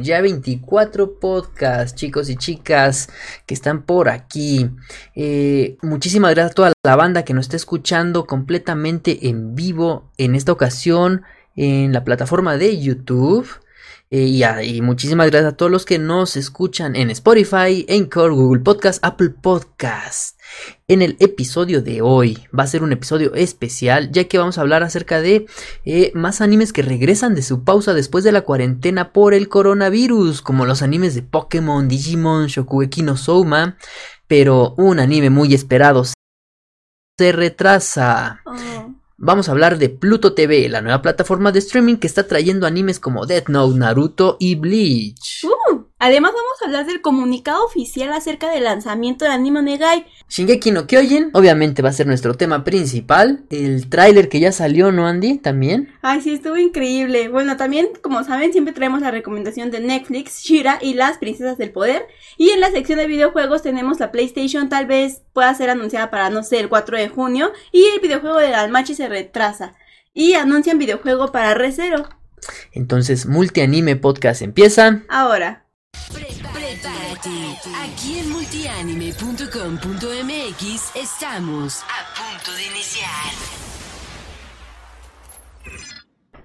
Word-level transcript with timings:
Ya 0.00 0.22
24 0.22 1.18
podcasts, 1.20 1.94
chicos 1.94 2.30
y 2.30 2.36
chicas 2.36 3.10
que 3.44 3.52
están 3.52 3.82
por 3.82 4.08
aquí. 4.08 4.70
Eh, 5.14 5.76
muchísimas 5.82 6.30
gracias 6.30 6.52
a 6.52 6.54
toda 6.54 6.72
la 6.82 6.96
banda 6.96 7.24
que 7.26 7.34
nos 7.34 7.44
está 7.44 7.56
escuchando 7.56 8.26
completamente 8.26 9.28
en 9.28 9.54
vivo 9.54 10.10
en 10.16 10.34
esta 10.34 10.52
ocasión 10.52 11.24
en 11.56 11.92
la 11.92 12.04
plataforma 12.04 12.56
de 12.56 12.80
YouTube. 12.80 13.46
Eh, 14.10 14.40
y, 14.64 14.80
muchísimas 14.80 15.30
gracias 15.30 15.52
a 15.52 15.56
todos 15.56 15.70
los 15.70 15.84
que 15.84 15.98
nos 15.98 16.36
escuchan 16.36 16.96
en 16.96 17.10
Spotify, 17.10 17.84
Anchor, 17.90 18.32
Google 18.32 18.62
Podcast, 18.62 19.04
Apple 19.04 19.30
Podcast. 19.30 20.40
En 20.86 21.02
el 21.02 21.16
episodio 21.20 21.82
de 21.82 22.00
hoy 22.00 22.46
va 22.58 22.62
a 22.62 22.68
ser 22.68 22.82
un 22.82 22.92
episodio 22.92 23.34
especial 23.34 24.10
ya 24.10 24.24
que 24.24 24.38
vamos 24.38 24.56
a 24.56 24.62
hablar 24.62 24.82
acerca 24.82 25.20
de 25.20 25.44
eh, 25.84 26.10
más 26.14 26.40
animes 26.40 26.72
que 26.72 26.80
regresan 26.80 27.34
de 27.34 27.42
su 27.42 27.64
pausa 27.64 27.92
después 27.92 28.24
de 28.24 28.32
la 28.32 28.40
cuarentena 28.40 29.12
por 29.12 29.34
el 29.34 29.50
coronavirus, 29.50 30.40
como 30.40 30.64
los 30.64 30.80
animes 30.80 31.14
de 31.14 31.22
Pokémon, 31.22 31.86
Digimon, 31.86 32.46
Shokugeki 32.46 33.02
no 33.02 33.18
Souma, 33.18 33.76
pero 34.26 34.74
un 34.78 35.00
anime 35.00 35.28
muy 35.28 35.52
esperado 35.52 36.04
se 37.18 37.32
retrasa. 37.32 38.40
Oh. 38.46 38.97
Vamos 39.20 39.48
a 39.48 39.52
hablar 39.52 39.78
de 39.78 39.88
Pluto 39.88 40.32
TV, 40.34 40.68
la 40.68 40.80
nueva 40.80 41.02
plataforma 41.02 41.50
de 41.50 41.58
streaming 41.58 41.96
que 41.96 42.06
está 42.06 42.28
trayendo 42.28 42.68
animes 42.68 43.00
como 43.00 43.26
Death 43.26 43.48
Note, 43.48 43.76
Naruto 43.76 44.36
y 44.38 44.54
Bleach. 44.54 45.44
Uh, 45.44 45.77
además 45.98 46.32
vamos 46.32 46.62
a 46.62 46.66
hablar 46.66 46.86
del 46.86 47.00
comunicado 47.00 47.64
oficial 47.64 48.12
acerca 48.12 48.50
del 48.50 48.64
lanzamiento 48.64 49.24
de 49.24 49.32
Anime 49.32 49.62
Negai. 49.62 50.06
Shingeki 50.28 50.72
no 50.72 50.86
Kyojin, 50.86 51.30
obviamente 51.32 51.82
va 51.82 51.88
a 51.88 51.92
ser 51.92 52.06
nuestro 52.06 52.34
tema 52.34 52.64
principal. 52.64 53.44
El 53.50 53.88
tráiler 53.88 54.28
que 54.28 54.40
ya 54.40 54.52
salió, 54.52 54.92
¿no, 54.92 55.06
Andy? 55.06 55.38
También. 55.38 55.94
Ay, 56.02 56.20
sí, 56.20 56.34
estuvo 56.34 56.56
increíble. 56.56 57.28
Bueno, 57.28 57.56
también, 57.56 57.88
como 58.02 58.22
saben, 58.24 58.52
siempre 58.52 58.74
traemos 58.74 59.00
la 59.00 59.10
recomendación 59.10 59.70
de 59.70 59.80
Netflix, 59.80 60.42
Shira 60.42 60.78
y 60.82 60.94
las 60.94 61.18
Princesas 61.18 61.58
del 61.58 61.70
Poder. 61.70 62.06
Y 62.36 62.50
en 62.50 62.60
la 62.60 62.70
sección 62.70 62.98
de 62.98 63.06
videojuegos 63.06 63.62
tenemos 63.62 64.00
la 64.00 64.12
PlayStation, 64.12 64.68
tal 64.68 64.86
vez 64.86 65.22
pueda 65.32 65.54
ser 65.54 65.70
anunciada 65.70 66.10
para, 66.10 66.30
no 66.30 66.42
sé, 66.42 66.60
el 66.60 66.68
4 66.68 66.98
de 66.98 67.08
junio. 67.08 67.52
Y 67.72 67.84
el 67.94 68.00
videojuego 68.00 68.38
de 68.38 68.50
Dalmachi 68.50 68.94
se 68.94 69.08
retrasa. 69.08 69.74
Y 70.12 70.34
anuncian 70.34 70.78
videojuego 70.78 71.32
para 71.32 71.54
Recero. 71.54 72.08
Entonces, 72.72 73.26
Multianime 73.26 73.96
Podcast 73.96 74.42
empieza. 74.42 75.02
Ahora. 75.08 75.67
Prepárate. 76.12 77.58
Aquí 77.82 78.20
en 78.20 78.30
multianime.com.mx 78.30 80.94
estamos 80.94 81.82
a 81.82 82.06
punto 82.14 82.52
de 82.56 82.66
iniciar. 82.66 83.32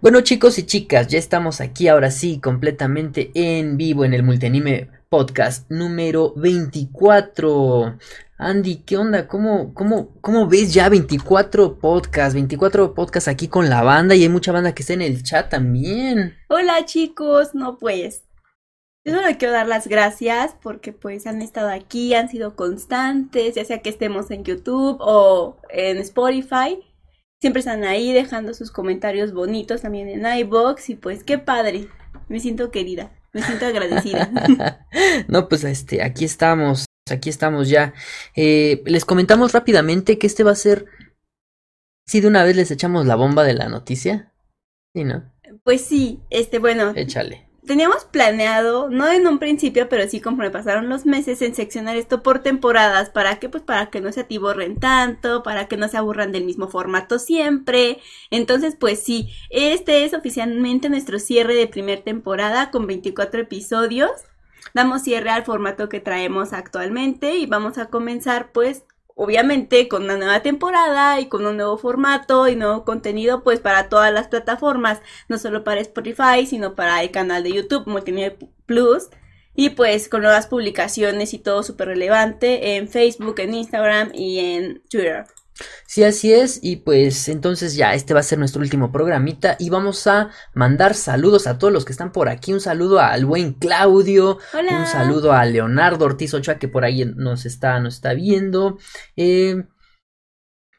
Bueno 0.01 0.21
chicos 0.21 0.57
y 0.59 0.63
chicas, 0.63 1.07
ya 1.07 1.17
estamos 1.17 1.61
aquí 1.61 1.87
ahora 1.87 2.11
sí 2.11 2.39
completamente 2.39 3.31
en 3.35 3.77
vivo 3.77 4.03
en 4.03 4.13
el 4.13 4.23
Multianime 4.23 4.89
Podcast 5.07 5.71
número 5.71 6.33
24. 6.35 7.97
Andy, 8.37 8.83
¿qué 8.85 8.97
onda? 8.97 9.27
¿Cómo, 9.27 9.73
cómo, 9.73 10.09
cómo 10.19 10.47
ves 10.47 10.73
ya 10.73 10.89
24 10.89 11.79
podcasts? 11.79 12.33
24 12.33 12.93
podcasts 12.93 13.29
aquí 13.29 13.47
con 13.47 13.69
la 13.69 13.81
banda 13.83 14.15
y 14.15 14.23
hay 14.23 14.29
mucha 14.29 14.51
banda 14.51 14.73
que 14.73 14.83
está 14.83 14.91
en 14.93 15.03
el 15.03 15.23
chat 15.23 15.49
también. 15.49 16.35
Hola 16.49 16.83
chicos, 16.85 17.55
no 17.55 17.77
pues. 17.77 18.23
Yo 19.05 19.13
solo 19.13 19.27
quiero 19.37 19.53
dar 19.53 19.67
las 19.67 19.87
gracias 19.87 20.55
porque 20.61 20.93
pues 20.93 21.27
han 21.27 21.41
estado 21.41 21.69
aquí, 21.69 22.13
han 22.13 22.29
sido 22.29 22.55
constantes, 22.55 23.55
ya 23.55 23.65
sea 23.65 23.81
que 23.81 23.89
estemos 23.89 24.31
en 24.31 24.45
YouTube 24.45 24.97
o 25.01 25.57
en 25.69 25.97
Spotify. 25.97 26.79
Siempre 27.41 27.59
están 27.59 27.83
ahí 27.83 28.13
dejando 28.13 28.53
sus 28.53 28.71
comentarios 28.71 29.33
bonitos 29.33 29.81
también 29.81 30.07
en 30.07 30.25
iBox 30.25 30.89
y 30.89 30.95
pues 30.95 31.25
qué 31.25 31.37
padre. 31.37 31.89
Me 32.29 32.39
siento 32.39 32.71
querida, 32.71 33.11
me 33.33 33.41
siento 33.41 33.65
agradecida. 33.65 34.31
no, 35.27 35.49
pues 35.49 35.65
este, 35.65 36.01
aquí 36.01 36.23
estamos, 36.23 36.85
aquí 37.11 37.29
estamos 37.29 37.67
ya. 37.67 37.93
Eh, 38.37 38.81
les 38.85 39.03
comentamos 39.03 39.51
rápidamente 39.51 40.17
que 40.17 40.27
este 40.27 40.45
va 40.45 40.51
a 40.51 40.55
ser. 40.55 40.85
Si 42.07 42.21
de 42.21 42.29
una 42.29 42.45
vez 42.45 42.55
les 42.55 42.71
echamos 42.71 43.05
la 43.05 43.15
bomba 43.15 43.43
de 43.43 43.53
la 43.53 43.67
noticia. 43.67 44.31
Sí, 44.95 45.03
¿no? 45.03 45.29
Pues 45.65 45.83
sí, 45.83 46.21
este, 46.29 46.59
bueno. 46.59 46.93
Échale. 46.95 47.52
Teníamos 47.65 48.03
planeado, 48.03 48.89
no 48.89 49.09
en 49.09 49.25
un 49.25 49.39
principio, 49.39 49.87
pero 49.87 50.05
sí 50.09 50.19
conforme 50.19 50.51
pasaron 50.51 50.89
los 50.89 51.05
meses, 51.05 51.41
en 51.41 51.55
seccionar 51.55 51.95
esto 51.95 52.21
por 52.21 52.39
temporadas. 52.39 53.09
¿Para 53.09 53.39
qué? 53.39 53.47
Pues 53.47 53.63
para 53.63 53.89
que 53.89 54.01
no 54.01 54.11
se 54.11 54.21
atiborren 54.21 54.79
tanto, 54.79 55.43
para 55.43 55.69
que 55.69 55.77
no 55.77 55.87
se 55.87 55.95
aburran 55.95 56.33
del 56.33 56.43
mismo 56.43 56.67
formato 56.67 57.19
siempre. 57.19 57.99
Entonces, 58.31 58.75
pues 58.77 59.01
sí, 59.01 59.29
este 59.49 60.03
es 60.03 60.13
oficialmente 60.13 60.89
nuestro 60.89 61.19
cierre 61.19 61.55
de 61.55 61.67
primer 61.67 62.01
temporada 62.01 62.69
con 62.69 62.85
24 62.85 63.41
episodios. 63.41 64.11
Damos 64.73 65.03
cierre 65.03 65.29
al 65.29 65.45
formato 65.45 65.87
que 65.87 66.01
traemos 66.01 66.51
actualmente 66.51 67.37
y 67.37 67.45
vamos 67.45 67.77
a 67.77 67.87
comenzar 67.87 68.51
pues 68.51 68.83
obviamente 69.15 69.87
con 69.87 70.03
una 70.03 70.17
nueva 70.17 70.41
temporada 70.41 71.19
y 71.19 71.27
con 71.27 71.45
un 71.45 71.57
nuevo 71.57 71.77
formato 71.77 72.47
y 72.47 72.55
nuevo 72.55 72.83
contenido 72.85 73.43
pues 73.43 73.59
para 73.59 73.89
todas 73.89 74.13
las 74.13 74.27
plataformas, 74.27 75.01
no 75.29 75.37
solo 75.37 75.63
para 75.63 75.81
Spotify, 75.81 76.45
sino 76.47 76.75
para 76.75 77.01
el 77.01 77.11
canal 77.11 77.43
de 77.43 77.53
YouTube 77.53 77.87
Multimedia 77.87 78.35
Plus 78.65 79.09
y 79.55 79.71
pues 79.71 80.09
con 80.09 80.21
nuevas 80.21 80.47
publicaciones 80.47 81.33
y 81.33 81.39
todo 81.39 81.63
súper 81.63 81.89
relevante 81.89 82.75
en 82.75 82.87
Facebook, 82.87 83.39
en 83.39 83.53
Instagram 83.53 84.11
y 84.13 84.39
en 84.39 84.81
Twitter. 84.89 85.25
Sí, 85.85 86.03
así 86.03 86.33
es. 86.33 86.59
Y 86.61 86.77
pues 86.77 87.29
entonces 87.29 87.75
ya 87.75 87.93
este 87.93 88.13
va 88.13 88.21
a 88.21 88.23
ser 88.23 88.39
nuestro 88.39 88.61
último 88.61 88.91
programita. 88.91 89.55
Y 89.59 89.69
vamos 89.69 90.07
a 90.07 90.29
mandar 90.53 90.95
saludos 90.95 91.47
a 91.47 91.57
todos 91.57 91.71
los 91.71 91.85
que 91.85 91.91
están 91.91 92.11
por 92.11 92.29
aquí. 92.29 92.53
Un 92.53 92.61
saludo 92.61 92.99
al 92.99 93.25
buen 93.25 93.53
Claudio. 93.53 94.39
Hola. 94.53 94.79
Un 94.79 94.87
saludo 94.87 95.33
a 95.33 95.45
Leonardo 95.45 96.05
Ortiz 96.05 96.33
Ochoa 96.33 96.59
que 96.59 96.67
por 96.67 96.83
ahí 96.83 97.05
nos 97.05 97.45
está, 97.45 97.79
nos 97.79 97.95
está 97.95 98.13
viendo. 98.13 98.77
Eh, 99.15 99.63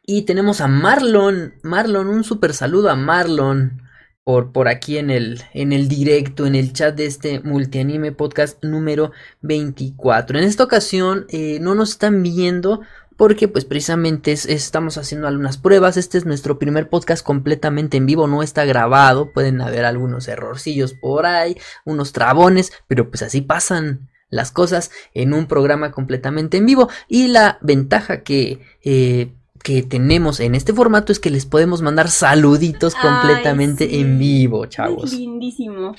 y 0.07 0.23
tenemos 0.23 0.61
a 0.61 0.69
Marlon. 0.69 1.55
Marlon, 1.63 2.09
un 2.09 2.25
super 2.25 2.53
saludo 2.53 2.91
a 2.91 2.97
Marlon. 2.97 3.83
Por, 4.23 4.53
por 4.53 4.69
aquí 4.69 4.97
en 4.97 5.11
el, 5.11 5.43
en 5.53 5.75
el 5.75 5.87
directo, 5.87 6.47
en 6.47 6.55
el 6.55 6.73
chat 6.73 6.97
de 6.97 7.05
este 7.05 7.41
multianime 7.41 8.11
podcast 8.11 8.63
número 8.65 9.13
24. 9.43 10.39
En 10.39 10.45
esta 10.45 10.65
ocasión 10.65 11.27
eh, 11.29 11.59
no 11.61 11.75
nos 11.75 11.91
están 11.91 12.23
viendo 12.23 12.81
porque 13.17 13.49
pues 13.49 13.65
precisamente 13.65 14.33
es- 14.33 14.47
estamos 14.47 14.99
haciendo 14.99 15.29
algunas 15.29 15.57
pruebas. 15.59 15.97
Este 15.97 16.19
es 16.19 16.27
nuestro 16.27 16.59
primer 16.59 16.89
podcast 16.89 17.25
completamente 17.25 17.97
en 17.97 18.07
vivo, 18.07 18.27
no 18.27 18.43
está 18.43 18.65
grabado. 18.65 19.33
Pueden 19.33 19.61
haber 19.61 19.85
algunos 19.85 20.29
errorcillos 20.29 20.95
por 20.95 21.27
ahí, 21.27 21.57
unos 21.85 22.13
trabones, 22.13 22.73
pero 22.89 23.11
pues 23.11 23.23
así 23.23 23.41
pasan 23.41 24.09
las 24.31 24.51
cosas 24.51 24.91
en 25.15 25.33
un 25.33 25.47
programa 25.47 25.93
completamente 25.93 26.57
en 26.57 26.67
vivo. 26.67 26.89
Y 27.09 27.29
la 27.29 27.59
ventaja 27.63 28.23
que... 28.23 28.61
eh, 28.85 29.33
que 29.63 29.83
tenemos 29.83 30.41
en 30.41 30.55
este 30.55 30.75
formato 30.75 31.11
es 31.11 31.19
que 31.19 31.31
les 31.31 31.47
podemos 31.47 31.81
mandar 31.81 32.11
saluditos 32.11 32.95
Ay, 32.97 33.01
completamente 33.01 33.89
sí. 33.89 33.99
en 33.99 34.19
vivo, 34.19 34.67
chavos. 34.67 35.15
Lindísimo. 35.15 35.95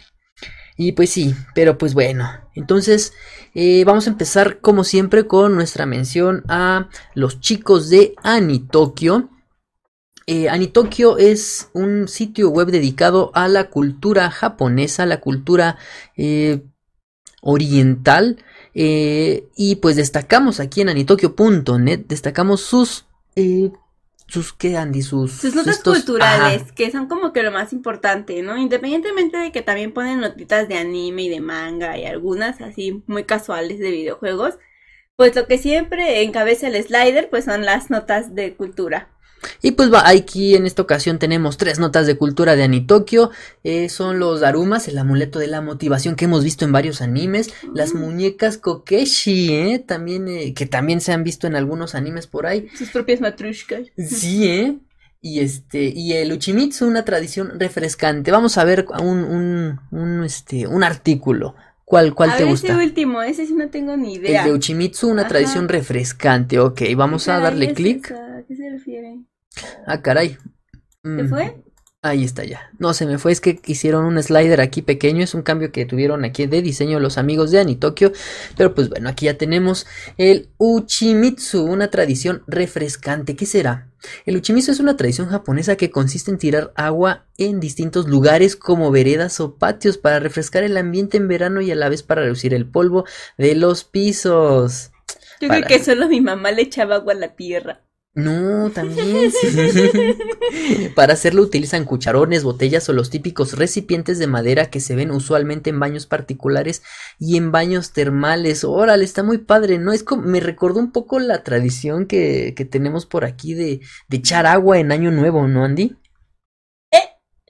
Y 0.78 0.92
pues 0.92 1.10
sí, 1.10 1.34
pero 1.54 1.78
pues 1.78 1.94
bueno, 1.94 2.30
entonces 2.54 3.14
eh, 3.54 3.84
vamos 3.86 4.08
a 4.08 4.10
empezar 4.10 4.60
como 4.60 4.84
siempre 4.84 5.26
con 5.26 5.56
nuestra 5.56 5.86
mención 5.86 6.44
a 6.50 6.90
los 7.14 7.40
chicos 7.40 7.90
de 7.90 8.14
Anitokyo. 8.24 9.30
Eh, 10.28 10.50
Anitokyo 10.50 11.18
es 11.18 11.70
un 11.74 12.08
sitio 12.08 12.50
web 12.50 12.68
dedicado 12.72 13.32
a 13.36 13.48
la 13.48 13.70
cultura 13.70 14.30
japonesa, 14.32 15.06
la 15.06 15.22
cultura 15.22 15.78
eh, 16.18 16.64
oriental. 17.42 18.44
eh, 18.74 19.48
y 19.56 19.78
pues 19.78 19.96
destacamos 19.96 20.60
aquí 20.60 20.82
en 20.82 20.90
anitokyo.net, 20.90 22.06
destacamos 22.08 22.62
sus... 22.62 23.06
sus 24.28 24.54
qué 24.54 24.76
Andy 24.78 25.02
sus 25.02 25.32
Sus 25.32 25.56
notas 25.56 25.78
estos- 25.78 25.98
culturales, 25.98 26.64
ajá. 26.64 26.74
que 26.76 26.92
son 26.92 27.08
como 27.08 27.32
que 27.34 27.44
lo 27.44 27.52
más 27.52 27.74
importante, 27.74 28.42
¿no? 28.42 28.58
Independientemente 28.58 29.38
de 29.38 29.52
que 29.52 29.62
también 29.62 29.92
ponen 29.94 30.20
notitas 30.20 30.68
de 30.68 30.78
anime 30.78 31.24
y 31.24 31.30
de 31.30 31.42
manga 31.42 31.98
y 31.98 32.06
algunas 32.06 32.60
así 32.62 33.04
muy 33.08 33.24
casuales 33.24 33.80
de 33.80 33.92
videojuegos, 33.92 34.56
pues 35.16 35.36
lo 35.36 35.48
que 35.48 35.58
siempre 35.58 36.24
encabeza 36.24 36.68
el 36.68 36.84
slider 36.84 37.30
pues 37.30 37.46
son 37.46 37.66
las 37.66 37.90
notas 37.90 38.36
de 38.36 38.56
cultura. 38.56 39.10
Y 39.62 39.72
pues 39.72 39.92
va, 39.94 40.08
aquí 40.08 40.56
en 40.56 40.66
esta 40.66 40.82
ocasión 40.82 41.20
tenemos 41.20 41.58
tres 41.58 41.80
notas 41.80 42.08
de 42.08 42.18
cultura 42.18 42.56
de 42.56 42.64
Anitokyo. 42.64 43.32
Eh, 43.64 43.90
son 43.90 44.20
los 44.20 44.42
Darumas, 44.42 44.88
el 44.88 44.98
amuleto 44.98 45.40
de 45.40 45.48
la 45.48 45.62
motivación 45.62 46.16
que 46.16 46.26
hemos 46.26 46.44
visto 46.44 46.66
en 46.66 46.72
varios 46.72 47.02
animes. 47.02 47.54
Las 47.74 47.94
muñecas 47.94 48.58
Kokeshi, 48.58 49.54
¿eh? 49.54 49.80
También, 49.86 50.28
eh, 50.28 50.54
que 50.54 50.66
también 50.66 51.02
se 51.02 51.12
han 51.12 51.24
visto 51.24 51.48
en 51.48 51.56
algunos 51.56 51.96
animes 51.96 52.28
por 52.28 52.46
ahí. 52.46 52.68
Sus 52.78 52.90
propias 52.90 53.22
matrushkas. 53.22 53.88
Sí, 53.98 54.48
¿eh? 54.48 54.78
Y 55.22 55.40
este, 55.40 55.92
y 55.96 56.14
el 56.14 56.32
Uchimitsu, 56.32 56.86
una 56.86 57.04
tradición 57.04 57.60
refrescante. 57.60 58.30
Vamos 58.32 58.60
a 58.60 58.64
ver 58.64 58.86
un, 59.00 59.24
un, 59.24 59.80
un, 59.92 60.24
este, 60.24 60.68
un 60.68 60.84
artículo. 60.84 61.56
¿Cuál, 61.84 62.14
cuál 62.16 62.32
a 62.32 62.38
te 62.38 62.44
ver 62.44 62.52
gusta? 62.52 62.68
ese 62.74 62.84
último, 62.84 63.22
ese 63.22 63.46
sí 63.46 63.54
no 63.54 63.70
tengo 63.70 63.96
ni 63.98 64.16
idea. 64.16 64.42
El 64.44 64.50
de 64.50 64.54
Uchimitsu, 64.56 65.08
una 65.08 65.22
Ajá. 65.22 65.30
tradición 65.30 65.68
refrescante. 65.68 66.60
Ok, 66.60 66.82
vamos 66.96 67.28
a 67.28 67.40
darle 67.40 67.74
clic. 67.74 68.12
¿A 68.12 68.44
qué 68.48 68.56
se 68.56 68.70
refiere? 68.70 69.20
Ah, 69.88 70.02
caray. 70.02 70.38
¿Se 71.04 71.10
Mm, 71.24 71.30
fue? 71.30 71.62
Ahí 72.02 72.24
está 72.24 72.44
ya. 72.44 72.70
No, 72.78 72.94
se 72.94 73.08
me 73.08 73.18
fue, 73.18 73.32
es 73.32 73.42
que 73.42 73.60
hicieron 73.66 74.06
un 74.06 74.22
slider 74.22 74.62
aquí 74.62 74.84
pequeño, 74.84 75.24
es 75.24 75.34
un 75.34 75.42
cambio 75.42 75.72
que 75.72 75.86
tuvieron 75.86 76.24
aquí 76.24 76.46
de 76.46 76.62
diseño 76.62 77.00
los 77.00 77.18
amigos 77.18 77.50
de 77.50 77.60
Anitokyo, 77.60 78.12
pero 78.56 78.76
pues 78.76 78.90
bueno, 78.90 79.10
aquí 79.10 79.26
ya 79.26 79.40
tenemos 79.40 79.88
el 80.18 80.50
Uchimitsu, 80.60 81.64
una 81.64 81.90
tradición 81.90 82.44
refrescante. 82.46 83.36
¿Qué 83.36 83.48
será? 83.48 83.90
El 84.28 84.38
Uchimitsu 84.38 84.72
es 84.72 84.80
una 84.80 84.96
tradición 84.98 85.30
japonesa 85.30 85.78
que 85.78 85.90
consiste 85.90 86.30
en 86.30 86.38
tirar 86.38 86.72
agua 86.76 87.26
en 87.40 87.60
distintos 87.60 88.08
lugares 88.08 88.56
como 88.56 88.92
veredas 88.92 89.40
o 89.40 89.56
patios 89.58 89.98
para 89.98 90.20
refrescar 90.20 90.64
el 90.64 90.78
ambiente 90.78 91.18
en 91.18 91.28
verano 91.28 91.60
y 91.62 91.72
a 91.72 91.76
la 91.76 91.90
vez 91.90 92.04
para 92.04 92.22
reducir 92.22 92.54
el 92.54 92.68
polvo 92.70 93.06
de 93.40 93.56
los 93.56 93.84
pisos. 93.84 94.92
Yo 95.42 95.48
Para- 95.48 95.66
creo 95.66 95.80
que 95.80 95.84
solo 95.84 96.08
mi 96.08 96.22
mamá 96.22 96.52
le 96.52 96.62
echaba 96.62 96.96
agua 96.96 97.14
a 97.14 97.18
la 97.18 97.36
tierra. 97.36 97.82
No, 98.16 98.70
también. 98.72 99.30
sí. 99.30 99.50
Para 100.96 101.14
hacerlo 101.14 101.42
utilizan 101.42 101.84
cucharones, 101.84 102.46
botellas 102.46 102.88
o 102.88 102.94
los 102.94 103.10
típicos 103.10 103.58
recipientes 103.58 104.20
de 104.20 104.28
madera 104.28 104.70
que 104.70 104.80
se 104.80 104.96
ven 104.96 105.12
usualmente 105.12 105.70
en 105.70 105.82
baños 105.82 106.06
particulares 106.06 106.82
y 107.20 107.36
en 107.36 107.52
baños 107.52 107.92
termales. 107.92 108.64
Órale, 108.64 109.04
está 109.04 109.22
muy 109.22 109.40
padre, 109.40 109.80
¿no? 109.80 109.92
Es 109.92 110.04
como, 110.04 110.22
me 110.22 110.40
recordó 110.40 110.80
un 110.80 110.94
poco 110.94 111.20
la 111.20 111.44
tradición 111.44 112.06
que, 112.06 112.54
que 112.56 112.64
tenemos 112.64 113.06
por 113.06 113.26
aquí 113.26 113.54
de, 113.54 113.82
de 114.08 114.18
echar 114.18 114.46
agua 114.46 114.80
en 114.80 114.94
Año 114.94 115.12
Nuevo, 115.12 115.46
¿no, 115.50 115.66
Andy? 115.66 115.98
¿Eh? 116.92 117.04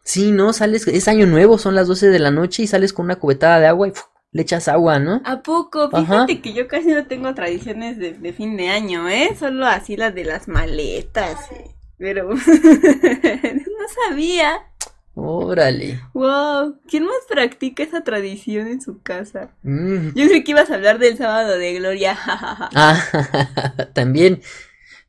Sí, 0.04 0.32
¿no? 0.32 0.52
Sales, 0.52 0.88
es 0.88 1.08
Año 1.08 1.28
Nuevo, 1.28 1.60
son 1.60 1.76
las 1.76 1.88
12 1.88 2.10
de 2.10 2.20
la 2.20 2.32
noche 2.32 2.64
y 2.64 2.68
sales 2.68 2.92
con 2.92 3.06
una 3.06 3.18
cubetada 3.18 3.60
de 3.60 3.68
agua 3.68 3.88
y 3.88 3.92
¡fu! 3.92 4.04
Le 4.36 4.42
echas 4.42 4.68
agua, 4.68 5.00
¿no? 5.00 5.22
¿A 5.24 5.42
poco? 5.42 5.90
Ajá. 5.94 6.02
Fíjate 6.26 6.42
que 6.42 6.52
yo 6.52 6.68
casi 6.68 6.90
no 6.90 7.06
tengo 7.08 7.34
tradiciones 7.34 7.98
de, 7.98 8.12
de 8.12 8.34
fin 8.34 8.58
de 8.58 8.68
año, 8.68 9.08
¿eh? 9.08 9.30
Solo 9.40 9.66
así 9.66 9.96
las 9.96 10.14
de 10.14 10.26
las 10.26 10.50
maletas. 10.50 11.40
eh. 11.54 11.72
Pero 11.98 12.28
no 12.34 13.86
sabía. 14.10 14.58
Órale. 15.14 16.02
Wow, 16.14 16.82
¿quién 16.90 17.06
más 17.06 17.16
practica 17.30 17.82
esa 17.84 18.04
tradición 18.04 18.68
en 18.68 18.82
su 18.82 19.02
casa? 19.02 19.52
Mm, 19.64 20.10
Yo 20.14 20.28
creo 20.28 20.44
que 20.44 20.52
ibas 20.52 20.70
a 20.70 20.76
hablar 20.76 21.00
del 21.00 21.18
sábado 21.18 21.58
de 21.58 21.74
gloria. 21.76 22.18
Ah, 22.76 23.00
también. 23.94 24.42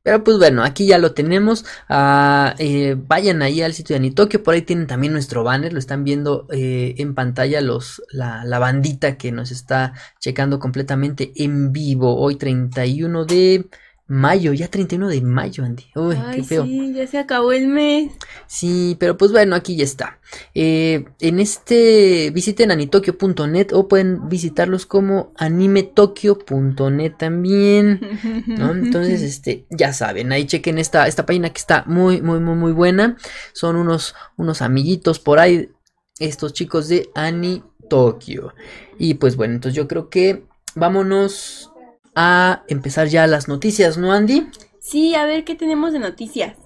Pero 0.07 0.23
pues 0.23 0.39
bueno, 0.39 0.63
aquí 0.63 0.87
ya 0.87 0.99
lo 0.99 1.15
tenemos. 1.15 1.65
Ah, 1.89 2.55
eh, 2.61 2.95
vayan 2.97 3.43
ahí 3.43 3.61
al 3.61 3.75
sitio 3.75 3.95
de 3.95 3.99
Anitokyo. 3.99 4.41
Por 4.41 4.55
ahí 4.55 4.63
tienen 4.63 4.87
también 4.87 5.13
nuestro 5.13 5.43
banner. 5.43 5.73
Lo 5.73 5.81
están 5.81 6.05
viendo 6.05 6.47
eh, 6.53 6.95
en 6.99 7.17
pantalla 7.17 7.61
los, 7.61 8.01
la, 8.13 8.45
la 8.45 8.61
bandita 8.61 9.19
que 9.19 9.33
nos 9.33 9.51
está 9.51 9.95
checando 10.21 10.61
completamente 10.61 11.33
en 11.35 11.73
vivo. 11.73 12.21
Hoy 12.21 12.37
31 12.37 13.25
de 13.25 13.69
mayo. 14.09 14.53
Ya 14.53 14.69
31 14.69 15.09
de 15.09 15.21
mayo, 15.21 15.65
Andy. 15.65 15.85
Uy, 15.95 16.17
Ay, 16.17 16.37
qué 16.37 16.45
feo. 16.45 16.65
sí, 16.65 16.93
ya 16.95 17.07
se 17.07 17.19
acabó 17.19 17.53
el 17.53 17.69
mes. 17.69 18.13
Sí, 18.47 18.97
pero 18.99 19.17
pues 19.17 19.33
bueno, 19.33 19.57
aquí 19.57 19.77
ya 19.77 19.85
está. 19.85 20.19
Eh, 20.55 21.05
en 21.21 21.41
este 21.41 22.31
visiten 22.33 22.71
anitokyo.net 22.71 23.73
o 23.73 23.89
pueden 23.89 24.29
visitarlos 24.29 24.87
como 24.87 25.33
animetokyo.net 25.37 27.15
también. 27.19 28.01
¿no? 28.47 28.71
Entonces, 28.73 29.23
este, 29.23 29.67
ya 29.71 29.93
saben, 29.93 30.33
ahí 30.33 30.47
chequen 30.47 30.79
esta, 30.79 31.07
esta 31.07 31.27
página 31.27 31.51
que 31.51 31.59
está 31.59 31.85
muy, 31.87 32.23
muy, 32.23 32.41
muy, 32.41 32.55
muy 32.55 32.73
buena. 32.73 33.17
Son 33.53 33.77
unos, 33.77 34.15
unos 34.37 34.63
amiguitos 34.63 35.19
por 35.19 35.39
ahí, 35.39 35.71
estos 36.19 36.53
chicos 36.53 36.89
de 36.89 37.11
Anitokyo. 37.15 38.55
Y 38.99 39.15
pues 39.15 39.37
bueno, 39.37 39.55
entonces 39.55 39.77
yo 39.77 39.89
creo 39.89 40.09
que 40.09 40.45
vámonos 40.75 41.71
a 42.17 42.65
empezar 42.67 43.07
ya 43.09 43.27
las 43.27 43.47
noticias, 43.47 43.99
¿no, 43.99 44.13
Andy? 44.13 44.49
Sí, 44.81 45.15
a 45.15 45.27
ver 45.27 45.45
qué 45.45 45.55
tenemos 45.55 45.93
de 45.93 46.01
noticias. 46.01 46.57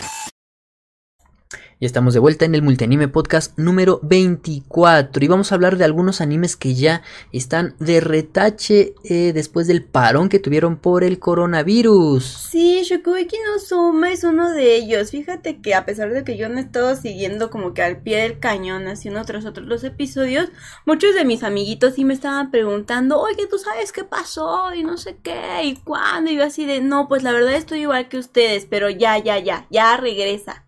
Y 1.82 1.84
estamos 1.84 2.14
de 2.14 2.20
vuelta 2.20 2.44
en 2.44 2.54
el 2.54 2.62
Multianime 2.62 3.08
Podcast 3.08 3.58
número 3.58 3.98
24 4.04 5.24
y 5.24 5.26
vamos 5.26 5.50
a 5.50 5.56
hablar 5.56 5.76
de 5.76 5.84
algunos 5.84 6.20
animes 6.20 6.54
que 6.54 6.76
ya 6.76 7.02
están 7.32 7.74
de 7.80 7.98
retache 7.98 8.94
eh, 9.02 9.32
después 9.32 9.66
del 9.66 9.82
parón 9.82 10.28
que 10.28 10.38
tuvieron 10.38 10.76
por 10.76 11.02
el 11.02 11.18
coronavirus. 11.18 12.24
Sí, 12.24 12.82
Shokugeki 12.84 13.36
no 13.44 13.58
Soma 13.58 14.12
es 14.12 14.22
uno 14.22 14.52
de 14.52 14.76
ellos. 14.76 15.10
Fíjate 15.10 15.60
que 15.60 15.74
a 15.74 15.84
pesar 15.84 16.12
de 16.12 16.22
que 16.22 16.36
yo 16.36 16.48
no 16.48 16.58
he 16.58 16.62
estado 16.62 16.94
siguiendo 16.94 17.50
como 17.50 17.74
que 17.74 17.82
al 17.82 18.00
pie 18.00 18.18
del 18.18 18.38
cañón, 18.38 18.86
así 18.86 19.08
uno 19.08 19.24
tras 19.24 19.44
otro 19.44 19.64
los 19.64 19.82
episodios, 19.82 20.50
muchos 20.86 21.16
de 21.16 21.24
mis 21.24 21.42
amiguitos 21.42 21.94
sí 21.94 22.04
me 22.04 22.14
estaban 22.14 22.52
preguntando, 22.52 23.18
oye, 23.18 23.48
¿tú 23.50 23.58
sabes 23.58 23.90
qué 23.90 24.04
pasó? 24.04 24.72
Y 24.72 24.84
no 24.84 24.98
sé 24.98 25.16
qué, 25.20 25.64
y 25.64 25.74
cuándo, 25.74 26.30
y 26.30 26.36
yo 26.36 26.44
así 26.44 26.64
de, 26.64 26.80
no, 26.80 27.08
pues 27.08 27.24
la 27.24 27.32
verdad 27.32 27.54
estoy 27.54 27.80
igual 27.80 28.08
que 28.08 28.18
ustedes, 28.18 28.66
pero 28.70 28.88
ya, 28.88 29.18
ya, 29.18 29.40
ya, 29.40 29.66
ya 29.68 29.96
regresa. 29.96 30.61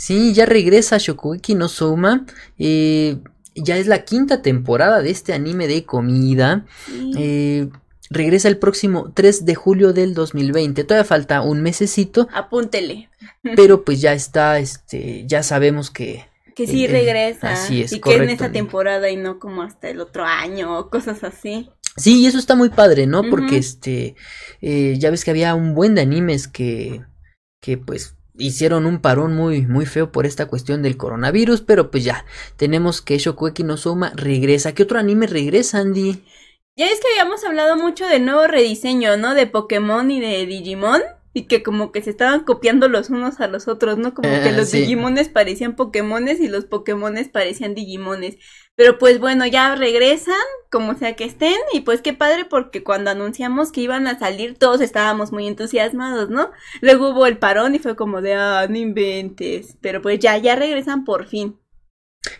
Sí, 0.00 0.32
ya 0.32 0.46
regresa 0.46 0.96
Shokugeki 0.98 1.56
no 1.56 1.68
Souma. 1.68 2.24
eh, 2.56 3.18
ya 3.60 3.76
es 3.76 3.88
la 3.88 4.04
quinta 4.04 4.40
temporada 4.42 5.02
de 5.02 5.10
este 5.10 5.32
anime 5.32 5.66
de 5.66 5.84
comida. 5.84 6.64
Sí. 6.86 7.10
eh, 7.18 7.68
regresa 8.08 8.46
el 8.46 8.56
próximo 8.58 9.10
3 9.12 9.44
de 9.44 9.54
julio 9.56 9.92
del 9.92 10.14
2020. 10.14 10.84
Todavía 10.84 11.04
falta 11.04 11.40
un 11.42 11.60
mesecito, 11.62 12.28
Apúntele. 12.32 13.10
pero 13.56 13.82
pues 13.84 14.00
ya 14.00 14.12
está, 14.12 14.60
este, 14.60 15.24
ya 15.26 15.42
sabemos 15.42 15.90
que 15.90 16.24
Que 16.54 16.68
sí 16.68 16.84
Eh, 16.84 16.88
regresa. 16.88 17.50
así 17.50 17.82
es, 17.82 17.92
y 17.92 18.00
que 18.00 18.10
es 18.10 18.14
en 18.14 18.20
correcto, 18.22 18.44
esta 18.44 18.52
temporada 18.52 19.10
y 19.10 19.16
no 19.16 19.40
como 19.40 19.62
hasta 19.62 19.88
el 19.90 20.00
otro 20.00 20.24
año 20.24 20.78
o 20.78 20.88
cosas 20.88 21.24
así. 21.24 21.68
Sí, 21.96 22.20
y 22.20 22.26
eso 22.26 22.38
está 22.38 22.54
muy 22.54 22.68
padre, 22.68 23.08
¿no? 23.08 23.24
Porque 23.28 23.56
este, 23.58 24.14
eh, 24.60 24.94
ya 25.00 25.10
ves 25.10 25.24
que 25.24 25.32
había 25.32 25.56
un 25.56 25.74
buen 25.74 25.96
de 25.96 26.02
animes 26.02 26.46
que, 26.46 27.02
que 27.60 27.76
pues 27.76 28.14
hicieron 28.38 28.86
un 28.86 29.00
parón 29.00 29.34
muy, 29.34 29.66
muy 29.66 29.86
feo 29.86 30.12
por 30.12 30.26
esta 30.26 30.46
cuestión 30.46 30.82
del 30.82 30.96
coronavirus, 30.96 31.60
pero 31.60 31.90
pues 31.90 32.04
ya, 32.04 32.24
tenemos 32.56 33.02
que 33.02 33.18
Shokugeki 33.18 33.64
no 33.64 33.76
Soma 33.76 34.12
regresa. 34.14 34.74
¿Qué 34.74 34.84
otro 34.84 34.98
anime 34.98 35.26
regresa, 35.26 35.78
Andy? 35.78 36.24
Ya 36.76 36.86
es 36.86 37.00
que 37.00 37.08
habíamos 37.08 37.44
hablado 37.44 37.76
mucho 37.76 38.06
del 38.06 38.24
nuevo 38.24 38.46
rediseño, 38.46 39.16
¿no? 39.16 39.34
De 39.34 39.46
Pokémon 39.46 40.10
y 40.10 40.20
de 40.20 40.46
Digimon. 40.46 41.02
Y 41.38 41.46
que 41.46 41.62
como 41.62 41.92
que 41.92 42.02
se 42.02 42.10
estaban 42.10 42.44
copiando 42.44 42.88
los 42.88 43.10
unos 43.10 43.38
a 43.40 43.46
los 43.46 43.68
otros, 43.68 43.96
¿no? 43.96 44.12
Como 44.12 44.40
que 44.40 44.50
Ah, 44.50 44.52
los 44.52 44.70
sí. 44.70 44.78
Digimones 44.80 45.28
parecían 45.28 45.76
Pokémones 45.76 46.40
y 46.40 46.48
los 46.48 46.64
Pokémones 46.64 47.28
parecían 47.28 47.74
Digimones. 47.74 48.38
Pero 48.74 48.98
pues 48.98 49.20
bueno, 49.20 49.46
ya 49.46 49.74
regresan, 49.76 50.34
como 50.70 50.94
sea 50.96 51.14
que 51.16 51.24
estén. 51.24 51.56
Y 51.72 51.80
pues 51.82 52.02
qué 52.02 52.12
padre 52.12 52.44
porque 52.44 52.82
cuando 52.82 53.10
anunciamos 53.10 53.70
que 53.72 53.82
iban 53.82 54.06
a 54.08 54.18
salir 54.18 54.58
todos 54.58 54.80
estábamos 54.80 55.30
muy 55.32 55.46
entusiasmados, 55.46 56.28
¿no? 56.30 56.50
Luego 56.80 57.10
hubo 57.10 57.26
el 57.26 57.38
parón 57.38 57.74
y 57.74 57.78
fue 57.78 57.94
como 57.96 58.20
de, 58.20 58.34
ah, 58.34 58.66
no 58.68 58.76
inventes. 58.78 59.76
Pero 59.80 60.02
pues 60.02 60.18
ya, 60.18 60.36
ya 60.38 60.56
regresan 60.56 61.04
por 61.04 61.26
fin. 61.26 61.58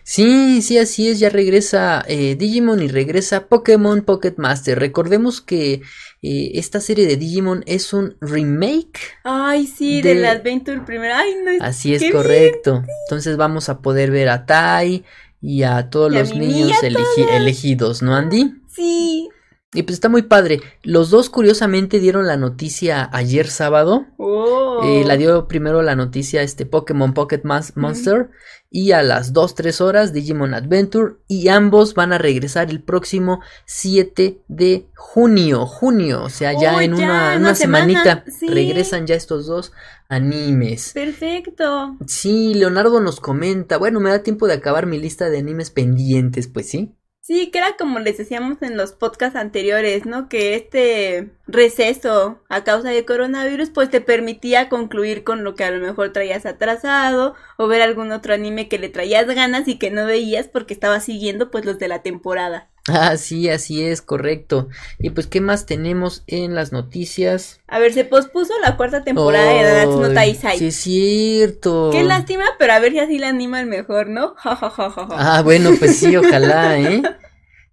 Sí, 0.03 0.61
sí, 0.61 0.77
así 0.77 1.09
es, 1.09 1.19
ya 1.19 1.29
regresa 1.29 2.03
eh, 2.07 2.35
Digimon 2.35 2.81
y 2.81 2.87
regresa 2.87 3.47
Pokémon 3.47 4.01
Pocket 4.01 4.33
Master. 4.37 4.79
Recordemos 4.79 5.41
que 5.41 5.81
eh, 6.21 6.51
esta 6.55 6.81
serie 6.81 7.05
de 7.07 7.17
Digimon 7.17 7.63
es 7.65 7.93
un 7.93 8.17
remake. 8.21 8.99
Ay, 9.23 9.67
sí, 9.67 10.01
De- 10.01 10.15
del 10.15 10.25
Adventure 10.25 10.81
primero. 10.81 11.13
Ay, 11.15 11.35
no 11.43 11.51
es 11.51 11.61
Así 11.61 11.93
es 11.93 12.01
¡Qué 12.01 12.11
correcto. 12.11 12.83
Entonces 13.07 13.37
vamos 13.37 13.69
a 13.69 13.79
poder 13.81 14.11
ver 14.11 14.29
a 14.29 14.45
Tai 14.45 15.03
y 15.41 15.63
a 15.63 15.89
todos 15.89 16.11
Y 16.11 16.15
los 16.15 16.35
niños 16.35 16.71
elegidos, 16.83 18.01
¿no, 18.01 18.15
Andy? 18.15 18.55
Sí. 18.67 19.29
Y 19.71 19.83
pues 19.83 19.93
está 19.95 20.09
muy 20.09 20.23
padre. 20.23 20.61
Los 20.81 21.11
dos 21.11 21.29
curiosamente 21.29 21.99
dieron 21.99 22.25
la 22.25 22.37
noticia 22.37 23.07
ayer 23.13 23.47
sábado. 23.47 24.07
Oh. 24.17 24.81
Eh, 24.83 25.03
la 25.05 25.15
dio 25.15 25.47
primero 25.47 25.83
la 25.83 25.95
noticia 25.95 26.41
este 26.41 26.65
Pokémon 26.65 27.13
Pocket 27.13 27.41
Mas- 27.43 27.77
Monster 27.77 28.31
y 28.71 28.93
a 28.93 29.03
las 29.03 29.31
2-3 29.33 29.79
horas 29.81 30.11
Digimon 30.13 30.53
Adventure 30.55 31.15
y 31.27 31.49
ambos 31.49 31.93
van 31.93 32.13
a 32.13 32.17
regresar 32.17 32.69
el 32.71 32.81
próximo 32.81 33.41
7 33.65 34.41
de 34.47 34.87
junio, 34.95 35.65
junio, 35.67 36.23
o 36.23 36.29
sea, 36.29 36.53
ya 36.59 36.75
Oh, 36.77 36.81
en 36.81 36.95
ya, 36.95 37.03
una, 37.05 37.35
una 37.37 37.55
semanita 37.55 38.23
sí. 38.27 38.47
regresan 38.47 39.05
ya 39.05 39.15
estos 39.15 39.45
dos 39.47 39.71
animes. 40.07 40.91
Perfecto. 40.93 41.95
Sí, 42.07 42.53
Leonardo 42.55 42.99
nos 43.01 43.19
comenta, 43.19 43.77
bueno, 43.77 43.99
me 43.99 44.09
da 44.09 44.23
tiempo 44.23 44.47
de 44.47 44.53
acabar 44.53 44.85
mi 44.87 44.97
lista 44.99 45.29
de 45.29 45.37
animes 45.39 45.69
pendientes, 45.71 46.47
pues 46.47 46.69
sí. 46.69 46.95
Sí, 47.29 47.51
que 47.51 47.59
era 47.59 47.77
como 47.77 47.99
les 47.99 48.17
decíamos 48.17 48.59
en 48.63 48.75
los 48.75 48.93
podcasts 48.93 49.37
anteriores, 49.37 50.07
¿no? 50.07 50.27
Que 50.29 50.55
este 50.55 51.29
receso 51.45 52.41
a 52.49 52.63
causa 52.63 52.89
de 52.89 53.05
coronavirus 53.05 53.69
pues 53.69 53.91
te 53.91 54.01
permitía 54.01 54.67
concluir 54.67 55.23
con 55.23 55.43
lo 55.43 55.53
que 55.53 55.63
a 55.63 55.69
lo 55.69 55.79
mejor 55.79 56.11
traías 56.11 56.47
atrasado 56.47 57.35
o 57.57 57.67
ver 57.67 57.83
algún 57.83 58.11
otro 58.11 58.33
anime 58.33 58.67
que 58.67 58.79
le 58.79 58.89
traías 58.89 59.27
ganas 59.27 59.67
y 59.67 59.77
que 59.77 59.91
no 59.91 60.07
veías 60.07 60.47
porque 60.47 60.73
estabas 60.73 61.05
siguiendo 61.05 61.51
pues 61.51 61.65
los 61.65 61.77
de 61.77 61.87
la 61.87 62.01
temporada. 62.01 62.67
Ah, 62.91 63.17
sí, 63.17 63.49
así 63.49 63.83
es, 63.83 64.01
correcto. 64.01 64.67
Y 64.97 65.11
pues, 65.11 65.27
¿qué 65.27 65.41
más 65.41 65.65
tenemos 65.65 66.23
en 66.27 66.55
las 66.55 66.71
noticias? 66.71 67.59
A 67.67 67.79
ver, 67.79 67.93
se 67.93 68.03
pospuso 68.03 68.53
la 68.61 68.77
cuarta 68.77 69.03
temporada 69.03 69.53
de 69.53 69.63
Nanatsu 69.63 70.01
no 70.01 70.13
Taizai. 70.13 70.57
Sí, 70.57 70.67
es 70.67 70.75
cierto. 70.75 71.89
Qué 71.91 72.03
lástima, 72.03 72.45
pero 72.57 72.73
a 72.73 72.79
ver 72.79 72.91
si 72.91 72.99
así 72.99 73.19
la 73.19 73.29
animan 73.29 73.69
mejor, 73.69 74.07
¿no? 74.07 74.35
Ah, 74.43 75.41
bueno, 75.43 75.71
pues 75.77 75.97
sí, 75.97 76.15
ojalá, 76.15 76.79
¿eh? 76.79 77.01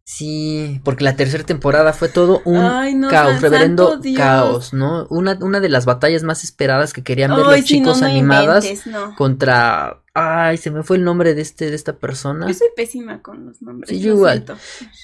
Sí, 0.09 0.81
porque 0.85 1.03
la 1.03 1.17
tercera 1.17 1.43
temporada 1.43 1.93
fue 1.93 2.09
todo 2.09 2.41
un 2.45 2.59
Ay, 2.59 2.95
no, 2.95 3.09
caos, 3.09 3.41
reverendo 3.41 4.01
caos, 4.17 4.73
¿no? 4.73 5.05
Una, 5.11 5.37
una 5.41 5.59
de 5.59 5.69
las 5.69 5.85
batallas 5.85 6.23
más 6.23 6.45
esperadas 6.45 6.93
que 6.93 7.03
querían 7.03 7.35
ver 7.35 7.45
Ay, 7.45 7.61
los 7.61 7.69
chicos 7.69 8.01
no 8.01 8.07
animadas 8.07 8.65
inventes, 8.67 9.17
contra... 9.17 10.01
Ay, 10.15 10.59
se 10.59 10.71
me 10.71 10.85
fue 10.85 10.99
el 10.99 11.03
nombre 11.03 11.35
de 11.35 11.43
este, 11.43 11.71
de 11.71 11.75
esta 11.75 11.97
persona. 11.97 12.47
Yo 12.47 12.55
soy 12.55 12.69
pésima 12.77 13.21
con 13.21 13.47
los 13.47 13.61
nombres. 13.61 13.91
Sí, 13.91 14.01
lo 14.05 14.15
igual. 14.15 14.45
siento. 14.45 14.57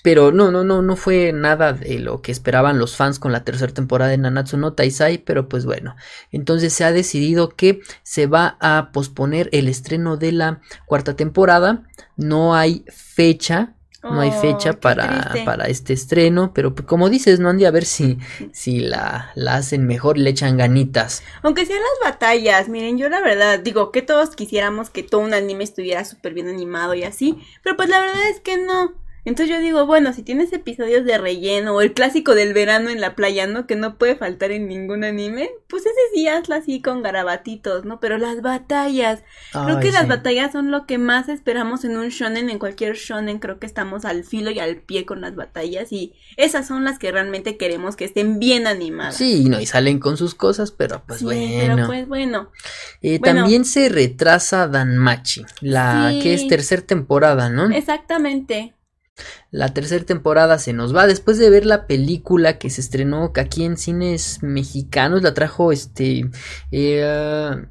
Pero 0.05 0.31
no, 0.31 0.53
no, 0.53 0.63
no, 0.63 0.83
no 0.83 0.95
fue 0.95 1.33
nada 1.33 1.73
de 1.73 1.99
lo 1.99 2.23
que 2.23 2.31
esperaban 2.31 2.79
los 2.79 2.95
fans 2.95 3.19
con 3.19 3.33
la 3.33 3.43
tercera 3.43 3.75
temporada 3.75 4.13
de 4.13 4.19
Nanatsu 4.19 4.57
no 4.57 4.73
Taizai, 4.75 5.19
pero 5.19 5.49
pues 5.49 5.65
bueno, 5.65 5.97
entonces 6.31 6.73
se 6.73 6.85
ha 6.85 6.93
decidido 6.93 7.49
que 7.49 7.81
se 8.05 8.29
va 8.29 8.57
a 8.61 8.91
posponer 8.93 9.49
el 9.51 9.67
estreno 9.67 10.17
de 10.17 10.31
la 10.31 10.61
cuarta 10.87 11.17
temporada, 11.17 11.83
no 12.17 12.55
hay 12.55 12.85
fecha, 12.89 13.75
no 14.03 14.21
hay 14.21 14.33
fecha 14.33 14.73
para, 14.73 15.33
para 15.45 15.67
este 15.67 15.93
estreno, 15.93 16.53
pero 16.53 16.75
pues, 16.75 16.87
como 16.87 17.09
dices, 17.09 17.39
no 17.39 17.51
Andy, 17.51 17.65
a 17.65 17.71
ver 17.71 17.85
si, 17.85 18.19
si 18.53 18.81
la, 18.81 19.31
la 19.35 19.57
hacen 19.57 19.87
mejor 19.87 20.19
le 20.19 20.31
echan 20.31 20.57
ganitas. 20.57 21.23
Aunque 21.43 21.67
sean 21.67 21.81
las 21.81 22.13
batallas, 22.13 22.69
miren, 22.69 22.99
yo 22.99 23.09
la 23.09 23.21
verdad 23.21 23.61
digo 23.61 23.93
que 23.93 24.03
todos 24.03 24.35
quisiéramos 24.35 24.91
que 24.91 25.03
todo 25.03 25.21
un 25.21 25.35
anime 25.35 25.65
estuviera 25.65 26.05
súper 26.05 26.35
bien 26.35 26.49
animado 26.49 26.95
y 26.95 27.05
así, 27.05 27.39
pero 27.63 27.77
pues 27.77 27.89
la 27.89 28.01
verdad 28.01 28.29
es 28.31 28.41
que 28.41 28.59
no. 28.59 29.02
Entonces 29.25 29.55
yo 29.55 29.61
digo, 29.61 29.87
bueno, 29.87 30.13
si 30.13 30.23
tienes 30.25 30.53
episodios 30.53 31.05
de 31.05 31.17
relleno 31.17 31.77
o 31.77 31.81
el 31.81 31.93
clásico 31.93 32.35
del 32.35 32.55
verano 32.55 32.91
en 32.91 33.01
la 33.01 33.15
playa, 33.15 33.47
¿no? 33.47 33.69
Que 33.69 33.77
no 33.77 33.97
puede 33.97 34.17
faltar 34.17 34.51
en 34.51 34.67
ningún 34.67 35.05
anime, 35.05 35.49
pues 35.69 35.83
ese 35.87 35.95
sí 36.13 36.27
hazla 36.27 36.57
así 36.57 36.83
con 36.83 37.03
garabatitos, 37.05 37.85
¿no? 37.85 38.01
Pero 38.01 38.19
las 38.19 38.43
batallas, 38.43 39.23
creo 39.53 39.79
que 39.79 39.93
las 39.93 40.09
batallas 40.09 40.51
son 40.51 40.73
lo 40.73 40.87
que 40.87 40.99
más 40.99 41.29
esperamos 41.29 41.85
en 41.85 41.97
un 41.97 42.09
shonen, 42.09 42.51
en 42.51 42.59
cualquier 42.59 42.97
shonen, 42.97 43.39
creo 43.39 43.61
que 43.61 43.67
estamos 43.67 44.05
al 44.05 44.25
filo 44.25 44.51
y 44.51 44.59
al 44.59 44.79
pie 44.79 45.07
con 45.07 45.21
las 45.21 45.37
batallas 45.37 45.93
y 45.93 46.15
esas 46.37 46.67
son 46.67 46.83
las 46.83 46.99
que 46.99 47.13
realmente 47.13 47.57
queremos 47.57 47.95
que 47.95 48.05
estén 48.05 48.41
bien 48.41 48.67
animadas. 48.67 49.17
Sí, 49.17 49.45
no, 49.49 49.61
y 49.61 49.67
salen 49.67 50.01
con 50.01 50.17
sus 50.17 50.35
cosas, 50.35 50.73
pero 50.73 51.05
pues 51.07 51.21
Sí, 51.21 51.27
bueno. 51.27 51.75
pero 51.77 51.87
pues 51.87 52.09
bueno. 52.09 52.51
Eh, 53.03 53.19
bueno. 53.21 53.43
También 53.43 53.65
se 53.65 53.89
retrasa 53.89 54.67
Danmachi, 54.67 55.45
la 55.61 56.11
Sí. 56.11 56.19
que 56.21 56.35
es 56.35 56.49
tercera 56.49 56.83
temporada, 56.83 57.49
¿no? 57.51 57.71
Exactamente. 57.71 58.75
La 59.51 59.75
tercera 59.75 60.05
temporada 60.05 60.59
se 60.59 60.73
nos 60.73 60.97
va 60.97 61.07
después 61.07 61.39
de 61.39 61.51
ver 61.51 61.67
la 61.67 61.87
película 61.87 62.59
que 62.59 62.71
se 62.71 62.81
estrenó 62.81 63.33
aquí 63.37 63.65
en 63.65 63.77
cines 63.77 64.39
mexicanos. 64.43 65.23
La 65.23 65.35
trajo 65.35 65.73
este. 65.73 66.31
eh, 66.71 67.67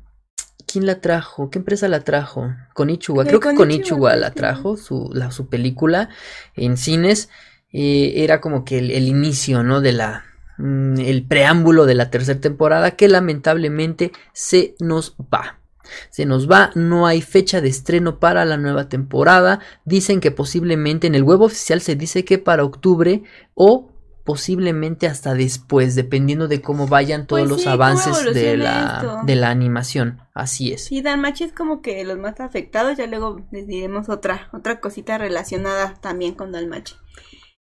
¿Quién 0.67 0.85
la 0.85 1.01
trajo? 1.01 1.49
¿Qué 1.49 1.57
empresa 1.59 1.87
la 1.87 2.01
trajo? 2.01 2.53
Konichiwa. 2.75 3.23
Eh, 3.23 3.27
Creo 3.27 3.39
que 3.39 3.55
Konichiwa, 3.55 3.57
Konichiwa 3.57 4.09
creo 4.11 4.21
la 4.21 4.29
que- 4.31 4.39
trajo, 4.39 4.77
su, 4.77 5.09
la, 5.13 5.31
su 5.31 5.49
película 5.49 6.09
en 6.55 6.77
cines. 6.77 7.29
Eh, 7.73 8.23
era 8.23 8.39
como 8.41 8.63
que 8.63 8.77
el, 8.79 8.91
el 8.91 9.07
inicio, 9.07 9.63
¿no? 9.63 9.81
De 9.81 9.91
la. 9.93 10.23
mm, 10.57 10.99
el 10.99 11.25
preámbulo 11.27 11.85
de 11.85 11.95
la 11.95 12.09
tercera 12.11 12.39
temporada 12.39 12.91
que 12.91 13.07
lamentablemente 13.07 14.11
se 14.33 14.75
nos 14.79 15.15
va. 15.33 15.60
Se 16.09 16.25
nos 16.25 16.49
va, 16.49 16.71
no 16.75 17.07
hay 17.07 17.21
fecha 17.21 17.61
de 17.61 17.69
estreno 17.69 18.19
para 18.19 18.45
la 18.45 18.57
nueva 18.57 18.89
temporada. 18.89 19.59
Dicen 19.85 20.19
que 20.19 20.31
posiblemente 20.31 21.07
en 21.07 21.15
el 21.15 21.23
web 21.23 21.41
oficial 21.41 21.81
se 21.81 21.95
dice 21.95 22.25
que 22.25 22.37
para 22.37 22.63
octubre 22.63 23.23
o 23.53 23.91
posiblemente 24.23 25.07
hasta 25.07 25.33
después, 25.33 25.95
dependiendo 25.95 26.47
de 26.47 26.61
cómo 26.61 26.87
vayan 26.87 27.27
todos 27.27 27.41
Pues 27.41 27.51
los 27.51 27.61
sí, 27.63 27.69
avances 27.69 28.33
de 28.33 28.57
la, 28.57 29.23
de 29.25 29.35
la 29.35 29.49
animación. 29.49 30.21
Así 30.33 30.71
es. 30.71 30.85
Sí, 30.85 31.01
Danmachi 31.01 31.45
es 31.45 31.53
como 31.53 31.81
que 31.81 32.03
los 32.03 32.17
más 32.17 32.39
afectados. 32.39 32.97
Ya 32.97 33.07
luego 33.07 33.41
les 33.51 33.67
diremos 33.67 34.09
otra, 34.09 34.49
otra 34.53 34.79
cosita 34.79 35.17
relacionada 35.17 35.95
también 36.01 36.35
con 36.35 36.51
Danmachi. 36.51 36.95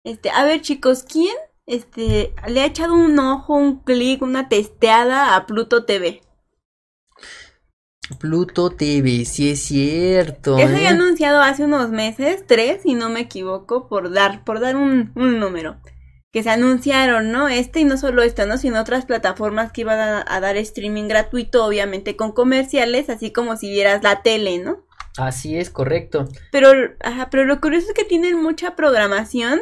Este, 0.04 0.30
a 0.30 0.44
ver, 0.44 0.60
chicos, 0.62 1.02
¿quién 1.02 1.34
este 1.66 2.32
le 2.48 2.60
ha 2.60 2.66
echado 2.66 2.94
un 2.94 3.18
ojo, 3.18 3.54
un 3.54 3.80
clic, 3.80 4.22
una 4.22 4.48
testeada 4.48 5.36
a 5.36 5.46
Pluto 5.46 5.84
TV? 5.84 6.22
Pluto 8.18 8.70
TV, 8.70 9.24
sí 9.24 9.50
es 9.50 9.62
cierto. 9.62 10.58
Eso 10.58 10.72
ya 10.72 10.82
¿eh? 10.82 10.86
anunciado 10.88 11.40
hace 11.40 11.64
unos 11.64 11.90
meses, 11.90 12.44
tres, 12.46 12.82
si 12.82 12.94
no 12.94 13.08
me 13.08 13.20
equivoco, 13.20 13.88
por 13.88 14.12
dar, 14.12 14.44
por 14.44 14.60
dar 14.60 14.76
un, 14.76 15.12
un 15.14 15.38
número. 15.40 15.76
Que 16.32 16.42
se 16.42 16.50
anunciaron, 16.50 17.32
¿no? 17.32 17.48
Este 17.48 17.80
y 17.80 17.84
no 17.84 17.96
solo 17.96 18.22
esto, 18.22 18.46
¿no? 18.46 18.58
Sino 18.58 18.80
otras 18.80 19.06
plataformas 19.06 19.72
que 19.72 19.80
iban 19.82 19.98
a, 19.98 20.24
a 20.26 20.40
dar 20.40 20.56
streaming 20.56 21.08
gratuito, 21.08 21.64
obviamente 21.64 22.14
con 22.14 22.32
comerciales, 22.32 23.08
así 23.08 23.32
como 23.32 23.56
si 23.56 23.70
vieras 23.70 24.02
la 24.02 24.22
tele, 24.22 24.58
¿no? 24.58 24.86
Así 25.18 25.56
es, 25.56 25.70
correcto. 25.70 26.28
Pero, 26.52 26.70
ajá, 27.00 27.28
pero 27.30 27.44
lo 27.44 27.60
curioso 27.60 27.88
es 27.88 27.94
que 27.94 28.04
tienen 28.04 28.40
mucha 28.40 28.76
programación, 28.76 29.60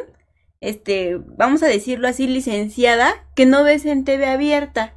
este, 0.61 1.17
vamos 1.37 1.63
a 1.63 1.67
decirlo 1.67 2.07
así, 2.07 2.27
licenciada, 2.27 3.13
que 3.35 3.45
no 3.45 3.63
ves 3.63 3.85
en 3.85 4.03
TV 4.03 4.25
abierta. 4.25 4.93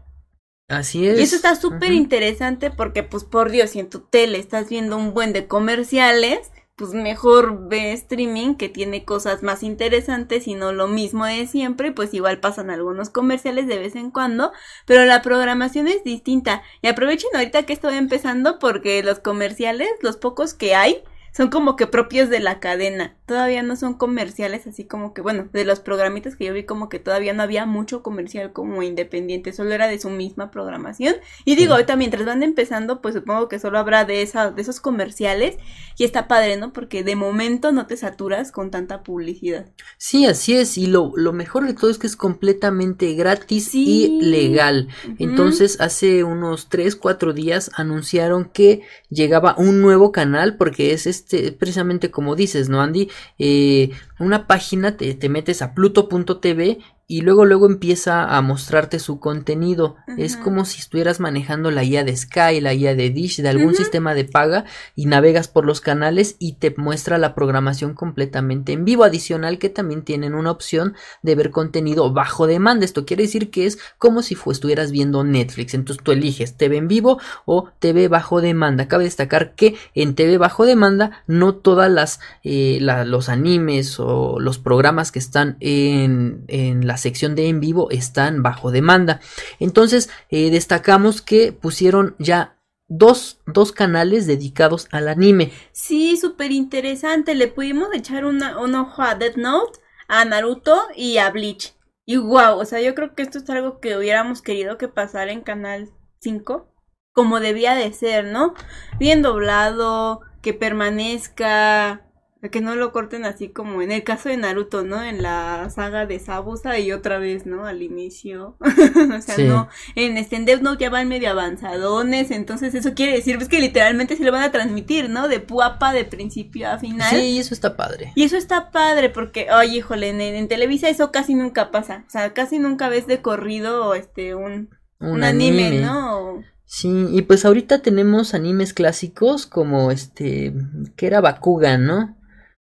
Así 0.69 1.09
es. 1.09 1.19
Y 1.19 1.23
eso 1.23 1.37
está 1.37 1.57
súper 1.57 1.93
interesante 1.93 2.71
porque, 2.71 3.03
pues, 3.03 3.25
por 3.25 3.51
Dios, 3.51 3.71
si 3.71 3.81
en 3.81 3.89
tu 3.89 4.01
tele 4.01 4.39
estás 4.39 4.69
viendo 4.69 4.97
un 4.97 5.15
buen 5.15 5.33
de 5.33 5.47
comerciales, 5.47 6.53
pues 6.79 6.93
mejor 6.93 7.69
ve 7.69 7.93
streaming 7.93 8.55
que 8.55 8.69
tiene 8.69 9.05
cosas 9.05 9.43
más 9.43 9.65
interesantes 9.65 10.47
y 10.47 10.55
no 10.55 10.73
lo 10.73 10.87
mismo 10.87 11.27
de 11.27 11.47
siempre, 11.49 11.91
pues 11.91 12.15
igual 12.15 12.39
pasan 12.39 12.71
algunos 12.71 13.11
comerciales 13.11 13.67
de 13.67 13.79
vez 13.79 13.97
en 13.97 14.13
cuando, 14.13 14.53
pero 14.87 15.05
la 15.05 15.21
programación 15.21 15.89
es 15.89 16.05
distinta. 16.05 16.63
Y 16.81 16.87
aprovechen 16.87 17.31
ahorita 17.35 17.65
que 17.65 17.73
estoy 17.73 17.97
empezando 17.97 18.61
porque 18.61 19.03
los 19.03 19.19
comerciales, 19.19 19.89
los 20.03 20.19
pocos 20.19 20.55
que 20.55 20.77
hay, 20.77 21.03
son 21.39 21.51
como 21.51 21.77
que 21.77 21.87
propios 21.87 22.29
de 22.31 22.41
la 22.41 22.59
cadena. 22.59 23.15
Todavía 23.25 23.63
no 23.63 23.77
son 23.77 23.95
comerciales, 23.95 24.67
así 24.67 24.85
como 24.85 25.15
que, 25.15 25.21
bueno, 25.21 25.49
de 25.53 25.65
los 25.65 25.79
programitas 25.79 26.35
que 26.35 26.47
yo 26.47 26.53
vi 26.53 26.65
como 26.65 26.89
que 26.89 26.99
todavía 26.99 27.33
no 27.33 27.45
había 27.45 27.65
mucho 27.65 28.03
comercial 28.03 28.53
como 28.53 28.83
independiente, 28.83 29.53
solo 29.53 29.71
era 29.73 29.87
de 29.87 30.01
su 30.01 30.11
misma 30.11 30.51
programación. 30.51 31.15
Y 31.45 31.55
digo, 31.55 31.75
ahorita 31.75 31.95
mientras 31.95 32.27
van 32.27 32.43
empezando, 32.43 33.01
pues 33.01 33.15
supongo 33.15 33.49
que 33.49 33.61
solo 33.61 33.79
habrá 33.79 34.05
de 34.05 34.23
esa, 34.23 34.51
de 34.51 34.61
esos 34.61 34.81
comerciales. 34.81 35.59
Y 35.97 36.05
está 36.05 36.27
padre, 36.27 36.57
¿no? 36.57 36.73
Porque 36.73 37.05
de 37.05 37.15
momento 37.15 37.71
no 37.71 37.87
te 37.87 37.97
saturas 37.97 38.51
con 38.51 38.71
tanta 38.73 39.03
publicidad. 39.05 39.67
Sí, 39.97 40.27
así 40.27 40.57
es. 40.57 40.77
Y 40.77 40.87
lo, 40.89 41.13
lo 41.15 41.33
mejor 41.33 41.67
de 41.67 41.75
todo 41.75 41.91
es 41.91 41.99
que 41.99 42.07
es 42.09 42.17
completamente 42.17 43.15
gratis 43.15 43.69
Sí. 43.69 44.07
y 44.19 44.21
legal. 44.23 44.89
Entonces, 45.19 45.81
hace 45.81 46.25
unos 46.25 46.69
3, 46.69 46.97
4 46.97 47.33
días 47.33 47.71
anunciaron 47.75 48.47
que 48.47 48.83
llegaba 49.09 49.55
un 49.59 49.81
nuevo 49.83 50.11
canal, 50.13 50.57
porque 50.57 50.93
es 50.93 51.07
este, 51.07 51.28
precisamente 51.59 52.11
como 52.11 52.37
dices, 52.37 52.69
¿no, 52.69 52.81
Andy? 52.81 53.09
Eh, 53.39 53.91
una 54.19 54.47
página, 54.47 54.97
te, 54.97 55.15
te 55.15 55.29
metes 55.29 55.63
a 55.63 55.75
pluto.tv 55.75 56.79
y 57.11 57.23
luego 57.23 57.47
luego 57.47 57.65
empieza 57.65 58.37
a 58.37 58.43
mostrarte 58.43 58.99
su 58.99 59.19
contenido. 59.19 59.97
Es 60.19 60.37
como 60.37 60.67
si 60.67 60.79
estuvieras 60.79 61.21
manejando 61.21 61.71
la 61.71 61.83
guía 61.83 62.05
de 62.05 62.15
Sky, 62.15 62.61
la 62.61 62.75
guía 62.75 62.95
de 62.95 63.09
Dish, 63.09 63.41
de 63.41 63.49
algún 63.49 63.75
sistema 63.75 64.13
de 64.13 64.25
paga 64.27 64.67
y 64.95 65.07
navegas 65.07 65.49
por 65.49 65.65
los 65.65 65.81
canales 65.81 66.37
y 66.39 66.53
te 66.57 66.75
muestra 66.77 67.17
la 67.17 67.35
programación 67.35 67.95
completamente 67.95 68.73
en 68.75 68.85
vivo. 68.85 69.05
Adicional 69.05 69.59
que 69.59 69.71
también 69.71 70.03
tienen 70.03 70.35
una 70.35 70.51
opción 70.51 70.97
de 71.23 71.35
ver 71.35 71.51
contenido 71.51 72.13
bajo 72.13 72.47
demanda. 72.47 72.85
Esto 72.85 73.07
quiere 73.07 73.23
decir 73.23 73.51
que 73.51 73.65
es 73.65 73.79
como 73.97 74.21
si 74.21 74.37
estuvieras 74.51 74.91
viendo 74.91 75.25
Netflix. 75.25 75.73
Entonces 75.73 76.05
tú 76.05 76.13
eliges 76.13 76.59
TV 76.59 76.77
en 76.77 76.89
vivo 76.89 77.19
o 77.47 77.71
TV 77.79 78.09
bajo 78.09 78.43
demanda. 78.43 78.87
Cabe 78.87 79.05
destacar 79.05 79.55
que 79.55 79.77
en 79.95 80.15
TV 80.15 80.37
bajo 80.37 80.67
demanda 80.67 81.23
no 81.27 81.55
todas 81.55 81.91
las 81.91 82.21
eh, 82.45 82.77
la- 82.83 83.07
los 83.07 83.31
animes 83.31 83.99
o 83.99 84.39
los 84.41 84.59
programas 84.59 85.11
que 85.11 85.21
están 85.21 85.57
en, 85.61 86.45
en 86.49 86.87
la 86.87 86.98
sección 86.99 87.35
de 87.35 87.49
en 87.49 87.61
vivo 87.61 87.91
están 87.91 88.43
bajo 88.43 88.71
demanda. 88.71 89.21
Entonces 89.59 90.11
eh, 90.29 90.51
destacamos 90.51 91.23
que 91.23 91.53
pusieron 91.53 92.15
ya 92.19 92.59
dos, 92.89 93.41
dos 93.47 93.73
canales 93.73 94.27
dedicados 94.27 94.89
al 94.91 95.09
anime. 95.09 95.53
Sí, 95.73 96.17
súper 96.17 96.53
interesante. 96.53 97.35
Le 97.35 97.49
pudimos 97.49 97.89
echar 97.95 98.25
una, 98.25 98.59
un 98.59 98.75
ojo 98.75 99.03
a 99.03 99.15
Death 99.15 99.37
Note, 99.37 99.79
a 100.09 100.25
Naruto 100.25 100.77
y 100.97 101.19
a 101.19 101.31
Bleach. 101.31 101.75
Y 102.05 102.17
wow, 102.17 102.59
o 102.59 102.65
sea, 102.65 102.81
yo 102.81 102.95
creo 102.95 103.15
que 103.15 103.23
esto 103.23 103.39
es 103.39 103.51
algo 103.51 103.81
que 103.81 103.97
hubiéramos 103.97 104.41
querido 104.41 104.79
que 104.79 104.89
pasara 104.89 105.31
en 105.31 105.43
Canal 105.43 105.91
5, 106.21 106.73
como 107.13 107.39
debía 107.39 107.75
de 107.75 107.93
ser, 107.93 108.25
¿no? 108.25 108.55
Bien 108.99 109.21
doblado, 109.21 110.23
que 110.41 110.55
permanezca, 110.55 112.08
que 112.53 112.61
no 112.61 112.77
lo 112.77 112.93
corten 112.93 113.25
así 113.25 113.49
como 113.49 113.83
en 113.83 113.91
el 113.91 114.05
caso 114.05 114.29
de 114.29 114.37
Naruto, 114.37 114.85
¿no? 114.85 115.03
En 115.03 115.23
la 115.23 115.69
saga 115.71 116.07
de 116.07 116.21
Sabusa 116.21 116.79
y 116.79 116.93
otra 116.93 117.19
vez, 117.19 117.47
¿no? 117.47 117.67
Al 117.67 117.83
inicio. 117.83 118.57
o 118.61 119.21
sea, 119.21 119.35
Sí. 119.35 119.45
no. 119.45 119.69
En 119.97 120.17
este 120.17 120.39
Death 120.39 120.61
Note 120.63 120.85
ya 120.85 120.91
van 120.91 121.09
medio 121.09 121.31
avanzadones, 121.31 122.31
entonces 122.31 122.75
eso 122.75 122.95
quiere 122.95 123.13
decir 123.13 123.37
pues 123.37 123.49
que 123.49 123.61
literalmente 123.61 124.17
se 124.17 124.25
lo 124.25 124.31
van 124.31 124.43
a 124.45 124.53
transmitir, 124.53 125.11
¿no? 125.11 125.27
De 125.27 125.41
puapa 125.41 125.93
de 125.93 126.05
principio 126.05 126.71
a 126.71 126.79
final. 126.79 127.11
Sí, 127.11 127.39
eso 127.39 127.55
está 127.55 127.77
padre. 127.77 128.13
Y 128.15 128.23
eso 128.23 128.37
está 128.37 128.71
padre 128.71 129.11
porque, 129.11 129.49
oye, 129.53 129.79
híjole, 129.79 130.11
en, 130.11 130.21
en 130.21 130.47
Televisa 130.49 130.89
eso 130.89 131.11
casi 131.11 131.35
nunca 131.35 131.71
pasa. 131.73 132.05
O 132.07 132.11
sea, 132.11 132.33
casi 132.35 132.59
nunca 132.61 132.89
ves 132.89 133.07
de 133.09 133.21
corrido 133.21 133.95
este 133.95 134.35
un, 134.37 134.71
Un, 135.01 135.09
un 135.11 135.25
anime, 135.25 135.81
¿no? 135.81 136.43
Sí, 136.71 137.07
y 137.11 137.23
pues 137.23 137.45
ahorita 137.47 137.81
tenemos 137.81 138.35
animes 138.35 138.75
clásicos 138.75 139.47
como 139.47 139.91
este, 139.91 140.53
que 140.97 141.07
era 141.07 141.21
Bakugan, 141.23 141.87
¿no? 141.87 142.18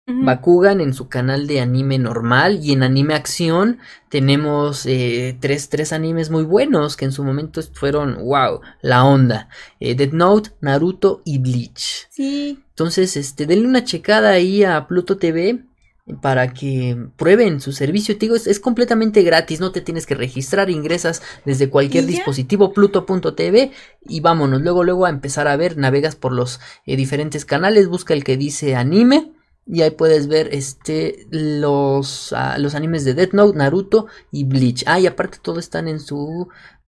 Bakugan 0.09 0.79
en 0.79 0.93
su 0.93 1.09
canal 1.09 1.47
de 1.47 1.59
anime 1.59 1.99
normal 1.99 2.59
y 2.63 2.71
en 2.71 2.81
anime 2.81 3.13
acción 3.13 3.79
tenemos 4.07 4.85
eh, 4.85 5.37
tres, 5.41 5.67
tres 5.67 5.91
animes 5.91 6.29
muy 6.29 6.45
buenos 6.45 6.95
que 6.95 7.03
en 7.03 7.11
su 7.11 7.25
momento 7.25 7.61
fueron, 7.73 8.15
wow, 8.23 8.61
la 8.81 9.03
onda. 9.03 9.49
Eh, 9.81 9.95
Death 9.95 10.13
Note, 10.13 10.49
Naruto 10.61 11.21
y 11.25 11.39
Bleach. 11.39 12.07
Sí, 12.09 12.63
Entonces, 12.69 13.17
este, 13.17 13.45
denle 13.45 13.67
una 13.67 13.83
checada 13.83 14.29
ahí 14.29 14.63
a 14.63 14.87
Pluto 14.87 15.17
TV 15.17 15.65
para 16.21 16.53
que 16.53 16.97
prueben 17.17 17.59
su 17.59 17.73
servicio. 17.73 18.15
Te 18.15 18.27
digo, 18.27 18.37
es, 18.37 18.47
es 18.47 18.61
completamente 18.61 19.23
gratis, 19.23 19.59
no 19.59 19.73
te 19.73 19.81
tienes 19.81 20.05
que 20.05 20.15
registrar, 20.15 20.69
ingresas 20.69 21.21
desde 21.43 21.69
cualquier 21.69 22.05
dispositivo 22.05 22.71
pluto.tv 22.71 23.71
y 24.07 24.19
vámonos. 24.21 24.61
Luego, 24.61 24.85
luego 24.85 25.05
a 25.05 25.09
empezar 25.09 25.49
a 25.49 25.57
ver, 25.57 25.75
navegas 25.75 26.15
por 26.15 26.31
los 26.31 26.61
eh, 26.85 26.95
diferentes 26.95 27.43
canales, 27.43 27.89
busca 27.89 28.13
el 28.13 28.23
que 28.23 28.37
dice 28.37 28.75
anime. 28.75 29.33
Y 29.67 29.81
ahí 29.81 29.91
puedes 29.91 30.27
ver 30.27 30.49
este 30.53 31.27
los, 31.29 32.33
ah, 32.33 32.57
los 32.57 32.73
animes 32.75 33.03
de 33.03 33.13
Death 33.13 33.33
Note, 33.33 33.57
Naruto 33.57 34.07
y 34.31 34.45
Bleach. 34.45 34.83
Ah, 34.87 34.99
y 34.99 35.07
aparte 35.07 35.39
todo 35.41 35.59
están 35.59 35.87
en 35.87 35.99
su 35.99 36.47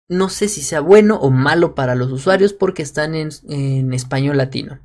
no 0.08 0.28
sé 0.30 0.48
si 0.48 0.62
sea 0.62 0.80
bueno 0.80 1.16
o 1.16 1.30
malo 1.30 1.74
para 1.74 1.94
los 1.94 2.10
usuarios 2.10 2.52
porque 2.52 2.82
están 2.82 3.14
en, 3.14 3.28
en 3.48 3.92
español 3.92 4.38
latino. 4.38 4.80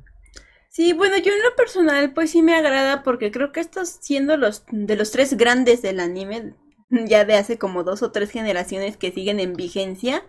Sí, 0.68 0.92
bueno, 0.92 1.16
yo 1.18 1.32
en 1.32 1.42
lo 1.42 1.54
personal 1.56 2.12
pues 2.12 2.30
sí 2.30 2.42
me 2.42 2.54
agrada 2.54 3.02
porque 3.02 3.30
creo 3.30 3.52
que 3.52 3.60
estos 3.60 3.88
siendo 4.00 4.36
los 4.36 4.64
de 4.70 4.96
los 4.96 5.12
tres 5.12 5.36
grandes 5.36 5.82
del 5.82 6.00
anime 6.00 6.54
ya 7.06 7.24
de 7.24 7.34
hace 7.34 7.58
como 7.58 7.84
dos 7.84 8.02
o 8.02 8.12
tres 8.12 8.30
generaciones 8.30 8.96
que 8.96 9.12
siguen 9.12 9.40
en 9.40 9.54
vigencia, 9.54 10.24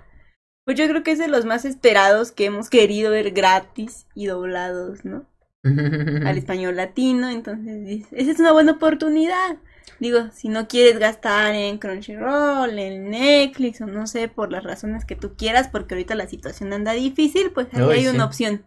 pues 0.65 0.77
yo 0.77 0.87
creo 0.87 1.03
que 1.03 1.11
es 1.11 1.19
de 1.19 1.27
los 1.27 1.45
más 1.45 1.65
esperados 1.65 2.31
que 2.31 2.45
hemos 2.45 2.69
querido 2.69 3.11
ver 3.11 3.31
gratis 3.31 4.07
y 4.15 4.27
doblados, 4.27 5.05
¿no? 5.05 5.27
Al 6.21 6.37
español 6.37 6.75
latino, 6.75 7.29
entonces 7.29 8.07
esa 8.11 8.31
es 8.31 8.39
una 8.39 8.51
buena 8.51 8.73
oportunidad. 8.73 9.57
Digo, 9.99 10.29
si 10.33 10.49
no 10.49 10.67
quieres 10.67 10.99
gastar 10.99 11.55
en 11.55 11.77
Crunchyroll, 11.77 12.77
en 12.79 13.09
Netflix 13.11 13.79
o 13.81 13.87
no 13.87 14.07
sé, 14.07 14.27
por 14.27 14.51
las 14.51 14.63
razones 14.63 15.05
que 15.05 15.15
tú 15.15 15.35
quieras, 15.37 15.69
porque 15.69 15.93
ahorita 15.95 16.15
la 16.15 16.27
situación 16.27 16.73
anda 16.73 16.91
difícil, 16.93 17.51
pues 17.51 17.67
ahí 17.73 17.91
Ay, 17.91 17.91
hay 17.91 18.07
sí. 18.07 18.07
una 18.07 18.25
opción. 18.25 18.65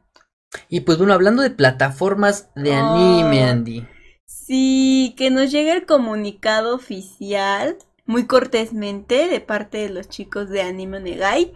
Y 0.70 0.80
pues 0.80 0.96
bueno, 0.96 1.12
hablando 1.12 1.42
de 1.42 1.50
plataformas 1.50 2.48
de 2.54 2.72
anime, 2.72 3.44
Oh. 3.44 3.50
Andy. 3.50 3.86
Sí, 4.26 5.14
que 5.16 5.30
nos 5.30 5.50
llegue 5.50 5.72
el 5.72 5.86
comunicado 5.86 6.74
oficial, 6.76 7.76
muy 8.06 8.26
cortésmente, 8.26 9.28
de 9.28 9.40
parte 9.40 9.78
de 9.78 9.90
los 9.90 10.08
chicos 10.08 10.48
de 10.50 10.62
Anime 10.62 10.98
Onegai, 10.98 11.52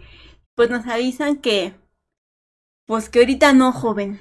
pues 0.55 0.69
nos 0.69 0.85
avisan 0.87 1.37
que, 1.37 1.75
pues 2.85 3.09
que 3.09 3.19
ahorita 3.19 3.53
no, 3.53 3.71
joven, 3.71 4.19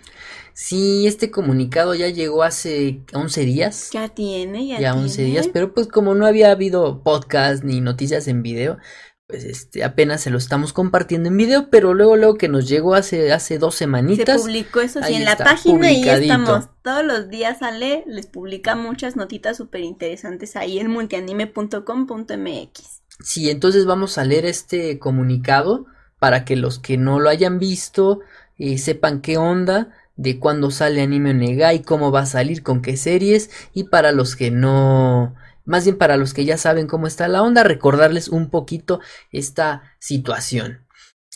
Sí, 0.54 1.06
este 1.06 1.30
comunicado 1.30 1.94
ya 1.94 2.09
llegó 2.09 2.42
hace 2.42 3.02
11 3.12 3.44
días. 3.44 3.90
ya 3.92 4.09
tiene, 4.09 4.66
ya, 4.66 4.80
Ya 4.80 4.94
11 4.94 5.16
tiene. 5.16 5.30
días, 5.30 5.49
pero 5.49 5.73
pues 5.75 5.88
como 5.88 6.14
no 6.14 6.26
había 6.26 6.50
habido 6.50 7.02
podcast 7.02 7.64
ni 7.64 7.80
noticias 7.80 8.28
en 8.28 8.42
video, 8.42 8.78
pues 9.26 9.44
este 9.44 9.82
apenas 9.82 10.21
se 10.21 10.28
lo 10.30 10.37
estamos 10.37 10.75
compartiendo 10.75 11.29
en 11.31 11.37
video, 11.38 11.70
pero 11.70 11.94
luego 11.94 12.16
luego 12.16 12.35
que 12.37 12.48
nos 12.48 12.68
llegó 12.68 12.94
hace 12.94 13.33
hace 13.33 13.59
dos 13.59 13.74
Se 13.74 13.79
semanitas. 13.81 14.42
publicó 14.42 14.81
eso 14.81 15.03
sí 15.03 15.14
en 15.14 15.24
la 15.24 15.37
página 15.38 15.90
y 15.90 16.07
estamos. 16.07 16.68
Todos 16.83 17.05
los 17.05 17.31
días 17.31 17.61
sale, 17.61 18.05
les 18.07 18.27
publica 18.27 18.74
muchas 18.74 19.16
notitas 19.16 19.57
súper 19.57 19.81
interesantes 19.83 20.55
ahí 20.57 20.79
en 20.79 20.90
multianime.com.mx. 20.90 23.03
Sí, 23.22 23.50
entonces 23.50 23.87
vamos 23.87 24.18
a 24.18 24.24
leer 24.24 24.44
este 24.46 24.98
comunicado 24.98 25.87
para 26.18 26.44
que 26.44 26.57
los 26.57 26.79
que 26.79 26.98
no 26.98 27.18
lo 27.20 27.31
hayan 27.31 27.59
visto 27.59 28.20
eh, 28.59 28.77
sepan 28.79 29.20
qué 29.22 29.38
onda, 29.38 29.90
de 30.16 30.38
cuándo 30.38 30.70
sale 30.70 31.03
Anime 31.03 31.31
Onegai, 31.31 31.83
cómo 31.83 32.11
va 32.11 32.20
a 32.20 32.27
salir, 32.27 32.62
con 32.62 32.83
qué 32.83 32.96
series, 32.96 33.51
y 33.72 33.85
para 33.85 34.12
los 34.12 34.37
que 34.37 34.51
no, 34.51 35.35
más 35.64 35.85
bien 35.85 35.96
para 35.96 36.16
los 36.16 36.35
que 36.35 36.44
ya 36.44 36.57
saben 36.57 36.87
cómo 36.87 37.07
está 37.07 37.29
la 37.29 37.42
onda, 37.42 37.62
recordarles 37.62 38.29
un 38.29 38.51
poquito 38.51 39.01
esta 39.31 39.94
situación. 39.98 40.87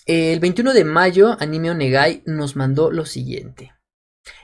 El 0.07 0.39
21 0.41 0.73
de 0.73 0.85
mayo, 0.85 1.37
Anime 1.41 1.71
Onegai 1.71 2.23
nos 2.27 2.55
mandó 2.55 2.91
lo 2.93 3.07
siguiente. 3.07 3.73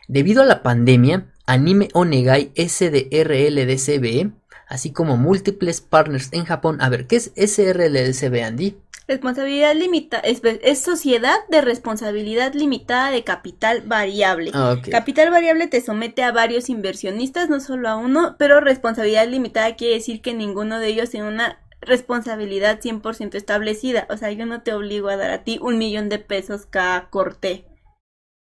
Debido 0.09 0.43
a 0.43 0.47
la 0.47 0.63
pandemia, 0.63 1.33
Anime 1.47 1.89
Onegai 1.93 2.53
SDRLDCB, 2.57 4.33
así 4.69 4.93
como 4.93 5.17
múltiples 5.17 5.81
partners 5.81 6.31
en 6.33 6.45
Japón. 6.45 6.81
A 6.81 6.89
ver, 6.89 7.07
¿qué 7.07 7.17
es 7.17 7.33
SRLDCB, 7.37 8.43
Andy? 8.43 8.82
Responsabilidad 9.09 9.75
limitada, 9.75 10.23
es, 10.23 10.41
es 10.45 10.81
sociedad 10.81 11.37
de 11.49 11.61
responsabilidad 11.61 12.55
limitada 12.55 13.11
de 13.11 13.25
capital 13.25 13.83
variable. 13.83 14.53
Ah. 14.55 14.77
Capital 14.91 15.31
variable 15.31 15.67
te 15.67 15.81
somete 15.81 16.23
a 16.23 16.33
varios 16.33 16.69
inversionistas, 16.69 17.51
no 17.51 17.61
solo 17.61 17.89
a 17.89 17.97
uno, 17.97 18.37
pero 18.39 18.61
responsabilidad 18.61 19.27
limitada 19.27 19.75
quiere 19.75 19.95
decir 19.95 20.23
que 20.23 20.35
ninguno 20.35 20.79
de 20.79 20.89
ellos 20.89 21.11
tiene 21.11 21.29
una 21.29 21.59
responsabilidad 21.81 22.81
100% 22.81 23.35
establecida. 23.35 24.07
O 24.09 24.17
sea, 24.17 24.31
yo 24.31 24.47
no 24.47 24.63
te 24.63 24.73
obligo 24.73 25.09
a 25.09 25.17
dar 25.17 25.33
a 25.33 25.43
ti 25.43 25.59
un 25.61 25.79
millón 25.79 26.09
de 26.09 26.19
pesos 26.19 26.67
cada 26.67 27.11
corte 27.11 27.67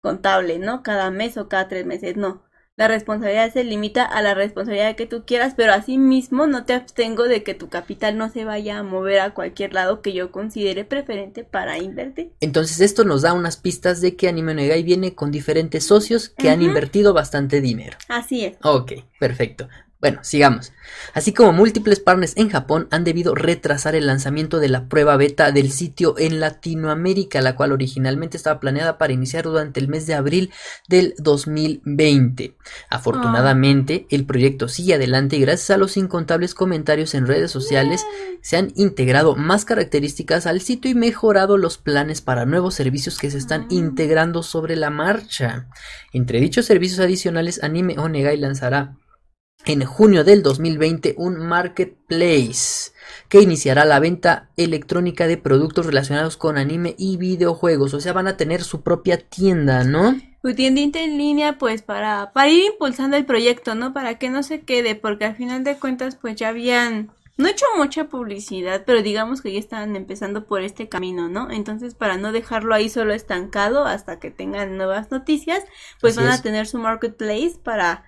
contable, 0.02 0.60
¿no? 0.60 0.84
Cada 0.84 1.10
mes 1.10 1.38
o 1.38 1.50
cada 1.50 1.68
tres 1.68 1.86
meses, 1.86 2.16
no. 2.16 2.44
La 2.76 2.88
responsabilidad 2.88 3.54
se 3.54 3.64
limita 3.64 4.04
a 4.04 4.24
la 4.24 4.34
responsabilidad 4.34 4.96
que 4.96 5.06
tú 5.06 5.26
quieras, 5.28 5.54
pero 5.56 5.74
asimismo 5.74 6.48
no 6.48 6.66
te 6.66 6.74
abstengo 6.74 7.26
de 7.26 7.44
que 7.44 7.54
tu 7.54 7.70
capital 7.70 8.18
no 8.18 8.32
se 8.32 8.46
vaya 8.46 8.80
a 8.80 8.84
mover 8.84 9.20
a 9.20 9.36
cualquier 9.36 9.74
lado 9.76 10.02
que 10.02 10.12
yo 10.12 10.32
considere 10.32 10.84
preferente 10.84 11.44
para 11.44 11.78
invertir. 11.78 12.32
Entonces 12.40 12.82
esto 12.82 13.04
nos 13.04 13.22
da 13.22 13.34
unas 13.34 13.58
pistas 13.58 14.02
de 14.02 14.16
que 14.16 14.28
Anime 14.28 14.54
Onegai 14.54 14.82
viene 14.82 15.14
con 15.14 15.30
diferentes 15.30 15.86
socios 15.86 16.30
que 16.30 16.50
han 16.50 16.64
invertido 16.64 17.14
bastante 17.14 17.62
dinero. 17.62 17.96
Así 18.08 18.44
es. 18.44 18.58
Ok, 18.64 18.94
perfecto. 19.20 19.70
Bueno, 20.04 20.20
sigamos. 20.22 20.74
Así 21.13 21.32
como 21.32 21.54
múltiples 21.54 22.02
partners 22.02 22.34
en 22.36 22.50
Japón 22.50 22.89
han 22.92 23.06
debido 23.06 23.36
retrasar 23.36 23.96
el 23.96 24.06
lanzamiento 24.06 24.60
de 24.60 24.68
la 24.68 24.89
prueba 24.89 25.16
beta 25.16 25.54
del 25.54 25.72
sitio 25.72 26.16
en 26.18 26.42
Latinoamérica, 26.42 27.39
la 27.39 27.56
cual 27.56 27.72
originalmente 27.72 28.36
estaba 28.36 28.60
planeada 28.60 28.98
para 28.98 29.13
iniciar 29.13 29.46
durante 29.46 29.80
el 29.80 29.88
mes 29.88 30.06
de 30.06 30.16
abril 30.16 30.52
del 30.89 31.13
2020. 31.20 32.58
Afortunadamente, 32.89 34.06
el 34.10 34.26
proyecto 34.26 34.68
sigue 34.68 34.96
adelante 34.96 35.38
y 35.38 35.39
gracias 35.39 35.70
a 35.70 35.78
los 35.78 35.96
incontables 35.96 36.54
comentarios 36.54 37.16
en 37.16 37.26
redes 37.26 37.50
sociales 37.50 38.06
se 38.42 38.58
han 38.58 38.74
integrado 38.76 39.38
más 39.38 39.63
características 39.63 40.48
al 40.48 40.60
sitio 40.60 40.92
y 40.92 40.96
mejorado 40.96 41.58
los 41.58 41.78
planes 41.78 42.20
para 42.20 42.46
nuevos 42.46 42.76
servicios 42.76 43.20
que 43.20 43.32
se 43.32 43.38
están 43.38 43.62
Ah. 43.62 43.68
integrando 43.70 44.44
sobre 44.44 44.76
la 44.76 44.89
marcha. 44.89 45.70
Entre 46.12 46.42
dichos 46.42 46.66
servicios 46.66 47.00
adicionales, 47.00 47.63
Anime 47.63 47.98
Onegai 47.98 48.36
lanzará 48.36 48.98
en 49.66 49.86
junio 49.86 50.24
del 50.24 50.44
2020 50.44 51.16
un 51.18 51.38
marketplace 51.38 52.92
que 53.30 53.42
iniciará 53.42 53.86
la 53.86 54.00
venta 54.00 54.50
electrónica 54.58 55.28
de 55.28 55.38
productos 55.38 55.86
relacionados 55.86 56.38
con 56.38 56.58
anime 56.58 56.96
y 56.98 57.18
videojuegos. 57.18 57.94
O 57.94 58.02
sea, 58.02 58.13
van 58.13 58.28
a 58.28 58.38
tener 58.38 58.63
su 58.63 58.82
propia 58.82 59.18
tienda, 59.18 59.84
¿no? 59.84 60.16
Tu 60.42 60.54
tiendita 60.54 61.00
en 61.02 61.18
línea, 61.18 61.58
pues 61.58 61.82
para, 61.82 62.32
para 62.34 62.50
ir 62.50 62.66
impulsando 62.74 63.16
el 63.16 63.26
proyecto, 63.26 63.76
¿no? 63.76 63.94
Para 63.94 64.20
que 64.20 64.30
no 64.30 64.44
se 64.44 64.62
quede, 64.62 64.96
porque 64.96 65.26
al 65.26 65.36
final 65.36 65.63
de 65.63 65.78
cuentas, 65.80 66.18
pues 66.18 66.36
ya 66.36 66.50
habían, 66.50 67.12
no 67.38 67.48
hecho 67.48 67.66
mucha 67.78 68.10
publicidad, 68.10 68.84
pero 68.86 69.02
digamos 69.02 69.42
que 69.42 69.54
ya 69.54 69.60
estaban 69.60 69.96
empezando 69.96 70.46
por 70.46 70.62
este 70.62 70.89
camino, 70.89 71.30
¿no? 71.30 71.50
Entonces, 71.50 71.96
para 71.96 72.18
no 72.18 72.34
dejarlo 72.34 72.76
ahí 72.76 72.89
solo 72.89 73.13
estancado 73.13 73.86
hasta 73.86 74.20
que 74.20 74.32
tengan 74.32 74.76
nuevas 74.76 75.12
noticias, 75.12 75.63
pues 76.02 76.18
Así 76.18 76.26
van 76.26 76.34
es. 76.34 76.39
a 76.42 76.44
tener 76.44 76.68
su 76.68 76.78
marketplace 76.78 77.58
para 77.63 78.04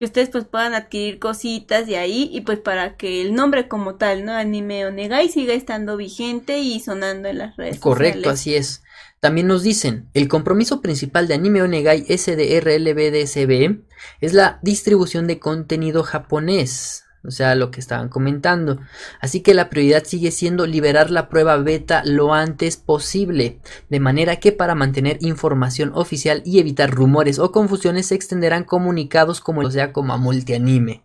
que 0.00 0.06
ustedes 0.06 0.30
pues 0.30 0.46
puedan 0.46 0.72
adquirir 0.72 1.18
cositas 1.18 1.86
de 1.86 1.98
ahí 1.98 2.30
y 2.32 2.40
pues 2.40 2.58
para 2.58 2.96
que 2.96 3.20
el 3.20 3.34
nombre 3.34 3.68
como 3.68 3.96
tal, 3.96 4.24
¿no? 4.24 4.32
Anime 4.32 4.86
Onegai 4.86 5.28
siga 5.28 5.52
estando 5.52 5.98
vigente 5.98 6.58
y 6.58 6.80
sonando 6.80 7.28
en 7.28 7.36
las 7.36 7.54
redes 7.58 7.78
Correcto, 7.80 8.30
así 8.30 8.54
es. 8.54 8.82
También 9.20 9.46
nos 9.46 9.62
dicen, 9.62 10.08
el 10.14 10.26
compromiso 10.26 10.80
principal 10.80 11.28
de 11.28 11.34
Anime 11.34 11.60
Onegai 11.60 12.06
SDRLBDSB 12.08 13.82
es 14.22 14.32
la 14.32 14.58
distribución 14.62 15.26
de 15.26 15.38
contenido 15.38 16.02
japonés 16.02 17.04
o 17.22 17.30
sea, 17.30 17.54
lo 17.54 17.70
que 17.70 17.80
estaban 17.80 18.08
comentando. 18.08 18.80
Así 19.20 19.40
que 19.40 19.54
la 19.54 19.68
prioridad 19.68 20.04
sigue 20.04 20.30
siendo 20.30 20.66
liberar 20.66 21.10
la 21.10 21.28
prueba 21.28 21.56
beta 21.56 22.02
lo 22.04 22.34
antes 22.34 22.76
posible, 22.76 23.60
de 23.88 24.00
manera 24.00 24.36
que 24.36 24.52
para 24.52 24.74
mantener 24.74 25.18
información 25.20 25.92
oficial 25.94 26.42
y 26.44 26.58
evitar 26.58 26.90
rumores 26.90 27.38
o 27.38 27.52
confusiones 27.52 28.06
se 28.06 28.14
extenderán 28.14 28.64
comunicados 28.64 29.40
como 29.40 29.60
o 29.60 29.70
sea 29.70 29.92
como 29.92 30.12
a 30.12 30.16
multianime. 30.16 31.04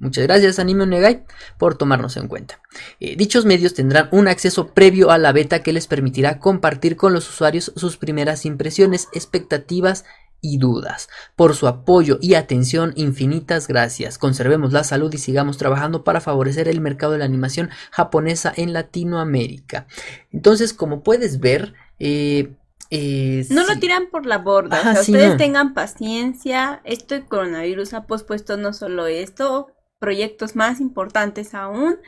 Muchas 0.00 0.24
gracias 0.24 0.58
Anime 0.58 0.84
Onegai 0.84 1.24
por 1.58 1.76
tomarnos 1.76 2.16
en 2.16 2.26
cuenta. 2.26 2.62
Eh, 3.00 3.16
dichos 3.16 3.44
medios 3.44 3.74
tendrán 3.74 4.08
un 4.12 4.28
acceso 4.28 4.72
previo 4.72 5.10
a 5.10 5.18
la 5.18 5.32
beta 5.32 5.62
que 5.62 5.74
les 5.74 5.86
permitirá 5.86 6.38
compartir 6.38 6.96
con 6.96 7.12
los 7.12 7.28
usuarios 7.28 7.70
sus 7.76 7.98
primeras 7.98 8.46
impresiones, 8.46 9.08
expectativas 9.12 10.06
y 10.40 10.58
dudas. 10.58 11.08
Por 11.36 11.54
su 11.54 11.66
apoyo 11.66 12.18
y 12.20 12.34
atención 12.34 12.92
infinitas 12.96 13.68
gracias. 13.68 14.18
Conservemos 14.18 14.72
la 14.72 14.84
salud 14.84 15.12
y 15.12 15.18
sigamos 15.18 15.58
trabajando 15.58 16.04
para 16.04 16.20
favorecer 16.20 16.68
el 16.68 16.80
mercado 16.80 17.12
de 17.12 17.18
la 17.18 17.24
animación 17.24 17.70
japonesa 17.90 18.52
en 18.56 18.72
Latinoamérica. 18.72 19.86
Entonces, 20.32 20.72
como 20.72 21.02
puedes 21.02 21.40
ver, 21.40 21.74
eh, 21.98 22.54
eh, 22.90 23.46
no 23.50 23.64
lo 23.66 23.78
tiran 23.78 24.08
por 24.10 24.26
la 24.26 24.38
borda. 24.38 24.96
ustedes 25.00 25.36
tengan 25.36 25.74
paciencia. 25.74 26.80
Este 26.84 27.24
coronavirus 27.24 27.94
ha 27.94 28.06
pospuesto 28.06 28.56
no 28.56 28.72
solo 28.72 29.06
esto, 29.06 29.68
proyectos 29.98 30.56
más 30.56 30.80
importantes 30.80 31.54
aún. 31.54 31.98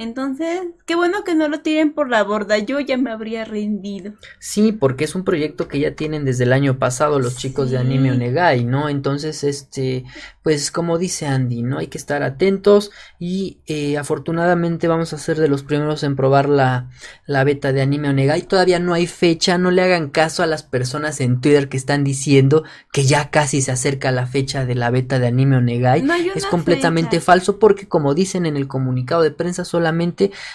Entonces, 0.00 0.62
qué 0.86 0.94
bueno 0.94 1.24
que 1.24 1.34
no 1.34 1.46
lo 1.48 1.60
tiren 1.60 1.92
por 1.92 2.08
la 2.08 2.24
borda, 2.24 2.56
yo 2.56 2.80
ya 2.80 2.96
me 2.96 3.10
habría 3.10 3.44
rendido. 3.44 4.14
Sí, 4.38 4.72
porque 4.72 5.04
es 5.04 5.14
un 5.14 5.24
proyecto 5.24 5.68
que 5.68 5.78
ya 5.78 5.94
tienen 5.94 6.24
desde 6.24 6.44
el 6.44 6.54
año 6.54 6.78
pasado 6.78 7.18
los 7.18 7.36
chicos 7.36 7.70
de 7.70 7.76
Anime 7.76 8.10
Onegai, 8.10 8.64
¿no? 8.64 8.88
Entonces, 8.88 9.44
este, 9.44 10.06
pues 10.42 10.70
como 10.70 10.96
dice 10.96 11.26
Andy, 11.26 11.62
¿no? 11.62 11.80
Hay 11.80 11.88
que 11.88 11.98
estar 11.98 12.22
atentos 12.22 12.92
y 13.18 13.58
eh, 13.66 13.98
afortunadamente 13.98 14.88
vamos 14.88 15.12
a 15.12 15.18
ser 15.18 15.38
de 15.38 15.48
los 15.48 15.64
primeros 15.64 16.02
en 16.02 16.16
probar 16.16 16.48
la, 16.48 16.88
la 17.26 17.44
beta 17.44 17.74
de 17.74 17.82
Anime 17.82 18.08
Onegai. 18.08 18.40
Todavía 18.40 18.78
no 18.78 18.94
hay 18.94 19.06
fecha, 19.06 19.58
no 19.58 19.70
le 19.70 19.82
hagan 19.82 20.08
caso 20.08 20.42
a 20.42 20.46
las 20.46 20.62
personas 20.62 21.20
en 21.20 21.42
Twitter 21.42 21.68
que 21.68 21.76
están 21.76 22.04
diciendo 22.04 22.64
que 22.90 23.04
ya 23.04 23.28
casi 23.28 23.60
se 23.60 23.70
acerca 23.70 24.12
la 24.12 24.26
fecha 24.26 24.64
de 24.64 24.76
la 24.76 24.88
beta 24.88 25.18
de 25.18 25.26
Anime 25.26 25.58
Onegai. 25.58 26.08
es 26.34 26.46
completamente 26.46 27.20
falso 27.20 27.58
porque 27.58 27.86
como 27.86 28.14
dicen 28.14 28.46
en 28.46 28.56
el 28.56 28.66
comunicado 28.66 29.20
de 29.20 29.30
prensa 29.30 29.66
solamente 29.66 29.89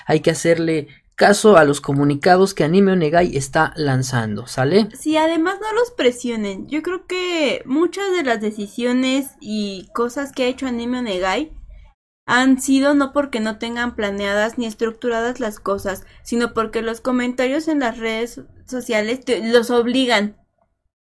hay 0.05 0.19
que 0.21 0.31
hacerle 0.31 0.87
caso 1.15 1.57
a 1.57 1.63
los 1.63 1.81
comunicados 1.81 2.53
que 2.53 2.63
Anime 2.63 2.91
Onegai 2.91 3.35
está 3.35 3.73
lanzando, 3.75 4.47
¿sale? 4.47 4.89
Sí, 4.97 5.17
además 5.17 5.55
no 5.61 5.73
los 5.73 5.91
presionen. 5.91 6.67
Yo 6.67 6.81
creo 6.81 7.07
que 7.07 7.63
muchas 7.65 8.11
de 8.11 8.23
las 8.23 8.41
decisiones 8.41 9.31
y 9.39 9.89
cosas 9.93 10.31
que 10.31 10.43
ha 10.43 10.47
hecho 10.47 10.67
Anime 10.67 10.99
Onegai 10.99 11.53
han 12.25 12.59
sido 12.59 12.95
no 12.95 13.13
porque 13.13 13.39
no 13.39 13.59
tengan 13.59 13.95
planeadas 13.95 14.57
ni 14.57 14.65
estructuradas 14.65 15.39
las 15.39 15.59
cosas, 15.59 16.05
sino 16.23 16.53
porque 16.53 16.81
los 16.81 16.99
comentarios 16.99 17.67
en 17.67 17.79
las 17.79 17.97
redes 17.97 18.41
sociales 18.65 19.21
los 19.43 19.69
obligan. 19.69 20.37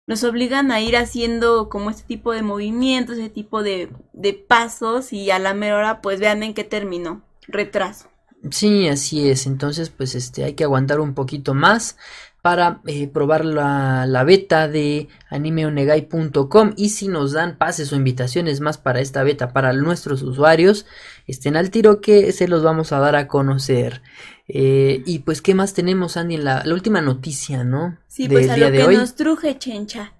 Los 0.05 0.23
obligan 0.23 0.71
a 0.71 0.81
ir 0.81 0.97
haciendo 0.97 1.69
como 1.69 1.89
este 1.89 2.03
tipo 2.03 2.31
de 2.31 2.41
movimientos, 2.41 3.17
ese 3.17 3.29
tipo 3.29 3.61
de, 3.63 3.91
de 4.13 4.33
pasos 4.33 5.13
y 5.13 5.29
a 5.29 5.39
la 5.39 5.53
mera 5.53 5.77
hora 5.77 6.01
pues 6.01 6.19
vean 6.19 6.41
en 6.41 6.53
qué 6.53 6.63
terminó. 6.63 7.23
Retraso. 7.49 8.09
Sí, 8.51 8.87
así 8.87 9.29
es. 9.29 9.45
Entonces, 9.47 9.89
pues 9.89 10.15
este, 10.15 10.43
hay 10.43 10.53
que 10.53 10.63
aguantar 10.63 10.99
un 10.99 11.13
poquito 11.13 11.53
más 11.53 11.97
para 12.41 12.81
eh, 12.87 13.07
probar 13.07 13.43
la, 13.43 14.05
la, 14.05 14.23
beta 14.23 14.69
de 14.69 15.09
animeonegai.com 15.29 16.71
y 16.77 16.89
si 16.89 17.09
nos 17.09 17.33
dan 17.33 17.57
pases 17.57 17.91
o 17.91 17.97
invitaciones 17.97 18.61
más 18.61 18.77
para 18.77 19.01
esta 19.01 19.23
beta 19.23 19.51
para 19.51 19.73
nuestros 19.73 20.21
usuarios, 20.21 20.85
estén 21.27 21.57
al 21.57 21.69
tiro 21.69 21.99
que 21.99 22.31
se 22.31 22.47
los 22.47 22.63
vamos 22.63 22.93
a 22.93 22.99
dar 22.99 23.17
a 23.17 23.27
conocer. 23.27 24.01
Eh, 24.47 25.03
y 25.05 25.19
pues, 25.19 25.41
¿qué 25.41 25.53
más 25.53 25.73
tenemos, 25.73 26.15
Andy? 26.15 26.35
En 26.35 26.45
la, 26.45 26.63
última 26.71 27.01
noticia, 27.01 27.65
¿no? 27.65 27.99
Sí, 28.07 28.29
pues 28.29 28.49
a 28.49 28.55
lo 28.55 28.71
que 28.71 28.87
nos 28.87 29.15
truje, 29.15 29.57
chencha. 29.57 30.13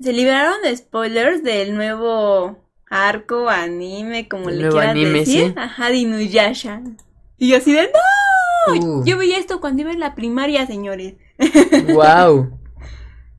Se 0.00 0.12
liberaron 0.12 0.58
spoilers 0.76 1.42
del 1.42 1.74
nuevo 1.74 2.71
arco, 2.92 3.48
anime, 3.48 4.28
como 4.28 4.50
le 4.50 4.68
quieras 4.68 4.94
decir. 4.94 5.54
Ajá, 5.56 5.88
de 5.88 5.96
Inuyasha. 5.96 6.82
Y 7.38 7.48
yo 7.48 7.56
así 7.56 7.72
de 7.72 7.90
¡No! 7.90 8.74
Uh. 8.74 9.04
Yo 9.04 9.18
veía 9.18 9.38
esto 9.38 9.60
cuando 9.60 9.82
iba 9.82 9.92
en 9.92 9.98
la 9.98 10.14
primaria, 10.14 10.66
señores. 10.66 11.14
Wow. 11.92 12.58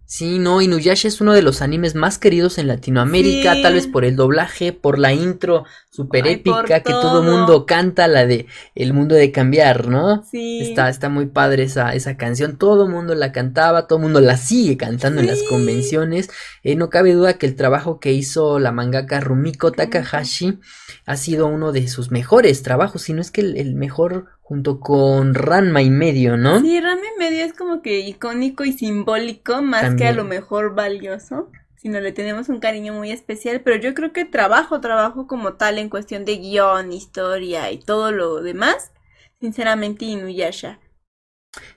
Sí, 0.05 0.37
no, 0.37 0.61
Inuyasha 0.61 1.07
es 1.07 1.21
uno 1.21 1.33
de 1.33 1.41
los 1.41 1.61
animes 1.61 1.95
más 1.95 2.19
queridos 2.19 2.57
en 2.57 2.67
Latinoamérica, 2.67 3.61
tal 3.61 3.73
vez 3.73 3.87
por 3.87 4.03
el 4.05 4.15
doblaje, 4.15 4.73
por 4.73 4.99
la 4.99 5.13
intro 5.13 5.63
super 5.89 6.27
épica 6.27 6.81
que 6.81 6.91
todo 6.91 7.23
mundo 7.23 7.65
canta, 7.65 8.07
la 8.07 8.25
de 8.25 8.47
El 8.75 8.93
mundo 8.93 9.15
de 9.15 9.31
cambiar, 9.31 9.87
¿no? 9.87 10.23
Sí. 10.29 10.59
Está, 10.61 10.89
está 10.89 11.09
muy 11.09 11.27
padre 11.27 11.63
esa, 11.63 11.93
esa 11.93 12.17
canción, 12.17 12.57
todo 12.57 12.87
mundo 12.87 13.15
la 13.15 13.31
cantaba, 13.31 13.87
todo 13.87 13.99
mundo 13.99 14.19
la 14.19 14.37
sigue 14.37 14.75
cantando 14.77 15.21
en 15.21 15.27
las 15.27 15.41
convenciones. 15.43 16.29
Eh, 16.63 16.75
no 16.75 16.89
cabe 16.89 17.13
duda 17.13 17.37
que 17.37 17.45
el 17.45 17.55
trabajo 17.55 17.99
que 17.99 18.11
hizo 18.11 18.59
la 18.59 18.71
mangaka 18.71 19.19
Rumiko 19.19 19.71
Takahashi 19.71 20.59
ha 21.05 21.15
sido 21.15 21.47
uno 21.47 21.71
de 21.71 21.87
sus 21.87 22.11
mejores 22.11 22.61
trabajos, 22.61 23.03
si 23.03 23.13
no 23.13 23.21
es 23.21 23.31
que 23.31 23.41
el 23.41 23.75
mejor 23.75 24.27
junto 24.43 24.79
con 24.79 25.33
Ranma 25.33 25.81
y 25.81 25.89
medio, 25.89 26.37
¿no? 26.37 26.59
Sí, 26.59 26.79
Ranma 26.79 27.05
y 27.15 27.19
medio 27.19 27.43
es 27.43 27.53
como 27.53 27.81
que 27.81 28.01
icónico 28.01 28.65
y 28.65 28.73
simbólico, 28.73 29.61
más 29.61 29.95
que 29.95 30.05
a 30.05 30.11
lo 30.11 30.25
mejor 30.25 30.75
valioso, 30.75 31.49
sino 31.77 31.99
le 32.01 32.11
tenemos 32.11 32.49
un 32.49 32.59
cariño 32.59 32.93
muy 32.93 33.11
especial, 33.11 33.61
pero 33.61 33.77
yo 33.77 33.93
creo 33.93 34.11
que 34.11 34.25
trabajo, 34.25 34.81
trabajo 34.81 35.27
como 35.27 35.53
tal 35.53 35.79
en 35.79 35.89
cuestión 35.89 36.25
de 36.25 36.37
guion, 36.37 36.91
historia 36.91 37.71
y 37.71 37.79
todo 37.79 38.11
lo 38.11 38.41
demás, 38.41 38.91
sinceramente 39.39 40.05
Inuyasha. 40.05 40.79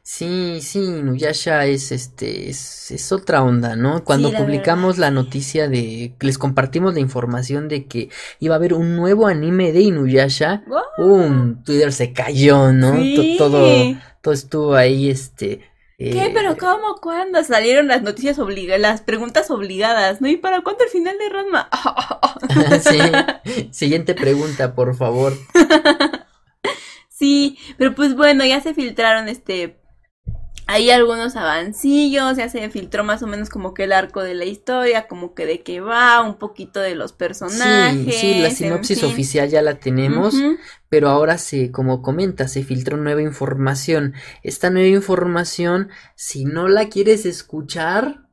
Sí, 0.02 0.60
sí, 0.62 0.80
Nuyasha 0.80 1.66
es 1.66 1.92
este 1.92 2.48
es, 2.48 3.12
otra 3.12 3.42
onda, 3.42 3.76
¿no? 3.76 4.04
Cuando 4.04 4.32
publicamos 4.32 4.96
la 4.96 5.10
noticia 5.10 5.68
de 5.68 6.14
les 6.20 6.38
compartimos 6.38 6.94
la 6.94 7.00
información 7.00 7.68
de 7.68 7.86
que 7.86 8.08
iba 8.38 8.54
a 8.54 8.58
haber 8.58 8.72
un 8.72 8.96
nuevo 8.96 9.26
anime 9.26 9.72
de 9.72 9.80
Inuyasha, 9.80 10.64
¡um! 10.96 11.62
Twitter 11.62 11.92
se 11.92 12.12
cayó, 12.12 12.72
¿no? 12.72 12.94
Todo 13.36 13.96
todo 14.22 14.32
estuvo 14.32 14.74
ahí 14.74 15.10
este 15.10 15.60
¿Qué? 15.98 16.30
¿Pero 16.34 16.52
eh, 16.52 16.56
cómo? 16.58 16.96
¿Cuándo? 17.00 17.42
Salieron 17.42 17.88
las 17.88 18.02
noticias 18.02 18.38
obligadas, 18.38 18.80
las 18.80 19.00
preguntas 19.00 19.50
obligadas, 19.50 20.20
¿no? 20.20 20.28
¿Y 20.28 20.36
para 20.36 20.60
cuándo 20.60 20.84
el 20.84 20.90
final 20.90 21.16
de 21.18 21.28
Ranma? 21.30 21.70
sí. 22.80 23.70
Siguiente 23.70 24.14
pregunta, 24.14 24.74
por 24.74 24.94
favor. 24.94 25.32
Sí, 27.18 27.56
pero 27.76 27.94
pues 27.94 28.14
bueno, 28.14 28.44
ya 28.44 28.60
se 28.60 28.74
filtraron 28.74 29.28
este 29.28 29.76
hay 30.68 30.90
algunos 30.90 31.36
avancillos, 31.36 32.36
ya 32.36 32.48
se 32.48 32.68
filtró 32.70 33.04
más 33.04 33.22
o 33.22 33.28
menos 33.28 33.50
como 33.50 33.72
que 33.72 33.84
el 33.84 33.92
arco 33.92 34.22
de 34.22 34.34
la 34.34 34.46
historia, 34.46 35.06
como 35.06 35.32
que 35.32 35.46
de 35.46 35.62
qué 35.62 35.80
va, 35.80 36.20
un 36.22 36.38
poquito 36.38 36.80
de 36.80 36.96
los 36.96 37.12
personajes. 37.12 38.16
Sí, 38.16 38.20
sí 38.20 38.40
la 38.40 38.50
sinopsis 38.50 39.04
oficial 39.04 39.48
ya 39.48 39.62
la 39.62 39.78
tenemos, 39.78 40.34
pero 40.88 41.08
ahora 41.08 41.38
se, 41.38 41.70
como 41.70 42.02
comenta, 42.02 42.48
se 42.48 42.64
filtró 42.64 42.96
nueva 42.96 43.22
información. 43.22 44.14
Esta 44.42 44.68
nueva 44.70 44.88
información, 44.88 45.88
si 46.16 46.44
no 46.44 46.66
la 46.66 46.88
quieres 46.88 47.26
escuchar, 47.26 48.25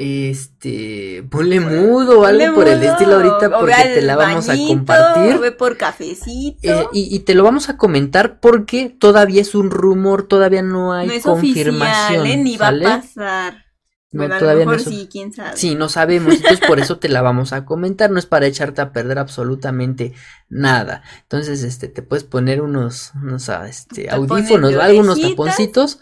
este, 0.00 1.24
ponle 1.28 1.58
mudo 1.58 2.20
o 2.20 2.24
algo 2.24 2.54
por 2.54 2.68
el 2.68 2.80
estilo 2.84 3.16
ahorita 3.16 3.58
porque 3.58 3.94
te 3.94 4.02
la 4.02 4.14
vamos 4.14 4.48
a 4.48 4.56
compartir. 4.56 5.40
Ve 5.40 5.50
por 5.50 5.76
cafecito. 5.76 6.58
Eh, 6.62 6.86
y, 6.92 7.18
te 7.20 7.34
lo 7.34 7.42
vamos 7.42 7.68
a 7.68 7.76
comentar 7.76 8.38
porque 8.38 8.90
todavía 8.96 9.42
es 9.42 9.56
un 9.56 9.72
rumor, 9.72 10.22
todavía 10.22 10.62
no 10.62 10.92
hay 10.92 11.20
confirmación. 11.20 12.26
¿eh? 12.26 12.36
Ni 12.36 12.56
va 12.56 12.68
a 12.68 12.78
pasar. 12.80 13.64
No, 14.12 14.28
todavía 14.38 14.66
no 14.66 14.78
sí, 14.78 15.08
quién 15.10 15.32
sabe. 15.32 15.56
Sí, 15.56 15.74
no 15.74 15.88
sabemos, 15.88 16.32
entonces 16.32 16.60
por 16.66 16.78
eso 16.78 16.98
te 16.98 17.08
la 17.08 17.20
vamos 17.20 17.52
a 17.52 17.64
comentar, 17.64 18.10
no 18.10 18.20
es 18.20 18.24
para 18.24 18.46
echarte 18.46 18.80
a 18.80 18.92
perder 18.92 19.18
absolutamente 19.18 20.14
nada. 20.48 21.02
Entonces, 21.22 21.64
este, 21.64 21.88
te 21.88 22.02
puedes 22.02 22.22
poner 22.22 22.62
unos, 22.62 23.12
unos 23.20 23.48
ah, 23.48 23.68
este, 23.68 24.08
audífonos 24.10 24.74
algunos 24.76 25.20
taponcitos 25.20 25.98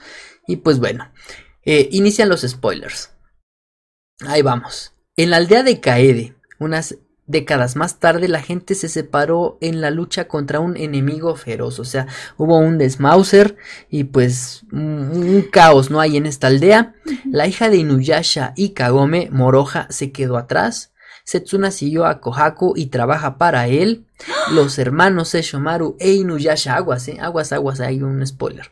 y 0.47 0.57
pues 0.57 0.79
bueno, 0.79 1.11
eh, 1.65 1.89
inician 1.91 2.29
los 2.29 2.43
spoilers. 2.43 3.16
Ahí 4.25 4.43
vamos. 4.43 4.93
En 5.17 5.31
la 5.31 5.37
aldea 5.37 5.63
de 5.63 5.81
Kaede, 5.81 6.35
unas 6.59 6.97
décadas 7.27 7.77
más 7.77 7.99
tarde, 7.99 8.29
la 8.29 8.41
gente 8.41 8.75
se 8.75 8.89
separó 8.89 9.59
en 9.61 9.81
la 9.81 9.91
lucha 9.91 10.29
contra 10.29 10.61
un 10.61 10.77
enemigo 10.77 11.35
feroz. 11.37 11.79
O 11.79 11.85
sea, 11.85 12.07
hubo 12.37 12.59
un 12.59 12.79
desmauser 12.79 13.57
y 13.91 14.05
pues 14.05 14.65
un, 14.73 15.47
caos 15.51 15.91
no 15.91 16.01
hay 16.01 16.17
en 16.17 16.27
esta 16.27 16.47
aldea. 16.47 16.95
La 17.31 17.47
hija 17.47 17.69
de 17.69 17.79
Inuyasha 17.79 18.53
y 18.57 18.71
Kagome, 18.71 19.29
Moroja, 19.31 19.87
se 19.91 20.13
quedó 20.13 20.37
atrás. 20.37 20.93
Setsuna 21.25 21.73
siguió 21.73 22.07
a 22.07 22.21
Kohaku 22.21 22.75
y 22.77 22.87
trabaja 22.87 23.37
para 23.37 23.67
él. 23.67 24.07
Los 24.53 24.79
hermanos 24.79 25.31
Seshomaru 25.31 25.97
e 25.99 26.13
Inuyasha, 26.13 26.77
aguas, 26.77 27.09
eh, 27.09 27.19
aguas, 27.21 27.53
aguas, 27.53 27.81
hay 27.81 28.01
un 28.01 28.25
spoiler. 28.25 28.71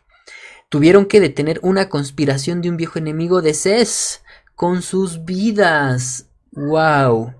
Tuvieron 0.68 1.06
que 1.06 1.20
detener 1.20 1.58
una 1.62 1.88
conspiración 1.88 2.62
de 2.62 2.70
un 2.70 2.76
viejo 2.76 2.98
enemigo 2.98 3.42
de 3.42 3.54
Ses 3.54 4.23
con 4.54 4.82
sus 4.82 5.24
vidas. 5.24 6.28
¡Wow! 6.52 7.34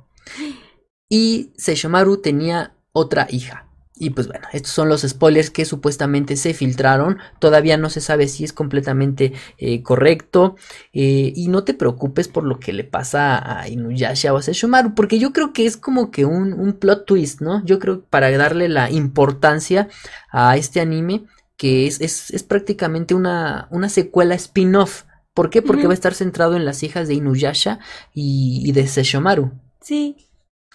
Y 1.09 1.53
Seshomaru 1.57 2.18
tenía 2.18 2.74
otra 2.92 3.27
hija. 3.31 3.64
Y 3.96 4.11
pues 4.11 4.27
bueno, 4.27 4.48
estos 4.53 4.72
son 4.72 4.88
los 4.88 5.03
spoilers 5.03 5.50
que 5.50 5.64
supuestamente 5.64 6.37
se 6.37 6.53
filtraron. 6.53 7.18
Todavía 7.38 7.77
no 7.77 7.90
se 7.90 8.00
sabe 8.00 8.27
si 8.27 8.42
es 8.42 8.53
completamente 8.53 9.33
eh, 9.57 9.83
correcto. 9.85 10.57
Eh, 10.92 11.33
y 11.37 11.46
no 11.46 11.62
te 11.62 11.74
preocupes 11.74 12.27
por 12.27 12.42
lo 12.42 12.59
que 12.59 12.72
le 12.72 12.83
pasa 12.83 13.61
a 13.61 13.68
Inuyasha 13.68 14.33
o 14.33 14.38
a 14.38 14.42
Sesshomaru, 14.42 14.96
porque 14.96 15.20
yo 15.20 15.33
creo 15.33 15.53
que 15.53 15.64
es 15.64 15.77
como 15.77 16.11
que 16.11 16.24
un, 16.24 16.55
un 16.55 16.72
plot 16.72 17.07
twist, 17.07 17.40
¿no? 17.40 17.64
Yo 17.64 17.79
creo 17.79 18.00
que 18.00 18.07
para 18.11 18.37
darle 18.37 18.68
la 18.68 18.90
importancia 18.90 19.88
a 20.33 20.57
este 20.57 20.81
anime, 20.81 21.27
que 21.57 21.87
es, 21.87 22.00
es, 22.00 22.33
es 22.33 22.42
prácticamente 22.42 23.14
una, 23.14 23.68
una 23.70 23.88
secuela 23.88 24.35
spin-off. 24.35 25.05
¿Por 25.35 25.51
qué? 25.51 25.62
Porque 25.62 25.87
va 25.87 25.92
a 25.92 25.94
estar 25.94 26.14
centrado 26.14 26.57
en 26.57 26.64
las 26.64 26.83
hijas 26.83 27.09
de 27.09 27.14
Inuyasha 27.14 27.81
y, 28.14 28.62
y 28.64 28.73
de 28.73 28.87
Sesshomaru. 28.87 29.51
Sí. 29.81 30.16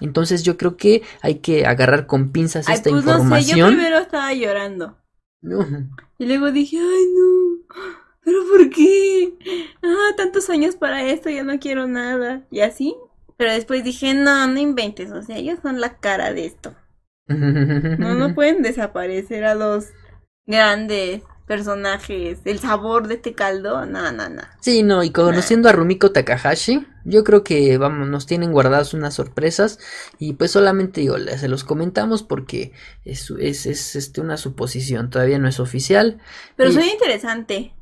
Entonces 0.01 0.43
yo 0.43 0.57
creo 0.57 0.77
que 0.77 1.01
hay 1.21 1.35
que 1.35 1.65
agarrar 1.65 2.07
con 2.07 2.31
pinzas 2.31 2.67
Ay, 2.67 2.75
esta 2.75 2.89
pues 2.89 3.05
no 3.05 3.11
sé, 3.11 3.17
yo 3.17 3.23
información. 3.23 3.69
primero 3.75 3.97
estaba 3.99 4.33
llorando. 4.33 4.97
Ujú. 5.41 5.89
Y 6.17 6.25
luego 6.25 6.51
dije, 6.51 6.77
ay 6.77 7.05
no, 7.15 7.75
pero 8.23 8.39
¿por 8.51 8.69
qué? 8.69 9.33
Ah, 9.81 10.15
tantos 10.17 10.49
años 10.49 10.75
para 10.75 11.03
esto, 11.05 11.29
ya 11.29 11.43
no 11.43 11.57
quiero 11.59 11.87
nada. 11.87 12.45
Y 12.51 12.59
así. 12.61 12.95
Pero 13.37 13.53
después 13.53 13.85
dije, 13.85 14.13
no, 14.13 14.47
no 14.47 14.59
inventes, 14.59 15.11
o 15.11 15.21
sea, 15.21 15.37
ellos 15.37 15.59
son 15.63 15.79
la 15.79 15.97
cara 15.99 16.33
de 16.33 16.45
esto. 16.45 16.75
No, 17.29 18.15
no 18.15 18.33
pueden 18.33 18.61
desaparecer 18.63 19.45
a 19.45 19.55
los 19.55 19.87
grandes 20.47 21.21
personajes, 21.49 22.41
el 22.45 22.59
sabor 22.59 23.07
de 23.07 23.15
este 23.15 23.33
caldo, 23.33 23.83
no, 23.87 24.11
no, 24.11 24.29
no. 24.29 24.43
Sí, 24.61 24.83
no, 24.83 25.03
y 25.03 25.09
conociendo 25.09 25.67
a 25.67 25.71
Rumiko 25.71 26.11
Takahashi, 26.11 26.85
yo 27.05 27.23
creo 27.23 27.43
que 27.43 27.75
vamos, 27.79 28.07
nos 28.07 28.27
tienen 28.27 28.51
guardadas 28.51 28.93
unas 28.93 29.15
sorpresas 29.15 29.79
y 30.19 30.33
pues 30.33 30.51
solamente 30.51 31.01
digo, 31.01 31.17
se 31.17 31.47
los 31.49 31.63
comentamos 31.63 32.21
porque 32.21 32.71
es, 33.03 33.33
es, 33.39 33.65
es, 33.65 33.95
este, 33.95 34.21
una 34.21 34.37
suposición, 34.37 35.09
todavía 35.09 35.39
no 35.39 35.49
es 35.49 35.59
oficial. 35.59 36.19
Pero 36.55 36.69
Y- 36.69 36.73
suena 36.73 36.91
interesante. 36.91 37.73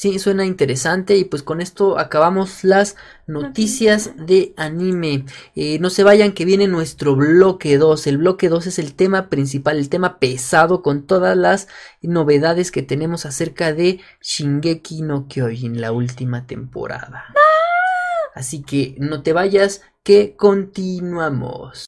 Sí, 0.00 0.18
suena 0.18 0.46
interesante 0.46 1.18
y 1.18 1.24
pues 1.24 1.42
con 1.42 1.60
esto 1.60 1.98
acabamos 1.98 2.64
las 2.64 2.96
noticias 3.26 4.12
de 4.16 4.54
anime. 4.56 5.26
Eh, 5.54 5.78
no 5.78 5.90
se 5.90 6.04
vayan 6.04 6.32
que 6.32 6.46
viene 6.46 6.68
nuestro 6.68 7.16
bloque 7.16 7.76
2. 7.76 8.06
El 8.06 8.16
bloque 8.16 8.48
2 8.48 8.68
es 8.68 8.78
el 8.78 8.94
tema 8.94 9.28
principal, 9.28 9.76
el 9.76 9.90
tema 9.90 10.18
pesado 10.18 10.80
con 10.80 11.02
todas 11.06 11.36
las 11.36 11.68
novedades 12.00 12.70
que 12.70 12.80
tenemos 12.80 13.26
acerca 13.26 13.74
de 13.74 14.00
Shingeki 14.22 15.02
no 15.02 15.28
Kyojin, 15.28 15.82
la 15.82 15.92
última 15.92 16.46
temporada. 16.46 17.26
Así 18.34 18.62
que 18.62 18.94
no 18.98 19.22
te 19.22 19.34
vayas 19.34 19.82
que 20.02 20.34
continuamos. 20.34 21.84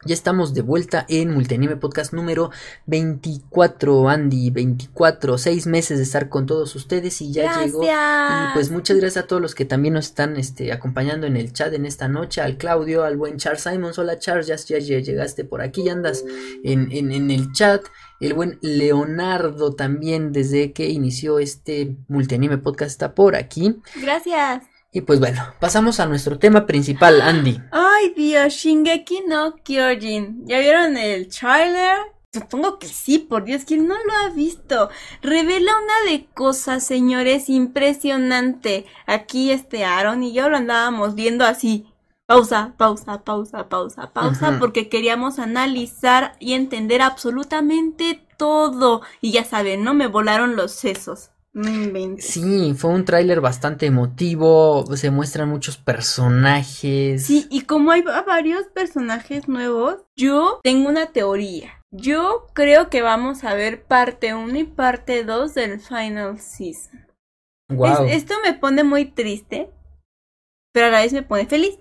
Ya 0.07 0.13
estamos 0.13 0.53
de 0.53 0.61
vuelta 0.61 1.03
en 1.09 1.33
Multianime 1.33 1.77
Podcast 1.77 2.13
número 2.13 2.51
24, 2.85 4.07
Andy, 4.07 4.51
24, 4.51 5.39
seis 5.39 5.65
meses 5.65 5.97
de 5.97 6.03
estar 6.03 6.29
con 6.29 6.45
todos 6.45 6.75
ustedes 6.75 7.21
y 7.21 7.31
ya 7.31 7.63
llegó. 7.65 7.81
Y 7.81 7.87
Gracias. 7.87 8.51
pues 8.53 8.69
muchas 8.69 8.97
gracias 8.97 9.23
a 9.23 9.27
todos 9.27 9.41
los 9.41 9.55
que 9.55 9.65
también 9.65 9.95
nos 9.95 10.05
están 10.05 10.37
este, 10.37 10.71
acompañando 10.71 11.25
en 11.25 11.37
el 11.37 11.53
chat 11.53 11.73
en 11.73 11.87
esta 11.87 12.07
noche, 12.07 12.41
al 12.41 12.57
Claudio, 12.57 13.03
al 13.03 13.17
buen 13.17 13.37
Charles 13.37 13.63
Simon, 13.63 13.93
hola 13.97 14.19
Charles, 14.19 14.45
ya, 14.45 14.55
ya- 14.57 14.77
ya 14.77 14.99
llegaste 14.99 15.43
por 15.43 15.61
aquí, 15.63 15.83
ya 15.83 15.93
andas 15.93 16.23
en, 16.63 16.91
en, 16.91 17.11
en 17.11 17.31
el 17.31 17.51
chat, 17.53 17.81
el 18.19 18.35
buen 18.35 18.59
Leonardo 18.61 19.73
también 19.73 20.31
desde 20.31 20.71
que 20.71 20.87
inició 20.89 21.39
este 21.39 21.95
Multianime 22.09 22.59
Podcast 22.59 22.91
está 22.91 23.15
por 23.15 23.35
aquí. 23.35 23.77
Gracias. 23.99 24.63
Y 24.95 25.01
pues 25.01 25.19
bueno, 25.19 25.43
pasamos 25.59 25.99
a 25.99 26.05
nuestro 26.05 26.39
tema 26.39 26.65
principal, 26.65 27.19
Andy. 27.19 27.59
Ay, 27.73 28.13
Dios, 28.15 28.53
Shingeki 28.53 29.23
no 29.27 29.57
Kyojin. 29.57 30.47
¿Ya 30.47 30.59
vieron 30.59 30.95
el 30.95 31.27
trailer? 31.27 31.97
Supongo 32.31 32.79
que 32.79 32.87
sí, 32.87 33.19
por 33.19 33.43
Dios, 33.43 33.63
¿quién 33.65 33.89
no 33.89 33.95
lo 33.95 34.13
ha 34.13 34.29
visto? 34.29 34.89
Revela 35.21 35.73
una 35.75 36.09
de 36.09 36.27
cosas, 36.33 36.85
señores, 36.87 37.49
impresionante. 37.49 38.85
Aquí 39.05 39.51
este 39.51 39.83
Aaron 39.83 40.23
y 40.23 40.31
yo 40.31 40.47
lo 40.47 40.55
andábamos 40.55 41.13
viendo 41.13 41.43
así. 41.43 41.87
Pausa, 42.25 42.73
pausa, 42.77 43.25
pausa, 43.25 43.67
pausa, 43.67 44.13
pausa, 44.13 44.55
porque 44.61 44.87
queríamos 44.87 45.39
analizar 45.39 46.37
y 46.39 46.53
entender 46.53 47.01
absolutamente 47.01 48.25
todo. 48.37 49.01
Y 49.19 49.33
ya 49.33 49.43
saben, 49.43 49.83
¿no? 49.83 49.93
Me 49.93 50.07
volaron 50.07 50.55
los 50.55 50.71
sesos. 50.71 51.31
Sí, 52.21 52.73
fue 52.77 52.91
un 52.91 53.05
tráiler 53.05 53.39
bastante 53.41 53.85
emotivo, 53.85 54.85
se 54.95 55.09
muestran 55.09 55.49
muchos 55.49 55.77
personajes. 55.77 57.25
Sí, 57.25 57.47
y 57.49 57.61
como 57.61 57.91
hay 57.91 58.01
va- 58.01 58.21
varios 58.23 58.65
personajes 58.67 59.47
nuevos, 59.47 60.03
yo 60.17 60.59
tengo 60.63 60.89
una 60.89 61.07
teoría. 61.13 61.81
Yo 61.91 62.47
creo 62.53 62.89
que 62.89 63.01
vamos 63.01 63.43
a 63.45 63.53
ver 63.53 63.83
parte 63.85 64.33
1 64.33 64.57
y 64.59 64.63
parte 64.65 65.23
2 65.23 65.53
del 65.53 65.79
Final 65.79 66.39
Season. 66.39 67.07
Wow. 67.69 68.05
Es- 68.07 68.17
esto 68.23 68.33
me 68.43 68.53
pone 68.53 68.83
muy 68.83 69.05
triste, 69.05 69.71
pero 70.73 70.87
a 70.87 70.89
la 70.89 71.01
vez 71.01 71.13
me 71.13 71.23
pone 71.23 71.45
feliz. 71.45 71.79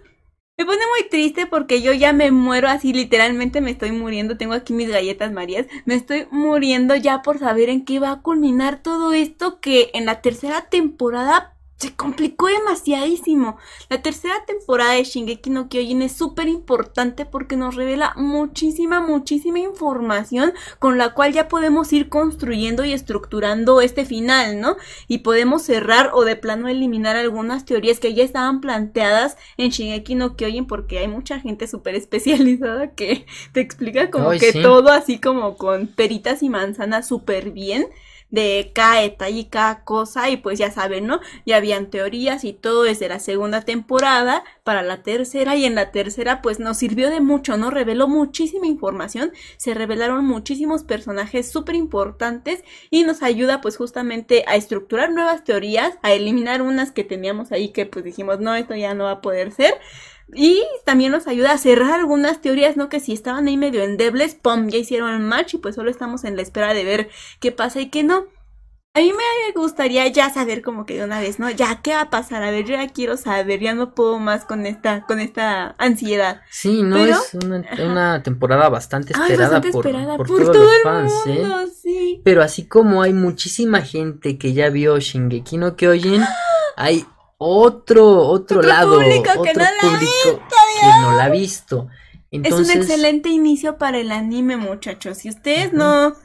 Me 0.56 0.64
pone 0.66 0.78
muy 0.78 1.08
triste 1.08 1.46
porque 1.48 1.82
yo 1.82 1.92
ya 1.92 2.12
me 2.12 2.30
muero 2.30 2.68
así, 2.68 2.92
literalmente 2.92 3.60
me 3.60 3.72
estoy 3.72 3.90
muriendo. 3.90 4.36
Tengo 4.36 4.54
aquí 4.54 4.72
mis 4.72 4.88
galletas 4.88 5.32
Marías. 5.32 5.66
Me 5.84 5.94
estoy 5.96 6.28
muriendo 6.30 6.94
ya 6.94 7.22
por 7.22 7.40
saber 7.40 7.70
en 7.70 7.84
qué 7.84 7.98
va 7.98 8.12
a 8.12 8.22
culminar 8.22 8.80
todo 8.80 9.12
esto 9.12 9.60
que 9.60 9.90
en 9.94 10.06
la 10.06 10.20
tercera 10.22 10.62
temporada 10.70 11.53
se 11.76 11.94
complicó 11.94 12.46
demasiadísimo. 12.46 13.56
La 13.88 14.00
tercera 14.02 14.44
temporada 14.46 14.92
de 14.92 15.04
Shingeki 15.04 15.50
no 15.50 15.68
Kyojin 15.68 16.02
es 16.02 16.12
súper 16.12 16.48
importante 16.48 17.26
porque 17.26 17.56
nos 17.56 17.74
revela 17.74 18.12
muchísima, 18.16 19.00
muchísima 19.00 19.58
información 19.58 20.52
con 20.78 20.98
la 20.98 21.14
cual 21.14 21.32
ya 21.32 21.48
podemos 21.48 21.92
ir 21.92 22.08
construyendo 22.08 22.84
y 22.84 22.92
estructurando 22.92 23.80
este 23.80 24.04
final, 24.04 24.60
¿no? 24.60 24.76
y 25.08 25.18
podemos 25.18 25.62
cerrar 25.62 26.10
o 26.14 26.24
de 26.24 26.36
plano 26.36 26.68
eliminar 26.68 27.16
algunas 27.16 27.64
teorías 27.64 28.00
que 28.00 28.14
ya 28.14 28.22
estaban 28.24 28.60
planteadas 28.60 29.36
en 29.56 29.70
Shingeki 29.70 30.14
no 30.14 30.36
Kyojin 30.36 30.66
porque 30.66 30.98
hay 30.98 31.08
mucha 31.08 31.40
gente 31.40 31.66
súper 31.66 31.94
especializada 31.94 32.92
que 32.92 33.26
te 33.52 33.60
explica 33.60 34.10
como 34.10 34.30
Ay, 34.30 34.38
que 34.38 34.52
sí. 34.52 34.62
todo 34.62 34.90
así 34.90 35.18
como 35.18 35.56
con 35.56 35.86
peritas 35.86 36.42
y 36.42 36.48
manzanas 36.48 37.08
súper 37.08 37.50
bien 37.50 37.86
de 38.34 38.72
cada 38.74 39.00
detalle 39.00 39.38
y 39.38 39.44
cada 39.44 39.84
cosa 39.84 40.28
y 40.28 40.36
pues 40.36 40.58
ya 40.58 40.72
saben, 40.72 41.06
¿no? 41.06 41.20
Ya 41.46 41.56
habían 41.56 41.88
teorías 41.88 42.42
y 42.42 42.52
todo 42.52 42.82
desde 42.82 43.08
la 43.08 43.20
segunda 43.20 43.62
temporada 43.62 44.42
para 44.64 44.82
la 44.82 45.04
tercera 45.04 45.54
y 45.54 45.64
en 45.64 45.76
la 45.76 45.92
tercera 45.92 46.42
pues 46.42 46.58
nos 46.58 46.78
sirvió 46.78 47.10
de 47.10 47.20
mucho, 47.20 47.56
¿no? 47.56 47.70
Reveló 47.70 48.08
muchísima 48.08 48.66
información, 48.66 49.32
se 49.56 49.72
revelaron 49.72 50.26
muchísimos 50.26 50.82
personajes 50.82 51.50
súper 51.50 51.76
importantes 51.76 52.64
y 52.90 53.04
nos 53.04 53.22
ayuda 53.22 53.60
pues 53.60 53.76
justamente 53.76 54.42
a 54.48 54.56
estructurar 54.56 55.12
nuevas 55.12 55.44
teorías, 55.44 55.96
a 56.02 56.12
eliminar 56.12 56.60
unas 56.60 56.90
que 56.90 57.04
teníamos 57.04 57.52
ahí 57.52 57.68
que 57.68 57.86
pues 57.86 58.04
dijimos 58.04 58.40
no, 58.40 58.56
esto 58.56 58.74
ya 58.74 58.94
no 58.94 59.04
va 59.04 59.12
a 59.12 59.20
poder 59.20 59.52
ser. 59.52 59.74
Y 60.34 60.62
también 60.84 61.12
nos 61.12 61.26
ayuda 61.26 61.52
a 61.52 61.58
cerrar 61.58 61.92
algunas 61.92 62.40
teorías, 62.40 62.76
¿no? 62.76 62.88
Que 62.88 63.00
si 63.00 63.12
estaban 63.12 63.46
ahí 63.46 63.56
medio 63.56 63.82
endebles, 63.82 64.34
¡pum! 64.34 64.68
Ya 64.68 64.78
hicieron 64.78 65.12
el 65.14 65.20
match 65.20 65.54
y 65.54 65.58
pues 65.58 65.74
solo 65.76 65.90
estamos 65.90 66.24
en 66.24 66.36
la 66.36 66.42
espera 66.42 66.74
de 66.74 66.84
ver 66.84 67.08
qué 67.40 67.52
pasa 67.52 67.80
y 67.80 67.90
qué 67.90 68.02
no. 68.02 68.26
A 68.96 69.00
mí 69.00 69.12
me 69.12 69.52
gustaría 69.60 70.06
ya 70.06 70.30
saber 70.30 70.62
como 70.62 70.86
que 70.86 70.94
de 70.96 71.02
una 71.02 71.18
vez, 71.18 71.40
¿no? 71.40 71.50
Ya, 71.50 71.80
¿qué 71.82 71.94
va 71.94 72.02
a 72.02 72.10
pasar? 72.10 72.44
A 72.44 72.52
ver, 72.52 72.64
yo 72.64 72.76
ya 72.76 72.86
quiero 72.86 73.16
saber, 73.16 73.58
ya 73.58 73.74
no 73.74 73.92
puedo 73.92 74.20
más 74.20 74.44
con 74.44 74.66
esta, 74.66 75.04
con 75.06 75.18
esta 75.18 75.74
ansiedad. 75.78 76.42
Sí, 76.48 76.84
no 76.84 76.94
Pero- 76.94 77.16
es 77.16 77.34
una, 77.34 77.64
una 77.84 78.22
temporada 78.22 78.68
bastante 78.68 79.12
Ay, 79.16 79.32
esperada, 79.32 79.58
bastante 79.58 79.72
por, 79.72 79.86
esperada 79.86 80.16
por 80.16 80.28
por, 80.28 80.36
todos 80.38 80.52
todo 80.52 80.62
los 80.64 80.72
el 80.76 80.82
fans, 80.82 81.12
¿eh? 81.26 81.72
sí. 81.82 82.20
Pero 82.24 82.40
así 82.44 82.68
como 82.68 83.02
hay 83.02 83.12
muchísima 83.12 83.80
gente 83.82 84.38
que 84.38 84.52
ya 84.52 84.68
vio 84.70 84.96
Shingeki 85.00 85.56
no 85.58 85.74
Kyojin, 85.74 86.22
hay 86.76 87.04
otro, 87.46 88.26
otro, 88.28 88.58
Otro 88.58 88.62
lado, 88.62 88.94
público 88.94 89.42
que 89.42 89.50
otro 89.50 89.52
no 89.54 89.60
la 89.60 89.68
ha 89.68 89.80
público 89.80 90.42
que 90.80 90.86
no 91.02 91.16
la 91.16 91.24
ha 91.24 91.28
visto. 91.28 91.88
Entonces, 92.30 92.68
Es 92.68 92.74
un 92.74 92.82
excelente 92.82 93.28
inicio 93.28 93.78
para 93.78 93.98
el 93.98 94.10
anime, 94.10 94.56
muchachos. 94.56 95.18
Si 95.18 95.28
ustedes 95.28 95.72
no, 95.72 96.16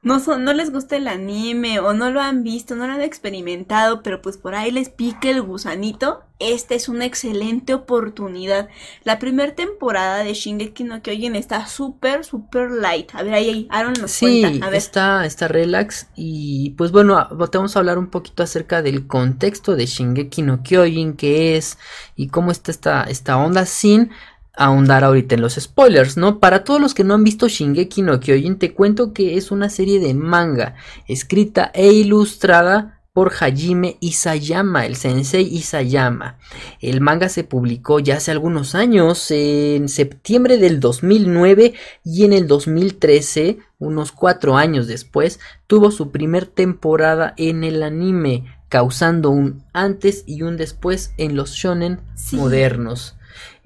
no 0.00 0.20
son, 0.20 0.44
no 0.44 0.52
les 0.52 0.70
gusta 0.70 0.96
el 0.96 1.08
anime 1.08 1.80
o 1.80 1.92
no 1.92 2.10
lo 2.10 2.20
han 2.20 2.44
visto, 2.44 2.76
no 2.76 2.86
lo 2.86 2.92
han 2.92 3.02
experimentado, 3.02 4.02
pero 4.02 4.22
pues 4.22 4.36
por 4.36 4.54
ahí 4.54 4.70
les 4.70 4.88
pique 4.90 5.30
el 5.30 5.42
gusanito, 5.42 6.22
esta 6.38 6.74
es 6.76 6.88
una 6.88 7.04
excelente 7.04 7.74
oportunidad. 7.74 8.68
La 9.02 9.18
primera 9.18 9.56
temporada 9.56 10.22
de 10.22 10.34
Shingeki 10.34 10.84
no 10.84 11.02
Kyojin 11.02 11.34
está 11.34 11.66
súper, 11.66 12.24
súper 12.24 12.70
light. 12.70 13.10
A 13.12 13.24
ver, 13.24 13.34
ahí, 13.34 13.50
ahí 13.50 13.66
Aaron 13.70 13.94
nos 14.00 14.12
Sí, 14.12 14.42
cuenta. 14.42 14.66
A 14.66 14.70
ver. 14.70 14.78
está, 14.78 15.26
está 15.26 15.48
relax 15.48 16.08
y 16.14 16.70
pues 16.78 16.92
bueno, 16.92 17.28
te 17.50 17.58
vamos 17.58 17.74
a 17.74 17.80
hablar 17.80 17.98
un 17.98 18.08
poquito 18.08 18.44
acerca 18.44 18.82
del 18.82 19.08
contexto 19.08 19.74
de 19.74 19.86
Shingeki 19.86 20.42
no 20.42 20.62
Kyojin, 20.62 21.14
qué 21.16 21.56
es 21.56 21.76
y 22.14 22.28
cómo 22.28 22.52
está 22.52 22.70
esta, 22.70 23.02
esta 23.02 23.36
onda 23.36 23.66
sin 23.66 24.10
ahondar 24.58 25.04
ahorita 25.04 25.36
en 25.36 25.40
los 25.40 25.54
spoilers, 25.54 26.16
¿no? 26.16 26.40
Para 26.40 26.64
todos 26.64 26.80
los 26.80 26.92
que 26.92 27.04
no 27.04 27.14
han 27.14 27.24
visto 27.24 27.48
Shingeki 27.48 28.02
no 28.02 28.20
Kyojin, 28.20 28.58
te 28.58 28.74
cuento 28.74 29.12
que 29.12 29.36
es 29.36 29.50
una 29.50 29.70
serie 29.70 30.00
de 30.00 30.14
manga 30.14 30.74
escrita 31.06 31.70
e 31.74 31.92
ilustrada 31.92 33.00
por 33.12 33.32
Hajime 33.32 33.96
Isayama, 33.98 34.86
el 34.86 34.94
sensei 34.94 35.42
Isayama. 35.42 36.38
El 36.80 37.00
manga 37.00 37.28
se 37.28 37.42
publicó 37.42 37.98
ya 37.98 38.18
hace 38.18 38.30
algunos 38.30 38.76
años, 38.76 39.30
en 39.32 39.88
septiembre 39.88 40.56
del 40.56 40.78
2009 40.78 41.74
y 42.04 42.24
en 42.24 42.32
el 42.32 42.46
2013, 42.46 43.58
unos 43.80 44.12
cuatro 44.12 44.56
años 44.56 44.86
después, 44.86 45.40
tuvo 45.66 45.90
su 45.90 46.12
primer 46.12 46.46
temporada 46.46 47.34
en 47.36 47.64
el 47.64 47.82
anime, 47.82 48.44
causando 48.68 49.30
un 49.30 49.64
antes 49.72 50.22
y 50.26 50.42
un 50.42 50.56
después 50.56 51.12
en 51.16 51.34
los 51.34 51.52
shonen 51.54 52.00
Sí. 52.14 52.36
modernos. 52.36 53.17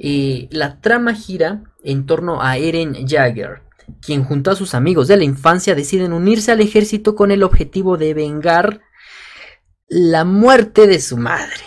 Eh, 0.05 0.49
la 0.51 0.81
trama 0.81 1.15
gira 1.15 1.62
en 1.85 2.07
torno 2.07 2.43
a 2.43 2.57
Eren 2.57 3.07
Jagger, 3.07 3.62
quien 4.01 4.25
junto 4.25 4.51
a 4.51 4.57
sus 4.57 4.75
amigos 4.75 5.07
de 5.07 5.17
la 5.17 5.23
infancia 5.23 5.77
deciden 5.77 6.12
unirse 6.12 6.51
al 6.51 6.61
ejército 6.61 7.15
con 7.15 7.31
el 7.31 7.45
objetivo 7.45 7.97
de 7.97 8.12
vengar 8.12 8.81
la 9.87 10.25
muerte 10.25 10.88
de 10.88 11.01
su 11.01 11.19
madre. 11.19 11.62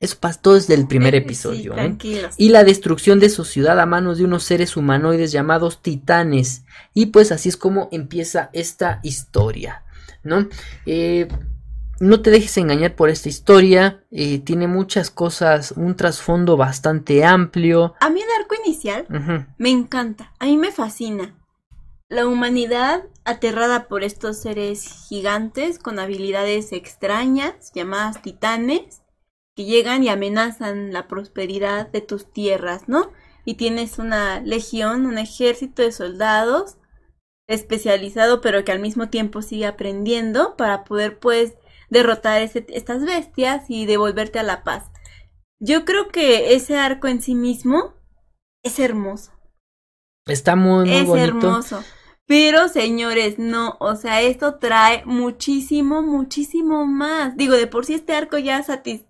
Eso 0.00 0.16
pasó 0.18 0.54
desde 0.54 0.72
el 0.72 0.86
primer 0.86 1.14
episodio. 1.14 1.74
Sí, 2.00 2.14
¿eh? 2.14 2.28
y 2.38 2.48
la 2.48 2.64
destrucción 2.64 3.20
de 3.20 3.28
su 3.28 3.44
ciudad 3.44 3.78
a 3.78 3.84
manos 3.84 4.16
de 4.16 4.24
unos 4.24 4.44
seres 4.44 4.78
humanoides 4.78 5.30
llamados 5.30 5.82
titanes. 5.82 6.64
Y 6.94 7.06
pues 7.06 7.32
así 7.32 7.50
es 7.50 7.58
como 7.58 7.90
empieza 7.92 8.48
esta 8.54 9.00
historia, 9.02 9.82
¿no? 10.22 10.48
Eh, 10.86 11.28
no 12.00 12.20
te 12.22 12.30
dejes 12.30 12.56
engañar 12.58 12.96
por 12.96 13.08
esta 13.08 13.28
historia, 13.28 14.04
eh, 14.10 14.38
tiene 14.40 14.66
muchas 14.66 15.10
cosas, 15.10 15.72
un 15.72 15.96
trasfondo 15.96 16.56
bastante 16.56 17.24
amplio. 17.24 17.94
A 18.00 18.10
mí 18.10 18.20
el 18.20 18.28
arco 18.40 18.54
inicial 18.64 19.06
me 19.58 19.70
encanta, 19.70 20.32
a 20.38 20.46
mí 20.46 20.56
me 20.56 20.72
fascina. 20.72 21.34
La 22.08 22.26
humanidad 22.26 23.04
aterrada 23.24 23.88
por 23.88 24.04
estos 24.04 24.38
seres 24.38 25.06
gigantes 25.08 25.78
con 25.78 25.98
habilidades 25.98 26.72
extrañas 26.72 27.72
llamadas 27.74 28.20
titanes 28.22 29.02
que 29.56 29.64
llegan 29.64 30.02
y 30.04 30.08
amenazan 30.08 30.92
la 30.92 31.08
prosperidad 31.08 31.90
de 31.90 32.00
tus 32.00 32.30
tierras, 32.30 32.88
¿no? 32.88 33.12
Y 33.44 33.54
tienes 33.54 33.98
una 33.98 34.40
legión, 34.40 35.06
un 35.06 35.18
ejército 35.18 35.82
de 35.82 35.92
soldados 35.92 36.76
especializado 37.46 38.40
pero 38.40 38.64
que 38.64 38.72
al 38.72 38.80
mismo 38.80 39.08
tiempo 39.08 39.42
sigue 39.42 39.66
aprendiendo 39.66 40.56
para 40.56 40.84
poder 40.84 41.18
pues 41.18 41.54
derrotar 41.90 42.42
ese- 42.42 42.66
estas 42.68 43.04
bestias 43.04 43.64
y 43.68 43.86
devolverte 43.86 44.38
a 44.38 44.42
la 44.42 44.64
paz. 44.64 44.90
Yo 45.60 45.84
creo 45.84 46.08
que 46.08 46.54
ese 46.54 46.76
arco 46.76 47.06
en 47.08 47.22
sí 47.22 47.34
mismo 47.34 47.94
es 48.62 48.78
hermoso. 48.78 49.32
Está 50.26 50.56
muy, 50.56 50.86
muy 50.86 50.90
es 50.96 51.06
bonito. 51.06 51.26
hermoso. 51.26 51.84
Pero 52.26 52.68
señores, 52.68 53.38
no, 53.38 53.76
o 53.80 53.96
sea, 53.96 54.22
esto 54.22 54.58
trae 54.58 55.04
muchísimo, 55.04 56.02
muchísimo 56.02 56.86
más. 56.86 57.36
Digo, 57.36 57.54
de 57.54 57.66
por 57.66 57.84
sí 57.84 57.94
este 57.94 58.14
arco 58.14 58.38
ya 58.38 58.62
satis... 58.62 59.04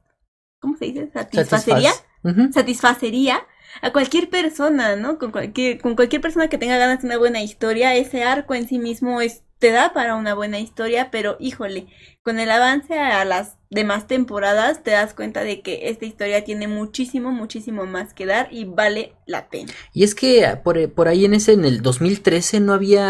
¿Cómo 0.60 0.76
se 0.76 0.86
dice? 0.86 1.10
Satisfacería. 1.12 1.92
Satisfaz-. 1.92 2.52
Satisfacería 2.52 3.46
a 3.82 3.92
cualquier 3.92 4.30
persona, 4.30 4.96
¿no? 4.96 5.18
Con 5.18 5.30
cualquier, 5.30 5.80
con 5.80 5.94
cualquier 5.94 6.22
persona 6.22 6.48
que 6.48 6.58
tenga 6.58 6.78
ganas 6.78 7.02
de 7.02 7.06
una 7.06 7.18
buena 7.18 7.42
historia, 7.42 7.94
ese 7.94 8.24
arco 8.24 8.54
en 8.54 8.66
sí 8.66 8.78
mismo 8.78 9.20
es, 9.20 9.44
te 9.64 9.70
da 9.70 9.94
para 9.94 10.14
una 10.16 10.34
buena 10.34 10.60
historia, 10.60 11.10
pero 11.10 11.38
híjole, 11.40 11.86
con 12.22 12.38
el 12.38 12.50
avance 12.50 12.98
a 12.98 13.24
las 13.24 13.56
demás 13.70 14.06
temporadas 14.06 14.82
te 14.82 14.90
das 14.90 15.14
cuenta 15.14 15.42
de 15.42 15.62
que 15.62 15.88
esta 15.88 16.04
historia 16.04 16.44
tiene 16.44 16.68
muchísimo, 16.68 17.32
muchísimo 17.32 17.86
más 17.86 18.12
que 18.12 18.26
dar 18.26 18.48
y 18.50 18.66
vale 18.66 19.14
la 19.24 19.48
pena. 19.48 19.72
Y 19.94 20.04
es 20.04 20.14
que 20.14 20.44
ah, 20.44 20.62
por, 20.62 20.92
por 20.92 21.08
ahí 21.08 21.24
en 21.24 21.32
ese, 21.32 21.54
en 21.54 21.64
el 21.64 21.80
2013 21.80 22.60
no 22.60 22.74
había, 22.74 23.06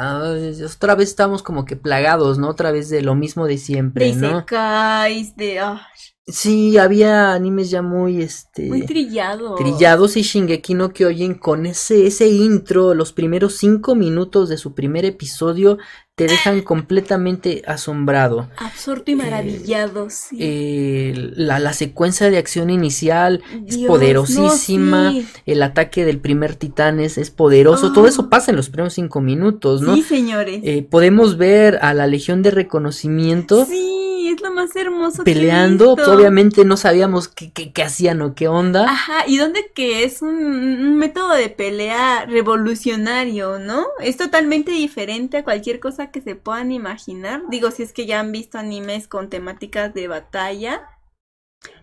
ah, 0.00 0.34
otra 0.64 0.94
vez 0.94 1.10
estamos 1.10 1.42
como 1.42 1.66
que 1.66 1.76
plagados, 1.76 2.38
¿no? 2.38 2.48
Otra 2.48 2.72
vez 2.72 2.88
de 2.88 3.02
lo 3.02 3.14
mismo 3.14 3.46
de 3.46 3.58
siempre, 3.58 4.06
De 4.06 4.14
¿no? 4.14 4.38
Isekais, 4.38 5.36
de... 5.36 5.58
ah, 5.58 5.88
Sí, 6.30 6.76
había 6.76 7.32
animes 7.32 7.70
ya 7.70 7.80
muy, 7.80 8.20
este... 8.20 8.66
muy 8.66 8.84
trillado. 8.84 9.54
Trillados 9.54 10.18
y 10.18 10.22
Shingeki 10.22 10.74
no 10.74 10.90
Kyojin 10.90 11.32
con 11.32 11.64
ese, 11.64 12.06
ese 12.06 12.28
intro, 12.28 12.92
los 12.92 13.14
primeros 13.14 13.56
cinco 13.56 13.94
minutos 13.94 14.50
de 14.50 14.58
su 14.58 14.74
primer 14.74 15.06
episodio 15.06 15.78
te 16.14 16.26
dejan 16.26 16.62
completamente 16.62 17.62
asombrado. 17.66 18.48
Absorto 18.56 19.10
y 19.12 19.14
maravillado, 19.14 20.10
sí. 20.10 20.36
Eh, 20.40 21.12
la, 21.36 21.60
la 21.60 21.72
secuencia 21.72 22.28
de 22.28 22.38
acción 22.38 22.70
inicial 22.70 23.40
es 23.68 23.78
poderosísima, 23.78 25.04
no, 25.04 25.12
sí. 25.12 25.26
el 25.46 25.62
ataque 25.62 26.04
del 26.04 26.18
primer 26.18 26.56
titán 26.56 26.98
es, 26.98 27.18
es 27.18 27.30
poderoso, 27.30 27.92
todo 27.92 28.06
Ah. 28.06 28.08
eso 28.08 28.28
pasa 28.28 28.50
en 28.50 28.56
los 28.56 28.68
primeros 28.68 28.94
cinco 28.94 29.20
minutos, 29.20 29.80
¿no? 29.80 29.94
Sí, 29.94 30.02
señores. 30.02 30.60
Eh, 30.64 30.82
podemos 30.88 31.36
ver 31.36 31.78
a 31.82 31.94
la 31.94 32.06
Legión 32.08 32.42
de 32.42 32.50
Reconocimiento 32.50 33.64
sí, 33.66 33.97
es 34.32 34.40
lo 34.40 34.50
más 34.52 34.74
hermoso 34.76 35.24
que 35.24 35.30
he 35.30 35.34
peleando, 35.34 35.96
visto. 35.96 36.12
obviamente 36.14 36.64
no 36.64 36.76
sabíamos 36.76 37.28
qué, 37.28 37.50
qué- 37.52 37.72
qué 37.72 37.82
hacían 37.82 38.20
o 38.22 38.34
qué 38.34 38.48
onda. 38.48 38.88
Ajá, 38.90 39.24
y 39.26 39.36
dónde 39.38 39.70
que 39.74 40.04
es 40.04 40.22
un, 40.22 40.30
un 40.30 40.96
método 40.96 41.34
de 41.34 41.48
pelea 41.50 42.26
revolucionario, 42.26 43.58
¿no? 43.58 43.86
Es 44.00 44.16
totalmente 44.16 44.70
diferente 44.72 45.38
a 45.38 45.44
cualquier 45.44 45.80
cosa 45.80 46.10
que 46.10 46.20
se 46.20 46.34
puedan 46.36 46.72
imaginar. 46.72 47.42
Digo, 47.50 47.70
si 47.70 47.82
es 47.82 47.92
que 47.92 48.06
ya 48.06 48.20
han 48.20 48.32
visto 48.32 48.58
animes 48.58 49.08
con 49.08 49.28
temáticas 49.30 49.94
de 49.94 50.08
batalla. 50.08 50.82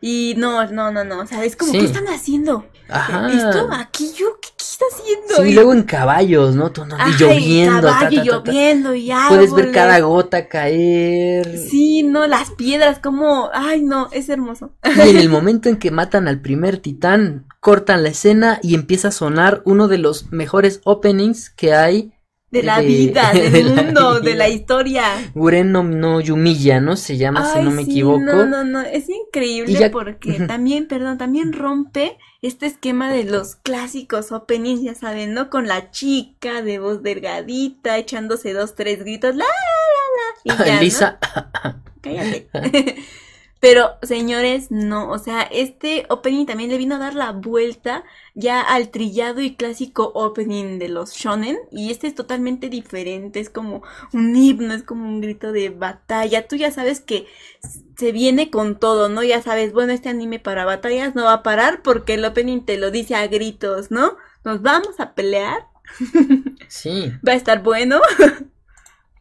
Y 0.01 0.35
no, 0.37 0.65
no, 0.71 0.91
no, 0.91 1.03
no. 1.03 1.19
O 1.21 1.27
sea, 1.27 1.43
es 1.43 1.55
como, 1.55 1.71
Sí. 1.71 1.79
¿qué 1.79 1.85
están 1.85 2.07
haciendo? 2.07 2.65
Ajá. 2.87 3.27
¿Esto? 3.31 3.67
¿Aquí 3.71 4.11
yo? 4.17 4.27
¿Qué, 4.41 4.49
qué 4.55 4.63
está 4.63 4.85
haciendo? 4.93 5.35
Sí, 5.43 5.49
Y- 5.49 5.53
luego 5.55 5.73
en 5.73 5.83
caballos, 5.83 6.55
¿no? 6.55 6.71
Tú, 6.71 6.85
no, 6.85 6.95
Ajá, 6.95 7.09
y 7.09 7.13
lloviendo, 7.21 7.81
caballo, 7.87 7.99
ta, 7.99 8.13
y 8.13 8.17
ta, 8.17 8.23
ta. 8.23 8.51
lloviendo, 8.51 8.95
y 8.95 9.11
Puedes 9.29 9.51
ver 9.53 9.65
árboles. 9.65 9.71
cada 9.73 9.99
gota 10.01 10.47
caer. 10.47 11.57
Sí, 11.57 12.03
no, 12.03 12.27
las 12.27 12.51
piedras, 12.51 12.99
como, 12.99 13.49
ay, 13.53 13.81
no, 13.83 14.07
es 14.11 14.29
hermoso. 14.29 14.71
Y 14.83 15.09
en 15.09 15.17
el 15.17 15.29
momento 15.29 15.67
en 15.69 15.77
que 15.77 15.91
matan 15.91 16.27
al 16.27 16.39
primer 16.41 16.77
titán, 16.77 17.47
cortan 17.59 18.03
la 18.03 18.09
escena 18.09 18.59
y 18.61 18.75
empieza 18.75 19.07
a 19.07 19.11
sonar 19.11 19.61
uno 19.65 19.87
de 19.87 19.97
los 19.97 20.31
mejores 20.31 20.81
openings 20.83 21.49
que 21.49 21.73
hay. 21.73 22.13
De 22.55 22.63
la 22.63 22.79
vida, 22.79 23.31
del 23.33 23.51
de 23.51 23.63
mundo, 23.83 24.19
de 24.21 24.35
la 24.35 24.47
historia. 24.49 25.03
Guren 25.33 25.71
no, 25.71 25.83
no 25.83 26.21
Yumiya, 26.21 26.79
¿no? 26.79 26.95
Se 26.95 27.17
llama, 27.17 27.53
si 27.53 27.59
no 27.59 27.71
me 27.71 27.83
sí, 27.83 27.91
equivoco. 27.91 28.19
No, 28.19 28.45
no, 28.45 28.63
no, 28.63 28.81
es 28.81 29.09
increíble 29.09 29.73
ya- 29.73 29.91
porque 29.91 30.33
también, 30.47 30.87
perdón, 30.87 31.17
también 31.17 31.53
rompe 31.53 32.17
este 32.41 32.65
esquema 32.65 33.11
de 33.11 33.23
los 33.23 33.55
clásicos 33.55 34.31
openings, 34.31 34.81
ya 34.81 34.95
saben, 34.95 35.33
¿no? 35.33 35.49
Con 35.49 35.67
la 35.67 35.91
chica 35.91 36.61
de 36.61 36.79
voz 36.79 37.03
delgadita, 37.03 37.97
echándose 37.97 38.53
dos, 38.53 38.75
tres 38.75 38.99
gritos, 38.99 39.35
la, 39.35 39.45
la, 39.45 40.53
la, 40.55 40.63
y 40.63 40.65
ya, 40.67 40.75
¿no? 40.75 40.81
Lisa, 40.81 41.19
Cállate. 42.01 42.47
Pero, 43.59 43.97
señores, 44.03 44.69
no, 44.69 45.09
o 45.09 45.17
sea, 45.17 45.41
este 45.41 46.05
opening 46.09 46.45
también 46.45 46.69
le 46.69 46.77
vino 46.77 46.95
a 46.95 46.99
dar 46.99 47.15
la 47.15 47.31
vuelta 47.31 48.03
ya 48.35 48.61
al 48.61 48.89
trillado 48.89 49.41
y 49.41 49.55
clásico 49.55 50.11
opening 50.13 50.77
de 50.77 50.89
los 50.89 51.13
shonen. 51.13 51.57
Y 51.71 51.89
este 51.89 52.07
es 52.07 52.15
totalmente 52.15 52.69
diferente, 52.69 53.39
es 53.39 53.49
como 53.49 53.81
un 54.13 54.35
himno, 54.35 54.73
es 54.73 54.83
como 54.83 55.07
un 55.07 55.21
grito 55.21 55.51
de 55.51 55.69
batalla. 55.69 56.47
Tú 56.47 56.57
ya 56.57 56.69
sabes 56.71 56.99
que 57.01 57.27
se 57.97 58.11
viene 58.11 58.51
con 58.51 58.77
todo, 58.77 59.09
¿no? 59.09 59.23
Ya 59.23 59.41
sabes, 59.41 59.73
bueno, 59.73 59.93
este 59.93 60.09
anime 60.09 60.39
para 60.39 60.65
batallas 60.65 61.15
no 61.15 61.23
va 61.23 61.33
a 61.33 61.43
parar 61.43 61.81
porque 61.81 62.15
el 62.15 62.25
opening 62.25 62.61
te 62.61 62.77
lo 62.77 62.91
dice 62.91 63.15
a 63.15 63.25
gritos, 63.27 63.89
¿no? 63.89 64.17
Nos 64.43 64.61
vamos 64.61 64.99
a 64.99 65.15
pelear, 65.15 65.67
sí. 66.67 67.11
va 67.27 67.33
a 67.33 67.35
estar 67.35 67.63
bueno. 67.63 67.99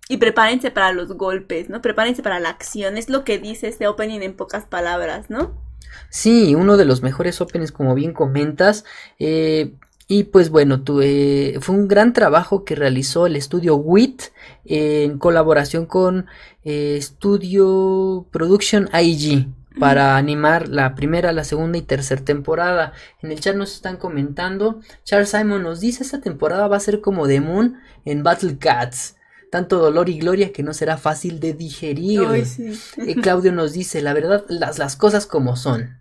Y 0.09 0.19
prepárense 0.19 0.71
para 0.71 0.93
los 0.93 1.13
golpes, 1.15 1.71
¿no? 1.71 1.81
Prepárense 1.81 2.23
para 2.23 2.39
la 2.41 2.51
acción. 2.51 2.97
Es 2.99 3.09
lo 3.09 3.25
que 3.25 3.39
dice 3.39 3.69
este 3.69 3.87
opening 3.87 4.21
en 4.21 4.35
pocas 4.37 4.65
palabras, 4.67 5.31
¿no? 5.31 5.55
Sí, 6.11 6.55
uno 6.55 6.77
de 6.77 6.85
los 6.85 7.03
mejores 7.03 7.41
openings, 7.41 7.73
como 7.73 7.95
bien 7.95 8.13
comentas. 8.13 8.85
eh, 9.19 9.73
y 10.07 10.25
pues 10.25 10.51
bueno, 10.51 10.83
tu- 10.83 11.01
eh, 11.01 11.57
fue 11.63 11.75
un 11.75 11.89
gran 11.89 12.13
trabajo 12.13 12.65
que 12.67 12.75
realizó 12.75 13.27
el 13.27 13.37
estudio 13.37 13.77
WIT 13.77 14.25
en 14.67 15.17
colaboración 15.19 15.87
con 15.87 16.27
eh, 16.63 16.99
Studio 17.01 18.27
Production 18.31 18.91
IG 18.93 19.49
para 19.81 20.17
animar 20.19 20.69
la 20.69 20.95
primera, 20.95 21.33
la 21.33 21.43
segunda 21.45 21.79
y 21.79 21.83
tercera 21.83 22.23
temporada. 22.23 22.93
En 23.23 23.33
el 23.33 23.41
chat 23.41 23.57
nos 23.57 23.73
están 23.75 23.97
comentando. 23.97 24.81
Charles 25.05 25.31
Simon 25.31 25.63
nos 25.63 25.81
dice, 25.81 26.03
esta 26.05 26.21
temporada 26.21 26.69
va 26.69 26.77
a 26.77 26.81
ser 26.81 27.01
como 27.01 27.27
The 27.27 27.41
Moon 27.41 27.79
en 28.05 28.23
Battle 28.23 28.59
Cats. 28.59 29.17
Tanto 29.55 29.79
dolor 29.79 30.09
y 30.09 30.19
gloria 30.19 30.53
que 30.53 30.65
no 30.65 30.75
será 30.75 30.97
fácil 30.97 31.39
de 31.39 31.53
digerir. 31.53 32.23
Ay, 32.29 32.45
sí. 32.45 32.73
Eh, 32.97 33.15
Claudio 33.15 33.53
nos 33.53 33.73
dice, 33.73 34.03
la 34.03 34.13
verdad, 34.13 34.45
las, 34.49 34.81
las 34.81 34.97
cosas 34.97 35.27
como 35.27 35.55
son. 35.55 36.01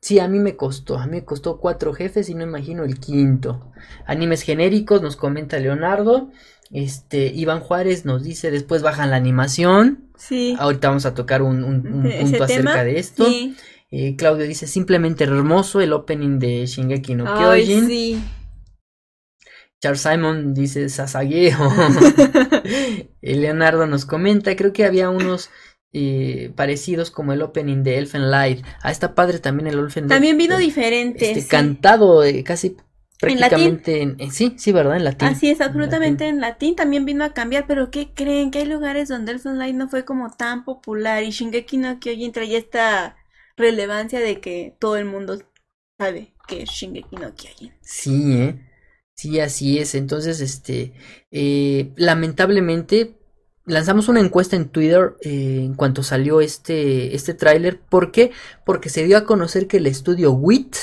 Sí, 0.00 0.18
a 0.18 0.26
mí 0.26 0.40
me 0.40 0.56
costó, 0.56 0.98
a 0.98 1.06
mí 1.06 1.12
me 1.12 1.24
costó 1.24 1.58
cuatro 1.60 1.94
jefes 1.94 2.28
y 2.28 2.34
no 2.34 2.42
imagino 2.42 2.82
el 2.82 2.98
quinto. 2.98 3.70
Animes 4.04 4.42
genéricos, 4.42 5.00
nos 5.00 5.14
comenta 5.14 5.58
Leonardo. 5.60 6.30
Este, 6.72 7.26
Iván 7.26 7.60
Juárez 7.60 8.04
nos 8.04 8.24
dice, 8.24 8.50
después 8.50 8.82
bajan 8.82 9.10
la 9.10 9.16
animación. 9.16 10.10
Sí. 10.16 10.56
Ahorita 10.58 10.88
vamos 10.88 11.06
a 11.06 11.14
tocar 11.14 11.42
un, 11.42 11.62
un- 11.62 11.86
un 11.86 12.02
punto 12.02 12.42
acerca 12.42 12.46
tema, 12.46 12.82
de 12.84 12.98
esto. 12.98 13.26
Sí. 13.26 13.56
Eh, 13.92 14.16
Claudio 14.16 14.44
dice, 14.44 14.66
simplemente 14.66 15.22
hermoso 15.22 15.80
el 15.80 15.92
opening 15.92 16.40
de 16.40 16.66
Shingeki 16.66 17.14
no 17.14 17.24
Ay, 17.28 17.64
Kyojin. 17.64 17.86
sí. 17.86 18.24
Charles 19.80 20.00
Simon 20.00 20.54
dice 20.54 20.88
Sasageo. 20.88 21.58
Leonardo 23.22 23.86
nos 23.86 24.04
comenta, 24.06 24.54
creo 24.56 24.72
que 24.72 24.84
había 24.84 25.10
unos 25.10 25.50
eh, 25.92 26.52
parecidos 26.56 27.10
como 27.10 27.32
el 27.32 27.42
opening 27.42 27.82
de 27.82 27.98
Elfen 27.98 28.30
Light. 28.30 28.64
Ah, 28.82 28.90
está 28.90 29.14
padre 29.14 29.38
también 29.38 29.66
el 29.68 29.78
Elfen 29.78 30.08
Light. 30.08 30.10
También 30.14 30.36
vino 30.38 30.58
eh, 30.58 30.60
diferente. 30.60 31.32
este, 31.32 31.40
sí. 31.42 31.48
cantado 31.48 32.24
eh, 32.24 32.44
casi 32.44 32.76
¿En 33.24 33.40
latín? 33.40 33.80
prácticamente 33.80 34.02
en, 34.02 34.16
eh, 34.20 34.30
sí, 34.30 34.54
sí, 34.58 34.72
¿verdad? 34.72 34.96
En 34.96 35.04
latín. 35.04 35.28
Así 35.28 35.50
es, 35.50 35.60
En 35.60 35.66
absolutamente 35.68 36.24
latín. 36.24 36.34
en 36.36 36.40
latín 36.40 36.76
también 36.76 37.04
vino 37.04 37.24
a 37.24 37.32
cambiar, 37.34 37.66
pero 37.66 37.90
¿qué 37.90 38.12
creen? 38.14 38.50
Que 38.50 38.60
hay 38.60 38.66
lugares 38.66 39.08
donde 39.08 39.32
el 39.32 39.40
Sunlight 39.40 39.74
no 39.74 39.88
fue 39.88 40.04
como 40.04 40.30
tan 40.30 40.64
popular 40.64 41.22
y 41.24 41.30
Shingeki 41.30 41.78
no 41.78 41.98
Kyojin 41.98 42.32
traía 42.32 42.58
esta 42.58 43.16
relevancia 43.56 44.20
de 44.20 44.40
que 44.40 44.76
todo 44.78 44.96
el 44.96 45.06
mundo 45.06 45.38
sabe 45.98 46.34
que 46.46 46.62
es 46.62 46.70
Shingeki 46.70 47.16
no 47.16 47.34
Kyojin. 47.34 47.72
Sí, 47.80 48.32
¿eh? 48.42 48.65
Sí, 49.16 49.40
así 49.40 49.78
es. 49.78 49.94
Entonces, 49.94 50.40
este, 50.40 50.92
eh, 51.30 51.92
lamentablemente, 51.96 53.16
lanzamos 53.64 54.08
una 54.08 54.20
encuesta 54.20 54.56
en 54.56 54.68
Twitter 54.68 55.16
eh, 55.22 55.62
en 55.64 55.74
cuanto 55.74 56.02
salió 56.02 56.40
este, 56.40 57.14
este 57.14 57.34
tráiler. 57.34 57.80
¿Por 57.80 58.12
qué? 58.12 58.32
Porque 58.64 58.90
se 58.90 59.04
dio 59.04 59.16
a 59.16 59.24
conocer 59.24 59.66
que 59.66 59.78
el 59.78 59.86
estudio 59.86 60.32
WIT 60.32 60.76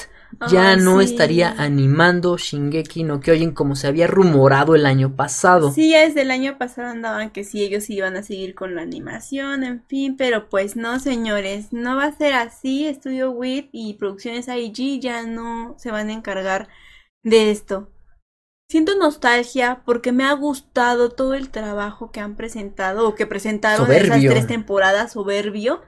ya 0.50 0.76
no 0.76 1.00
sí. 1.00 1.06
estaría 1.06 1.52
animando 1.52 2.38
Shingeki 2.38 3.04
no 3.04 3.20
Kyojin 3.20 3.52
como 3.52 3.76
se 3.76 3.86
había 3.88 4.08
rumorado 4.08 4.74
el 4.74 4.88
año 4.88 5.16
pasado. 5.16 5.72
Sí, 5.72 5.92
ya 5.92 6.02
desde 6.02 6.22
el 6.22 6.32
año 6.32 6.58
pasado 6.58 6.88
andaban 6.90 7.30
que 7.30 7.44
sí, 7.44 7.64
ellos 7.64 7.88
iban 7.90 8.16
a 8.16 8.24
seguir 8.24 8.56
con 8.56 8.74
la 8.74 8.82
animación, 8.82 9.64
en 9.64 9.84
fin, 9.86 10.18
pero 10.18 10.50
pues 10.50 10.76
no, 10.76 11.00
señores, 11.00 11.72
no 11.72 11.98
va 11.98 12.06
a 12.06 12.18
ser 12.18 12.34
así. 12.34 12.88
Estudio 12.88 13.30
WIT 13.32 13.70
y 13.72 13.94
Producciones 13.94 14.48
IG 14.48 15.00
ya 15.00 15.24
no 15.24 15.76
se 15.78 15.92
van 15.92 16.10
a 16.10 16.14
encargar 16.14 16.68
de 17.22 17.52
esto. 17.52 17.90
Siento 18.74 18.98
nostalgia 18.98 19.84
porque 19.86 20.12
me 20.12 20.24
ha 20.24 20.34
gustado 20.34 21.12
todo 21.12 21.36
el 21.36 21.52
trabajo 21.52 22.10
que 22.10 22.22
han 22.22 22.36
presentado 22.36 23.08
o 23.08 23.14
que 23.14 23.28
presentaron 23.28 23.86
en 23.92 24.06
esas 24.06 24.20
tres 24.20 24.48
temporadas, 24.48 25.12
soberbio. 25.12 25.82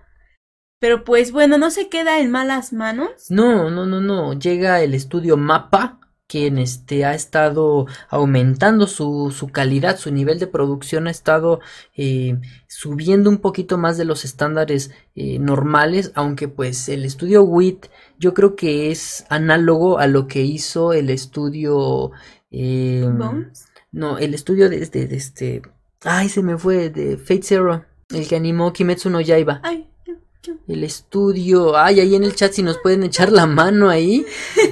Pero 0.79 1.03
pues 1.03 1.31
bueno, 1.31 1.57
no 1.57 1.71
se 1.71 1.89
queda 1.89 2.19
en 2.19 2.29
malas 2.29 2.73
manos. 2.73 3.09
No, 3.31 3.71
no, 3.71 3.87
no, 3.87 4.01
no. 4.01 4.33
Llega 4.33 4.83
el 4.83 4.93
estudio 4.93 5.35
Mapa, 5.35 5.99
quien 6.27 6.59
este, 6.59 7.05
ha 7.05 7.15
estado 7.15 7.87
aumentando 8.07 8.85
su, 8.85 9.33
su 9.35 9.47
calidad, 9.47 9.97
su 9.97 10.11
nivel 10.11 10.37
de 10.37 10.45
producción 10.45 11.07
ha 11.07 11.11
estado 11.11 11.61
eh, 11.95 12.39
subiendo 12.67 13.31
un 13.31 13.39
poquito 13.39 13.79
más 13.79 13.97
de 13.97 14.05
los 14.05 14.25
estándares 14.25 14.91
eh, 15.15 15.39
normales, 15.39 16.11
aunque 16.13 16.49
pues 16.49 16.87
el 16.89 17.03
estudio 17.03 17.41
WIT 17.41 17.87
yo 18.19 18.35
creo 18.35 18.55
que 18.55 18.91
es 18.91 19.25
análogo 19.29 19.97
a 19.97 20.05
lo 20.05 20.27
que 20.27 20.41
hizo 20.43 20.93
el 20.93 21.09
estudio... 21.09 22.11
eh, 22.57 23.09
Bones. 23.11 23.65
no, 23.91 24.17
el 24.17 24.33
estudio 24.33 24.69
de, 24.69 24.85
de- 24.85 25.07
de 25.07 25.15
este... 25.15 25.61
Ay, 26.03 26.29
se 26.29 26.41
me 26.43 26.57
fue, 26.57 26.89
de 26.89 27.17
Fate 27.17 27.41
Zero, 27.43 27.83
el 28.09 28.27
que 28.27 28.35
animó 28.35 28.71
Kimetsu 28.71 29.09
no 29.09 29.19
Yaiba. 29.21 29.59
Ay, 29.63 29.87
yo- 30.05 30.13
yo- 30.43 30.53
El 30.67 30.83
estudio, 30.83 31.75
ay, 31.77 31.99
ahí 31.99 32.15
en 32.15 32.23
el 32.23 32.35
chat 32.35 32.51
si 32.53 32.61
nos 32.63 32.77
pueden 32.77 33.03
echar 33.03 33.31
la 33.31 33.45
mano 33.47 33.89
ahí, 33.89 34.25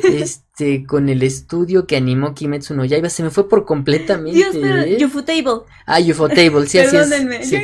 este, 0.04 0.42
con 0.88 1.10
el 1.10 1.24
estudio 1.24 1.88
que 1.88 1.96
animó 1.98 2.36
Kimetsu 2.36 2.76
no 2.76 2.86
Yaiba, 2.86 3.10
se 3.10 3.24
me 3.24 3.32
fue 3.32 3.50
por 3.50 3.66
completamente. 3.66 4.38
Dios, 4.38 4.56
pero. 4.62 5.08
Ufotable. 5.08 5.44
Ah, 5.88 6.00
Ufotable, 6.00 6.68
sí, 6.68 6.78
así 6.80 6.96
es. 6.96 7.08
Perdónenme. 7.10 7.44
sí. 7.44 7.58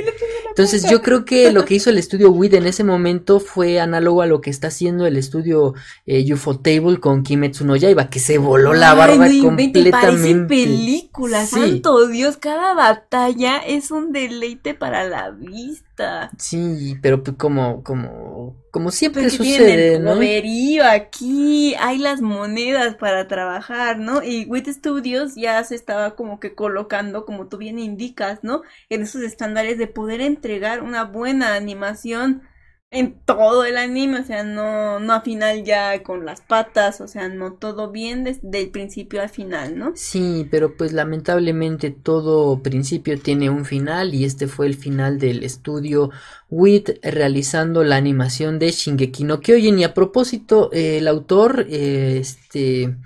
Entonces 0.49 0.89
yo 0.89 1.01
creo 1.01 1.23
que 1.23 1.51
lo 1.51 1.63
que 1.63 1.75
hizo 1.75 1.89
el 1.91 1.97
estudio 1.99 2.31
WID 2.31 2.55
en 2.55 2.65
ese 2.65 2.83
momento 2.83 3.39
fue 3.39 3.79
análogo 3.79 4.21
a 4.23 4.25
lo 4.25 4.41
que 4.41 4.49
está 4.49 4.67
haciendo 4.67 5.05
el 5.05 5.15
estudio 5.15 5.73
eh, 6.05 6.33
Ufotable 6.33 6.99
con 6.99 7.23
Kimetsu 7.23 7.63
no 7.65 7.75
Yaiba, 7.75 8.09
que 8.09 8.19
se 8.19 8.39
voló 8.39 8.73
la 8.73 8.91
Ay, 8.91 8.97
barba 8.97 9.27
no 9.27 9.31
inventen, 9.31 9.91
parece 9.91 10.11
completamente. 10.33 10.47
película, 10.47 11.45
Sí. 11.45 11.55
santo 11.59 12.07
Dios, 12.07 12.37
cada 12.37 12.73
batalla 12.73 13.59
es 13.59 13.91
un 13.91 14.11
deleite 14.11 14.73
para 14.73 15.03
la 15.07 15.29
vista. 15.29 16.31
Sí, 16.37 16.97
pero 17.01 17.23
pues 17.23 17.37
como, 17.37 17.83
como, 17.83 18.57
como 18.71 18.91
siempre 18.91 19.23
Porque 19.23 19.37
tienen 19.37 19.59
sucede, 19.59 19.99
¿no? 19.99 20.83
aquí, 20.83 21.75
hay 21.75 21.97
las 21.97 22.21
monedas 22.21 22.95
para 22.95 23.27
trabajar, 23.27 23.97
¿no? 23.99 24.23
Y 24.23 24.45
WIT 24.45 24.67
Studios 24.69 25.35
ya 25.35 25.63
se 25.63 25.75
estaba 25.75 26.15
como 26.15 26.39
que 26.39 26.53
colocando, 26.53 27.25
como 27.25 27.47
tú 27.47 27.57
bien 27.57 27.79
indicas, 27.79 28.39
¿no? 28.43 28.61
En 28.89 29.01
esos 29.01 29.21
estándares 29.21 29.77
de 29.77 29.87
poder 29.87 30.21
entregar 30.21 30.83
una 30.83 31.03
buena 31.03 31.55
animación 31.55 32.43
en 32.91 33.19
todo 33.23 33.65
el 33.65 33.77
anime, 33.77 34.19
o 34.19 34.23
sea, 34.23 34.43
no, 34.43 34.99
no 34.99 35.13
a 35.13 35.21
final 35.21 35.63
ya 35.63 36.01
con 36.01 36.25
las 36.25 36.41
patas, 36.41 37.01
o 37.01 37.07
sea, 37.07 37.29
no 37.29 37.53
todo 37.53 37.91
bien 37.91 38.23
desde 38.23 38.59
el 38.59 38.69
principio 38.71 39.21
al 39.21 39.29
final, 39.29 39.77
¿no? 39.77 39.91
Sí, 39.95 40.47
pero 40.49 40.75
pues 40.75 40.91
lamentablemente 40.91 41.91
todo 41.91 42.63
principio 42.63 43.19
tiene 43.19 43.51
un 43.51 43.65
final 43.65 44.15
y 44.15 44.25
este 44.25 44.47
fue 44.47 44.65
el 44.65 44.73
final 44.73 45.19
del 45.19 45.43
estudio 45.43 46.09
WIT 46.49 46.99
realizando 47.03 47.83
la 47.83 47.97
animación 47.97 48.57
de 48.57 48.71
Shingeki 48.71 49.23
no 49.23 49.39
Kyojin 49.39 49.77
y 49.77 49.83
a 49.83 49.93
propósito 49.93 50.71
el 50.71 51.07
autor 51.07 51.67
este 51.69 52.97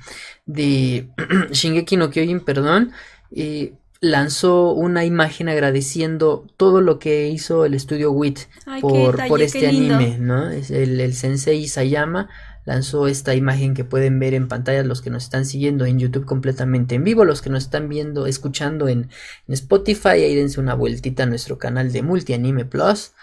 de 0.46 1.10
Shingeki 1.52 1.98
no 1.98 2.10
Kyojin, 2.10 2.40
perdón, 2.40 2.94
eh, 3.32 3.74
lanzó 4.04 4.74
una 4.74 5.06
imagen 5.06 5.48
agradeciendo 5.48 6.46
todo 6.58 6.82
lo 6.82 7.00
que 7.00 7.30
hizo 7.30 7.64
el 7.64 7.74
estudio 7.74 8.12
WIT 8.12 8.40
Ay, 8.66 8.82
por, 8.82 9.14
detalle, 9.14 9.30
por 9.30 9.40
qué 9.40 9.46
este 9.46 9.66
anime, 9.66 10.18
¿no? 10.20 10.50
Es 10.50 10.72
el, 10.72 11.00
el 11.00 11.14
sensei 11.14 11.60
Isayama 11.60 12.28
lanzó 12.66 13.08
esta 13.08 13.34
imagen 13.34 13.74
que 13.74 13.86
pueden 13.86 14.20
ver 14.20 14.34
en 14.34 14.50
pantalla 14.50 14.84
los 14.84 15.02
que 15.02 15.10
nos 15.10 15.24
están 15.24 15.46
siguiendo 15.46 15.86
en 15.86 16.00
YouTube 16.00 16.26
completamente 16.26 16.96
en 16.96 17.06
vivo, 17.06 17.24
los 17.24 17.42
que 17.42 17.50
nos 17.50 17.64
están 17.64 17.88
viendo, 17.88 18.28
escuchando 18.28 18.90
en, 18.90 19.10
en 19.48 19.54
Spotify, 19.54 20.10
ahí 20.10 20.36
dense 20.36 20.60
una 20.60 20.74
vueltita 20.74 21.24
a 21.24 21.28
nuestro 21.28 21.58
canal 21.58 21.94
de 21.94 22.02
Multianime 22.02 22.66
Plus, 22.66 23.14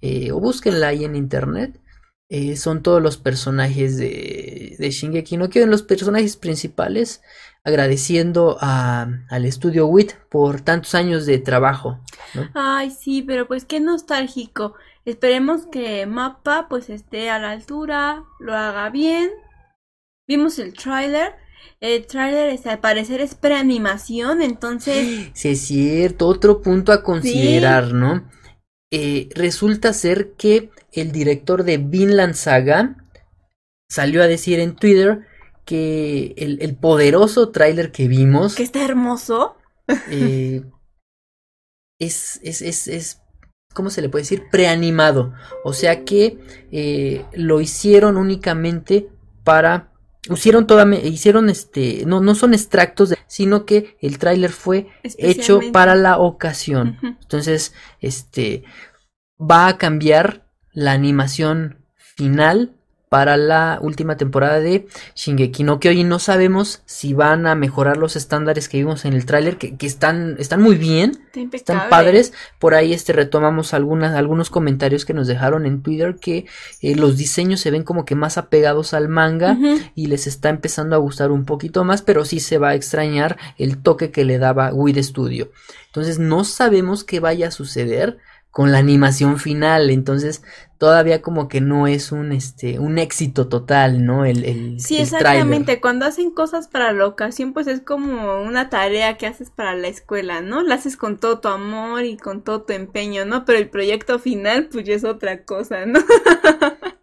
eh, 0.00 0.32
o 0.32 0.40
búsquenla 0.40 0.88
ahí 0.88 1.04
en 1.04 1.14
internet. 1.14 1.78
Eh, 2.30 2.56
son 2.56 2.82
todos 2.82 3.02
los 3.02 3.18
personajes 3.18 3.98
de, 3.98 4.76
de 4.78 4.90
Shingeki 4.90 5.36
no 5.36 5.50
Kyojin, 5.50 5.70
los 5.70 5.82
personajes 5.82 6.36
principales, 6.36 7.22
agradeciendo 7.64 8.56
a, 8.60 9.08
al 9.28 9.44
estudio 9.44 9.86
WIT 9.86 10.12
por 10.30 10.62
tantos 10.62 10.94
años 10.94 11.26
de 11.26 11.38
trabajo. 11.38 12.00
¿no? 12.34 12.50
Ay, 12.54 12.90
sí, 12.90 13.22
pero 13.22 13.46
pues 13.46 13.64
qué 13.64 13.80
nostálgico. 13.80 14.74
Esperemos 15.04 15.66
que 15.66 16.06
Mappa 16.06 16.66
pues 16.68 16.88
esté 16.88 17.28
a 17.28 17.38
la 17.38 17.50
altura, 17.50 18.24
lo 18.40 18.54
haga 18.54 18.88
bien. 18.88 19.30
Vimos 20.26 20.58
el 20.58 20.72
tráiler. 20.72 21.34
El 21.80 22.06
tráiler 22.06 22.50
es, 22.50 22.66
al 22.66 22.78
parecer 22.80 23.20
es 23.20 23.34
preanimación, 23.34 24.40
entonces 24.40 25.30
Sí, 25.34 25.50
es 25.50 25.60
cierto, 25.60 26.26
otro 26.26 26.62
punto 26.62 26.92
a 26.92 27.02
considerar, 27.02 27.92
¿no? 27.92 28.30
Eh, 28.90 29.28
resulta 29.34 29.92
ser 29.92 30.32
que 30.32 30.70
el 30.94 31.12
director 31.12 31.64
de 31.64 31.78
Vinland 31.78 32.34
Saga 32.34 32.96
salió 33.88 34.22
a 34.22 34.26
decir 34.26 34.60
en 34.60 34.76
Twitter 34.76 35.20
que 35.64 36.34
el, 36.36 36.58
el 36.60 36.76
poderoso 36.76 37.50
tráiler 37.50 37.90
que 37.92 38.08
vimos 38.08 38.54
que 38.54 38.62
está 38.62 38.84
hermoso. 38.84 39.56
eh, 40.10 40.62
es, 41.98 42.40
es, 42.42 42.62
es, 42.62 42.88
es, 42.88 43.20
¿cómo 43.72 43.90
se 43.90 44.02
le 44.02 44.08
puede 44.08 44.22
decir? 44.22 44.44
Preanimado. 44.50 45.32
O 45.64 45.72
sea 45.72 46.04
que 46.04 46.38
eh, 46.72 47.24
lo 47.34 47.60
hicieron 47.60 48.16
únicamente 48.16 49.08
para... 49.44 49.90
Hicieron 50.30 50.66
toda, 50.66 50.86
hicieron 50.96 51.50
este, 51.50 52.04
no, 52.06 52.22
no 52.22 52.34
son 52.34 52.54
extractos, 52.54 53.10
de- 53.10 53.18
sino 53.26 53.66
que 53.66 53.98
el 54.00 54.18
tráiler 54.18 54.50
fue 54.52 54.86
hecho 55.18 55.60
para 55.70 55.94
la 55.94 56.16
ocasión. 56.18 56.98
Entonces, 57.02 57.74
este 58.00 58.64
va 59.38 59.68
a 59.68 59.76
cambiar 59.76 60.43
la 60.74 60.92
animación 60.92 61.78
final 61.96 62.74
para 63.14 63.36
la 63.36 63.78
última 63.80 64.16
temporada 64.16 64.58
de 64.58 64.88
Shingeki 65.14 65.62
no 65.62 65.78
Kyojin. 65.78 66.08
No 66.08 66.18
sabemos 66.18 66.82
si 66.84 67.14
van 67.14 67.46
a 67.46 67.54
mejorar 67.54 67.96
los 67.96 68.16
estándares 68.16 68.68
que 68.68 68.78
vimos 68.78 69.04
en 69.04 69.12
el 69.12 69.24
tráiler, 69.24 69.56
que, 69.56 69.76
que 69.76 69.86
están, 69.86 70.34
están 70.40 70.60
muy 70.60 70.74
bien, 70.74 71.28
Está 71.32 71.56
están 71.56 71.88
padres. 71.90 72.32
Por 72.58 72.74
ahí 72.74 72.92
este 72.92 73.12
retomamos 73.12 73.72
algunas, 73.72 74.16
algunos 74.16 74.50
comentarios 74.50 75.04
que 75.04 75.14
nos 75.14 75.28
dejaron 75.28 75.64
en 75.64 75.80
Twitter 75.80 76.16
que 76.16 76.46
eh, 76.80 76.96
los 76.96 77.16
diseños 77.16 77.60
se 77.60 77.70
ven 77.70 77.84
como 77.84 78.04
que 78.04 78.16
más 78.16 78.36
apegados 78.36 78.94
al 78.94 79.08
manga 79.08 79.56
y 79.94 80.08
les 80.08 80.26
está 80.26 80.48
empezando 80.48 80.96
a 80.96 80.98
gustar 80.98 81.30
un 81.30 81.44
poquito 81.44 81.84
más, 81.84 82.02
pero 82.02 82.24
sí 82.24 82.40
se 82.40 82.58
va 82.58 82.70
a 82.70 82.74
extrañar 82.74 83.38
el 83.58 83.80
toque 83.80 84.10
que 84.10 84.24
le 84.24 84.38
daba 84.38 84.74
Wid 84.74 85.00
Studio. 85.00 85.52
Entonces 85.86 86.18
no 86.18 86.42
sabemos 86.42 87.04
qué 87.04 87.20
vaya 87.20 87.46
a 87.46 87.52
suceder 87.52 88.18
con 88.54 88.72
la 88.72 88.78
animación 88.78 89.38
final, 89.38 89.90
entonces 89.90 90.42
todavía 90.78 91.22
como 91.22 91.48
que 91.48 91.60
no 91.60 91.88
es 91.88 92.12
un 92.12 92.32
este 92.32 92.78
un 92.78 92.98
éxito 92.98 93.48
total, 93.48 94.06
¿no? 94.06 94.24
El, 94.24 94.44
el, 94.44 94.80
Sí, 94.80 94.98
el 95.00 95.02
exactamente. 95.02 95.80
Cuando 95.80 96.06
hacen 96.06 96.30
cosas 96.32 96.68
para 96.68 96.92
la 96.92 97.06
ocasión, 97.06 97.52
pues 97.52 97.66
es 97.66 97.80
como 97.80 98.40
una 98.42 98.70
tarea 98.70 99.16
que 99.16 99.26
haces 99.26 99.50
para 99.50 99.74
la 99.74 99.88
escuela, 99.88 100.40
¿no? 100.42 100.62
La 100.62 100.76
haces 100.76 100.96
con 100.96 101.18
todo 101.18 101.40
tu 101.40 101.48
amor 101.48 102.04
y 102.04 102.16
con 102.16 102.42
todo 102.44 102.62
tu 102.64 102.72
empeño, 102.74 103.24
¿no? 103.24 103.44
Pero 103.44 103.58
el 103.58 103.70
proyecto 103.70 104.18
final, 104.18 104.68
pues 104.70 104.84
ya 104.86 104.94
es 104.94 105.04
otra 105.04 105.44
cosa, 105.44 105.86
¿no? 105.86 106.00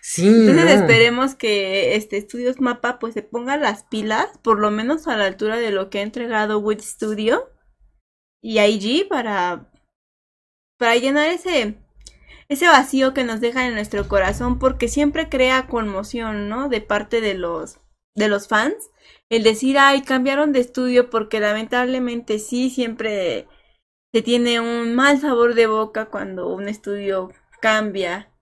Sí, 0.00 0.26
Entonces 0.46 0.64
no. 0.64 0.70
esperemos 0.70 1.34
que 1.34 1.96
este 1.96 2.16
Estudios 2.16 2.60
Mapa 2.60 2.98
pues 2.98 3.14
se 3.14 3.22
ponga 3.22 3.56
las 3.56 3.84
pilas, 3.84 4.28
por 4.42 4.58
lo 4.60 4.70
menos 4.70 5.06
a 5.08 5.16
la 5.16 5.26
altura 5.26 5.56
de 5.56 5.70
lo 5.70 5.90
que 5.90 5.98
ha 6.00 6.02
entregado 6.02 6.60
Wit 6.60 6.80
Studio 6.80 7.50
y 8.40 8.58
IG 8.60 9.08
para 9.08 9.70
para 10.78 10.96
llenar 10.96 11.28
ese 11.28 11.76
ese 12.48 12.66
vacío 12.66 13.12
que 13.12 13.24
nos 13.24 13.40
deja 13.40 13.66
en 13.66 13.74
nuestro 13.74 14.08
corazón 14.08 14.58
porque 14.58 14.88
siempre 14.88 15.28
crea 15.28 15.66
conmoción, 15.66 16.48
¿no? 16.48 16.70
De 16.70 16.80
parte 16.80 17.20
de 17.20 17.34
los 17.34 17.80
de 18.16 18.28
los 18.28 18.48
fans 18.48 18.90
el 19.28 19.42
decir, 19.42 19.78
"Ay, 19.78 20.02
cambiaron 20.02 20.52
de 20.52 20.60
estudio" 20.60 21.10
porque 21.10 21.40
lamentablemente 21.40 22.38
sí 22.38 22.70
siempre 22.70 23.46
se 24.14 24.22
tiene 24.22 24.60
un 24.60 24.94
mal 24.94 25.20
sabor 25.20 25.54
de 25.54 25.66
boca 25.66 26.06
cuando 26.06 26.48
un 26.48 26.68
estudio 26.68 27.30
cambia 27.60 28.32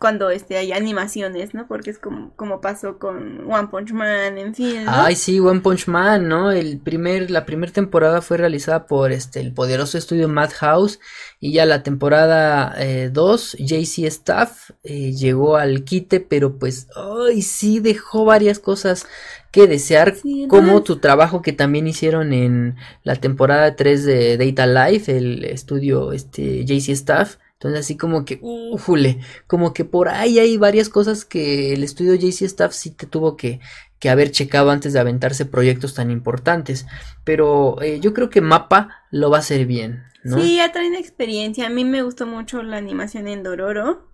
cuando 0.00 0.30
este 0.30 0.56
hay 0.56 0.72
animaciones, 0.72 1.52
¿no? 1.52 1.68
Porque 1.68 1.90
es 1.90 1.98
como, 1.98 2.32
como 2.34 2.62
pasó 2.62 2.98
con 2.98 3.52
One 3.52 3.68
Punch 3.68 3.92
Man, 3.92 4.38
en 4.38 4.54
fin, 4.54 4.86
¿no? 4.86 4.90
Ay, 4.92 5.14
sí, 5.14 5.38
One 5.38 5.60
Punch 5.60 5.88
Man, 5.88 6.26
¿no? 6.26 6.50
El 6.50 6.78
primer, 6.78 7.30
la 7.30 7.44
primera 7.44 7.70
temporada 7.70 8.22
fue 8.22 8.38
realizada 8.38 8.86
por 8.86 9.12
este, 9.12 9.40
el 9.40 9.52
poderoso 9.52 9.98
estudio 9.98 10.26
Madhouse 10.26 11.00
y 11.38 11.52
ya 11.52 11.66
la 11.66 11.82
temporada 11.82 12.74
2, 13.12 13.56
JC 13.58 14.06
Staff 14.06 14.70
eh, 14.84 15.12
llegó 15.12 15.56
al 15.56 15.84
quite, 15.84 16.20
pero 16.20 16.58
pues, 16.58 16.88
ay, 16.96 17.42
sí, 17.42 17.78
dejó 17.78 18.24
varias 18.24 18.58
cosas 18.58 19.06
que 19.50 19.66
desear, 19.66 20.14
Sí, 20.16 20.46
como 20.48 20.82
tu 20.82 20.96
trabajo 20.96 21.42
que 21.42 21.52
también 21.52 21.86
hicieron 21.86 22.32
en 22.32 22.76
la 23.02 23.16
temporada 23.16 23.76
3 23.76 24.04
de 24.06 24.38
Data 24.38 24.66
Life, 24.66 25.14
el 25.14 25.44
estudio 25.44 26.12
este, 26.12 26.64
JC 26.64 26.88
Staff. 26.92 27.36
Entonces 27.60 27.80
así 27.80 27.98
como 27.98 28.24
que, 28.24 28.38
ujule, 28.40 29.20
como 29.46 29.74
que 29.74 29.84
por 29.84 30.08
ahí 30.08 30.38
hay 30.38 30.56
varias 30.56 30.88
cosas 30.88 31.26
que 31.26 31.74
el 31.74 31.84
estudio 31.84 32.14
JC 32.14 32.46
Staff 32.46 32.72
sí 32.72 32.90
te 32.90 33.06
tuvo 33.06 33.36
que, 33.36 33.60
que 33.98 34.08
haber 34.08 34.30
checado 34.30 34.70
antes 34.70 34.94
de 34.94 35.00
aventarse 35.00 35.44
proyectos 35.44 35.92
tan 35.92 36.10
importantes. 36.10 36.86
Pero 37.22 37.82
eh, 37.82 38.00
yo 38.00 38.14
creo 38.14 38.30
que 38.30 38.40
Mapa 38.40 39.04
lo 39.10 39.28
va 39.28 39.36
a 39.36 39.40
hacer 39.40 39.66
bien, 39.66 40.04
¿no? 40.24 40.40
Sí, 40.40 40.56
ya 40.56 40.72
traen 40.72 40.94
experiencia. 40.94 41.66
A 41.66 41.70
mí 41.70 41.84
me 41.84 42.02
gustó 42.02 42.26
mucho 42.26 42.62
la 42.62 42.78
animación 42.78 43.28
en 43.28 43.42
Dororo. 43.42 44.08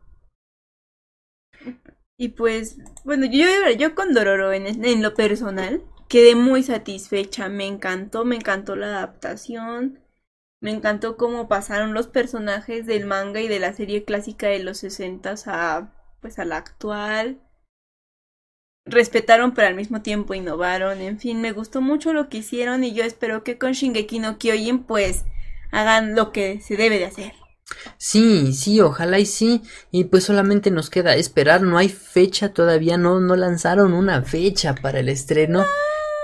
Y 2.18 2.30
pues, 2.30 2.78
bueno, 3.04 3.26
yo, 3.26 3.46
yo 3.78 3.94
con 3.94 4.12
Dororo 4.12 4.52
en, 4.52 4.84
en 4.84 5.02
lo 5.02 5.14
personal 5.14 5.84
quedé 6.08 6.34
muy 6.34 6.64
satisfecha. 6.64 7.48
Me 7.48 7.66
encantó, 7.66 8.24
me 8.24 8.34
encantó 8.34 8.74
la 8.74 8.86
adaptación. 8.86 10.00
Me 10.60 10.70
encantó 10.70 11.16
cómo 11.16 11.48
pasaron 11.48 11.92
los 11.92 12.06
personajes 12.06 12.86
del 12.86 13.06
manga 13.06 13.40
y 13.40 13.48
de 13.48 13.60
la 13.60 13.74
serie 13.74 14.04
clásica 14.04 14.48
de 14.48 14.60
los 14.60 14.78
60 14.78 15.34
a 15.46 15.92
pues 16.20 16.38
a 16.38 16.44
la 16.44 16.56
actual. 16.56 17.40
Respetaron 18.86 19.52
pero 19.52 19.68
al 19.68 19.74
mismo 19.74 20.02
tiempo 20.02 20.34
innovaron. 20.34 21.00
En 21.00 21.18
fin, 21.18 21.40
me 21.40 21.52
gustó 21.52 21.80
mucho 21.80 22.12
lo 22.12 22.28
que 22.28 22.38
hicieron 22.38 22.84
y 22.84 22.94
yo 22.94 23.04
espero 23.04 23.44
que 23.44 23.58
con 23.58 23.72
Shingeki 23.72 24.18
no 24.18 24.38
Kyojin 24.38 24.84
pues 24.84 25.24
hagan 25.72 26.14
lo 26.14 26.32
que 26.32 26.60
se 26.60 26.76
debe 26.76 26.98
de 26.98 27.06
hacer. 27.06 27.32
Sí, 27.98 28.52
sí, 28.52 28.80
ojalá 28.80 29.18
y 29.18 29.26
sí. 29.26 29.62
Y 29.90 30.04
pues 30.04 30.24
solamente 30.24 30.70
nos 30.70 30.88
queda 30.88 31.16
esperar. 31.16 31.62
No 31.62 31.78
hay 31.78 31.88
fecha 31.88 32.52
todavía, 32.52 32.96
no, 32.96 33.20
no 33.20 33.36
lanzaron 33.36 33.92
una 33.92 34.22
fecha 34.22 34.74
para 34.74 35.00
el 35.00 35.08
estreno. 35.08 35.64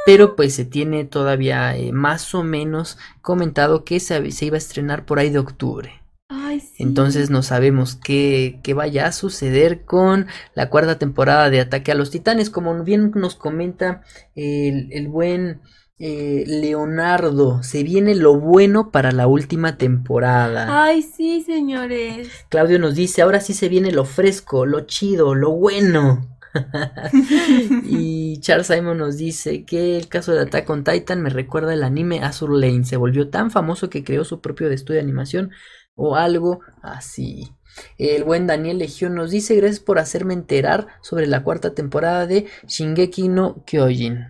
Pero 0.04 0.36
pues 0.36 0.54
se 0.54 0.64
tiene 0.64 1.04
todavía 1.04 1.76
eh, 1.76 1.92
más 1.92 2.34
o 2.34 2.42
menos 2.42 2.98
comentado 3.20 3.84
que 3.84 4.00
se, 4.00 4.30
se 4.32 4.46
iba 4.46 4.56
a 4.56 4.58
estrenar 4.58 5.04
por 5.06 5.18
ahí 5.18 5.30
de 5.30 5.38
octubre. 5.38 6.02
Ay, 6.28 6.60
sí. 6.60 6.82
Entonces 6.82 7.30
no 7.30 7.42
sabemos 7.42 7.94
qué, 7.94 8.58
qué 8.62 8.74
vaya 8.74 9.06
a 9.06 9.12
suceder 9.12 9.84
con 9.84 10.26
la 10.54 10.70
cuarta 10.70 10.98
temporada 10.98 11.50
de 11.50 11.60
Ataque 11.60 11.92
a 11.92 11.94
los 11.94 12.10
Titanes. 12.10 12.50
Como 12.50 12.82
bien 12.82 13.12
nos 13.14 13.34
comenta 13.36 14.02
el, 14.34 14.88
el 14.92 15.08
buen 15.08 15.60
eh, 16.04 16.42
Leonardo, 16.48 17.62
se 17.62 17.84
viene 17.84 18.16
lo 18.16 18.40
bueno 18.40 18.90
para 18.90 19.12
la 19.12 19.28
última 19.28 19.76
temporada. 19.76 20.84
Ay, 20.84 21.02
sí, 21.02 21.42
señores. 21.42 22.28
Claudio 22.48 22.80
nos 22.80 22.96
dice, 22.96 23.22
ahora 23.22 23.38
sí 23.38 23.54
se 23.54 23.68
viene 23.68 23.92
lo 23.92 24.04
fresco, 24.04 24.66
lo 24.66 24.80
chido, 24.80 25.36
lo 25.36 25.52
bueno. 25.52 26.31
y 27.84 28.40
Charles 28.40 28.66
Simon 28.66 28.98
nos 28.98 29.16
dice 29.16 29.64
que 29.64 29.96
el 29.96 30.08
caso 30.08 30.32
de 30.32 30.40
Attack 30.40 30.68
on 30.70 30.84
Titan 30.84 31.22
me 31.22 31.30
recuerda 31.30 31.74
el 31.74 31.82
anime 31.82 32.20
Azur 32.22 32.50
Lane. 32.58 32.84
Se 32.84 32.96
volvió 32.96 33.28
tan 33.30 33.50
famoso 33.50 33.90
que 33.90 34.04
creó 34.04 34.24
su 34.24 34.40
propio 34.40 34.68
estudio 34.70 34.98
de 34.98 35.04
animación 35.04 35.50
o 35.94 36.16
algo 36.16 36.60
así. 36.82 37.52
El 37.98 38.24
buen 38.24 38.46
Daniel 38.46 38.78
Legión 38.78 39.14
nos 39.14 39.30
dice 39.30 39.54
gracias 39.56 39.80
por 39.80 39.98
hacerme 39.98 40.34
enterar 40.34 40.88
sobre 41.00 41.26
la 41.26 41.42
cuarta 41.42 41.74
temporada 41.74 42.26
de 42.26 42.46
Shingeki 42.66 43.28
no 43.28 43.64
Kyojin. 43.64 44.26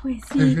Pues 0.00 0.22
sí. 0.32 0.56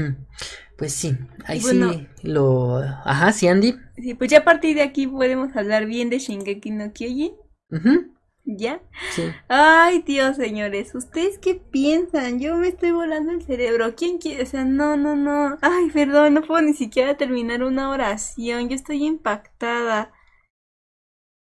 Pues 0.76 0.92
sí, 0.92 1.16
ahí 1.44 1.60
Bueno. 1.60 1.92
sí 1.92 2.06
lo... 2.22 2.78
Ajá, 2.78 3.32
sí, 3.32 3.48
Andy. 3.48 3.74
Sí, 3.96 4.14
pues 4.14 4.30
ya 4.30 4.38
a 4.38 4.44
partir 4.44 4.76
de 4.76 4.82
aquí 4.82 5.06
podemos 5.06 5.54
hablar 5.56 5.86
bien 5.86 6.08
de 6.10 6.18
Shingeki 6.18 6.70
no 6.70 6.92
Kyojin. 6.92 7.32
Ujú, 7.70 8.14
¿Ya? 8.50 8.80
Sí. 9.10 9.24
Ay, 9.48 10.02
Dios, 10.06 10.36
señores, 10.36 10.94
¿ustedes 10.94 11.38
qué 11.38 11.54
piensan? 11.54 12.40
Yo 12.40 12.56
me 12.56 12.68
estoy 12.68 12.92
volando 12.92 13.30
el 13.30 13.42
cerebro. 13.42 13.94
¿Quién 13.94 14.16
quiere? 14.16 14.42
O 14.42 14.46
sea, 14.46 14.64
no, 14.64 14.96
no, 14.96 15.14
no. 15.16 15.58
Ay, 15.60 15.90
perdón, 15.90 16.32
no 16.32 16.42
puedo 16.42 16.62
ni 16.62 16.72
siquiera 16.72 17.18
terminar 17.18 17.62
una 17.62 17.90
oración. 17.90 18.70
Yo 18.70 18.74
estoy 18.74 19.04
impactada. 19.04 20.14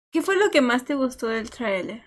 ¿Qué 0.09 0.21
fue 0.21 0.37
lo 0.37 0.49
que 0.51 0.61
más 0.61 0.85
te 0.85 0.95
gustó 0.95 1.27
del 1.27 1.49
tráiler? 1.49 2.01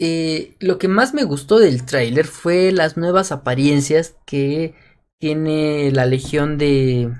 Eh, 0.00 0.56
lo 0.58 0.78
que 0.78 0.88
más 0.88 1.14
me 1.14 1.22
gustó 1.22 1.60
del 1.60 1.86
tráiler 1.86 2.26
fue 2.26 2.72
las 2.72 2.96
nuevas 2.96 3.30
apariencias 3.30 4.16
que 4.26 4.74
tiene 5.20 5.92
la 5.92 6.06
Legión 6.06 6.58
de... 6.58 7.14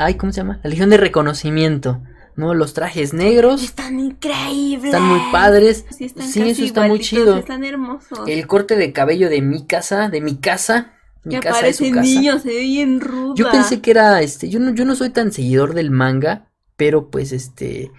Ay, 0.00 0.16
¿cómo 0.16 0.32
se 0.32 0.40
llama? 0.40 0.58
La 0.64 0.70
Legión 0.70 0.90
de 0.90 0.96
Reconocimiento, 0.96 2.02
¿no? 2.36 2.54
Los 2.54 2.72
trajes 2.74 3.12
negros 3.12 3.62
Están 3.62 4.00
increíbles. 4.00 4.86
están 4.86 5.02
muy 5.02 5.20
padres. 5.30 5.84
Sí, 5.96 6.04
están 6.06 6.26
Sí, 6.26 6.40
casi 6.40 6.50
eso 6.52 6.64
está 6.64 6.86
muy 6.88 7.00
chido. 7.00 7.36
Están 7.36 7.64
hermosos. 7.64 8.20
El 8.26 8.46
corte 8.46 8.76
de 8.76 8.92
cabello 8.92 9.28
de 9.28 9.42
mi 9.42 9.66
casa, 9.66 10.08
de 10.08 10.20
mi 10.20 10.36
casa, 10.36 10.92
mi 11.24 11.34
que 11.34 11.40
casa 11.40 11.66
es 11.66 11.76
su 11.76 11.84
aparecen 11.84 11.94
casa. 11.94 12.06
niños, 12.06 12.42
se 12.42 12.48
ve 12.48 12.60
bien 12.62 13.00
ruda. 13.00 13.34
Yo 13.36 13.50
pensé 13.50 13.80
que 13.80 13.90
era 13.92 14.20
este, 14.22 14.48
yo 14.48 14.58
no, 14.60 14.74
yo 14.74 14.84
no 14.84 14.94
soy 14.96 15.10
tan 15.10 15.30
seguidor 15.32 15.74
del 15.74 15.90
manga, 15.90 16.48
pero 16.76 17.10
pues 17.10 17.32
este, 17.32 17.92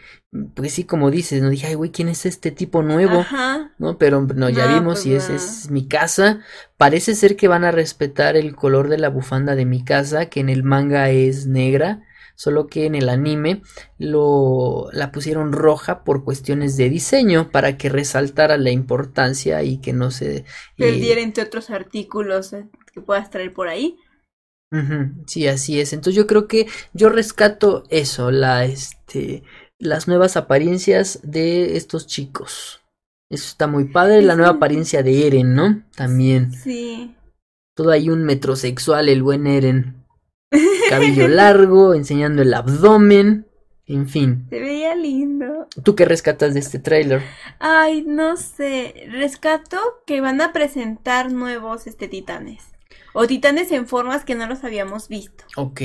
pues 0.55 0.73
sí, 0.73 0.83
como 0.83 1.11
dices, 1.11 1.41
no 1.41 1.49
dije, 1.49 1.67
ay, 1.67 1.75
güey, 1.75 1.91
¿quién 1.91 2.09
es 2.09 2.25
este 2.25 2.51
tipo 2.51 2.81
nuevo? 2.81 3.19
Ajá. 3.21 3.71
¿no? 3.77 3.97
Pero 3.97 4.21
no, 4.35 4.49
ya 4.49 4.67
No, 4.67 4.73
vimos 4.75 4.95
pues 4.95 5.05
y 5.05 5.13
es, 5.15 5.29
no. 5.29 5.35
es 5.35 5.69
mi 5.71 5.87
casa. 5.87 6.39
Parece 6.75 7.15
ser 7.15 7.35
que 7.37 7.47
van 7.47 7.63
a 7.63 7.71
respetar 7.71 8.35
el 8.35 8.55
color 8.55 8.89
de 8.89 8.97
la 8.97 9.09
bufanda 9.09 9.55
de 9.55 9.65
mi 9.65 9.85
casa, 9.85 10.25
que 10.25 10.39
en 10.41 10.49
el 10.49 10.63
manga 10.63 11.09
es 11.11 11.45
negra, 11.47 12.01
solo 12.35 12.67
que 12.67 12.85
en 12.85 12.95
el 12.95 13.09
anime 13.09 13.61
lo 13.97 14.89
la 14.91 15.11
pusieron 15.11 15.53
roja 15.53 16.03
por 16.03 16.23
cuestiones 16.23 16.77
de 16.77 16.89
diseño 16.89 17.51
para 17.51 17.77
que 17.77 17.89
resaltara 17.89 18.57
la 18.57 18.71
importancia 18.71 19.63
y 19.63 19.77
que 19.77 19.93
no 19.93 20.11
se 20.11 20.37
eh, 20.37 20.45
Perdiera 20.77 21.21
entre 21.21 21.43
otros 21.43 21.69
artículos 21.69 22.53
eh, 22.53 22.67
que 22.93 23.01
puedas 23.01 23.29
traer 23.29 23.53
por 23.53 23.67
ahí. 23.67 23.97
sí, 25.27 25.47
así 25.47 25.79
es. 25.79 25.93
Entonces 25.93 26.15
yo 26.15 26.27
creo 26.27 26.47
que 26.47 26.67
yo 26.93 27.09
rescato 27.09 27.83
eso, 27.89 28.31
la 28.31 28.65
este 28.65 29.43
las 29.79 30.07
nuevas 30.07 30.37
apariencias 30.37 31.19
de 31.23 31.75
estos 31.75 32.07
chicos. 32.07 32.81
Eso 33.29 33.47
está 33.47 33.67
muy 33.67 33.85
padre, 33.85 34.21
la 34.21 34.35
nueva 34.35 34.53
apariencia 34.53 35.03
de 35.03 35.27
Eren, 35.27 35.55
¿no? 35.55 35.83
También. 35.95 36.53
Sí. 36.53 37.15
Todo 37.75 37.91
ahí 37.91 38.09
un 38.09 38.23
metrosexual, 38.23 39.09
el 39.09 39.23
buen 39.23 39.47
Eren. 39.47 40.02
Cabello 40.89 41.27
largo, 41.27 41.93
enseñando 41.93 42.41
el 42.41 42.53
abdomen. 42.53 43.47
En 43.85 44.07
fin, 44.07 44.47
Se 44.49 44.61
veía 44.61 44.95
lindo. 44.95 45.67
¿tú 45.83 45.93
qué 45.95 46.05
rescatas 46.05 46.53
de 46.53 46.61
este 46.61 46.79
tráiler? 46.79 47.21
Ay, 47.59 48.03
no 48.07 48.37
sé. 48.37 49.07
Rescato 49.11 49.77
que 50.05 50.21
van 50.21 50.39
a 50.39 50.53
presentar 50.53 51.31
nuevos 51.31 51.85
este 51.85 52.07
titanes. 52.07 52.63
O 53.13 53.27
titanes 53.27 53.71
en 53.71 53.85
formas 53.87 54.23
que 54.23 54.35
no 54.35 54.47
los 54.47 54.63
habíamos 54.63 55.09
visto. 55.09 55.43
Ok. 55.57 55.81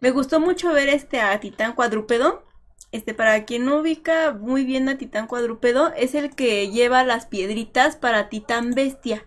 Me 0.00 0.10
gustó 0.10 0.40
mucho 0.40 0.72
ver 0.72 0.90
este 0.90 1.20
a 1.20 1.40
titán 1.40 1.72
cuadrúpedo. 1.72 2.44
Este, 2.92 3.14
para 3.14 3.46
quien 3.46 3.64
no 3.64 3.78
ubica 3.78 4.34
muy 4.38 4.64
bien 4.66 4.90
a 4.90 4.98
titán 4.98 5.26
cuadrúpedo, 5.26 5.92
es 5.96 6.14
el 6.14 6.34
que 6.34 6.70
lleva 6.70 7.02
las 7.02 7.24
piedritas 7.24 7.96
para 7.96 8.28
titán 8.28 8.72
bestia. 8.74 9.26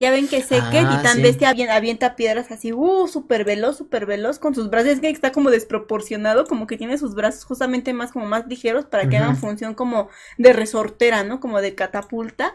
Ya 0.00 0.10
ven 0.10 0.28
que 0.28 0.42
sé 0.42 0.60
que 0.70 0.80
Titán 0.86 1.16
sí. 1.16 1.22
Bestia 1.22 1.50
avien- 1.50 1.68
avienta 1.70 2.16
piedras 2.16 2.50
así, 2.50 2.72
uh, 2.72 3.06
súper 3.06 3.44
veloz, 3.44 3.76
súper 3.76 4.06
veloz, 4.06 4.38
con 4.38 4.54
sus 4.54 4.70
brazos, 4.70 4.92
es 4.92 5.00
que 5.00 5.10
está 5.10 5.30
como 5.30 5.50
desproporcionado, 5.50 6.46
como 6.46 6.66
que 6.66 6.78
tiene 6.78 6.96
sus 6.96 7.14
brazos 7.14 7.44
justamente 7.44 7.92
más, 7.92 8.10
como 8.10 8.24
más 8.26 8.46
ligeros 8.46 8.86
para 8.86 9.08
que 9.10 9.18
hagan 9.18 9.36
función 9.36 9.74
como 9.74 10.08
de 10.38 10.54
resortera, 10.54 11.22
¿no? 11.22 11.38
Como 11.38 11.60
de 11.60 11.74
catapulta. 11.74 12.54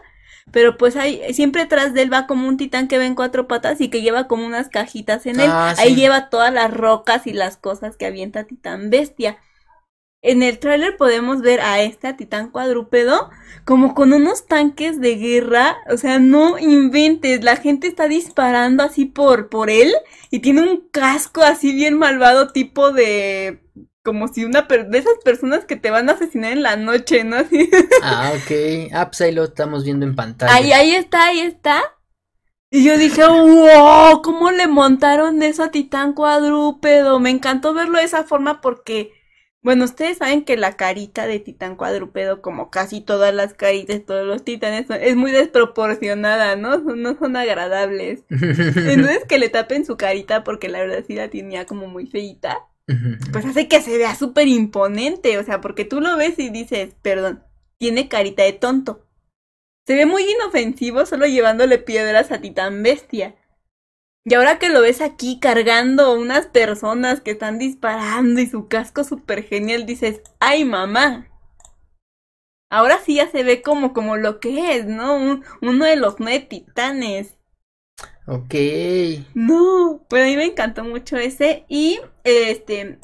Pero 0.50 0.76
pues 0.76 0.96
ahí, 0.96 1.22
siempre 1.34 1.62
atrás 1.62 1.94
de 1.94 2.02
él 2.02 2.12
va 2.12 2.26
como 2.26 2.48
un 2.48 2.56
titán 2.56 2.88
que 2.88 2.98
va 2.98 3.06
en 3.06 3.14
cuatro 3.14 3.46
patas 3.48 3.80
y 3.80 3.90
que 3.90 4.02
lleva 4.02 4.26
como 4.28 4.44
unas 4.46 4.68
cajitas 4.68 5.26
en 5.26 5.40
él. 5.40 5.50
Ah, 5.52 5.74
Ahí 5.78 5.90
sí. 5.90 5.96
lleva 5.96 6.30
todas 6.30 6.52
las 6.52 6.72
rocas 6.72 7.26
y 7.28 7.32
las 7.32 7.56
cosas 7.56 7.96
que 7.96 8.06
avienta 8.06 8.44
Titán 8.44 8.90
Bestia. 8.90 9.38
En 10.22 10.42
el 10.42 10.58
tráiler 10.58 10.96
podemos 10.96 11.40
ver 11.40 11.60
a 11.60 11.80
este 11.82 12.08
a 12.08 12.16
Titán 12.16 12.50
cuadrúpedo 12.50 13.30
como 13.64 13.94
con 13.94 14.12
unos 14.12 14.46
tanques 14.46 15.00
de 15.00 15.16
guerra, 15.16 15.76
o 15.90 15.96
sea, 15.96 16.18
no 16.18 16.58
inventes, 16.58 17.44
la 17.44 17.56
gente 17.56 17.86
está 17.86 18.08
disparando 18.08 18.82
así 18.82 19.04
por 19.04 19.48
por 19.48 19.70
él 19.70 19.92
y 20.30 20.40
tiene 20.40 20.62
un 20.62 20.88
casco 20.90 21.42
así 21.42 21.72
bien 21.74 21.96
malvado 21.98 22.52
tipo 22.52 22.92
de 22.92 23.60
como 24.02 24.28
si 24.28 24.44
una 24.44 24.68
per- 24.68 24.88
de 24.88 24.98
esas 24.98 25.18
personas 25.24 25.64
que 25.64 25.76
te 25.76 25.90
van 25.90 26.08
a 26.08 26.12
asesinar 26.12 26.52
en 26.52 26.62
la 26.62 26.76
noche, 26.76 27.24
¿no? 27.24 27.36
Así. 27.38 27.68
Ah, 27.98 28.32
ok. 28.36 28.50
Ah, 28.92 29.06
pues 29.10 29.20
ahí 29.22 29.32
lo 29.32 29.44
estamos 29.44 29.84
viendo 29.84 30.06
en 30.06 30.14
pantalla. 30.16 30.54
Ahí, 30.54 30.72
ahí 30.72 30.94
está, 30.94 31.26
ahí 31.26 31.40
está. 31.40 31.82
Y 32.70 32.84
yo 32.84 32.98
dije, 32.98 33.24
wow, 33.26 34.22
¿cómo 34.22 34.50
le 34.50 34.66
montaron 34.66 35.42
eso 35.42 35.62
a 35.64 35.70
Titán 35.70 36.12
cuadrúpedo? 36.14 37.20
Me 37.20 37.30
encantó 37.30 37.74
verlo 37.74 37.98
de 37.98 38.04
esa 38.04 38.24
forma 38.24 38.60
porque, 38.60 39.12
bueno, 39.66 39.84
ustedes 39.84 40.18
saben 40.18 40.44
que 40.44 40.56
la 40.56 40.76
carita 40.76 41.26
de 41.26 41.40
Titán 41.40 41.74
cuadrúpedo, 41.74 42.40
como 42.40 42.70
casi 42.70 43.00
todas 43.00 43.34
las 43.34 43.52
caritas 43.52 43.96
de 43.96 44.04
todos 44.04 44.24
los 44.24 44.44
titanes, 44.44 44.86
es 44.88 45.16
muy 45.16 45.32
desproporcionada, 45.32 46.54
¿no? 46.54 46.78
No 46.78 47.18
son 47.18 47.34
agradables. 47.34 48.22
Entonces 48.30 49.24
que 49.28 49.40
le 49.40 49.48
tapen 49.48 49.84
su 49.84 49.96
carita 49.96 50.44
porque 50.44 50.68
la 50.68 50.78
verdad 50.78 51.02
sí 51.04 51.16
la 51.16 51.30
tenía 51.30 51.66
como 51.66 51.88
muy 51.88 52.06
feita, 52.06 52.60
pues 53.32 53.44
hace 53.44 53.66
que 53.66 53.82
se 53.82 53.98
vea 53.98 54.14
súper 54.14 54.46
imponente, 54.46 55.36
o 55.36 55.42
sea, 55.42 55.60
porque 55.60 55.84
tú 55.84 56.00
lo 56.00 56.16
ves 56.16 56.38
y 56.38 56.50
dices, 56.50 56.94
perdón, 57.02 57.42
tiene 57.76 58.08
carita 58.08 58.44
de 58.44 58.52
tonto. 58.52 59.04
Se 59.84 59.96
ve 59.96 60.06
muy 60.06 60.30
inofensivo 60.30 61.06
solo 61.06 61.26
llevándole 61.26 61.78
piedras 61.78 62.30
a 62.30 62.40
Titán 62.40 62.84
Bestia. 62.84 63.34
Y 64.26 64.34
ahora 64.34 64.58
que 64.58 64.68
lo 64.68 64.82
ves 64.82 65.00
aquí 65.00 65.40
cargando 65.40 66.12
unas 66.12 66.46
personas 66.48 67.22
que 67.22 67.30
están 67.30 67.58
disparando 67.58 68.40
y 68.42 68.46
su 68.46 68.68
casco 68.68 69.04
súper 69.04 69.42
genial, 69.44 69.86
dices, 69.86 70.20
¡ay 70.38 70.66
mamá! 70.66 71.28
Ahora 72.70 72.98
sí 72.98 73.16
ya 73.16 73.28
se 73.28 73.42
ve 73.42 73.62
como, 73.62 73.92
como 73.92 74.16
lo 74.16 74.38
que 74.38 74.76
es, 74.76 74.86
¿no? 74.86 75.16
Un- 75.16 75.44
uno 75.62 75.84
de 75.84 75.96
los 75.96 76.20
nueve 76.20 76.46
titanes. 76.48 77.38
Ok. 78.26 78.54
No, 79.34 80.04
pues 80.08 80.22
a 80.22 80.26
mí 80.26 80.36
me 80.36 80.44
encantó 80.46 80.82
mucho 80.84 81.16
ese 81.16 81.64
y 81.68 82.00
este 82.24 82.98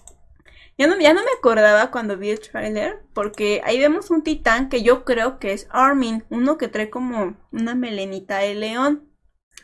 ya 0.79 0.87
no, 0.89 0.99
ya 1.01 1.15
no 1.15 1.23
me 1.23 1.31
acordaba 1.39 1.91
cuando 1.93 2.19
vi 2.19 2.31
el 2.31 2.41
tráiler 2.41 3.03
porque 3.15 3.63
ahí 3.65 3.79
vemos 3.81 4.11
un 4.11 4.23
titán 4.25 4.69
que 4.71 4.83
yo 4.83 5.05
creo 5.05 5.39
que 5.39 5.53
es 5.53 5.69
Armin, 5.71 6.25
uno 6.31 6.59
que 6.59 6.69
trae 6.69 6.91
como 6.91 7.37
una 7.53 7.75
melenita 7.77 8.39
de 8.39 8.55
león, 8.55 9.09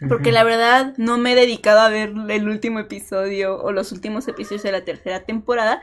porque 0.08 0.32
la 0.32 0.44
verdad 0.44 0.94
no 0.96 1.18
me 1.18 1.32
he 1.32 1.34
dedicado 1.34 1.80
a 1.80 1.88
ver 1.88 2.12
el 2.28 2.48
último 2.48 2.78
episodio 2.78 3.60
o 3.60 3.72
los 3.72 3.92
últimos 3.92 4.28
episodios 4.28 4.62
de 4.62 4.72
la 4.72 4.84
tercera 4.84 5.24
temporada. 5.24 5.82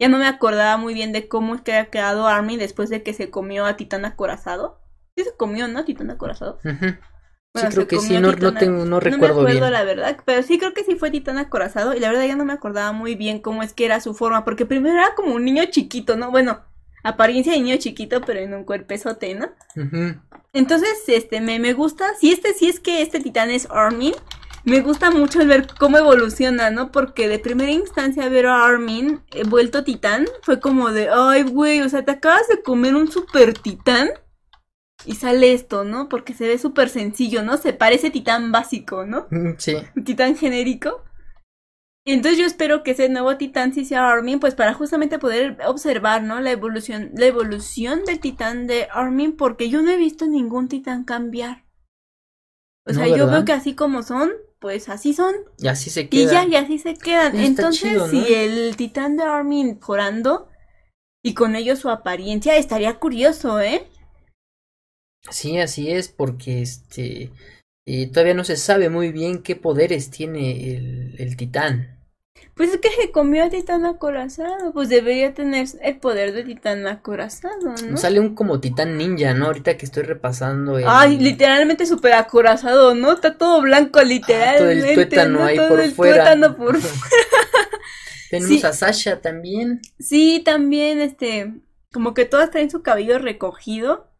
Ya 0.00 0.08
no 0.08 0.18
me 0.18 0.26
acordaba 0.26 0.76
muy 0.76 0.94
bien 0.94 1.12
de 1.12 1.28
cómo 1.28 1.54
es 1.54 1.60
que 1.60 1.74
ha 1.74 1.90
quedado 1.90 2.26
Armin 2.28 2.58
después 2.58 2.88
de 2.88 3.02
que 3.02 3.12
se 3.12 3.30
comió 3.30 3.66
a 3.66 3.76
Titán 3.76 4.04
acorazado. 4.04 4.80
Sí 5.16 5.24
se 5.24 5.36
comió, 5.36 5.68
¿no? 5.68 5.84
Titán 5.84 6.10
acorazado. 6.10 6.58
Bueno, 6.62 7.70
sí, 7.70 7.74
creo 7.74 7.88
que 7.88 7.98
sí, 7.98 8.20
no, 8.20 8.32
no, 8.32 8.54
tengo, 8.54 8.78
no 8.78 8.84
no 8.84 9.00
recuerdo 9.00 9.42
me 9.42 9.50
acuerdo 9.50 9.60
bien. 9.60 9.72
la 9.72 9.82
verdad, 9.82 10.18
pero 10.24 10.42
sí 10.42 10.58
creo 10.58 10.74
que 10.74 10.84
sí 10.84 10.96
fue 10.96 11.10
Titán 11.10 11.38
acorazado 11.38 11.94
y 11.94 12.00
la 12.00 12.08
verdad 12.08 12.26
ya 12.26 12.36
no 12.36 12.44
me 12.44 12.52
acordaba 12.52 12.92
muy 12.92 13.14
bien 13.14 13.40
cómo 13.40 13.62
es 13.62 13.72
que 13.72 13.84
era 13.84 14.00
su 14.00 14.14
forma, 14.14 14.44
porque 14.44 14.66
primero 14.66 14.94
era 14.96 15.14
como 15.16 15.34
un 15.34 15.44
niño 15.44 15.64
chiquito, 15.70 16.16
¿no? 16.16 16.30
Bueno, 16.30 16.64
apariencia 17.08 17.52
de 17.52 17.60
niño 17.60 17.76
chiquito, 17.78 18.20
pero 18.20 18.40
en 18.40 18.54
un 18.54 18.64
cuerpezote, 18.64 19.34
¿no? 19.34 19.48
Entonces, 20.52 20.90
este, 21.08 21.40
me, 21.40 21.58
me 21.58 21.72
gusta, 21.72 22.14
si 22.20 22.32
este, 22.32 22.54
si 22.54 22.68
es 22.68 22.80
que 22.80 23.02
este 23.02 23.20
titán 23.20 23.50
es 23.50 23.68
Armin, 23.70 24.14
me 24.64 24.80
gusta 24.80 25.10
mucho 25.10 25.40
el 25.40 25.48
ver 25.48 25.66
cómo 25.78 25.98
evoluciona, 25.98 26.70
¿no? 26.70 26.92
Porque 26.92 27.28
de 27.28 27.38
primera 27.38 27.70
instancia 27.70 28.28
ver 28.28 28.46
a 28.46 28.66
Armin 28.66 29.20
eh, 29.32 29.44
vuelto 29.44 29.84
titán 29.84 30.26
fue 30.42 30.60
como 30.60 30.90
de, 30.90 31.08
ay, 31.10 31.44
güey, 31.44 31.80
o 31.80 31.88
sea, 31.88 32.04
te 32.04 32.12
acabas 32.12 32.48
de 32.48 32.62
comer 32.62 32.94
un 32.94 33.10
super 33.10 33.54
titán 33.54 34.10
y 35.04 35.14
sale 35.14 35.52
esto, 35.52 35.84
¿no? 35.84 36.08
Porque 36.08 36.34
se 36.34 36.46
ve 36.46 36.58
súper 36.58 36.88
sencillo, 36.88 37.42
¿no? 37.42 37.56
Se 37.56 37.72
parece 37.72 38.10
titán 38.10 38.52
básico, 38.52 39.06
¿no? 39.06 39.26
Sí. 39.58 39.76
un 39.96 40.04
titán 40.04 40.36
genérico. 40.36 41.02
Y 42.08 42.12
entonces 42.14 42.38
yo 42.40 42.46
espero 42.46 42.82
que 42.82 42.92
ese 42.92 43.08
nuevo 43.08 43.36
titán 43.36 43.72
sí 43.74 43.84
sea 43.84 44.10
Armin, 44.10 44.40
pues 44.40 44.54
para 44.54 44.72
justamente 44.74 45.18
poder 45.18 45.58
observar, 45.66 46.22
¿no? 46.22 46.40
La 46.40 46.50
evolución, 46.50 47.10
la 47.14 47.26
evolución 47.26 48.04
del 48.04 48.18
titán 48.18 48.66
de 48.66 48.88
Armin, 48.90 49.36
porque 49.36 49.68
yo 49.68 49.82
no 49.82 49.90
he 49.90 49.96
visto 49.96 50.26
ningún 50.26 50.68
titán 50.68 51.04
cambiar. 51.04 51.66
O 52.86 52.92
No, 52.92 52.94
sea, 52.94 53.06
yo 53.08 53.28
veo 53.28 53.44
que 53.44 53.52
así 53.52 53.74
como 53.74 54.02
son, 54.02 54.30
pues 54.58 54.88
así 54.88 55.12
son. 55.14 55.34
Y 55.58 55.68
así 55.68 55.90
se 55.90 56.08
Y 56.10 56.26
queda. 56.26 56.32
ya, 56.32 56.44
y 56.46 56.56
así 56.56 56.78
se 56.78 56.94
quedan. 56.96 57.38
Está 57.38 57.44
Entonces, 57.44 57.68
chido, 57.68 58.08
¿no? 58.08 58.10
si 58.10 58.34
el 58.34 58.76
titán 58.76 59.16
de 59.16 59.24
Armin 59.24 59.76
mejorando 59.76 60.48
y 61.22 61.34
con 61.34 61.56
ello 61.56 61.76
su 61.76 61.90
apariencia, 61.90 62.56
estaría 62.56 62.98
curioso, 63.00 63.60
¿eh? 63.60 63.88
Sí, 65.30 65.58
así 65.58 65.90
es, 65.90 66.08
porque 66.08 66.62
este 66.62 67.32
eh, 67.86 68.06
todavía 68.10 68.34
no 68.34 68.44
se 68.44 68.56
sabe 68.56 68.88
muy 68.90 69.12
bien 69.12 69.42
qué 69.42 69.56
poderes 69.56 70.10
tiene 70.10 70.74
el, 70.76 71.14
el 71.18 71.36
titán. 71.36 71.97
Pues 72.54 72.70
es 72.70 72.78
que 72.78 72.90
se 72.90 73.12
comió 73.12 73.44
a 73.44 73.50
titán 73.50 73.86
acorazado, 73.86 74.72
pues 74.72 74.88
debería 74.88 75.32
tener 75.32 75.68
el 75.80 75.98
poder 75.98 76.32
de 76.32 76.42
titán 76.42 76.86
acorazado, 76.88 77.74
¿no? 77.88 77.96
Sale 77.96 78.18
un 78.18 78.34
como 78.34 78.58
titán 78.58 78.96
ninja, 78.98 79.32
¿no? 79.32 79.46
Ahorita 79.46 79.76
que 79.76 79.84
estoy 79.84 80.02
repasando 80.02 80.76
el... 80.76 80.84
Ay, 80.88 81.18
literalmente 81.18 81.86
súper 81.86 82.14
acorazado, 82.14 82.96
¿no? 82.96 83.12
Está 83.12 83.38
todo 83.38 83.62
blanco, 83.62 84.02
literalmente. 84.02 84.48
Ah, 84.48 84.58
todo 84.58 84.88
el 84.88 84.94
tuétano 84.94 85.38
¿no? 85.38 85.44
ahí 85.44 85.56
Todo 85.56 85.68
por 85.68 85.80
el 85.80 85.92
fuera. 85.92 86.14
tuétano 86.16 86.56
por 86.56 86.78
Tenemos 88.30 88.60
sí. 88.60 88.66
a 88.66 88.72
Sasha 88.72 89.20
también. 89.20 89.80
Sí, 90.00 90.42
también, 90.44 91.00
este, 91.00 91.54
como 91.92 92.12
que 92.12 92.24
todas 92.24 92.50
traen 92.50 92.70
su 92.70 92.82
cabello 92.82 93.18
recogido. 93.18 94.12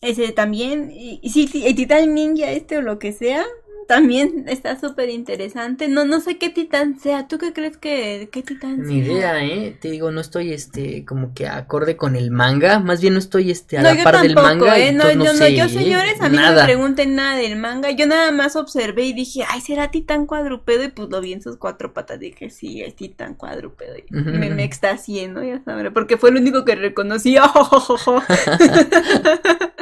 Ese 0.00 0.32
también, 0.32 0.90
y, 0.92 1.20
y 1.22 1.30
sí, 1.30 1.46
sí, 1.46 1.66
el 1.66 1.74
titán 1.74 2.14
ninja 2.14 2.50
este 2.52 2.78
o 2.78 2.82
lo 2.82 2.98
que 2.98 3.12
sea, 3.12 3.44
también 3.90 4.44
está 4.46 4.78
súper 4.78 5.10
interesante. 5.10 5.88
No, 5.88 6.04
no 6.04 6.20
sé 6.20 6.38
qué 6.38 6.48
titán 6.48 7.00
sea. 7.00 7.26
¿Tú 7.26 7.38
qué 7.38 7.52
crees 7.52 7.76
que 7.76 8.28
qué 8.30 8.44
titán 8.44 8.84
Ni 8.84 9.02
sea? 9.02 9.12
idea, 9.12 9.44
¿eh? 9.44 9.76
Te 9.80 9.90
digo, 9.90 10.12
no 10.12 10.20
estoy, 10.20 10.52
este, 10.52 11.04
como 11.04 11.34
que 11.34 11.48
acorde 11.48 11.96
con 11.96 12.14
el 12.14 12.30
manga. 12.30 12.78
Más 12.78 13.00
bien 13.00 13.14
no 13.14 13.18
estoy, 13.18 13.50
este, 13.50 13.78
a 13.78 13.82
No, 13.82 13.88
la 13.88 13.96
yo 13.96 14.04
par 14.04 14.22
del 14.22 14.36
manga. 14.36 14.78
¿eh? 14.78 14.92
No, 14.92 15.06
no 15.06 15.10
yo, 15.10 15.16
no, 15.16 15.32
sé, 15.32 15.56
yo, 15.56 15.64
¿eh? 15.64 15.68
señores, 15.68 16.20
a 16.20 16.28
mí 16.28 16.36
no 16.36 16.52
me 16.52 16.62
pregunten 16.62 17.16
nada 17.16 17.36
del 17.36 17.56
manga. 17.56 17.90
Yo 17.90 18.06
nada 18.06 18.30
más 18.30 18.54
observé 18.54 19.06
y 19.06 19.12
dije, 19.12 19.42
ay, 19.48 19.60
¿será 19.60 19.90
titán 19.90 20.26
cuadrúpedo? 20.26 20.84
Y 20.84 20.90
pues 20.90 21.08
lo 21.10 21.20
vi 21.20 21.32
en 21.32 21.42
sus 21.42 21.56
cuatro 21.56 21.92
patas. 21.92 22.20
Dije, 22.20 22.48
sí, 22.48 22.82
es 22.82 22.94
titán 22.94 23.34
cuadrúpedo. 23.34 23.96
Y 23.96 24.04
me, 24.12 24.50
me 24.50 24.62
extasié, 24.62 25.26
¿no? 25.26 25.42
Ya 25.42 25.64
sabré, 25.64 25.90
porque 25.90 26.16
fue 26.16 26.30
el 26.30 26.36
único 26.36 26.64
que 26.64 26.76
reconocí. 26.76 27.34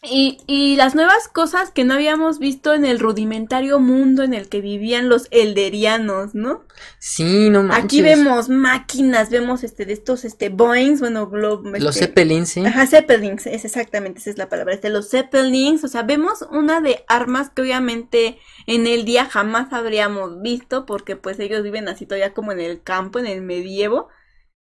Y, 0.00 0.38
y 0.46 0.76
las 0.76 0.94
nuevas 0.94 1.26
cosas 1.26 1.72
que 1.72 1.82
no 1.82 1.94
habíamos 1.94 2.38
visto 2.38 2.72
en 2.72 2.84
el 2.84 3.00
rudimentario 3.00 3.80
mundo 3.80 4.22
en 4.22 4.32
el 4.32 4.48
que 4.48 4.60
vivían 4.60 5.08
los 5.08 5.26
elderianos, 5.32 6.36
¿no? 6.36 6.64
Sí, 7.00 7.50
no 7.50 7.64
manches. 7.64 7.84
Aquí 7.84 8.02
vemos 8.02 8.48
máquinas, 8.48 9.28
vemos 9.28 9.64
este 9.64 9.86
de 9.86 9.94
estos 9.94 10.24
este 10.24 10.50
Boeings, 10.50 11.00
bueno, 11.00 11.28
Glob, 11.28 11.66
Los 11.78 11.96
este, 11.96 12.06
Zeppelins, 12.06 12.48
¿sí? 12.48 12.64
Ajá, 12.64 12.86
Zeppelins, 12.86 13.48
es 13.48 13.64
exactamente, 13.64 14.20
esa 14.20 14.30
es 14.30 14.38
la 14.38 14.48
palabra, 14.48 14.72
este, 14.72 14.88
los 14.88 15.10
Zeppelins, 15.10 15.82
o 15.82 15.88
sea, 15.88 16.04
vemos 16.04 16.42
una 16.52 16.80
de 16.80 17.04
armas 17.08 17.50
que 17.50 17.62
obviamente 17.62 18.38
en 18.68 18.86
el 18.86 19.04
día 19.04 19.24
jamás 19.24 19.72
habríamos 19.72 20.40
visto, 20.40 20.86
porque 20.86 21.16
pues 21.16 21.40
ellos 21.40 21.64
viven 21.64 21.88
así 21.88 22.06
todavía 22.06 22.34
como 22.34 22.52
en 22.52 22.60
el 22.60 22.82
campo, 22.84 23.18
en 23.18 23.26
el 23.26 23.42
medievo, 23.42 24.08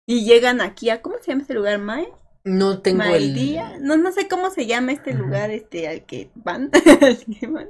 y 0.07 0.25
llegan 0.25 0.61
aquí 0.61 0.89
a, 0.89 1.03
¿cómo 1.03 1.17
se 1.21 1.29
llama 1.29 1.41
este 1.43 1.53
lugar, 1.53 1.77
Mae? 1.77 2.07
No 2.47 2.79
tengo 2.81 3.03
el... 3.03 3.09
Maidía, 3.09 3.77
no, 3.81 3.97
no 3.97 4.11
sé 4.13 4.29
cómo 4.29 4.49
se 4.49 4.65
llama 4.65 4.93
este 4.93 5.13
lugar, 5.13 5.51
este, 5.51 5.87
al 5.89 6.05
que 6.05 6.29
van, 6.33 6.71
al 7.01 7.17
que 7.17 7.47
van. 7.47 7.67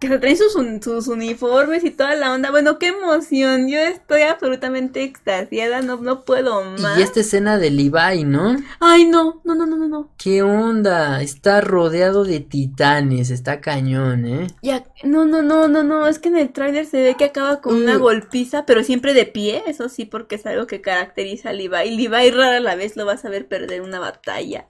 Que 0.00 0.08
se 0.08 0.18
traen 0.18 0.36
sus, 0.36 0.54
un- 0.56 0.82
sus 0.82 1.08
uniformes 1.08 1.84
y 1.84 1.90
toda 1.90 2.14
la 2.14 2.32
onda. 2.32 2.50
Bueno, 2.50 2.78
qué 2.78 2.88
emoción. 2.88 3.68
Yo 3.68 3.78
estoy 3.80 4.22
absolutamente 4.22 5.02
extasiada, 5.02 5.80
no, 5.80 5.96
no 5.96 6.24
puedo 6.24 6.62
más. 6.64 6.98
Y 6.98 7.02
esta 7.02 7.20
escena 7.20 7.58
de 7.58 7.70
Levi, 7.70 8.24
¿no? 8.24 8.56
Ay, 8.80 9.04
no, 9.06 9.40
no, 9.44 9.54
no, 9.54 9.66
no, 9.66 9.76
no, 9.76 9.88
no. 9.88 10.10
¿Qué 10.18 10.42
onda? 10.42 11.22
Está 11.22 11.60
rodeado 11.60 12.24
de 12.24 12.40
titanes, 12.40 13.30
está 13.30 13.60
cañón, 13.60 14.26
¿eh? 14.26 14.46
Ya, 14.62 14.84
no, 15.04 15.24
no, 15.24 15.42
no, 15.42 15.68
no, 15.68 15.82
no, 15.82 16.06
es 16.06 16.18
que 16.18 16.28
en 16.28 16.36
el 16.36 16.52
tráiler 16.52 16.86
se 16.86 17.02
ve 17.02 17.14
que 17.16 17.24
acaba 17.24 17.60
con 17.60 17.74
una 17.76 17.98
Mm. 17.98 18.00
golpiza, 18.02 18.66
pero 18.66 18.82
siempre 18.82 19.14
de 19.14 19.26
pie, 19.26 19.62
eso 19.66 19.88
sí, 19.88 20.04
porque 20.04 20.34
es 20.36 20.46
algo 20.46 20.66
que 20.66 20.80
caracteriza 20.80 21.50
a 21.50 21.52
Levi. 21.52 21.90
Levi 21.96 22.30
rara 22.30 22.56
a 22.58 22.60
la 22.60 22.74
vez 22.74 22.96
lo 22.96 23.06
vas 23.06 23.24
a 23.24 23.28
ver 23.30 23.46
perder 23.48 23.80
una 23.82 24.00
batalla. 24.00 24.66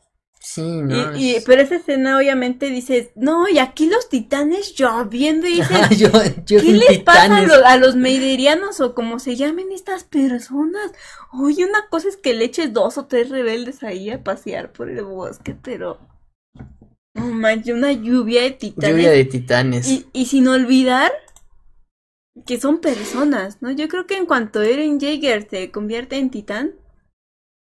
Sí, 0.47 0.83
¿no? 0.83 1.17
Y, 1.17 1.37
y- 1.37 1.41
pero 1.47 1.63
esa 1.63 1.77
escena 1.77 2.19
obviamente 2.19 2.67
dices, 2.69 3.09
no, 3.17 3.49
y 3.49 3.59
aquí 3.59 3.89
los 3.89 4.11
titanes 4.11 4.75
lloviendo 4.75 5.47
y 5.47 5.55
dices, 5.63 5.99
yo, 5.99 6.09
yo 6.45 6.61
¿qué 6.61 6.73
les 6.73 6.99
pasa 6.99 7.23
a, 7.23 7.41
titanes. 7.41 7.49
lo- 7.49 7.67
a 7.67 7.77
los 7.79 7.97
meiderianos 7.97 8.81
o 8.81 8.95
como 8.95 9.19
se 9.19 9.37
llamen 9.37 9.73
estas 9.73 10.05
personas? 10.05 10.93
Oye, 11.33 11.65
una 11.65 11.89
cosa 11.89 12.09
es 12.09 12.19
que 12.19 12.35
le 12.35 12.45
eches 12.45 12.75
dos 12.75 12.99
o 12.99 13.07
tres 13.07 13.31
rebeldes 13.31 13.83
ahí 13.83 14.11
a 14.11 14.23
pasear 14.23 14.71
por 14.73 14.91
el 14.91 15.03
bosque, 15.03 15.57
pero... 15.61 15.99
No 17.15 17.27
manches, 17.27 17.75
una 17.75 17.93
lluvia 17.93 18.43
de 18.43 18.51
titanes. 18.51 18.91
Lluvia 18.91 19.11
de 19.13 19.25
titanes. 19.25 19.89
Y, 19.89 20.07
y 20.13 20.27
sin 20.27 20.47
olvidar 20.49 21.11
que 22.45 22.61
son 22.61 22.81
personas, 22.81 23.63
¿no? 23.63 23.71
Yo 23.71 23.89
creo 23.89 24.07
que 24.07 24.17
en 24.17 24.27
cuanto 24.27 24.61
Eren 24.61 24.99
Jaeger 25.01 25.49
se 25.49 25.71
convierte 25.71 26.17
en 26.19 26.31
titán, 26.31 26.73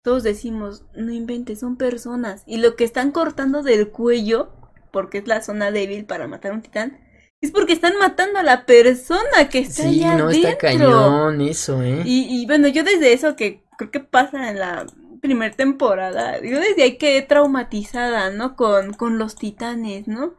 todos 0.04 0.22
decimos, 0.22 0.84
no 0.94 1.10
inventes, 1.12 1.60
son 1.60 1.76
personas. 1.76 2.42
Y 2.46 2.58
lo 2.58 2.76
que 2.76 2.84
están 2.84 3.10
cortando 3.10 3.62
del 3.62 3.88
cuello, 3.88 4.52
porque 4.92 5.18
es 5.18 5.26
la 5.26 5.40
zona 5.40 5.70
débil 5.70 6.04
para 6.04 6.28
matar 6.28 6.52
a 6.52 6.54
un 6.56 6.60
titán, 6.60 7.00
es 7.40 7.50
porque 7.50 7.72
están 7.72 7.94
matando 7.98 8.38
a 8.38 8.42
la 8.42 8.66
persona 8.66 9.48
que 9.50 9.60
está 9.60 9.84
Sí, 9.84 10.04
allá 10.04 10.18
no, 10.18 10.28
está 10.28 10.58
cañón 10.58 11.40
eso, 11.40 11.82
¿eh? 11.82 12.02
Y, 12.04 12.26
y 12.28 12.44
bueno, 12.44 12.68
yo 12.68 12.84
desde 12.84 13.14
eso 13.14 13.34
que 13.34 13.64
creo 13.78 13.90
que 13.90 14.00
pasa 14.00 14.50
en 14.50 14.58
la 14.58 14.86
primera 15.22 15.56
temporada, 15.56 16.38
yo 16.42 16.60
desde 16.60 16.82
ahí 16.82 16.98
quedé 16.98 17.22
traumatizada, 17.22 18.28
¿no? 18.28 18.56
Con, 18.56 18.92
con 18.92 19.16
los 19.18 19.36
titanes, 19.36 20.06
¿no? 20.06 20.34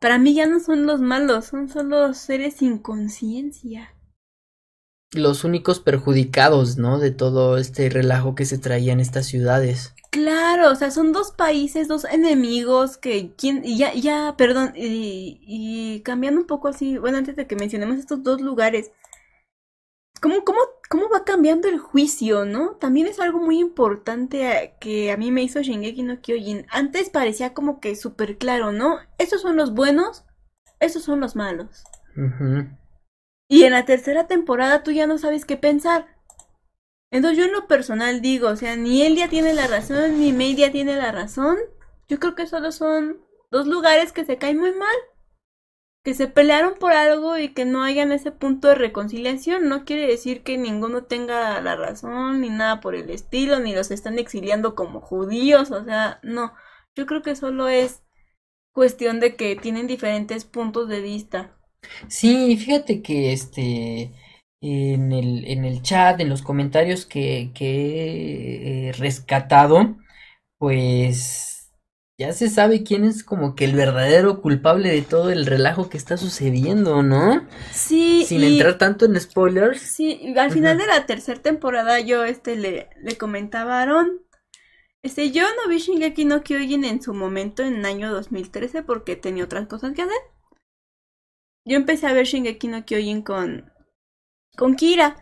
Para 0.00 0.18
mí 0.18 0.34
ya 0.34 0.46
no 0.46 0.60
son 0.60 0.84
los 0.84 1.00
malos, 1.00 1.46
son 1.46 1.70
solo 1.70 2.12
seres 2.12 2.56
sin 2.56 2.76
conciencia. 2.76 3.91
Los 5.12 5.44
únicos 5.44 5.80
perjudicados, 5.80 6.78
¿no? 6.78 6.98
De 6.98 7.10
todo 7.10 7.58
este 7.58 7.88
relajo 7.90 8.34
que 8.34 8.44
se 8.44 8.58
traía 8.58 8.92
en 8.92 9.00
estas 9.00 9.26
ciudades. 9.26 9.94
Claro, 10.10 10.70
o 10.70 10.74
sea, 10.74 10.90
son 10.90 11.12
dos 11.12 11.32
países, 11.32 11.88
dos 11.88 12.04
enemigos 12.04 12.98
que 12.98 13.32
quién 13.34 13.64
y 13.64 13.78
ya 13.78 13.94
ya 13.94 14.34
perdón, 14.36 14.74
y, 14.76 15.40
y 15.42 16.00
cambiando 16.02 16.40
un 16.40 16.46
poco 16.46 16.68
así, 16.68 16.98
bueno, 16.98 17.16
antes 17.16 17.34
de 17.34 17.46
que 17.46 17.56
mencionemos 17.56 17.96
estos 17.98 18.22
dos 18.22 18.42
lugares, 18.42 18.92
¿cómo 20.20 20.44
cómo 20.44 20.60
cómo 20.90 21.08
va 21.08 21.24
cambiando 21.24 21.68
el 21.68 21.78
juicio, 21.78 22.44
no? 22.44 22.72
También 22.72 23.06
es 23.06 23.18
algo 23.20 23.40
muy 23.40 23.58
importante 23.58 24.74
que 24.80 25.10
a 25.10 25.16
mí 25.16 25.30
me 25.30 25.42
hizo 25.42 25.62
Shingeki 25.62 26.02
no 26.02 26.20
Kyojin. 26.20 26.66
Antes 26.70 27.08
parecía 27.08 27.54
como 27.54 27.80
que 27.80 27.96
súper 27.96 28.36
claro, 28.36 28.72
¿no? 28.72 28.98
Estos 29.16 29.40
son 29.40 29.56
los 29.56 29.72
buenos, 29.72 30.24
estos 30.80 31.04
son 31.04 31.20
los 31.20 31.34
malos. 31.34 31.84
Ujú. 32.14 32.68
Y 33.48 33.64
en 33.64 33.72
la 33.72 33.84
tercera 33.84 34.26
temporada 34.26 34.82
tú 34.82 34.92
ya 34.92 35.06
no 35.06 35.18
sabes 35.18 35.44
qué 35.44 35.56
pensar. 35.56 36.06
Entonces 37.10 37.38
yo 37.38 37.44
en 37.44 37.52
lo 37.52 37.68
personal 37.68 38.22
digo, 38.22 38.48
o 38.48 38.56
sea, 38.56 38.74
ni 38.76 39.02
Elia 39.02 39.28
tiene 39.28 39.52
la 39.52 39.66
razón, 39.66 40.18
ni 40.18 40.32
Media 40.32 40.72
tiene 40.72 40.96
la 40.96 41.12
razón. 41.12 41.58
Yo 42.08 42.18
creo 42.18 42.34
que 42.34 42.46
solo 42.46 42.72
son 42.72 43.22
dos 43.50 43.66
lugares 43.66 44.12
que 44.12 44.24
se 44.24 44.38
caen 44.38 44.58
muy 44.58 44.72
mal. 44.72 44.96
Que 46.02 46.14
se 46.14 46.26
pelearon 46.26 46.74
por 46.74 46.92
algo 46.92 47.38
y 47.38 47.52
que 47.52 47.64
no 47.64 47.84
hayan 47.84 48.12
ese 48.12 48.32
punto 48.32 48.68
de 48.68 48.74
reconciliación. 48.76 49.68
No 49.68 49.84
quiere 49.84 50.06
decir 50.06 50.42
que 50.42 50.58
ninguno 50.58 51.04
tenga 51.04 51.60
la 51.60 51.76
razón, 51.76 52.40
ni 52.40 52.48
nada 52.48 52.80
por 52.80 52.94
el 52.94 53.10
estilo, 53.10 53.60
ni 53.60 53.74
los 53.74 53.90
están 53.90 54.18
exiliando 54.18 54.74
como 54.74 55.00
judíos. 55.00 55.70
O 55.70 55.84
sea, 55.84 56.18
no. 56.22 56.54
Yo 56.96 57.06
creo 57.06 57.22
que 57.22 57.36
solo 57.36 57.68
es 57.68 58.02
cuestión 58.72 59.20
de 59.20 59.36
que 59.36 59.54
tienen 59.56 59.86
diferentes 59.86 60.44
puntos 60.44 60.88
de 60.88 61.00
vista. 61.02 61.56
Sí, 62.08 62.56
fíjate 62.56 63.02
que 63.02 63.32
este 63.32 64.12
en 64.60 65.12
el, 65.12 65.44
en 65.46 65.64
el 65.64 65.82
chat, 65.82 66.20
en 66.20 66.28
los 66.28 66.42
comentarios 66.42 67.04
que, 67.06 67.50
que 67.54 68.88
he 68.88 68.92
rescatado, 68.92 69.96
pues 70.58 71.70
ya 72.18 72.32
se 72.32 72.48
sabe 72.48 72.84
quién 72.84 73.04
es 73.04 73.24
como 73.24 73.54
que 73.56 73.64
el 73.66 73.74
verdadero 73.74 74.42
culpable 74.42 74.90
de 74.90 75.02
todo 75.02 75.30
el 75.30 75.46
relajo 75.46 75.88
que 75.90 75.98
está 75.98 76.16
sucediendo, 76.16 77.02
¿no? 77.02 77.46
Sí, 77.70 78.26
Sin 78.26 78.42
y- 78.42 78.54
entrar 78.54 78.78
tanto 78.78 79.06
en 79.06 79.20
spoilers. 79.20 79.80
Sí, 79.80 80.34
al 80.38 80.52
final 80.52 80.78
de 80.78 80.86
la 80.86 81.06
tercera 81.06 81.40
temporada 81.42 82.00
yo 82.00 82.24
este 82.24 82.56
le, 82.56 82.88
le 83.02 83.16
comentaba 83.18 83.78
a 83.78 83.82
Aaron, 83.82 84.22
este 85.02 85.30
yo 85.32 85.44
no 85.56 85.68
vi 85.70 85.78
Shingeki 85.78 86.24
no 86.26 86.42
Kyojin 86.42 86.84
en 86.84 87.02
su 87.02 87.14
momento 87.14 87.62
en 87.64 87.76
el 87.76 87.86
año 87.86 88.12
2013 88.12 88.82
porque 88.82 89.16
tenía 89.16 89.44
otras 89.44 89.68
cosas 89.68 89.94
que 89.94 90.02
hacer. 90.02 90.16
Yo 91.64 91.76
empecé 91.76 92.06
a 92.06 92.12
ver 92.12 92.26
Shingeki 92.26 92.68
no 92.68 92.84
Kyojin 92.84 93.22
con 93.22 93.72
con 94.56 94.76
Kira. 94.76 95.16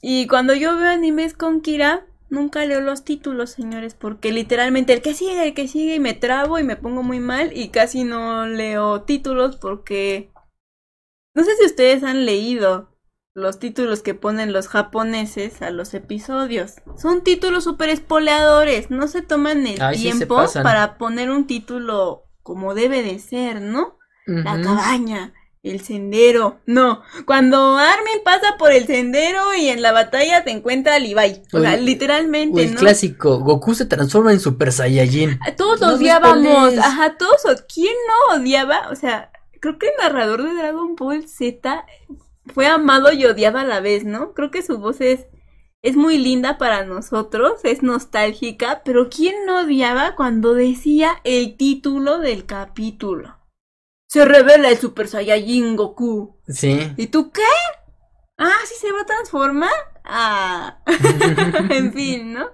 Y 0.00 0.26
cuando 0.26 0.54
yo 0.54 0.76
veo 0.76 0.90
animes 0.90 1.34
con 1.34 1.60
Kira, 1.60 2.06
nunca 2.28 2.64
leo 2.64 2.80
los 2.80 3.04
títulos, 3.04 3.50
señores, 3.50 3.94
porque 3.94 4.32
literalmente 4.32 4.92
el 4.92 5.02
que 5.02 5.14
sigue, 5.14 5.48
el 5.48 5.54
que 5.54 5.68
sigue 5.68 5.94
y 5.94 6.00
me 6.00 6.14
trabo 6.14 6.58
y 6.58 6.64
me 6.64 6.76
pongo 6.76 7.02
muy 7.02 7.20
mal 7.20 7.56
y 7.56 7.68
casi 7.70 8.04
no 8.04 8.46
leo 8.46 9.02
títulos 9.02 9.56
porque 9.56 10.30
no 11.34 11.44
sé 11.44 11.56
si 11.56 11.66
ustedes 11.66 12.02
han 12.04 12.26
leído 12.26 12.94
los 13.34 13.58
títulos 13.58 14.02
que 14.02 14.14
ponen 14.14 14.52
los 14.52 14.68
japoneses 14.68 15.60
a 15.60 15.70
los 15.70 15.92
episodios. 15.94 16.76
Son 16.96 17.24
títulos 17.24 17.64
super 17.64 17.88
espoleadores, 17.88 18.90
no 18.90 19.08
se 19.08 19.22
toman 19.22 19.66
el 19.66 19.82
Ay, 19.82 19.96
tiempo 19.96 20.44
para 20.62 20.98
poner 20.98 21.30
un 21.30 21.46
título 21.46 22.24
como 22.42 22.74
debe 22.74 23.02
de 23.02 23.18
ser, 23.18 23.60
¿no? 23.60 23.98
La 24.26 24.60
cabaña, 24.60 25.32
el 25.62 25.80
sendero. 25.80 26.60
No, 26.66 27.02
cuando 27.26 27.76
Armin 27.76 28.22
pasa 28.24 28.56
por 28.58 28.72
el 28.72 28.86
sendero 28.86 29.54
y 29.54 29.68
en 29.68 29.82
la 29.82 29.92
batalla 29.92 30.44
te 30.44 30.50
encuentra 30.50 30.94
a 30.96 30.98
Levi. 30.98 31.42
O 31.52 31.60
sea, 31.60 31.74
el- 31.74 31.84
literalmente, 31.84 32.60
O 32.60 32.64
el 32.64 32.74
¿no? 32.74 32.80
clásico, 32.80 33.38
Goku 33.40 33.74
se 33.74 33.86
transforma 33.86 34.32
en 34.32 34.40
Super 34.40 34.72
Saiyajin. 34.72 35.38
Todos 35.56 35.80
No 35.80 35.94
odiábamos, 35.94 36.76
ajá, 36.78 37.16
todos, 37.16 37.62
¿quién 37.72 37.94
no 38.30 38.36
odiaba? 38.40 38.88
O 38.90 38.94
sea, 38.96 39.30
creo 39.60 39.78
que 39.78 39.86
el 39.88 39.92
narrador 40.02 40.42
de 40.42 40.54
Dragon 40.54 40.94
Ball 40.96 41.26
Z 41.28 41.84
fue 42.52 42.66
amado 42.66 43.12
y 43.12 43.24
odiado 43.24 43.58
a 43.58 43.64
la 43.64 43.80
vez, 43.80 44.04
¿no? 44.04 44.34
Creo 44.34 44.50
que 44.50 44.62
su 44.62 44.78
voz 44.78 45.00
es, 45.00 45.26
es 45.82 45.96
muy 45.96 46.18
linda 46.18 46.58
para 46.58 46.84
nosotros, 46.84 47.60
es 47.64 47.82
nostálgica, 47.82 48.82
pero 48.84 49.08
¿quién 49.08 49.34
no 49.46 49.60
odiaba 49.60 50.14
cuando 50.14 50.52
decía 50.54 51.20
el 51.24 51.56
título 51.56 52.18
del 52.18 52.44
capítulo? 52.46 53.36
Se 54.14 54.24
revela 54.24 54.68
el 54.68 54.78
Super 54.78 55.08
Saiyajin 55.08 55.74
Goku. 55.74 56.36
Sí. 56.46 56.92
¿Y 56.96 57.08
tú 57.08 57.32
qué? 57.32 57.42
Ah, 58.38 58.60
sí 58.64 58.76
se 58.80 58.92
va 58.92 59.00
a 59.00 59.06
transformar. 59.06 59.72
Ah. 60.04 60.78
en 61.70 61.92
fin, 61.92 62.32
¿no? 62.32 62.46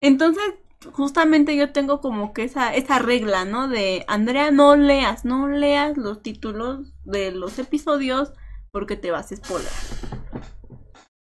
Entonces, 0.00 0.42
justamente 0.90 1.54
yo 1.54 1.70
tengo 1.70 2.00
como 2.00 2.32
que 2.32 2.42
esa, 2.42 2.74
esa 2.74 2.98
regla, 2.98 3.44
¿no? 3.44 3.68
De 3.68 4.04
Andrea, 4.08 4.50
no 4.50 4.74
leas, 4.74 5.24
no 5.24 5.46
leas 5.46 5.96
los 5.96 6.20
títulos 6.20 6.92
de 7.04 7.30
los 7.30 7.60
episodios 7.60 8.32
porque 8.72 8.96
te 8.96 9.12
vas 9.12 9.30
a 9.30 9.36
spoiler. 9.36 9.70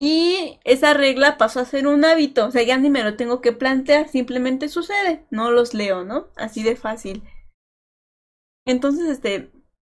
Y 0.00 0.60
esa 0.64 0.94
regla 0.94 1.36
pasó 1.36 1.60
a 1.60 1.66
ser 1.66 1.86
un 1.86 2.06
hábito, 2.06 2.46
o 2.46 2.50
sea, 2.50 2.62
ya 2.62 2.78
ni 2.78 2.88
me 2.88 3.04
lo 3.04 3.16
tengo 3.16 3.42
que 3.42 3.52
plantear, 3.52 4.08
simplemente 4.08 4.70
sucede, 4.70 5.26
no 5.30 5.50
los 5.50 5.74
leo, 5.74 6.04
¿no? 6.04 6.28
Así 6.36 6.62
de 6.62 6.74
fácil. 6.74 7.22
Entonces, 8.66 9.08
este, 9.08 9.50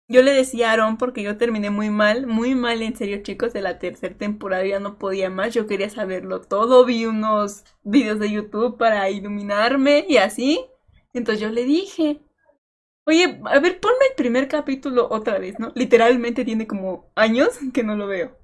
yo 0.08 0.22
le 0.24 0.32
decía 0.34 0.70
a 0.70 0.74
Aaron 0.74 0.98
porque 0.98 1.24
yo 1.24 1.38
terminé 1.38 1.70
muy 1.70 1.90
mal, 1.90 2.28
muy 2.28 2.56
mal 2.56 2.82
en 2.82 2.96
serio 2.96 3.22
chicos, 3.24 3.54
de 3.54 3.62
la 3.62 3.80
tercera 3.80 4.18
temporada 4.18 4.66
ya 4.66 4.80
no 4.80 4.98
podía 4.98 5.30
más, 5.30 5.54
yo 5.54 5.68
quería 5.68 5.90
saberlo 5.90 6.42
todo, 6.42 6.86
vi 6.86 7.06
unos 7.06 7.64
videos 7.84 8.20
de 8.20 8.32
YouTube 8.32 8.78
para 8.78 9.10
iluminarme 9.10 10.06
y 10.10 10.18
así. 10.18 10.66
Entonces 11.14 11.42
yo 11.42 11.50
le 11.50 11.66
dije, 11.66 12.22
oye, 13.06 13.42
a 13.46 13.60
ver, 13.60 13.80
ponme 13.80 14.06
el 14.10 14.16
primer 14.16 14.48
capítulo 14.48 15.08
otra 15.10 15.40
vez, 15.40 15.60
¿no? 15.60 15.72
Literalmente 15.76 16.46
tiene 16.46 16.68
como 16.68 17.12
años 17.16 17.50
que 17.74 17.84
no 17.84 17.96
lo 17.96 18.08
veo. 18.08 18.38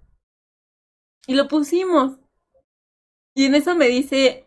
Y 1.27 1.35
lo 1.35 1.47
pusimos. 1.47 2.17
Y 3.35 3.45
en 3.45 3.55
eso 3.55 3.75
me 3.75 3.87
dice, 3.87 4.46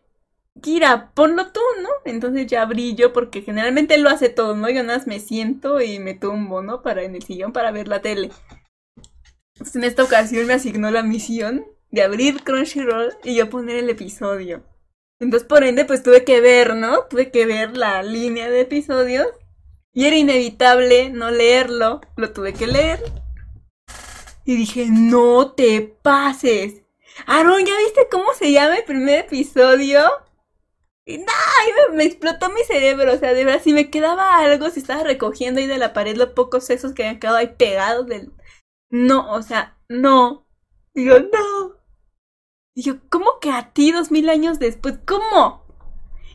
Kira, 0.61 1.13
ponlo 1.15 1.53
tú, 1.53 1.61
¿no? 1.83 1.89
Entonces 2.05 2.47
ya 2.47 2.69
yo 2.95 3.13
porque 3.13 3.43
generalmente 3.43 3.95
él 3.95 4.03
lo 4.03 4.11
hace 4.11 4.29
todo, 4.29 4.55
¿no? 4.57 4.69
Yo 4.69 4.83
nada 4.83 4.99
más 4.99 5.07
me 5.07 5.21
siento 5.21 5.81
y 5.81 5.99
me 5.99 6.15
tumbo, 6.15 6.61
¿no? 6.63 6.83
Para 6.83 7.03
en 7.05 7.15
el 7.15 7.23
sillón 7.23 7.53
para 7.53 7.71
ver 7.71 7.89
la 7.89 8.03
tele. 8.03 8.31
Entonces 9.55 9.77
en 9.77 9.85
esta 9.85 10.03
ocasión 10.05 10.47
me 10.47 10.55
asignó 10.55 10.91
la 10.91 11.03
misión 11.03 11.67
de 11.91 12.03
abrir 12.03 12.43
Crunchyroll 12.43 13.17
y 13.25 13.37
yo 13.37 13.49
poner 13.49 13.77
el 13.77 13.91
episodio. 13.91 14.63
Entonces 15.21 15.49
por 15.49 15.65
ende 15.65 15.85
pues 15.85 16.03
tuve 16.03 16.25
que 16.25 16.41
ver, 16.41 16.75
¿no? 16.75 17.05
Tuve 17.05 17.31
que 17.31 17.47
ver 17.47 17.77
la 17.77 18.03
línea 18.03 18.51
de 18.51 18.63
episodios 18.63 19.29
Y 19.93 20.07
era 20.07 20.17
inevitable 20.17 21.11
no 21.11 21.31
leerlo, 21.31 22.01
lo 22.17 22.33
tuve 22.33 22.55
que 22.55 22.67
leer. 22.67 23.01
Y 24.45 24.57
dije, 24.57 24.87
no 24.91 25.53
te 25.53 25.83
pases. 26.03 26.83
Aaron, 27.27 27.65
¿ya 27.65 27.77
viste 27.85 28.09
cómo 28.11 28.33
se 28.35 28.53
llama 28.53 28.77
el 28.77 28.85
primer 28.85 29.21
episodio? 29.21 30.01
Y 31.11 31.19
no, 31.19 31.95
me, 31.95 32.05
explotó 32.05 32.51
mi 32.51 32.63
cerebro, 32.63 33.13
o 33.13 33.19
sea, 33.19 33.35
de 33.35 33.45
verdad, 33.45 33.63
si 33.63 33.73
me 33.73 33.91
quedaba 33.91 34.39
algo, 34.39 34.71
si 34.71 34.81
estaba 34.81 35.03
recogiendo 35.03 35.61
ahí 35.61 35.67
de 35.67 35.79
la 35.79 35.93
pared 35.93 36.17
los 36.17 36.31
pocos 36.31 36.65
sesos 36.65 36.93
que 36.93 37.07
han 37.07 37.19
quedado 37.19 37.37
ahí 37.37 37.55
pegados 37.57 38.07
del... 38.07 38.33
No, 38.91 39.33
o 39.33 39.43
sea, 39.43 39.79
no. 39.89 40.47
Digo, 40.95 41.19
no. 41.19 41.77
Yo, 42.75 42.97
¿cómo 43.09 43.39
que 43.41 43.51
a 43.51 43.73
ti 43.73 43.93
dos 43.93 44.11
mil 44.11 44.29
años 44.29 44.59
después? 44.59 44.99
¿Cómo? 45.07 45.65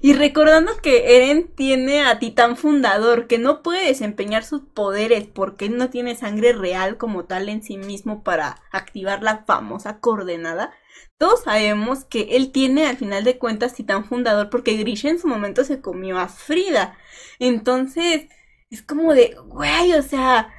Y 0.01 0.13
recordando 0.13 0.77
que 0.83 1.15
Eren 1.15 1.47
tiene 1.55 2.03
a 2.03 2.19
Titán 2.19 2.57
Fundador, 2.57 3.27
que 3.27 3.39
no 3.39 3.63
puede 3.63 3.87
desempeñar 3.87 4.43
sus 4.43 4.61
poderes 4.61 5.25
porque 5.25 5.65
él 5.65 5.77
no 5.77 5.89
tiene 5.89 6.15
sangre 6.15 6.53
real 6.53 6.97
como 6.97 7.25
tal 7.25 7.49
en 7.49 7.63
sí 7.63 7.77
mismo 7.77 8.23
para 8.23 8.61
activar 8.71 9.23
la 9.23 9.45
famosa 9.45 9.99
coordenada. 9.99 10.71
Todos 11.17 11.43
sabemos 11.43 12.05
que 12.05 12.35
él 12.35 12.51
tiene 12.51 12.87
al 12.87 12.97
final 12.97 13.23
de 13.23 13.37
cuentas 13.37 13.73
Titán 13.73 14.05
Fundador 14.05 14.49
porque 14.49 14.77
Grisha 14.77 15.09
en 15.09 15.19
su 15.19 15.27
momento 15.27 15.63
se 15.63 15.81
comió 15.81 16.19
a 16.19 16.27
Frida. 16.27 16.97
Entonces, 17.39 18.27
es 18.69 18.81
como 18.81 19.13
de, 19.13 19.35
güey, 19.47 19.93
o 19.93 20.01
sea, 20.01 20.53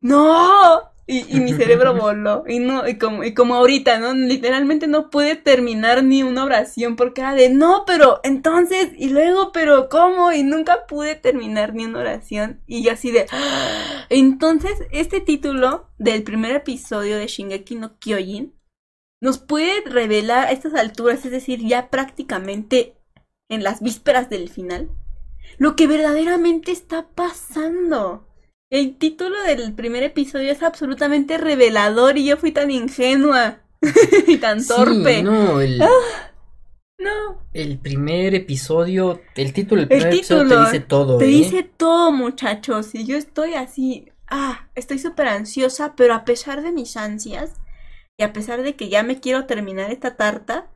no, 0.00 0.90
y, 1.10 1.40
mi 1.40 1.52
cerebro 1.52 1.94
voló. 2.00 2.44
Y 2.46 2.60
no, 2.60 2.86
y 2.86 2.96
como, 2.98 3.24
y 3.24 3.34
como 3.34 3.56
ahorita, 3.56 3.98
¿no? 3.98 4.14
Literalmente 4.14 4.86
no 4.86 5.10
puede 5.10 5.36
terminar 5.36 6.04
ni 6.04 6.22
una 6.22 6.44
oración 6.44 6.96
porque 6.96 7.20
era 7.20 7.34
de 7.34 7.50
no, 7.50 7.84
pero 7.86 8.20
entonces, 8.22 8.90
y 8.96 9.08
luego, 9.10 9.50
pero 9.52 9.88
¿cómo? 9.88 10.32
Y 10.32 10.42
nunca 10.42 10.86
pude 10.86 11.16
terminar 11.16 11.74
ni 11.74 11.84
una 11.84 12.00
oración. 12.00 12.62
Y 12.66 12.82
yo 12.84 12.92
así 12.92 13.10
de. 13.10 13.26
Entonces, 14.08 14.72
este 14.92 15.20
título 15.20 15.90
del 15.98 16.22
primer 16.22 16.52
episodio 16.52 17.16
de 17.16 17.26
Shingeki 17.26 17.74
no 17.74 17.98
Kyojin 17.98 18.54
nos 19.20 19.38
puede 19.38 19.82
revelar 19.84 20.48
a 20.48 20.52
estas 20.52 20.74
alturas, 20.74 21.24
es 21.24 21.30
decir, 21.30 21.60
ya 21.60 21.90
prácticamente 21.90 22.94
en 23.48 23.62
las 23.62 23.82
vísperas 23.82 24.30
del 24.30 24.48
final, 24.48 24.90
lo 25.58 25.76
que 25.76 25.86
verdaderamente 25.86 26.72
está 26.72 27.08
pasando. 27.08 28.26
El 28.70 28.96
título 28.96 29.42
del 29.42 29.74
primer 29.74 30.04
episodio 30.04 30.52
es 30.52 30.62
absolutamente 30.62 31.36
revelador 31.38 32.16
y 32.16 32.24
yo 32.24 32.36
fui 32.36 32.52
tan 32.52 32.70
ingenua 32.70 33.58
y 34.26 34.36
tan 34.38 34.64
torpe. 34.64 35.22
No, 35.22 35.60
el, 35.60 35.82
ah, 35.82 36.32
no. 36.98 37.42
El 37.52 37.78
primer 37.78 38.34
episodio, 38.34 39.20
el 39.34 39.52
título 39.52 39.80
del 39.80 39.88
primer 39.88 40.14
episodio 40.14 40.48
te 40.48 40.60
dice 40.60 40.80
todo. 40.80 41.18
Te 41.18 41.24
¿eh? 41.24 41.28
dice 41.28 41.62
todo, 41.64 42.12
muchachos. 42.12 42.94
Y 42.94 43.04
yo 43.04 43.16
estoy 43.16 43.54
así, 43.54 44.12
ah, 44.28 44.68
estoy 44.76 45.00
súper 45.00 45.26
ansiosa, 45.26 45.94
pero 45.96 46.14
a 46.14 46.24
pesar 46.24 46.62
de 46.62 46.70
mis 46.70 46.96
ansias 46.96 47.54
y 48.20 48.22
a 48.22 48.34
pesar 48.34 48.62
de 48.62 48.76
que 48.76 48.90
ya 48.90 49.02
me 49.02 49.18
quiero 49.18 49.46
terminar 49.46 49.90
esta 49.90 50.14
tarta, 50.14 50.66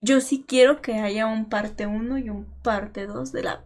yo 0.00 0.20
sí 0.20 0.44
quiero 0.44 0.82
que 0.82 0.94
haya 0.94 1.28
un 1.28 1.48
parte 1.48 1.86
1 1.86 2.18
y 2.18 2.28
un 2.28 2.44
parte 2.64 3.06
2 3.06 3.30
de 3.30 3.44
la 3.44 3.64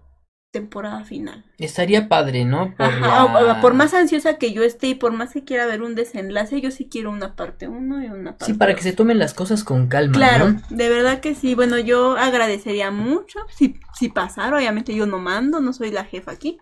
temporada 0.53 1.03
final. 1.05 1.47
Estaría 1.57 2.11
padre, 2.11 2.45
¿no? 2.45 2.77
Por, 2.77 2.87
Ajá, 2.87 3.63
por 3.63 3.73
más 3.73 3.95
ansiosa 3.95 4.37
que 4.37 4.53
yo 4.53 4.63
esté 4.63 4.89
y 4.89 4.95
por 4.97 5.13
más 5.13 5.33
que 5.33 5.45
quiera 5.45 5.65
ver 5.65 5.81
un 5.81 5.95
desenlace, 5.95 6.61
yo 6.61 6.71
sí 6.71 6.91
quiero 6.91 7.11
una 7.11 7.37
parte 7.37 7.69
uno 7.69 8.05
y 8.05 8.09
una 8.09 8.33
parte 8.33 8.53
Sí, 8.53 8.59
para 8.59 8.75
que 8.75 8.83
se 8.83 8.93
tomen 8.93 9.19
las 9.19 9.33
cosas 9.33 9.65
con 9.65 9.89
calma. 9.89 10.13
Claro, 10.13 10.57
de 10.69 10.89
verdad 10.91 11.21
que 11.21 11.35
sí. 11.35 11.55
Bueno, 11.55 11.79
yo 11.79 12.19
agradecería 12.19 12.91
mucho 12.91 13.39
si, 13.49 13.81
si 13.95 14.11
pasara. 14.11 14.59
Obviamente 14.59 14.95
yo 14.95 15.07
no 15.07 15.21
mando, 15.21 15.61
no 15.61 15.73
soy 15.73 15.91
la 15.91 16.05
jefa 16.05 16.33
aquí. 16.33 16.59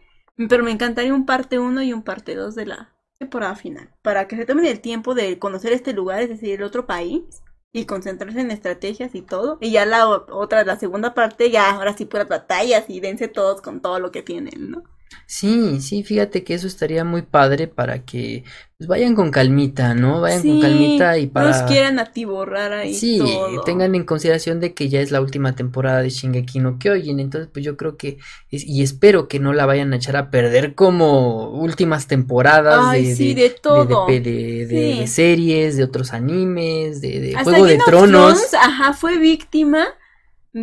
Pero 0.49 0.63
me 0.63 0.71
encantaría 0.71 1.13
un 1.13 1.27
parte 1.27 1.59
uno 1.59 1.83
y 1.83 1.93
un 1.93 2.05
parte 2.05 2.37
dos 2.37 2.55
de 2.55 2.67
la 2.67 2.93
temporada 3.19 3.57
final. 3.57 3.91
Para 4.03 4.29
que 4.29 4.37
se 4.37 4.47
tomen 4.47 4.67
el 4.67 4.81
tiempo 4.81 5.15
de 5.15 5.39
conocer 5.39 5.73
este 5.73 5.93
lugar, 5.93 6.23
es 6.23 6.29
decir, 6.29 6.55
el 6.55 6.63
otro 6.63 6.87
país 6.87 7.43
y 7.73 7.85
concentrarse 7.85 8.41
en 8.41 8.51
estrategias 8.51 9.15
y 9.15 9.23
todo. 9.23 9.59
Y 9.61 9.73
ya 9.73 9.85
la 9.87 10.09
otra, 10.09 10.65
la 10.65 10.79
segunda 10.79 11.15
parte, 11.15 11.51
ya 11.51 11.71
ahora 11.71 11.97
sí 11.97 12.07
puras 12.07 12.29
batallas 12.29 12.89
y 12.89 13.01
dense 13.01 13.29
todos 13.29 13.61
con 13.61 13.81
todo 13.83 14.01
lo 14.01 14.11
que 14.11 14.23
tienen, 14.23 14.71
¿no? 14.71 14.85
Sí, 15.27 15.81
sí, 15.81 16.03
fíjate 16.03 16.45
que 16.45 16.55
eso 16.55 16.67
estaría 16.67 17.05
muy 17.05 17.23
padre 17.23 17.69
para 17.69 18.05
que 18.05 18.45
pues, 18.79 18.87
vayan 18.87 19.15
con 19.15 19.31
calmita, 19.31 19.95
¿no? 19.95 20.21
Vayan 20.21 20.43
con 20.43 20.61
calmita 20.61 21.19
y 21.19 21.27
para... 21.27 21.51
No 21.51 21.57
los 21.57 21.63
quieran 21.65 21.99
atiborrar 21.99 22.73
ahí 22.73 22.95
Sí, 22.95 23.21
tengan 23.65 23.95
en 23.95 24.05
consideración 24.05 24.61
de 24.61 24.73
que 24.73 24.89
ya 24.89 25.01
es 25.01 25.11
la 25.11 25.21
última 25.21 25.57
temporada 25.57 26.01
de 26.01 26.11
Shingeki 26.11 26.61
no 26.61 26.79
Kyojin, 26.79 27.19
entonces 27.19 27.51
pues 27.53 27.65
yo 27.65 27.77
creo 27.77 27.97
que, 27.97 28.19
y 28.51 28.83
espero 28.83 29.27
que 29.27 29.41
no 29.41 29.53
la 29.53 29.67
vayan 29.67 29.93
a 29.93 29.97
echar 29.97 30.17
a 30.17 30.31
perder 30.31 30.75
como 30.75 31.51
últimas 31.51 32.07
temporadas 32.07 32.93
de, 32.93 33.15
sí, 33.17 33.35
de, 33.35 33.51
todo. 33.51 34.07
De, 34.07 35.05
series, 35.09 35.77
de 35.77 35.85
otros 35.85 36.13
animes, 36.13 37.01
de, 37.01 37.37
Juego 37.43 37.67
de 37.67 37.79
Tronos. 37.85 38.55
ajá, 38.55 38.93
fue 38.93 39.19
víctima 39.19 39.89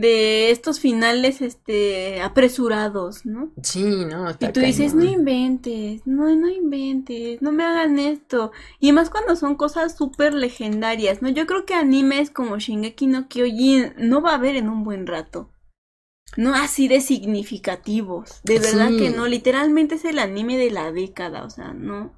de 0.02 0.52
estos 0.52 0.80
finales 0.80 1.42
este 1.42 2.22
apresurados, 2.22 3.26
¿no? 3.26 3.52
Sí, 3.62 4.06
no. 4.06 4.30
y 4.32 4.52
tú 4.52 4.60
dices, 4.60 4.94
no 4.94 5.04
inventes, 5.04 6.02
no, 6.06 6.34
no 6.36 6.50
inventes, 6.50 7.42
no 7.42 7.52
me 7.52 7.64
hagan 7.64 8.00
esto. 8.00 8.52
Y 8.80 8.92
más 8.92 9.10
cuando 9.10 9.36
son 9.36 9.56
cosas 9.56 9.96
súper 9.96 10.34
legendarias, 10.34 11.22
¿no? 11.22 11.30
Yo 11.30 11.46
creo 11.46 11.66
que 11.66 11.74
animes 11.74 12.30
como 12.30 12.58
Shingeki 12.58 13.08
no 13.08 13.28
Kyojin 13.28 13.94
no 13.98 14.22
va 14.22 14.32
a 14.32 14.36
haber 14.36 14.56
en 14.56 14.70
un 14.70 14.84
buen 14.84 15.08
rato. 15.08 15.50
No 16.38 16.54
así 16.54 16.88
de 16.88 17.02
significativos. 17.02 18.42
De 18.44 18.60
verdad 18.60 18.90
que 18.90 19.10
no, 19.10 19.28
literalmente 19.28 19.96
es 19.96 20.06
el 20.06 20.20
anime 20.20 20.58
de 20.58 20.72
la 20.72 20.92
década, 20.92 21.44
o 21.46 21.50
sea, 21.50 21.74
no. 21.74 22.14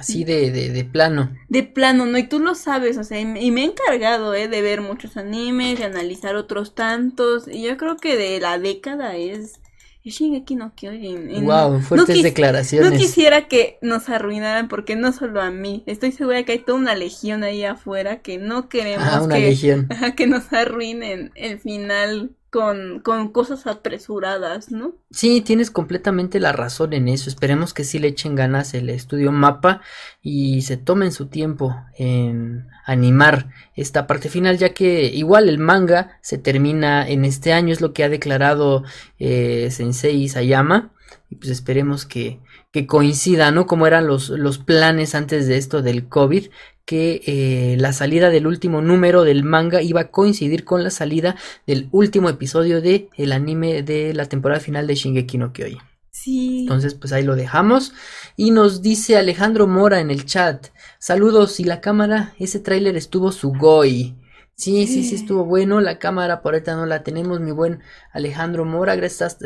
Así 0.00 0.24
de, 0.24 0.50
de, 0.50 0.70
de, 0.70 0.84
plano. 0.84 1.36
De 1.48 1.62
plano, 1.62 2.06
¿no? 2.06 2.16
Y 2.16 2.26
tú 2.26 2.40
lo 2.40 2.54
sabes, 2.54 2.96
o 2.96 3.04
sea, 3.04 3.20
y 3.20 3.50
me 3.50 3.60
he 3.60 3.64
encargado, 3.64 4.34
¿eh? 4.34 4.48
De 4.48 4.62
ver 4.62 4.80
muchos 4.80 5.16
animes, 5.18 5.78
de 5.78 5.84
analizar 5.84 6.36
otros 6.36 6.74
tantos. 6.74 7.46
Y 7.46 7.62
yo 7.62 7.76
creo 7.76 7.96
que 7.96 8.16
de 8.16 8.40
la 8.40 8.58
década 8.58 9.16
es... 9.16 9.60
Es 10.02 10.14
Shingeki 10.14 10.56
no 10.56 10.74
Kyojin. 10.74 11.44
Wow, 11.44 11.80
fuertes 11.80 12.22
declaraciones. 12.22 12.90
No 12.90 12.96
quisiera 12.96 13.48
que 13.48 13.78
nos 13.82 14.08
arruinaran 14.08 14.68
porque 14.68 14.96
no 14.96 15.12
solo 15.12 15.42
a 15.42 15.50
mí. 15.50 15.82
Estoy 15.84 16.12
segura 16.12 16.42
que 16.44 16.52
hay 16.52 16.58
toda 16.60 16.78
una 16.78 16.94
legión 16.94 17.44
ahí 17.44 17.64
afuera 17.64 18.22
que 18.22 18.38
no 18.38 18.70
queremos 18.70 19.06
ah, 19.06 19.22
una 19.22 19.34
que, 19.34 19.40
legión. 19.42 19.88
que 20.16 20.26
nos 20.26 20.50
arruinen 20.54 21.32
el 21.34 21.58
final 21.58 22.30
con, 22.50 23.00
con 23.00 23.30
cosas 23.30 23.66
apresuradas, 23.66 24.70
¿no? 24.70 24.94
Sí, 25.10 25.40
tienes 25.40 25.70
completamente 25.70 26.40
la 26.40 26.52
razón 26.52 26.92
en 26.92 27.08
eso. 27.08 27.30
Esperemos 27.30 27.72
que 27.72 27.84
sí 27.84 27.98
le 27.98 28.08
echen 28.08 28.34
ganas 28.34 28.74
el 28.74 28.90
estudio 28.90 29.30
mapa 29.32 29.80
y 30.20 30.62
se 30.62 30.76
tomen 30.76 31.12
su 31.12 31.28
tiempo 31.28 31.76
en 31.96 32.66
animar 32.84 33.50
esta 33.76 34.06
parte 34.06 34.28
final, 34.28 34.58
ya 34.58 34.74
que 34.74 35.04
igual 35.04 35.48
el 35.48 35.58
manga 35.58 36.18
se 36.22 36.38
termina 36.38 37.08
en 37.08 37.24
este 37.24 37.52
año, 37.52 37.72
es 37.72 37.80
lo 37.80 37.92
que 37.92 38.04
ha 38.04 38.08
declarado 38.08 38.82
eh, 39.18 39.68
Sensei 39.70 40.28
Sayama. 40.28 40.92
Y 41.28 41.36
pues 41.36 41.50
esperemos 41.50 42.06
que, 42.06 42.40
que 42.72 42.86
coincida, 42.86 43.52
¿no? 43.52 43.66
Como 43.66 43.86
eran 43.86 44.08
los, 44.08 44.30
los 44.30 44.58
planes 44.58 45.14
antes 45.14 45.46
de 45.46 45.56
esto 45.56 45.82
del 45.82 46.08
COVID, 46.08 46.48
que 46.90 47.22
eh, 47.24 47.76
la 47.78 47.92
salida 47.92 48.30
del 48.30 48.48
último 48.48 48.82
número 48.82 49.22
del 49.22 49.44
manga 49.44 49.80
iba 49.80 50.00
a 50.00 50.08
coincidir 50.10 50.64
con 50.64 50.82
la 50.82 50.90
salida 50.90 51.36
del 51.64 51.88
último 51.92 52.28
episodio 52.28 52.80
de 52.80 53.08
el 53.16 53.30
anime 53.30 53.84
de 53.84 54.12
la 54.12 54.26
temporada 54.26 54.60
final 54.60 54.88
de 54.88 54.96
Shingeki 54.96 55.38
no 55.38 55.52
Kyojin. 55.52 55.78
Sí. 56.10 56.62
Entonces, 56.62 56.94
pues 56.94 57.12
ahí 57.12 57.22
lo 57.22 57.36
dejamos. 57.36 57.92
Y 58.36 58.50
nos 58.50 58.82
dice 58.82 59.16
Alejandro 59.16 59.68
Mora 59.68 60.00
en 60.00 60.10
el 60.10 60.24
chat. 60.24 60.66
Saludos, 60.98 61.60
y 61.60 61.64
la 61.64 61.80
cámara, 61.80 62.34
ese 62.40 62.58
tráiler 62.58 62.96
estuvo 62.96 63.30
sugoi. 63.30 64.16
Sí, 64.60 64.86
sí, 64.86 65.04
sí, 65.04 65.14
estuvo 65.14 65.46
bueno. 65.46 65.80
La 65.80 65.98
cámara 65.98 66.42
por 66.42 66.52
ahorita 66.52 66.76
no 66.76 66.84
la 66.84 67.02
tenemos, 67.02 67.40
mi 67.40 67.50
buen 67.50 67.80
Alejandro 68.12 68.66
Mora. 68.66 68.94
Gracias, 68.94 69.38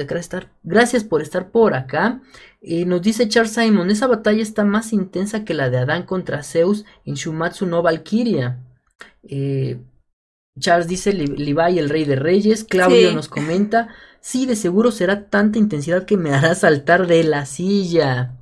gracias 0.64 1.04
por 1.04 1.22
estar 1.22 1.52
por 1.52 1.74
acá. 1.74 2.20
Eh, 2.60 2.84
nos 2.84 3.00
dice 3.00 3.28
Charles 3.28 3.52
Simon, 3.52 3.92
esa 3.92 4.08
batalla 4.08 4.42
está 4.42 4.64
más 4.64 4.92
intensa 4.92 5.44
que 5.44 5.54
la 5.54 5.70
de 5.70 5.78
Adán 5.78 6.02
contra 6.02 6.42
Zeus 6.42 6.84
en 7.04 7.14
Shumatsu 7.14 7.64
no 7.64 7.80
Valkyria. 7.80 8.58
Eh, 9.22 9.78
Charles 10.58 10.88
dice 10.88 11.12
Levi, 11.12 11.78
el 11.78 11.90
rey 11.90 12.04
de 12.04 12.16
reyes. 12.16 12.64
Claudio 12.64 13.12
nos 13.12 13.28
comenta, 13.28 13.90
sí, 14.20 14.46
de 14.46 14.56
seguro 14.56 14.90
será 14.90 15.28
tanta 15.28 15.60
intensidad 15.60 16.06
que 16.06 16.16
me 16.16 16.34
hará 16.34 16.56
saltar 16.56 17.06
de 17.06 17.22
la 17.22 17.46
silla. 17.46 18.32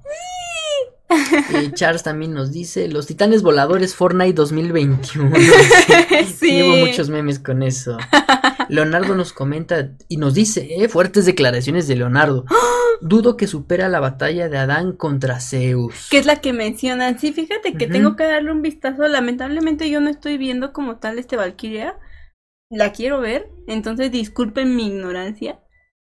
Eh, 1.55 1.71
Charles 1.75 2.03
también 2.03 2.33
nos 2.33 2.53
dice, 2.53 2.89
los 2.89 3.07
titanes 3.07 3.43
voladores 3.43 3.95
Fortnite 3.95 4.33
2021. 4.33 5.37
sí, 6.39 6.53
Llevo 6.53 6.77
muchos 6.77 7.09
memes 7.09 7.39
con 7.39 7.63
eso. 7.63 7.99
Leonardo 8.69 9.15
nos 9.15 9.33
comenta 9.33 9.91
y 10.09 10.17
nos 10.17 10.35
dice, 10.35 10.83
eh, 10.83 10.89
fuertes 10.89 11.27
declaraciones 11.27 11.87
de 11.87 11.97
Leonardo. 11.97 12.45
Dudo 13.01 13.37
que 13.37 13.47
supera 13.47 13.89
la 13.89 14.01
batalla 14.01 14.49
de 14.49 14.59
Adán 14.59 14.93
contra 14.93 15.41
Zeus. 15.41 16.09
Que 16.11 16.19
es 16.19 16.27
la 16.27 16.41
que 16.41 16.53
mencionan. 16.53 17.19
Sí, 17.19 17.33
fíjate 17.33 17.75
que 17.75 17.89
tengo 17.89 18.15
que 18.15 18.25
darle 18.25 18.53
un 18.53 18.63
vistazo. 18.63 19.09
Lamentablemente 19.09 19.91
yo 19.91 20.01
no 20.01 20.09
estoy 20.09 20.39
viendo 20.39 20.73
como 20.73 20.99
tal 20.99 21.19
este 21.19 21.37
Valkyria. 21.37 21.97
La 22.71 22.93
quiero 22.93 23.21
ver. 23.21 23.51
Entonces 23.67 24.13
disculpen 24.13 24.77
mi 24.77 24.87
ignorancia. 24.87 25.61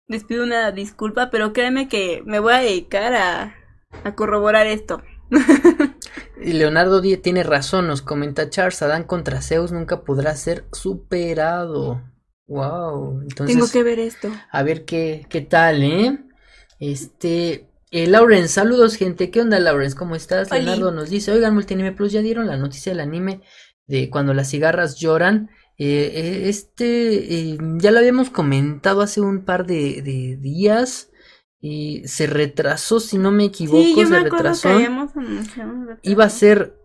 les 0.08 0.26
pido 0.26 0.44
una 0.44 0.72
disculpa, 0.72 1.30
pero 1.30 1.54
créeme 1.54 1.88
que 1.88 2.22
me 2.26 2.40
voy 2.40 2.54
a 2.54 2.60
dedicar 2.60 3.14
a, 3.14 3.56
a 4.04 4.16
corroborar 4.16 4.68
esto. 4.68 5.02
Y 6.44 6.54
Leonardo 6.54 7.02
tiene 7.22 7.44
razón, 7.44 7.86
nos 7.86 8.02
comenta 8.02 8.50
Charles, 8.50 8.82
Adán 8.82 9.04
contra 9.04 9.44
Zeus 9.44 9.72
nunca 9.72 10.02
podrá 10.02 10.36
ser 10.36 10.66
superado. 10.72 12.02
Wow, 12.48 13.22
entonces 13.22 13.56
Tengo 13.56 13.70
que 13.72 13.84
ver 13.84 14.00
esto. 14.00 14.30
a 14.52 14.64
ver 14.64 14.84
qué, 14.84 15.28
qué 15.30 15.42
tal, 15.42 15.84
¿eh? 15.84 16.18
Este, 16.80 17.70
eh, 17.92 18.08
Lawrence, 18.08 18.48
saludos 18.48 18.96
gente, 18.96 19.30
¿qué 19.30 19.42
onda 19.42 19.60
Lawrence? 19.60 19.96
¿Cómo 19.96 20.16
estás? 20.16 20.52
Oli. 20.52 20.62
Leonardo 20.66 20.92
nos 20.92 21.12
dice, 21.12 21.32
oigan, 21.32 21.54
Multinime 21.54 21.92
Plus, 21.92 22.12
¿ya 22.12 22.22
dieron 22.22 22.48
la 22.48 22.58
noticia 22.58 22.92
del 22.92 23.02
anime 23.02 23.42
de 23.86 24.10
cuando 24.10 24.34
las 24.34 24.50
cigarras 24.50 24.96
lloran? 24.96 25.52
Eh, 25.78 26.12
eh, 26.14 26.50
este, 26.50 27.52
eh, 27.52 27.58
ya 27.78 27.92
lo 27.92 28.00
habíamos 28.00 28.32
comentado 28.32 29.02
hace 29.02 29.22
un 29.22 29.46
par 29.46 29.68
de, 29.68 30.02
de 30.02 30.38
días, 30.38 31.11
y 31.62 32.02
se 32.08 32.26
retrasó, 32.28 33.00
si 33.00 33.18
no 33.18 33.32
me 33.32 33.46
equivoco, 33.46 33.84
Sí, 33.84 33.96
yo 33.96 34.06
se 34.06 34.10
me 34.12 34.20
retrasó. 34.22 34.70
que 34.70 34.74
habíamos 34.76 35.16
anunciado. 35.16 35.74
Iba 36.02 36.26
a 36.26 36.30
ser, 36.30 36.76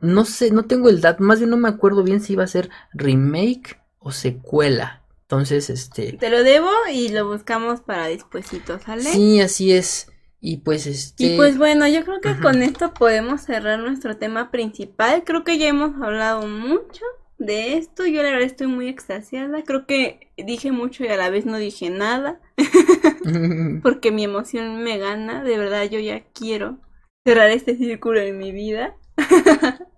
no 0.00 0.24
sé, 0.24 0.50
no 0.50 0.64
tengo 0.64 0.88
el 0.88 1.00
dato, 1.00 1.22
más 1.22 1.38
bien 1.38 1.50
no 1.50 1.56
me 1.56 1.68
acuerdo 1.68 2.02
bien 2.02 2.20
si 2.20 2.32
iba 2.34 2.42
a 2.44 2.48
ser 2.48 2.68
remake 2.92 3.80
o 4.00 4.10
secuela. 4.10 5.02
Entonces, 5.22 5.70
este, 5.70 6.12
Te 6.14 6.30
lo 6.30 6.42
debo 6.42 6.68
y 6.92 7.08
lo 7.08 7.26
buscamos 7.28 7.80
para 7.80 8.08
despuesito, 8.08 8.78
¿sale? 8.80 9.04
sí, 9.04 9.40
así 9.40 9.72
es. 9.72 10.08
Y 10.40 10.58
pues, 10.58 10.86
este, 10.86 11.24
Y 11.24 11.36
pues 11.36 11.56
bueno, 11.56 11.88
yo 11.88 12.04
creo 12.04 12.20
que 12.20 12.38
con 12.38 12.60
esto 12.62 12.92
podemos 12.92 13.40
cerrar 13.40 13.78
nuestro 13.78 14.18
tema 14.18 14.50
principal. 14.50 15.22
Creo 15.24 15.42
que 15.42 15.56
ya 15.56 15.68
hemos 15.68 15.94
hablado 16.02 16.46
mucho 16.46 17.02
de 17.44 17.76
esto. 17.76 18.06
Yo 18.06 18.22
la 18.22 18.30
verdad 18.30 18.42
estoy 18.42 18.66
muy 18.66 18.88
extasiada. 18.88 19.62
Creo 19.62 19.86
que 19.86 20.32
dije 20.36 20.72
mucho 20.72 21.04
y 21.04 21.08
a 21.08 21.16
la 21.16 21.30
vez 21.30 21.46
no 21.46 21.58
dije 21.58 21.90
nada. 21.90 22.40
Porque 23.82 24.10
mi 24.10 24.24
emoción 24.24 24.82
me 24.82 24.98
gana. 24.98 25.42
De 25.44 25.58
verdad, 25.58 25.84
yo 25.84 25.98
ya 25.98 26.24
quiero 26.32 26.78
cerrar 27.26 27.50
este 27.50 27.76
círculo 27.76 28.20
en 28.20 28.38
mi 28.38 28.52
vida. 28.52 28.96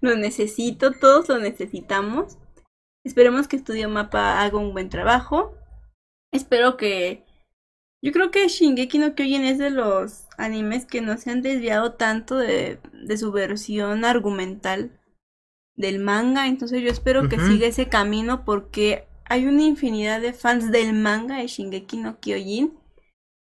lo 0.00 0.16
necesito, 0.16 0.92
todos 0.92 1.28
lo 1.28 1.38
necesitamos. 1.38 2.38
Esperemos 3.04 3.48
que 3.48 3.56
Estudio 3.56 3.88
Mapa 3.88 4.42
haga 4.42 4.58
un 4.58 4.72
buen 4.72 4.88
trabajo. 4.88 5.54
Espero 6.32 6.76
que. 6.76 7.24
Yo 8.02 8.12
creo 8.12 8.30
que 8.30 8.48
Shingeki 8.48 8.98
no 8.98 9.14
Kyojin 9.14 9.44
es 9.44 9.58
de 9.58 9.70
los 9.70 10.26
animes 10.38 10.86
que 10.86 11.02
no 11.02 11.18
se 11.18 11.30
han 11.30 11.42
desviado 11.42 11.94
tanto 11.94 12.36
de, 12.36 12.80
de 12.94 13.16
su 13.18 13.30
versión 13.30 14.06
argumental 14.06 14.99
del 15.76 15.98
manga. 15.98 16.46
Entonces 16.46 16.82
yo 16.82 16.90
espero 16.90 17.28
que 17.28 17.38
siga 17.38 17.66
ese 17.66 17.88
camino 17.88 18.44
porque 18.44 19.06
hay 19.24 19.46
una 19.46 19.62
infinidad 19.62 20.20
de 20.20 20.32
fans 20.32 20.70
del 20.70 20.92
manga 20.92 21.36
de 21.36 21.46
Shingeki 21.46 21.96
no 21.98 22.18
Kyojin 22.20 22.80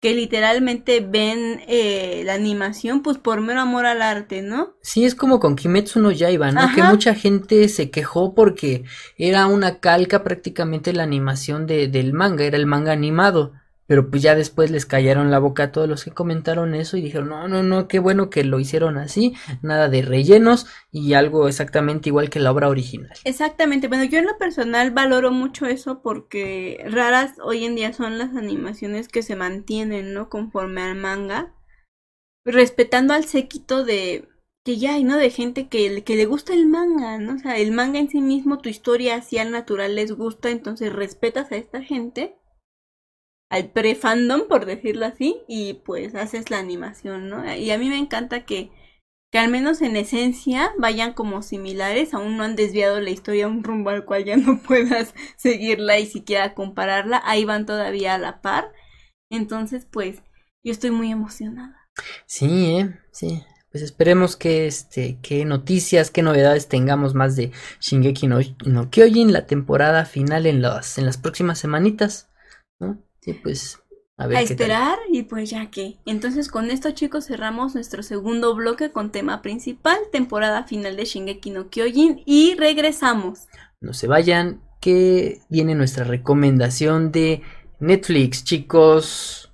que 0.01 0.13
literalmente 0.13 1.01
ven 1.01 1.61
eh, 1.67 2.23
la 2.25 2.33
animación 2.33 3.01
pues 3.01 3.17
por 3.17 3.41
mero 3.41 3.59
amor 3.59 3.85
al 3.85 4.01
arte, 4.01 4.41
¿no? 4.41 4.75
Sí, 4.81 5.03
es 5.03 5.13
como 5.13 5.39
con 5.39 5.57
Kimetsu 5.57 5.99
no 5.99 6.11
Yaiba, 6.11 6.51
¿no? 6.51 6.73
Que 6.73 6.83
mucha 6.83 7.15
gente 7.15 7.67
se 7.67 7.91
quejó 7.91 8.33
porque 8.33 8.85
era 9.17 9.47
una 9.47 9.79
calca 9.79 10.23
prácticamente 10.23 10.93
la 10.93 11.03
animación 11.03 11.67
de, 11.67 11.89
del 11.89 12.13
manga, 12.13 12.45
era 12.45 12.55
el 12.55 12.65
manga 12.65 12.93
animado. 12.93 13.53
Pero 13.89 14.11
pues 14.11 14.21
ya 14.21 14.35
después 14.35 14.69
les 14.69 14.85
callaron 14.85 15.31
la 15.31 15.39
boca 15.39 15.63
a 15.63 15.71
todos 15.71 15.89
los 15.89 16.03
que 16.03 16.11
comentaron 16.11 16.75
eso 16.75 16.95
y 16.95 17.01
dijeron, 17.01 17.29
no, 17.29 17.47
no, 17.47 17.63
no, 17.63 17.87
qué 17.87 17.97
bueno 17.97 18.29
que 18.29 18.43
lo 18.43 18.59
hicieron 18.59 18.99
así, 18.99 19.33
nada 19.63 19.89
de 19.89 20.03
rellenos 20.03 20.67
y 20.91 21.13
algo 21.13 21.47
exactamente 21.47 22.09
igual 22.09 22.29
que 22.29 22.39
la 22.39 22.51
obra 22.51 22.69
original. 22.69 23.11
Exactamente, 23.23 23.87
bueno, 23.87 24.03
yo 24.03 24.19
en 24.19 24.27
lo 24.27 24.37
personal 24.37 24.91
valoro 24.91 25.31
mucho 25.31 25.65
eso 25.65 26.03
porque 26.03 26.85
raras 26.87 27.33
hoy 27.43 27.65
en 27.65 27.75
día 27.75 27.91
son 27.91 28.19
las 28.19 28.35
animaciones 28.35 29.07
que 29.07 29.23
se 29.23 29.35
mantienen, 29.35 30.13
¿no? 30.13 30.29
Conforme 30.29 30.83
al 30.83 30.95
manga, 30.95 31.55
respetando 32.45 33.15
al 33.15 33.25
séquito 33.25 33.83
de 33.85 34.29
que 34.63 34.77
ya 34.77 34.93
hay, 34.93 35.03
¿no? 35.03 35.17
De 35.17 35.31
gente 35.31 35.67
que, 35.67 36.03
que 36.03 36.15
le 36.15 36.27
gusta 36.27 36.53
el 36.53 36.67
manga, 36.67 37.17
¿no? 37.17 37.37
O 37.37 37.39
sea, 37.39 37.57
el 37.57 37.71
manga 37.71 37.97
en 37.97 38.11
sí 38.11 38.21
mismo, 38.21 38.59
tu 38.59 38.69
historia 38.69 39.15
así 39.15 39.39
al 39.39 39.49
natural 39.49 39.95
les 39.95 40.11
gusta, 40.11 40.51
entonces 40.51 40.93
respetas 40.93 41.51
a 41.51 41.55
esta 41.55 41.81
gente, 41.81 42.35
al 43.49 43.71
pre-fandom, 43.71 44.47
por 44.47 44.65
decirlo 44.65 45.05
así, 45.05 45.41
y 45.47 45.73
pues 45.85 46.15
haces 46.15 46.49
la 46.49 46.59
animación, 46.59 47.29
¿no? 47.29 47.55
Y 47.55 47.71
a 47.71 47.77
mí 47.77 47.89
me 47.89 47.97
encanta 47.97 48.45
que 48.45 48.71
que 49.31 49.37
al 49.37 49.49
menos 49.49 49.81
en 49.81 49.95
esencia 49.95 50.71
vayan 50.77 51.13
como 51.13 51.43
similares, 51.43 52.13
aún 52.13 52.37
no 52.37 52.43
han 52.43 52.55
desviado 52.55 52.99
la 52.99 53.11
historia 53.11 53.45
a 53.45 53.49
un 53.49 53.63
rumbo 53.63 53.91
al 53.91 54.05
cual 54.05 54.25
ya 54.25 54.37
no 54.37 54.59
puedas 54.67 55.13
seguirla 55.37 55.99
y 55.99 56.07
siquiera 56.07 56.53
compararla, 56.53 57.21
ahí 57.25 57.45
van 57.45 57.65
todavía 57.65 58.15
a 58.15 58.19
la 58.19 58.41
par. 58.41 58.71
Entonces, 59.29 59.85
pues, 59.85 60.23
yo 60.63 60.71
estoy 60.71 60.91
muy 60.91 61.11
emocionada. 61.11 61.87
Sí, 62.25 62.77
¿eh? 62.77 62.99
Sí. 63.11 63.43
Pues 63.71 63.83
esperemos 63.83 64.35
que 64.35 64.65
este, 64.65 65.19
qué 65.21 65.45
noticias, 65.45 66.09
qué 66.09 66.23
novedades 66.23 66.67
tengamos 66.67 67.13
más 67.13 67.35
de 67.35 67.51
Shingeki 67.79 68.25
no, 68.25 68.39
no 68.65 68.89
Kyojin, 68.89 69.31
la 69.31 69.45
temporada 69.45 70.05
final 70.05 70.47
en 70.47 70.63
las, 70.63 70.97
en 70.97 71.05
las 71.05 71.19
próximas 71.19 71.59
semanitas, 71.59 72.31
¿no? 72.79 73.03
Sí, 73.21 73.33
pues 73.33 73.79
a 74.17 74.27
ver 74.27 74.37
A 74.37 74.41
tal. 74.41 74.51
esperar 74.51 74.99
y 75.11 75.23
pues 75.23 75.49
ya 75.49 75.71
que. 75.71 75.97
Entonces, 76.05 76.49
con 76.49 76.69
esto, 76.71 76.91
chicos, 76.91 77.25
cerramos 77.25 77.73
nuestro 77.75 78.03
segundo 78.03 78.53
bloque 78.55 78.91
con 78.91 79.11
tema 79.11 79.41
principal, 79.41 79.97
temporada 80.11 80.65
final 80.65 80.95
de 80.97 81.05
Shingeki 81.05 81.51
no 81.51 81.69
Kyojin 81.69 82.21
y 82.25 82.55
regresamos. 82.55 83.47
No 83.79 83.93
se 83.93 84.07
vayan, 84.07 84.61
que 84.81 85.41
viene 85.49 85.75
nuestra 85.75 86.03
recomendación 86.03 87.11
de 87.11 87.41
Netflix, 87.79 88.43
chicos. 88.43 89.48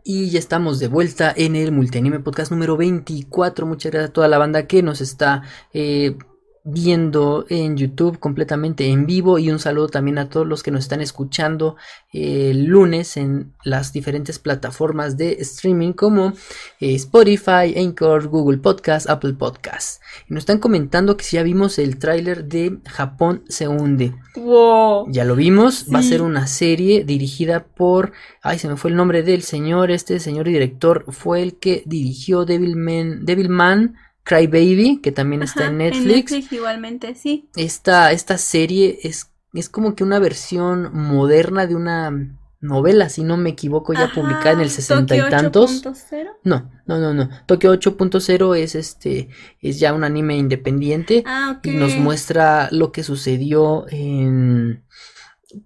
Y 0.03 0.30
ya 0.30 0.40
estamos 0.40 0.80
de 0.80 0.88
vuelta 0.88 1.32
en 1.36 1.55
el 1.55 1.70
Multianime 1.70 2.18
Podcast 2.20 2.51
número 2.51 2.76
24. 2.76 3.64
Muchas 3.64 3.92
gracias 3.92 4.11
a 4.11 4.12
toda 4.12 4.26
la 4.28 4.38
banda 4.38 4.66
que 4.66 4.82
nos 4.82 5.01
está 5.01 5.42
eh, 5.72 6.16
viendo 6.66 7.46
en 7.48 7.76
YouTube 7.76 8.18
completamente 8.18 8.88
en 8.88 9.06
vivo. 9.06 9.38
Y 9.38 9.50
un 9.50 9.60
saludo 9.60 9.86
también 9.86 10.18
a 10.18 10.28
todos 10.28 10.46
los 10.46 10.62
que 10.62 10.72
nos 10.72 10.80
están 10.80 11.00
escuchando 11.00 11.76
eh, 12.12 12.50
el 12.50 12.64
lunes 12.64 13.16
en 13.16 13.54
las 13.62 13.92
diferentes 13.92 14.40
plataformas 14.40 15.16
de 15.16 15.34
streaming 15.34 15.92
como 15.92 16.32
eh, 16.80 16.94
Spotify, 16.96 17.74
Anchor, 17.76 18.26
Google 18.26 18.58
Podcast, 18.58 19.08
Apple 19.08 19.34
Podcast. 19.34 20.02
Y 20.28 20.34
nos 20.34 20.42
están 20.42 20.58
comentando 20.58 21.16
que 21.16 21.24
si 21.24 21.36
ya 21.36 21.44
vimos 21.44 21.78
el 21.78 21.98
tráiler 21.98 22.44
de 22.44 22.78
Japón 22.86 23.44
se 23.48 23.68
hunde. 23.68 24.14
¡Wow! 24.34 25.06
Ya 25.10 25.24
lo 25.24 25.36
vimos, 25.36 25.86
va 25.94 26.00
a 26.00 26.02
ser 26.02 26.20
una 26.20 26.46
serie 26.46 27.04
dirigida 27.04 27.64
por, 27.64 28.12
ay, 28.42 28.58
se 28.58 28.68
me 28.68 28.76
fue 28.76 28.90
el 28.90 28.96
nombre 28.96 29.22
del 29.22 29.42
señor, 29.42 29.90
este 29.90 30.18
señor 30.20 30.46
director 30.46 31.04
fue 31.08 31.42
el 31.42 31.58
que 31.58 31.82
dirigió 31.86 32.44
Devilman, 32.44 33.24
Devilman 33.24 33.94
Cry 34.27 34.49
Baby, 34.49 35.01
que 35.03 35.12
también 35.12 35.43
está 35.43 35.61
Ajá, 35.61 35.70
en 35.70 35.79
Netflix. 35.79 36.53
igualmente, 36.53 37.14
sí. 37.14 37.49
Esta, 37.57 38.11
esta 38.11 38.37
serie 38.39 38.99
es, 39.05 39.31
es 39.55 39.68
como 39.68 39.95
que 39.95 40.03
una 40.03 40.18
versión 40.18 40.91
moderna 40.93 41.66
de 41.68 41.77
una 41.77 42.11
novela, 42.61 43.09
si 43.09 43.22
no 43.22 43.37
me 43.37 43.51
equivoco, 43.51 43.93
ya 43.93 44.07
Ajá, 44.07 44.14
publicada 44.14 44.51
en 44.53 44.61
el 44.62 44.70
sesenta 44.70 45.14
y 45.14 45.20
Tokio 45.20 45.31
tantos. 45.31 45.85
8.0. 45.85 46.27
No, 46.43 46.68
no, 46.87 46.99
no, 46.99 47.14
no. 47.14 47.29
Tokio 47.47 47.72
8.0 47.72 48.57
es 48.57 48.74
este, 48.74 49.29
es 49.61 49.79
ya 49.79 49.93
un 49.95 50.03
anime 50.03 50.37
independiente 50.37 51.22
Ah, 51.24 51.55
ok. 51.59 51.66
y 51.68 51.70
nos 51.77 51.95
muestra 51.97 52.68
lo 52.72 52.91
que 52.91 53.05
sucedió 53.05 53.87
en 53.91 54.83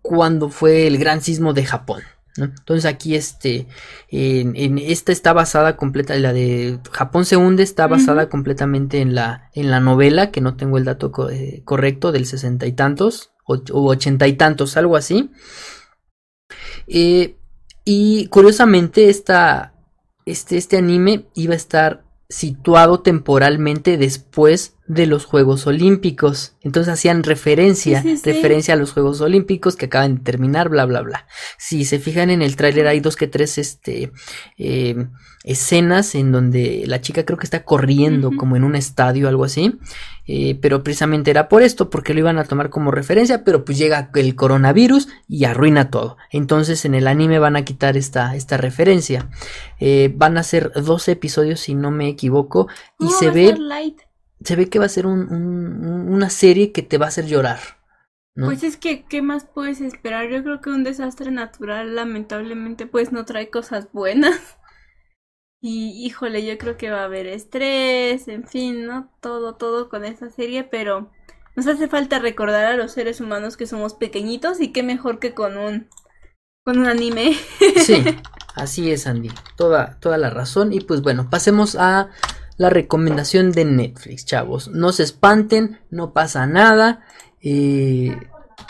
cuando 0.03 0.51
fue 0.51 0.87
el 0.87 0.99
gran 0.99 1.23
sismo 1.23 1.55
de 1.55 1.65
Japón. 1.65 2.03
¿No? 2.37 2.45
Entonces 2.45 2.85
aquí 2.85 3.14
este, 3.14 3.66
en, 4.09 4.55
en 4.57 4.78
esta 4.78 5.12
está 5.12 5.33
basada 5.33 5.76
completa, 5.76 6.14
la 6.16 6.33
de 6.33 6.78
Japón 6.93 7.24
se 7.24 7.37
hunde 7.37 7.62
está 7.62 7.87
basada 7.87 8.28
completamente 8.28 9.01
en 9.01 9.14
la, 9.14 9.51
en 9.55 9.70
la 9.70 9.81
novela, 9.81 10.31
que 10.31 10.41
no 10.41 10.57
tengo 10.57 10.78
el 10.78 10.85
dato 10.85 11.11
co- 11.12 11.31
eh, 11.31 11.62
correcto, 11.64 12.12
del 12.12 12.26
sesenta 12.26 12.66
y 12.66 12.72
tantos, 12.72 13.33
o, 13.45 13.55
o 13.72 13.91
ochenta 13.91 14.26
y 14.28 14.35
tantos, 14.35 14.76
algo 14.76 14.97
así. 14.97 15.31
Eh, 16.87 17.37
y 17.85 18.26
curiosamente 18.26 19.09
esta, 19.09 19.74
este, 20.26 20.57
este 20.57 20.76
anime 20.76 21.26
iba 21.35 21.55
a 21.55 21.57
estar 21.57 22.05
situado 22.28 23.01
temporalmente 23.01 23.97
después 23.97 24.76
de 24.91 25.07
los 25.07 25.24
Juegos 25.24 25.68
Olímpicos. 25.68 26.57
Entonces 26.62 26.93
hacían 26.93 27.22
referencia, 27.22 28.03
Sí, 28.03 28.11
sí, 28.11 28.16
sí. 28.16 28.32
referencia 28.32 28.74
a 28.74 28.76
los 28.76 28.93
Juegos 28.93 29.20
Olímpicos 29.20 29.76
que 29.76 29.86
acaban 29.86 30.16
de 30.16 30.22
terminar, 30.22 30.68
bla, 30.68 30.84
bla, 30.84 31.01
bla. 31.01 31.26
Si 31.59 31.84
se 31.84 32.01
fijan 32.01 32.28
en 32.28 32.43
el 32.43 32.57
tráiler 32.57 32.88
hay 32.88 32.99
dos 32.99 33.14
que 33.14 33.28
tres 33.28 33.57
este, 33.57 34.11
eh, 34.59 35.07
escenas 35.45 36.16
en 36.16 36.32
donde 36.32 36.82
la 36.88 37.01
chica 37.01 37.24
creo 37.24 37.38
que 37.38 37.47
está 37.47 37.62
corriendo 37.62 38.32
como 38.36 38.57
en 38.57 38.64
un 38.64 38.74
estadio, 38.74 39.28
algo 39.28 39.45
así. 39.45 39.78
Eh, 40.26 40.59
pero 40.61 40.82
precisamente 40.82 41.30
era 41.30 41.49
por 41.49 41.62
esto, 41.62 41.88
porque 41.88 42.12
lo 42.12 42.20
iban 42.20 42.38
a 42.38 42.45
tomar 42.45 42.68
como 42.68 42.91
referencia, 42.91 43.45
pero 43.45 43.64
pues 43.64 43.78
llega 43.78 44.11
el 44.16 44.34
coronavirus 44.34 45.07
y 45.28 45.45
arruina 45.45 45.91
todo. 45.91 46.16
Entonces 46.32 46.84
en 46.84 46.97
el 46.97 47.07
anime 47.07 47.38
van 47.38 47.55
a 47.55 47.64
quitar 47.64 47.97
esta, 47.97 48.34
esta 48.34 48.57
referencia. 48.57 49.30
Eh, 49.78 50.12
van 50.16 50.36
a 50.36 50.43
ser 50.43 50.72
12 50.72 51.12
episodios, 51.12 51.61
si 51.61 51.76
no 51.76 51.93
me 51.93 52.09
equivoco, 52.09 52.66
y 52.99 53.09
se 53.11 53.30
ve 53.30 53.57
light. 53.57 54.01
Se 54.45 54.57
ve 54.57 54.68
que 54.68 54.78
va 54.78 54.86
a 54.86 54.88
ser 54.88 55.07
un- 55.07 55.32
un- 55.32 55.86
un- 55.86 56.12
una 56.12 56.30
serie 56.30 56.72
que 56.72 56.82
te 56.82 56.99
va 56.99 57.07
a 57.07 57.09
hacer 57.09 57.26
llorar. 57.26 57.61
¿no? 58.34 58.47
Pues 58.47 58.62
es 58.62 58.76
que, 58.76 59.05
¿qué 59.05 59.22
más 59.22 59.45
puedes 59.45 59.80
esperar? 59.80 60.28
Yo 60.30 60.43
creo 60.43 60.61
que 60.61 60.70
un 60.70 60.84
desastre 60.84 61.30
natural, 61.30 61.95
lamentablemente, 61.97 62.86
pues 62.86 63.12
no 63.12 63.24
trae 63.24 63.51
cosas 63.51 63.88
buenas. 63.93 64.38
Y 65.62 66.07
híjole, 66.07 66.47
yo 66.47 66.57
creo 66.57 66.76
que 66.78 66.91
va 66.91 67.01
a 67.03 67.05
haber 67.05 67.26
estrés, 67.26 68.28
en 68.28 68.47
fin, 68.47 68.86
¿no? 68.86 69.11
Todo, 69.20 69.57
todo 69.57 69.91
con 69.91 70.05
esa 70.07 70.30
serie, 70.30 70.64
pero 70.64 71.11
nos 71.55 71.66
hace 71.66 71.86
falta 71.86 72.18
recordar 72.18 72.64
a 72.64 72.76
los 72.76 72.93
seres 72.93 73.20
humanos 73.20 73.59
que 73.59 73.66
somos 73.66 73.93
pequeñitos 73.95 74.61
y 74.61 74.72
qué 74.72 74.82
mejor 74.82 75.18
que 75.18 75.34
con 75.34 75.59
un, 75.59 75.88
con 76.64 76.78
un 76.78 76.86
anime. 76.86 77.34
Sí, 77.76 78.03
así 78.55 78.91
es, 78.91 79.07
Andy. 79.07 79.30
Toda, 79.57 79.99
toda 80.01 80.16
la 80.18 80.30
razón. 80.30 80.72
Y 80.72 80.80
pues 80.80 81.03
bueno, 81.03 81.28
pasemos 81.30 81.76
a 81.76 82.11
la 82.61 82.69
recomendación 82.69 83.53
de 83.53 83.65
Netflix, 83.65 84.27
chavos. 84.27 84.69
No 84.69 84.93
se 84.93 85.03
espanten, 85.03 85.81
no 85.89 86.13
pasa 86.13 86.47
nada. 86.47 87.07
eh, 87.41 88.15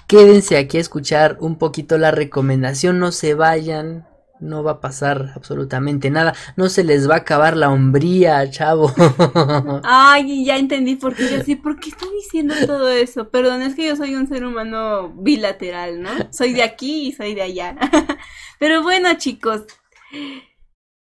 quédense 0.07 0.59
aquí 0.59 0.77
a 0.77 0.81
escuchar 0.81 1.39
un 1.41 1.59
poquito 1.59 1.99
la 1.99 2.13
recomendación. 2.13 3.01
No 3.01 3.11
se 3.11 3.35
vayan. 3.35 4.07
No 4.39 4.63
va 4.63 4.71
a 4.71 4.81
pasar 4.81 5.33
absolutamente 5.35 6.09
nada. 6.09 6.35
No 6.57 6.69
se 6.69 6.85
les 6.85 7.11
va 7.11 7.15
a 7.17 7.19
acabar 7.19 7.57
la 7.57 7.69
hombría, 7.69 8.49
chavo. 8.49 8.93
Ay, 9.83 10.45
ya 10.45 10.57
entendí 10.57 10.95
por 10.95 11.17
qué 11.17 11.29
yo 11.29 11.43
sí, 11.43 11.57
¿por 11.57 11.81
qué 11.81 11.91
está 11.91 12.07
diciendo 12.15 12.55
todo 12.67 12.89
eso? 12.91 13.29
Perdón, 13.29 13.63
es 13.63 13.75
que 13.75 13.89
yo 13.89 13.97
soy 13.97 14.15
un 14.15 14.29
ser 14.29 14.45
humano 14.45 15.13
bilateral, 15.17 16.01
¿no? 16.01 16.11
Soy 16.31 16.53
de 16.53 16.63
aquí 16.63 17.09
y 17.09 17.13
soy 17.13 17.35
de 17.35 17.43
allá. 17.43 17.77
Pero 18.61 18.85
bueno, 18.85 19.09
chicos, 19.19 19.65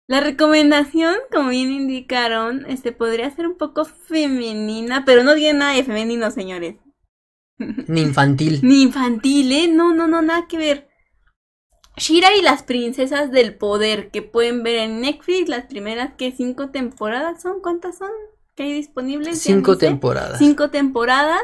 la 0.09 0.19
recomendación, 0.21 1.15
como 1.31 1.49
bien 1.49 1.71
indicaron, 1.71 2.65
este 2.67 2.91
podría 2.91 3.29
ser 3.29 3.47
un 3.47 3.57
poco 3.57 3.85
femenina, 3.85 5.05
pero 5.05 5.23
no 5.23 5.35
tiene 5.35 5.59
nada 5.59 5.75
de 5.75 5.83
femenino, 5.83 6.31
señores. 6.31 6.77
Ni 7.87 8.01
infantil. 8.01 8.59
Ni 8.63 8.81
infantil, 8.81 9.51
¿eh? 9.51 9.67
No, 9.67 9.93
no, 9.93 10.07
no, 10.07 10.23
nada 10.23 10.47
que 10.47 10.57
ver. 10.57 10.89
Shira 11.95 12.35
y 12.35 12.41
las 12.41 12.63
princesas 12.63 13.29
del 13.29 13.55
poder 13.55 14.09
que 14.09 14.23
pueden 14.23 14.63
ver 14.63 14.77
en 14.79 15.01
Netflix, 15.01 15.47
las 15.47 15.65
primeras 15.65 16.15
que 16.15 16.31
cinco 16.31 16.71
temporadas 16.71 17.41
son, 17.41 17.61
¿cuántas 17.61 17.99
son? 17.99 18.09
que 18.55 18.63
hay 18.63 18.73
disponibles? 18.73 19.39
Cinco 19.39 19.77
temporadas. 19.77 20.39
Cinco 20.39 20.71
temporadas. 20.71 21.43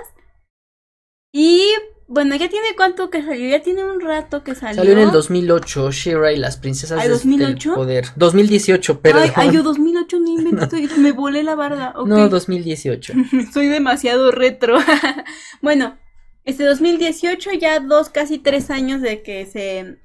Y 1.31 1.63
bueno, 2.07 2.35
ya 2.35 2.49
tiene 2.49 2.67
cuánto 2.75 3.09
que 3.09 3.23
salió, 3.23 3.49
ya 3.49 3.63
tiene 3.63 3.83
un 3.83 3.99
rato 3.99 4.43
que 4.43 4.53
salió. 4.53 4.75
Salió 4.75 4.93
en 4.93 4.99
el 4.99 5.11
2008, 5.11 5.91
Shira 5.91 6.31
y 6.31 6.37
las 6.37 6.57
princesas 6.57 6.99
¿Ay, 6.99 7.09
del 7.09 7.17
2008? 7.17 7.73
poder. 7.73 8.05
2018, 8.15 9.01
perdón. 9.01 9.23
Ay, 9.23 9.31
ay, 9.35 9.51
yo 9.51 9.63
2008 9.63 10.19
no 10.19 10.29
invento, 10.29 10.77
me 10.97 11.11
volé 11.11 11.41
la 11.41 11.55
barda. 11.55 11.95
No, 12.05 12.29
2018. 12.29 13.13
Soy 13.53 13.67
demasiado 13.67 14.31
retro. 14.31 14.77
bueno, 15.61 15.97
este 16.43 16.63
2018, 16.65 17.53
ya 17.53 17.79
dos, 17.79 18.09
casi 18.09 18.37
tres 18.37 18.69
años 18.69 19.01
de 19.01 19.23
que 19.23 19.47
se, 19.47 19.99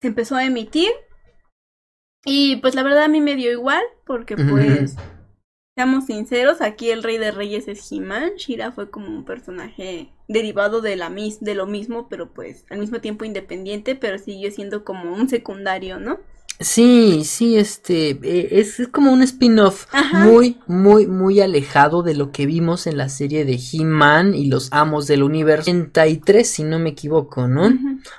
se 0.00 0.08
empezó 0.08 0.36
a 0.36 0.44
emitir. 0.44 0.90
Y 2.24 2.56
pues 2.56 2.76
la 2.76 2.82
verdad 2.84 3.04
a 3.04 3.08
mí 3.08 3.20
me 3.20 3.34
dio 3.34 3.50
igual, 3.50 3.82
porque 4.06 4.36
pues, 4.36 4.96
seamos 5.78 6.06
sinceros, 6.06 6.60
aquí 6.60 6.90
el 6.90 7.04
rey 7.04 7.18
de 7.18 7.30
reyes 7.30 7.68
es 7.68 7.92
He-Man. 7.92 8.32
Shira 8.36 8.72
fue 8.72 8.90
como 8.90 9.06
un 9.06 9.24
personaje 9.24 10.10
derivado 10.26 10.80
de, 10.80 10.96
la 10.96 11.08
mis 11.08 11.38
de 11.38 11.54
lo 11.54 11.66
mismo, 11.66 12.08
pero 12.08 12.34
pues 12.34 12.64
al 12.68 12.80
mismo 12.80 13.00
tiempo 13.00 13.24
independiente, 13.24 13.94
pero 13.94 14.18
siguió 14.18 14.50
siendo 14.50 14.82
como 14.82 15.14
un 15.14 15.28
secundario, 15.28 16.00
¿no? 16.00 16.18
Sí, 16.58 17.22
sí, 17.24 17.56
este, 17.56 18.18
eh, 18.24 18.48
es, 18.58 18.80
es 18.80 18.88
como 18.88 19.12
un 19.12 19.22
spin-off 19.22 19.86
muy, 20.14 20.58
muy, 20.66 21.06
muy 21.06 21.40
alejado 21.40 22.02
de 22.02 22.16
lo 22.16 22.32
que 22.32 22.46
vimos 22.46 22.88
en 22.88 22.96
la 22.96 23.08
serie 23.08 23.44
de 23.44 23.60
He-Man 23.72 24.34
y 24.34 24.46
los 24.46 24.72
Amos 24.72 25.06
del 25.06 25.22
Universo 25.22 25.70
83, 25.70 26.50
si 26.50 26.64
no 26.64 26.80
me 26.80 26.90
equivoco, 26.90 27.46
¿no? 27.46 27.72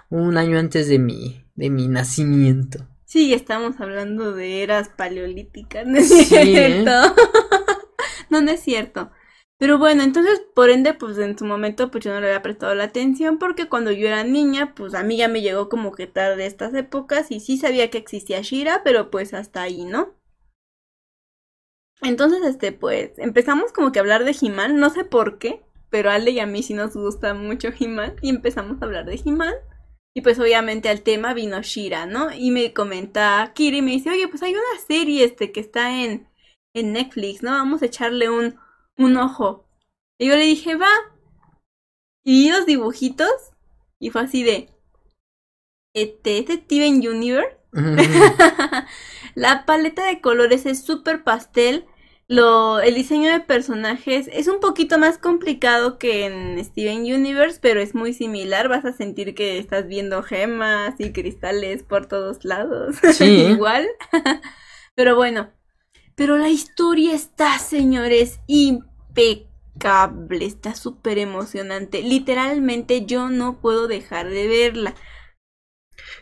Un 0.09 0.37
año 0.37 0.57
antes 0.57 0.87
de 0.87 0.97
mi, 0.97 1.43
de 1.55 1.69
mi 1.69 1.89
nacimiento. 1.89 2.87
Sí, 3.09 3.33
estamos 3.33 3.79
hablando 3.81 4.33
de 4.33 4.61
eras 4.61 4.89
paleolíticas, 4.89 5.85
¿no 5.87 5.97
es 5.97 6.09
Sí, 6.09 6.25
cierto? 6.25 6.91
no, 8.29 8.41
no 8.41 8.51
es 8.51 8.59
cierto. 8.61 9.11
Pero 9.57 9.77
bueno, 9.79 10.03
entonces, 10.03 10.41
por 10.55 10.69
ende, 10.69 10.93
pues 10.93 11.17
en 11.17 11.37
su 11.37 11.43
momento, 11.45 11.91
pues 11.91 12.03
yo 12.05 12.13
no 12.13 12.21
le 12.21 12.27
había 12.27 12.41
prestado 12.43 12.75
la 12.75 12.85
atención 12.85 13.39
porque 13.39 13.67
cuando 13.67 13.91
yo 13.91 14.07
era 14.07 14.23
niña, 14.23 14.75
pues 14.75 14.93
a 14.93 15.03
mí 15.03 15.17
ya 15.17 15.27
me 15.27 15.41
llegó 15.41 15.69
como 15.69 15.91
que 15.93 16.07
tarde 16.07 16.45
estas 16.45 16.73
épocas 16.75 17.31
y 17.31 17.39
sí 17.39 17.57
sabía 17.57 17.89
que 17.89 17.97
existía 17.97 18.41
Shira, 18.41 18.81
pero 18.83 19.09
pues 19.11 19.33
hasta 19.33 19.63
ahí, 19.63 19.85
¿no? 19.85 20.13
Entonces, 22.01 22.43
este, 22.43 22.73
pues, 22.73 23.11
empezamos 23.19 23.71
como 23.71 23.91
que 23.93 23.99
a 23.99 24.01
hablar 24.01 24.25
de 24.25 24.35
He-Man, 24.39 24.79
no 24.79 24.89
sé 24.89 25.05
por 25.05 25.37
qué, 25.37 25.63
pero 25.89 26.09
a 26.09 26.15
Ale 26.15 26.31
y 26.31 26.39
a 26.39 26.45
mí 26.45 26.61
sí 26.63 26.73
nos 26.73 26.93
gusta 26.93 27.33
mucho 27.33 27.69
He-Man 27.77 28.15
y 28.21 28.29
empezamos 28.29 28.81
a 28.81 28.85
hablar 28.85 29.05
de 29.05 29.15
He-Man. 29.23 29.53
Y 30.13 30.21
pues 30.21 30.39
obviamente 30.39 30.89
al 30.89 31.01
tema 31.01 31.33
vino 31.33 31.61
Shira, 31.61 32.05
¿no? 32.05 32.33
Y 32.33 32.51
me 32.51 32.73
comenta 32.73 33.51
Kiri 33.53 33.77
y 33.77 33.81
me 33.81 33.91
dice, 33.91 34.09
oye, 34.09 34.27
pues 34.27 34.41
hay 34.43 34.53
una 34.53 34.81
serie 34.87 35.23
este 35.23 35.51
que 35.51 35.59
está 35.59 36.03
en, 36.03 36.27
en 36.73 36.93
Netflix, 36.93 37.43
¿no? 37.43 37.51
Vamos 37.51 37.81
a 37.81 37.85
echarle 37.85 38.29
un, 38.29 38.59
un 38.97 39.17
ojo. 39.17 39.65
Y 40.17 40.27
yo 40.27 40.35
le 40.35 40.43
dije, 40.43 40.75
va. 40.75 40.89
Y 42.23 42.43
vi 42.45 42.51
los 42.51 42.65
dibujitos 42.65 43.31
y 43.99 44.09
fue 44.09 44.21
así 44.21 44.43
de... 44.43 44.69
Este, 45.93 46.39
este 46.39 46.55
Steven 46.55 46.95
Universe. 47.07 47.57
La 49.35 49.65
paleta 49.65 50.05
de 50.05 50.21
colores 50.21 50.65
es 50.65 50.83
súper 50.83 51.23
pastel. 51.23 51.85
Lo, 52.31 52.79
el 52.79 52.93
diseño 52.93 53.31
de 53.31 53.39
personajes 53.39 54.29
es 54.31 54.47
un 54.47 54.59
poquito 54.59 54.99
más 54.99 55.17
complicado 55.17 55.97
que 55.97 56.27
en 56.27 56.63
Steven 56.63 56.99
Universe, 56.99 57.57
pero 57.59 57.81
es 57.81 57.95
muy 57.95 58.13
similar. 58.13 58.69
Vas 58.69 58.85
a 58.85 58.93
sentir 58.93 59.33
que 59.33 59.57
estás 59.57 59.87
viendo 59.87 60.21
gemas 60.21 60.93
y 60.99 61.11
cristales 61.11 61.81
por 61.81 62.05
todos 62.05 62.45
lados. 62.45 62.97
Sí. 63.13 63.25
Igual. 63.25 63.87
pero 64.95 65.15
bueno. 65.15 65.49
Pero 66.13 66.37
la 66.37 66.49
historia 66.49 67.15
está, 67.15 67.57
señores, 67.57 68.41
impecable. 68.45 70.45
Está 70.45 70.75
súper 70.75 71.17
emocionante. 71.17 72.03
Literalmente 72.03 73.07
yo 73.07 73.29
no 73.29 73.59
puedo 73.59 73.87
dejar 73.87 74.29
de 74.29 74.47
verla. 74.47 74.93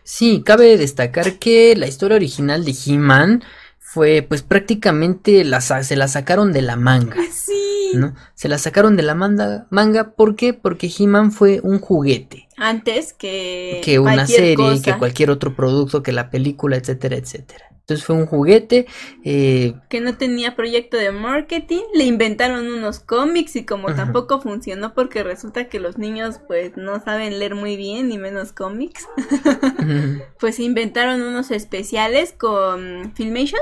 Sí, 0.03 0.41
cabe 0.45 0.77
destacar 0.77 1.37
que 1.37 1.75
la 1.75 1.87
historia 1.87 2.15
original 2.15 2.63
de 2.63 2.73
He-Man 2.85 3.43
fue, 3.89 4.21
pues 4.21 4.41
prácticamente 4.43 5.45
la, 5.45 5.61
se 5.61 5.95
la 5.95 6.07
sacaron 6.09 6.51
de 6.51 6.61
la 6.61 6.75
manga. 6.75 7.15
Sí. 7.31 7.91
¿no? 7.95 8.13
Se 8.35 8.49
la 8.49 8.57
sacaron 8.57 8.97
de 8.97 9.03
la 9.03 9.15
manda- 9.15 9.65
manga, 9.69 10.11
¿por 10.11 10.35
qué? 10.35 10.53
Porque 10.53 10.91
He-Man 10.95 11.31
fue 11.31 11.61
un 11.63 11.79
juguete, 11.79 12.49
Antes 12.57 13.13
que, 13.13 13.79
que 13.81 13.97
una 13.99 14.27
serie, 14.27 14.55
cosa. 14.55 14.83
que 14.83 14.97
cualquier 14.97 15.31
otro 15.31 15.55
producto, 15.55 16.03
que 16.03 16.11
la 16.11 16.29
película, 16.29 16.75
etcétera, 16.75 17.15
etcétera. 17.15 17.63
Entonces 17.79 18.05
fue 18.05 18.17
un 18.17 18.25
juguete, 18.25 18.88
eh, 19.23 19.73
que 19.89 20.01
no 20.01 20.17
tenía 20.17 20.57
proyecto 20.57 20.97
de 20.97 21.13
marketing, 21.13 21.83
le 21.95 22.03
inventaron 22.03 22.67
unos 22.67 22.99
cómics 22.99 23.55
y 23.55 23.63
como 23.65 23.95
tampoco 23.95 24.41
funcionó 24.41 24.93
porque 24.93 25.23
resulta 25.23 25.69
que 25.69 25.79
los 25.79 25.97
niños 25.97 26.41
pues 26.45 26.75
no 26.75 27.01
saben 27.01 27.39
leer 27.39 27.55
muy 27.55 27.77
bien 27.77 28.09
ni 28.09 28.17
menos 28.17 28.51
cómics, 28.51 29.07
pues 30.39 30.57
se 30.57 30.63
inventaron 30.63 31.21
unos 31.21 31.51
especiales 31.51 32.33
con 32.38 33.13
Filmation. 33.15 33.61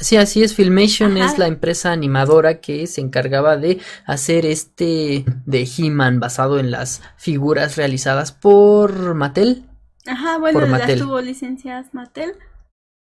Sí, 0.00 0.16
así 0.16 0.42
es, 0.42 0.54
Filmation 0.54 1.16
Ajá. 1.16 1.26
es 1.32 1.38
la 1.38 1.46
empresa 1.46 1.92
animadora 1.92 2.60
que 2.60 2.86
se 2.86 3.00
encargaba 3.00 3.56
de 3.56 3.78
hacer 4.06 4.46
este 4.46 5.24
de 5.46 5.68
He-Man 5.76 6.20
basado 6.20 6.58
en 6.58 6.70
las 6.70 7.02
figuras 7.16 7.76
realizadas 7.76 8.32
por 8.32 9.14
Mattel. 9.14 9.64
Ajá, 10.06 10.38
bueno, 10.38 10.60
Por 10.60 10.68
las 10.68 10.80
Mattel. 10.80 11.00
tuvo 11.00 11.20
licenciadas 11.20 11.92
Mattel. 11.92 12.32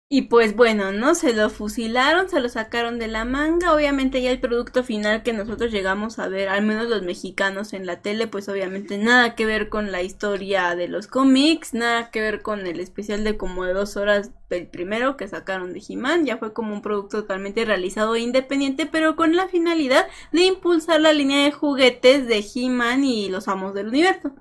Y 0.08 0.22
pues 0.22 0.54
bueno, 0.54 0.92
¿no? 0.92 1.16
Se 1.16 1.32
lo 1.32 1.50
fusilaron, 1.50 2.28
se 2.28 2.38
lo 2.40 2.48
sacaron 2.48 2.98
de 3.00 3.08
la 3.08 3.24
manga. 3.24 3.74
Obviamente 3.74 4.22
ya 4.22 4.30
el 4.30 4.38
producto 4.40 4.84
final 4.84 5.24
que 5.24 5.32
nosotros 5.32 5.72
llegamos 5.72 6.20
a 6.20 6.28
ver, 6.28 6.48
al 6.48 6.64
menos 6.64 6.88
los 6.88 7.02
mexicanos 7.02 7.72
en 7.72 7.86
la 7.86 8.02
tele, 8.02 8.28
pues 8.28 8.48
obviamente 8.48 8.98
nada 8.98 9.34
que 9.34 9.46
ver 9.46 9.68
con 9.68 9.90
la 9.90 10.02
historia 10.02 10.76
de 10.76 10.86
los 10.86 11.08
cómics, 11.08 11.74
nada 11.74 12.12
que 12.12 12.20
ver 12.20 12.42
con 12.42 12.66
el 12.68 12.78
especial 12.78 13.24
de 13.24 13.36
como 13.36 13.64
de 13.64 13.72
dos 13.72 13.96
horas 13.96 14.30
del 14.48 14.68
primero 14.68 15.16
que 15.16 15.26
sacaron 15.26 15.72
de 15.72 15.82
He-Man. 15.86 16.24
Ya 16.24 16.38
fue 16.38 16.52
como 16.52 16.72
un 16.72 16.82
producto 16.82 17.22
totalmente 17.22 17.64
realizado 17.64 18.14
e 18.14 18.20
independiente, 18.20 18.86
pero 18.86 19.16
con 19.16 19.34
la 19.34 19.48
finalidad 19.48 20.06
de 20.30 20.44
impulsar 20.44 21.00
la 21.00 21.12
línea 21.12 21.42
de 21.44 21.50
juguetes 21.52 22.28
de 22.28 22.44
He-Man 22.54 23.02
y 23.04 23.28
los 23.28 23.48
amos 23.48 23.74
del 23.74 23.88
universo. 23.88 24.32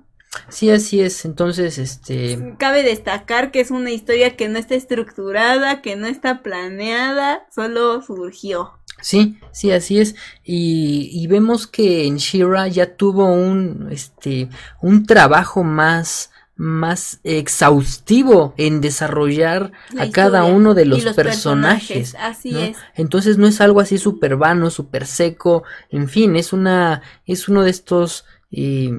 Sí, 0.48 0.70
así 0.70 1.00
es. 1.00 1.24
Entonces, 1.24 1.78
este. 1.78 2.54
Cabe 2.58 2.82
destacar 2.82 3.50
que 3.50 3.60
es 3.60 3.70
una 3.70 3.90
historia 3.90 4.36
que 4.36 4.48
no 4.48 4.58
está 4.58 4.74
estructurada, 4.74 5.82
que 5.82 5.96
no 5.96 6.06
está 6.06 6.42
planeada, 6.42 7.46
solo 7.54 8.02
surgió. 8.02 8.72
Sí, 9.02 9.38
sí, 9.52 9.72
así 9.72 9.98
es. 9.98 10.14
Y, 10.44 11.10
y 11.12 11.26
vemos 11.26 11.66
que 11.66 12.06
en 12.06 12.16
Shira 12.16 12.66
ya 12.68 12.96
tuvo 12.96 13.26
un, 13.26 13.88
este, 13.90 14.48
un 14.80 15.04
trabajo 15.04 15.62
más, 15.64 16.30
más 16.56 17.20
exhaustivo 17.22 18.54
en 18.56 18.80
desarrollar 18.80 19.72
La 19.90 20.04
a 20.04 20.10
cada 20.10 20.44
uno 20.44 20.72
de 20.72 20.86
los, 20.86 21.04
los 21.04 21.14
personajes. 21.14 22.12
personajes, 22.12 22.38
así 22.38 22.52
¿no? 22.52 22.60
es. 22.60 22.76
Entonces 22.94 23.36
no 23.36 23.46
es 23.46 23.60
algo 23.60 23.80
así 23.80 23.98
súper 23.98 24.36
vano, 24.36 24.70
súper 24.70 25.06
seco, 25.06 25.64
en 25.90 26.08
fin, 26.08 26.34
es 26.36 26.54
una, 26.54 27.02
es 27.26 27.48
uno 27.48 27.62
de 27.64 27.70
estos, 27.70 28.24
eh, 28.50 28.92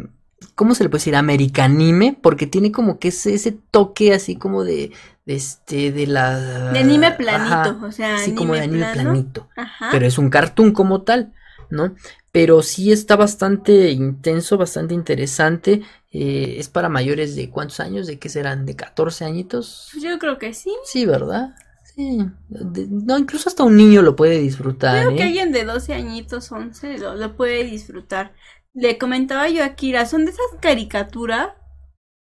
¿cómo 0.57 0.75
se 0.75 0.83
le 0.83 0.89
puede 0.89 0.99
decir? 0.99 1.15
Americanime, 1.15 2.19
porque 2.21 2.47
tiene 2.47 2.73
como 2.73 2.99
que 2.99 3.09
ese, 3.09 3.33
ese 3.35 3.53
toque 3.53 4.13
así 4.13 4.35
como 4.37 4.65
de, 4.65 4.91
de 5.25 5.35
este, 5.35 5.93
de 5.93 6.07
la... 6.07 6.37
De 6.73 6.79
anime 6.79 7.11
planito, 7.13 7.69
Ajá, 7.69 7.85
o 7.85 7.91
sea, 7.93 8.17
sí, 8.17 8.33
como 8.35 8.53
de 8.55 8.61
anime 8.61 8.85
plano. 8.91 9.13
planito, 9.13 9.47
Ajá. 9.55 9.89
pero 9.91 10.05
es 10.05 10.17
un 10.17 10.29
cartoon 10.29 10.71
como 10.73 11.03
tal, 11.03 11.33
¿no? 11.69 11.95
Pero 12.31 12.61
sí 12.63 12.91
está 12.91 13.15
bastante 13.15 13.91
intenso, 13.91 14.57
bastante 14.57 14.93
interesante, 14.93 15.81
eh, 16.11 16.55
es 16.59 16.69
para 16.69 16.89
mayores 16.89 17.35
de 17.35 17.49
¿cuántos 17.49 17.79
años? 17.79 18.07
¿De 18.07 18.19
qué 18.19 18.29
serán? 18.29 18.65
¿De 18.65 18.75
14 18.75 19.25
añitos? 19.25 19.89
Yo 20.01 20.17
creo 20.19 20.37
que 20.37 20.53
sí. 20.53 20.71
Sí, 20.83 21.05
¿verdad? 21.05 21.55
Sí. 21.83 22.19
De- 22.49 22.87
no, 22.89 23.17
incluso 23.17 23.49
hasta 23.49 23.63
un 23.63 23.75
niño 23.77 24.01
lo 24.01 24.15
puede 24.15 24.39
disfrutar, 24.39 25.03
Creo 25.03 25.15
que 25.15 25.23
¿eh? 25.23 25.23
alguien 25.23 25.51
de 25.51 25.65
12 25.65 25.93
añitos, 25.93 26.51
11, 26.51 26.97
lo, 26.97 27.15
lo 27.15 27.35
puede 27.35 27.63
disfrutar. 27.63 28.33
Le 28.79 28.99
comentaba 28.99 29.49
yo 29.49 29.63
a 29.63 29.73
Kira, 29.73 30.05
son 30.05 30.25
de 30.25 30.31
esas 30.31 30.45
caricaturas, 30.61 31.55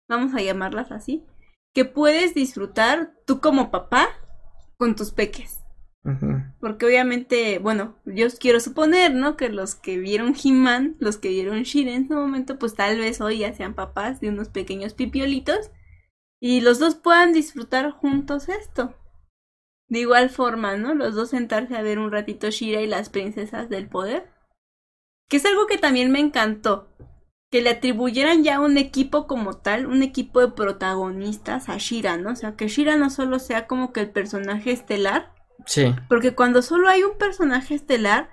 vamos 0.09 0.35
a 0.35 0.43
llamarlas 0.43 0.90
así, 0.90 1.24
que 1.73 1.85
puedes 1.85 2.35
disfrutar 2.35 3.14
tú 3.24 3.40
como 3.40 3.70
papá 3.70 4.09
con 4.77 4.97
tus 4.97 5.12
peques. 5.12 5.60
Porque 6.59 6.85
obviamente, 6.85 7.60
bueno, 7.60 7.97
yo 8.05 8.27
quiero 8.40 8.59
suponer, 8.59 9.14
¿no? 9.14 9.36
Que 9.36 9.51
los 9.51 9.77
que 9.77 9.98
vieron 9.98 10.35
He-Man, 10.35 10.97
los 10.98 11.16
que 11.16 11.28
vieron 11.28 11.62
She-Ra 11.62 11.93
en 11.93 12.09
su 12.09 12.14
momento, 12.14 12.59
pues 12.59 12.74
tal 12.74 12.98
vez 12.98 13.20
hoy 13.20 13.39
ya 13.39 13.52
sean 13.52 13.74
papás 13.74 14.20
de 14.20 14.31
unos 14.31 14.48
pequeños 14.48 14.94
pipiolitos 14.94 15.70
y 16.40 16.60
los 16.60 16.81
dos 16.81 16.97
puedan 16.97 17.32
disfrutar 17.32 17.93
juntos 17.93 18.48
esto. 18.48 18.97
De 19.86 20.01
igual 20.01 20.28
forma, 20.28 20.77
¿no? 20.77 20.93
Los 20.93 21.14
dos 21.14 21.31
sentarse 21.31 21.77
a 21.77 21.82
ver 21.82 22.01
un 22.01 22.10
ratito 22.10 22.51
She-Ra 22.51 22.81
y 22.81 22.89
las 22.89 23.10
princesas 23.10 23.69
del 23.69 23.89
poder. 23.89 24.31
Que 25.28 25.36
es 25.38 25.44
algo 25.46 25.66
que 25.66 25.78
también 25.78 26.10
me 26.10 26.20
encantó. 26.20 26.88
Que 27.50 27.62
le 27.62 27.70
atribuyeran 27.70 28.44
ya 28.44 28.60
un 28.60 28.78
equipo 28.78 29.26
como 29.26 29.54
tal, 29.58 29.86
un 29.86 30.02
equipo 30.02 30.40
de 30.40 30.48
protagonistas 30.48 31.68
a 31.68 31.76
She-Ra, 31.78 32.16
¿no? 32.16 32.30
O 32.32 32.36
sea, 32.36 32.56
que 32.56 32.68
She-Ra 32.68 32.96
no 32.96 33.10
solo 33.10 33.38
sea 33.38 33.66
como 33.66 33.92
que 33.92 34.00
el 34.00 34.10
personaje 34.10 34.72
estelar, 34.72 35.32
Sí. 35.66 35.94
porque 36.08 36.34
cuando 36.34 36.62
solo 36.62 36.88
hay 36.88 37.02
un 37.02 37.16
personaje 37.18 37.74
estelar, 37.74 38.30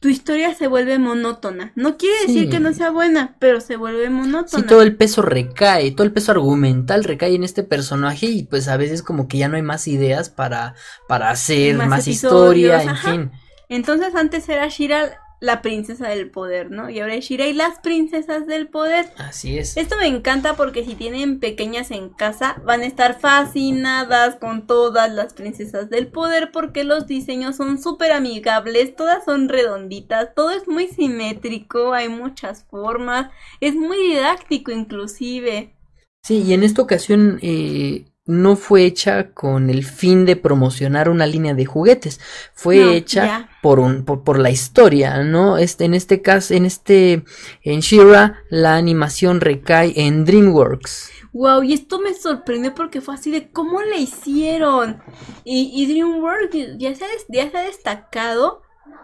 tu 0.00 0.08
historia 0.08 0.54
se 0.54 0.66
vuelve 0.66 0.98
monótona. 0.98 1.72
No 1.74 1.98
quiere 1.98 2.18
decir 2.20 2.44
Sí. 2.44 2.48
que 2.48 2.58
no 2.60 2.72
sea 2.72 2.90
buena, 2.90 3.36
pero 3.38 3.60
se 3.60 3.76
vuelve 3.76 4.08
monótona. 4.08 4.62
Sí, 4.62 4.66
todo 4.66 4.80
el 4.80 4.96
peso 4.96 5.20
recae, 5.20 5.90
todo 5.90 6.06
el 6.06 6.12
peso 6.12 6.32
argumental 6.32 7.04
recae 7.04 7.34
en 7.34 7.44
este 7.44 7.64
personaje 7.64 8.26
y 8.26 8.44
pues 8.44 8.68
a 8.68 8.78
veces 8.78 9.02
como 9.02 9.28
que 9.28 9.36
ya 9.36 9.48
no 9.48 9.56
hay 9.56 9.62
más 9.62 9.86
ideas 9.88 10.30
para, 10.30 10.74
para 11.06 11.28
hacer 11.28 11.76
Más 11.76 12.08
historia, 12.08 12.82
en 12.82 12.96
fin. 12.96 13.30
Entonces 13.68 14.14
antes 14.14 14.48
era 14.48 14.68
Shira 14.68 15.18
la 15.40 15.62
princesa 15.62 16.08
del 16.08 16.30
poder, 16.30 16.70
¿no? 16.70 16.90
Y 16.90 17.00
ahora 17.00 17.14
es 17.14 17.24
Shira 17.24 17.46
y 17.46 17.54
las 17.54 17.78
princesas 17.80 18.46
del 18.46 18.68
poder. 18.68 19.12
Así 19.16 19.58
es. 19.58 19.76
Esto 19.76 19.96
me 19.96 20.06
encanta 20.06 20.54
porque 20.54 20.84
si 20.84 20.94
tienen 20.94 21.40
pequeñas 21.40 21.90
en 21.90 22.10
casa 22.10 22.60
van 22.64 22.82
a 22.82 22.86
estar 22.86 23.18
fascinadas 23.18 24.36
con 24.36 24.66
todas 24.66 25.10
las 25.12 25.32
princesas 25.34 25.88
del 25.90 26.08
poder 26.08 26.50
porque 26.52 26.84
los 26.84 27.06
diseños 27.06 27.56
son 27.56 27.80
súper 27.82 28.12
amigables, 28.12 28.94
todas 28.94 29.24
son 29.24 29.48
redonditas, 29.48 30.34
todo 30.34 30.50
es 30.50 30.68
muy 30.68 30.88
simétrico, 30.88 31.94
hay 31.94 32.08
muchas 32.08 32.64
formas, 32.64 33.30
es 33.60 33.74
muy 33.74 33.96
didáctico 33.96 34.70
inclusive. 34.72 35.74
Sí, 36.22 36.42
y 36.42 36.52
en 36.52 36.62
esta 36.62 36.82
ocasión 36.82 37.38
eh, 37.42 38.04
no 38.26 38.56
fue 38.56 38.84
hecha 38.84 39.32
con 39.32 39.70
el 39.70 39.84
fin 39.84 40.26
de 40.26 40.36
promocionar 40.36 41.08
una 41.08 41.26
línea 41.26 41.54
de 41.54 41.64
juguetes, 41.66 42.20
fue 42.54 42.76
No, 42.76 42.90
hecha 42.92 43.24
ya. 43.26 43.49
Por 43.62 43.78
un, 43.80 44.04
por, 44.04 44.24
por 44.24 44.38
la 44.38 44.50
historia, 44.50 45.22
¿no? 45.22 45.58
Este, 45.58 45.84
en 45.84 45.94
este 45.94 46.22
caso, 46.22 46.54
en 46.54 46.64
este, 46.64 47.24
en 47.62 47.80
Shira, 47.80 48.42
la 48.48 48.76
animación 48.76 49.40
recae 49.40 49.92
en 49.96 50.24
DreamWorks. 50.24 51.10
Wow, 51.32 51.62
y 51.62 51.74
esto 51.74 52.00
me 52.00 52.14
sorprendió 52.14 52.74
porque 52.74 53.00
fue 53.00 53.14
así 53.14 53.30
de 53.30 53.50
cómo 53.50 53.82
le 53.82 53.98
hicieron. 53.98 55.00
Y, 55.44 55.70
y 55.74 55.86
DreamWorks 55.86 56.78
ya 56.78 56.94
se, 56.94 57.04
ya 57.28 57.50
se 57.50 57.58
ha 57.58 57.62
destacado 57.62 58.62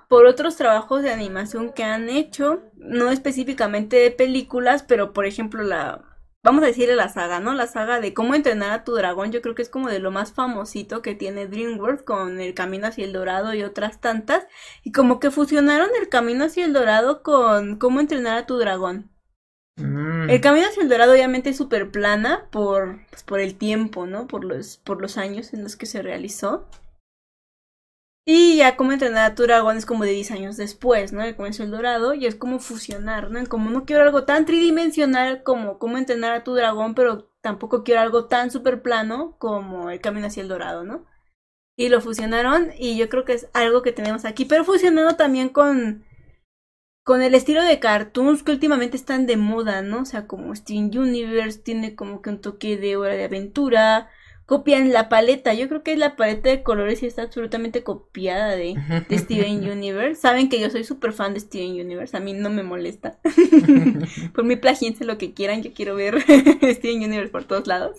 por 0.08 0.26
otros 0.26 0.56
trabajos 0.56 1.02
de 1.02 1.12
animación 1.12 1.72
que 1.72 1.84
han 1.84 2.08
hecho, 2.08 2.62
no 2.76 3.10
específicamente 3.10 3.96
de 3.96 4.10
películas, 4.10 4.84
pero 4.86 5.12
por 5.12 5.26
ejemplo 5.26 5.62
la, 5.62 6.04
vamos 6.46 6.62
a 6.62 6.68
decirle 6.68 6.94
la 6.94 7.08
saga, 7.08 7.40
¿no? 7.40 7.54
La 7.54 7.66
saga 7.66 8.00
de 8.00 8.14
cómo 8.14 8.36
entrenar 8.36 8.70
a 8.70 8.84
tu 8.84 8.94
dragón, 8.94 9.32
yo 9.32 9.42
creo 9.42 9.56
que 9.56 9.62
es 9.62 9.68
como 9.68 9.88
de 9.88 9.98
lo 9.98 10.12
más 10.12 10.32
famosito 10.32 11.02
que 11.02 11.16
tiene 11.16 11.48
DreamWorks 11.48 12.04
con 12.04 12.38
El 12.38 12.54
Camino 12.54 12.86
hacia 12.86 13.04
el 13.04 13.12
Dorado 13.12 13.52
y 13.52 13.64
otras 13.64 14.00
tantas, 14.00 14.46
y 14.84 14.92
como 14.92 15.18
que 15.18 15.32
fusionaron 15.32 15.88
El 16.00 16.08
Camino 16.08 16.44
hacia 16.44 16.64
el 16.64 16.72
Dorado 16.72 17.24
con 17.24 17.78
cómo 17.78 17.98
entrenar 17.98 18.38
a 18.38 18.46
tu 18.46 18.58
dragón. 18.58 19.10
Mm. 19.74 20.30
El 20.30 20.40
camino 20.40 20.68
hacia 20.68 20.84
el 20.84 20.88
dorado 20.88 21.12
obviamente 21.12 21.50
es 21.50 21.56
súper 21.56 21.90
plana 21.90 22.46
por, 22.50 23.00
pues, 23.10 23.24
por 23.24 23.40
el 23.40 23.56
tiempo, 23.56 24.06
¿no? 24.06 24.28
Por 24.28 24.44
los, 24.44 24.76
por 24.78 25.02
los 25.02 25.18
años 25.18 25.52
en 25.52 25.64
los 25.64 25.76
que 25.76 25.86
se 25.86 26.00
realizó. 26.00 26.68
Y 28.28 28.56
ya 28.56 28.76
como 28.76 28.90
entrenar 28.90 29.30
a 29.30 29.34
tu 29.36 29.44
dragón 29.44 29.76
es 29.76 29.86
como 29.86 30.02
de 30.02 30.10
10 30.10 30.32
años 30.32 30.56
después, 30.56 31.12
¿no? 31.12 31.20
Camino 31.20 31.46
hacia 31.46 31.64
el 31.64 31.70
dorado 31.70 32.12
y 32.12 32.26
es 32.26 32.34
como 32.34 32.58
fusionar, 32.58 33.30
¿no? 33.30 33.46
Como 33.46 33.70
no 33.70 33.84
quiero 33.84 34.02
algo 34.02 34.24
tan 34.24 34.44
tridimensional 34.46 35.44
como 35.44 35.78
cómo 35.78 35.96
entrenar 35.96 36.32
a 36.32 36.42
tu 36.42 36.54
dragón, 36.54 36.96
pero 36.96 37.30
tampoco 37.40 37.84
quiero 37.84 38.00
algo 38.00 38.26
tan 38.26 38.50
súper 38.50 38.82
plano 38.82 39.36
como 39.38 39.90
el 39.90 40.00
camino 40.00 40.26
hacia 40.26 40.42
el 40.42 40.48
dorado, 40.48 40.82
¿no? 40.82 41.06
Y 41.76 41.88
lo 41.88 42.00
fusionaron 42.00 42.72
y 42.76 42.96
yo 42.98 43.08
creo 43.08 43.24
que 43.24 43.34
es 43.34 43.48
algo 43.54 43.82
que 43.82 43.92
tenemos 43.92 44.24
aquí, 44.24 44.44
pero 44.44 44.64
fusionado 44.64 45.14
también 45.16 45.48
con 45.50 46.04
con 47.04 47.22
el 47.22 47.36
estilo 47.36 47.62
de 47.62 47.78
cartoons 47.78 48.42
que 48.42 48.50
últimamente 48.50 48.96
están 48.96 49.26
de 49.26 49.36
moda, 49.36 49.80
¿no? 49.82 50.00
O 50.02 50.04
sea, 50.04 50.26
como 50.26 50.52
Steven 50.56 50.90
Universe 50.98 51.60
tiene 51.60 51.94
como 51.94 52.20
que 52.20 52.30
un 52.30 52.40
toque 52.40 52.76
de 52.76 52.96
hora 52.96 53.14
de 53.14 53.24
aventura, 53.24 54.10
copian 54.46 54.92
la 54.92 55.08
paleta, 55.08 55.52
yo 55.54 55.68
creo 55.68 55.82
que 55.82 55.96
la 55.96 56.14
paleta 56.14 56.48
de 56.48 56.62
colores 56.62 57.02
está 57.02 57.22
absolutamente 57.22 57.82
copiada 57.82 58.54
de, 58.54 58.76
de 59.08 59.18
Steven 59.18 59.68
Universe. 59.68 60.20
Saben 60.20 60.48
que 60.48 60.60
yo 60.60 60.70
soy 60.70 60.84
súper 60.84 61.12
fan 61.12 61.34
de 61.34 61.40
Steven 61.40 61.72
Universe, 61.72 62.16
a 62.16 62.20
mí 62.20 62.32
no 62.32 62.48
me 62.48 62.62
molesta. 62.62 63.18
por 64.34 64.44
mí 64.44 64.56
plagiense 64.56 65.04
lo 65.04 65.18
que 65.18 65.34
quieran, 65.34 65.62
yo 65.62 65.74
quiero 65.74 65.96
ver 65.96 66.20
Steven 66.62 67.02
Universe 67.02 67.32
por 67.32 67.44
todos 67.44 67.66
lados. 67.66 67.98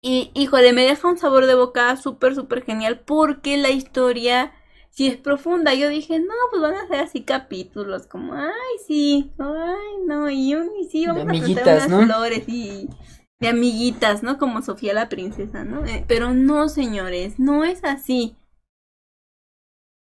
Y 0.00 0.32
híjole, 0.34 0.72
me 0.72 0.82
deja 0.82 1.06
un 1.06 1.18
sabor 1.18 1.46
de 1.46 1.54
boca 1.54 1.96
súper, 1.96 2.34
súper 2.34 2.64
genial 2.64 3.00
porque 3.06 3.56
la 3.56 3.70
historia 3.70 4.52
sí 4.90 5.06
es 5.06 5.16
profunda. 5.16 5.74
Yo 5.74 5.90
dije, 5.90 6.18
no, 6.18 6.34
pues 6.50 6.62
van 6.62 6.74
a 6.74 6.88
ser 6.88 7.00
así 7.00 7.22
capítulos, 7.22 8.06
como, 8.06 8.34
ay, 8.34 8.78
sí, 8.84 9.32
ay, 9.38 10.06
no, 10.06 10.28
y, 10.28 10.54
un, 10.54 10.70
y 10.80 10.88
sí, 10.88 11.06
vamos 11.06 11.22
a 11.22 11.26
plantar 11.26 11.86
unas 11.86 11.88
¿no? 11.88 12.02
flores 12.04 12.48
y 12.48 12.88
de 13.42 13.48
amiguitas, 13.48 14.22
¿no? 14.22 14.38
Como 14.38 14.62
Sofía 14.62 14.94
la 14.94 15.08
princesa, 15.08 15.64
¿no? 15.64 15.84
Eh, 15.84 16.04
pero 16.06 16.32
no, 16.32 16.68
señores, 16.68 17.40
no 17.40 17.64
es 17.64 17.82
así. 17.82 18.36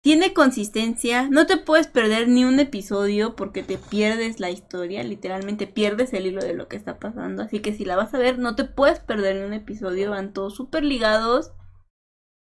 Tiene 0.04 0.34
consistencia, 0.34 1.28
no 1.28 1.48
te 1.48 1.58
puedes 1.58 1.88
perder 1.88 2.28
ni 2.28 2.46
un 2.46 2.60
episodio 2.60 3.36
porque 3.36 3.64
te 3.64 3.80
pierdes 3.80 4.40
la 4.40 4.52
historia, 4.52 5.04
literalmente 5.04 5.66
pierdes 5.66 6.14
el 6.14 6.28
hilo 6.28 6.42
de 6.42 6.54
lo 6.54 6.68
que 6.68 6.76
está 6.76 7.00
pasando, 7.00 7.44
así 7.44 7.60
que 7.60 7.74
si 7.74 7.84
la 7.84 7.96
vas 7.96 8.14
a 8.14 8.20
ver 8.20 8.40
no 8.40 8.56
te 8.56 8.64
puedes 8.64 9.00
perder 9.00 9.36
ni 9.36 9.44
un 9.44 9.54
episodio, 9.54 10.10
van 10.10 10.34
todos 10.34 10.56
súper 10.56 10.84
ligados, 10.84 11.54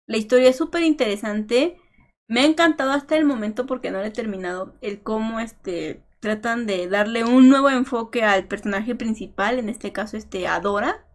la 0.07 0.19
historia 0.19 0.51
es 0.51 0.57
súper 0.57 0.85
interesante, 0.85 1.81
me 2.29 2.41
ha 2.41 2.45
encantado 2.45 2.93
hasta 2.93 3.17
el 3.17 3.25
momento 3.25 3.67
porque 3.67 3.91
no 3.91 3.99
lo 3.99 4.05
he 4.05 4.13
terminado, 4.13 4.77
el 4.81 5.03
cómo 5.03 5.41
este 5.41 6.05
tratan 6.21 6.67
de 6.67 6.89
darle 6.89 7.25
un 7.25 7.49
nuevo 7.49 7.71
enfoque 7.71 8.23
al 8.23 8.47
personaje 8.47 8.95
principal, 8.95 9.59
en 9.59 9.69
este 9.69 9.93
caso 9.93 10.17
este 10.17 10.47
Adora, 10.47 11.07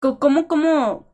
cómo, 0.00 0.48
cómo 0.48 1.10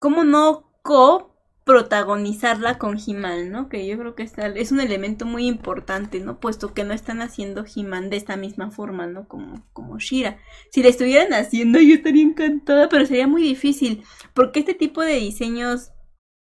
cómo 0.00 0.24
no 0.24 0.72
co 0.82 1.28
protagonizarla 1.64 2.78
con 2.78 2.98
He-Man, 2.98 3.52
¿no? 3.52 3.68
Que 3.68 3.86
yo 3.86 3.96
creo 3.96 4.16
que 4.16 4.24
es 4.24 4.72
un 4.72 4.80
elemento 4.80 5.24
muy 5.24 5.46
importante, 5.46 6.18
¿no? 6.18 6.40
Puesto 6.40 6.74
que 6.74 6.82
no 6.82 6.92
están 6.92 7.22
haciendo 7.22 7.64
He-Man 7.64 8.10
de 8.10 8.16
esta 8.16 8.36
misma 8.36 8.72
forma, 8.72 9.06
¿no? 9.06 9.28
Como, 9.28 9.68
como 9.72 9.98
Shira. 9.98 10.38
Si 10.72 10.82
la 10.82 10.88
estuvieran 10.88 11.32
haciendo, 11.32 11.78
yo 11.78 11.94
estaría 11.94 12.24
encantada, 12.24 12.88
pero 12.88 13.06
sería 13.06 13.28
muy 13.28 13.42
difícil, 13.42 14.02
porque 14.34 14.60
este 14.60 14.74
tipo 14.74 15.02
de 15.02 15.14
diseños 15.14 15.92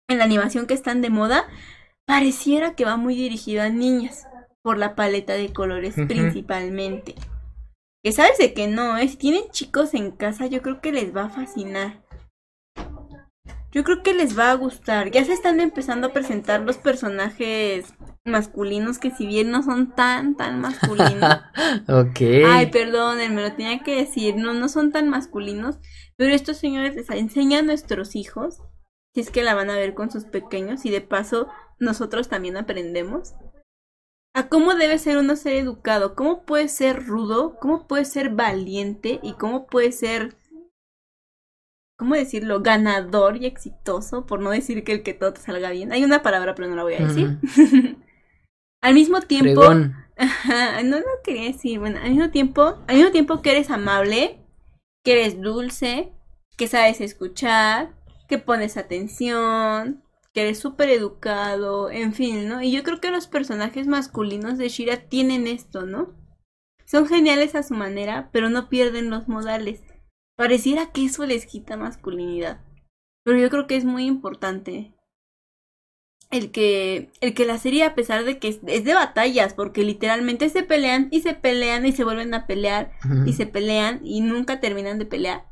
en 0.08 0.18
la 0.18 0.24
animación 0.24 0.66
que 0.66 0.74
están 0.74 1.00
de 1.00 1.10
moda, 1.10 1.48
pareciera 2.06 2.76
que 2.76 2.84
va 2.84 2.96
muy 2.96 3.16
dirigido 3.16 3.62
a 3.62 3.70
niñas, 3.70 4.27
por 4.68 4.76
la 4.76 4.94
paleta 4.94 5.32
de 5.32 5.50
colores 5.50 5.94
principalmente. 5.94 7.14
Que 8.04 8.12
sabes 8.12 8.36
de 8.36 8.52
que 8.52 8.68
no, 8.68 8.98
¿eh? 8.98 9.08
si 9.08 9.16
tienen 9.16 9.44
chicos 9.50 9.94
en 9.94 10.10
casa, 10.10 10.44
yo 10.44 10.60
creo 10.60 10.82
que 10.82 10.92
les 10.92 11.16
va 11.16 11.24
a 11.24 11.30
fascinar. 11.30 12.04
Yo 13.72 13.82
creo 13.82 14.02
que 14.02 14.12
les 14.12 14.38
va 14.38 14.50
a 14.50 14.54
gustar. 14.56 15.10
Ya 15.10 15.24
se 15.24 15.32
están 15.32 15.60
empezando 15.60 16.08
a 16.08 16.12
presentar 16.12 16.60
los 16.60 16.76
personajes 16.76 17.94
masculinos 18.26 18.98
que 18.98 19.10
si 19.10 19.26
bien 19.26 19.50
no 19.50 19.62
son 19.62 19.94
tan, 19.94 20.36
tan 20.36 20.60
masculinos. 20.60 21.38
ok. 21.88 22.20
Ay, 22.46 22.66
perdón, 22.70 23.16
me 23.34 23.40
lo 23.40 23.54
tenía 23.54 23.82
que 23.82 23.96
decir. 23.96 24.36
No, 24.36 24.52
no 24.52 24.68
son 24.68 24.92
tan 24.92 25.08
masculinos. 25.08 25.78
Pero 26.16 26.34
estos 26.34 26.58
señores 26.58 26.94
les 26.94 27.08
enseñan 27.08 27.60
a 27.60 27.68
nuestros 27.68 28.16
hijos. 28.16 28.60
Si 29.14 29.22
es 29.22 29.30
que 29.30 29.42
la 29.42 29.54
van 29.54 29.70
a 29.70 29.76
ver 29.76 29.94
con 29.94 30.10
sus 30.10 30.26
pequeños. 30.26 30.84
Y 30.84 30.90
de 30.90 31.00
paso, 31.00 31.48
nosotros 31.78 32.28
también 32.28 32.58
aprendemos. 32.58 33.32
A 34.38 34.48
cómo 34.48 34.76
debe 34.76 35.00
ser 35.00 35.18
uno 35.18 35.34
ser 35.34 35.54
educado. 35.54 36.14
Cómo 36.14 36.44
puede 36.44 36.68
ser 36.68 37.04
rudo. 37.04 37.58
Cómo 37.58 37.88
puede 37.88 38.04
ser 38.04 38.30
valiente. 38.30 39.18
Y 39.20 39.32
cómo 39.32 39.66
puede 39.66 39.90
ser 39.90 40.36
¿cómo 41.96 42.14
decirlo? 42.14 42.62
Ganador 42.62 43.38
y 43.38 43.46
exitoso, 43.46 44.26
por 44.26 44.38
no 44.38 44.50
decir 44.50 44.84
que 44.84 44.92
el 44.92 45.02
que 45.02 45.12
todo 45.12 45.32
te 45.32 45.40
salga 45.40 45.70
bien. 45.70 45.90
Hay 45.90 46.04
una 46.04 46.22
palabra, 46.22 46.54
pero 46.54 46.68
no 46.68 46.76
la 46.76 46.84
voy 46.84 46.94
a 46.94 47.04
decir. 47.04 47.36
al 48.80 48.94
mismo 48.94 49.20
tiempo... 49.22 49.74
no 49.74 50.98
lo 50.98 51.22
quería 51.24 51.48
decir. 51.48 51.80
Bueno, 51.80 51.98
al 52.00 52.10
mismo 52.10 52.30
tiempo, 52.30 52.78
al 52.86 52.94
mismo 52.94 53.10
tiempo 53.10 53.42
que 53.42 53.50
eres 53.50 53.70
amable, 53.70 54.38
que 55.04 55.14
eres 55.14 55.40
dulce, 55.40 56.12
que 56.56 56.68
sabes 56.68 57.00
escuchar, 57.00 57.90
que 58.28 58.38
pones 58.38 58.76
atención, 58.76 60.04
que 60.34 60.42
eres 60.42 60.58
súper 60.58 60.90
educado, 60.90 61.90
en 61.90 62.12
fin, 62.12 62.48
¿no? 62.48 62.62
Y 62.62 62.72
yo 62.72 62.82
creo 62.82 63.00
que 63.00 63.10
los 63.10 63.26
personajes 63.26 63.86
masculinos 63.86 64.58
de 64.58 64.68
Shira 64.68 65.08
tienen 65.08 65.46
esto, 65.46 65.86
¿no? 65.86 66.14
Son 66.84 67.06
geniales 67.06 67.54
a 67.54 67.62
su 67.62 67.74
manera, 67.74 68.30
pero 68.32 68.48
no 68.48 68.68
pierden 68.68 69.10
los 69.10 69.28
modales. 69.28 69.82
Pareciera 70.36 70.92
que 70.92 71.04
eso 71.04 71.26
les 71.26 71.46
quita 71.46 71.76
masculinidad. 71.76 72.64
Pero 73.24 73.38
yo 73.38 73.50
creo 73.50 73.66
que 73.66 73.76
es 73.76 73.84
muy 73.84 74.06
importante 74.06 74.94
el 76.30 76.50
que, 76.50 77.10
el 77.20 77.34
que 77.34 77.44
la 77.44 77.58
serie, 77.58 77.84
a 77.84 77.94
pesar 77.94 78.24
de 78.24 78.38
que 78.38 78.48
es, 78.48 78.62
de 78.62 78.94
batallas, 78.94 79.54
porque 79.54 79.82
literalmente 79.82 80.48
se 80.48 80.62
pelean 80.62 81.08
y 81.10 81.20
se 81.22 81.34
pelean 81.34 81.86
y 81.86 81.92
se 81.92 82.04
vuelven 82.04 82.34
a 82.34 82.46
pelear 82.46 82.92
y 83.26 83.32
se 83.32 83.46
pelean 83.46 84.00
y 84.04 84.20
nunca 84.20 84.60
terminan 84.60 84.98
de 84.98 85.06
pelear. 85.06 85.46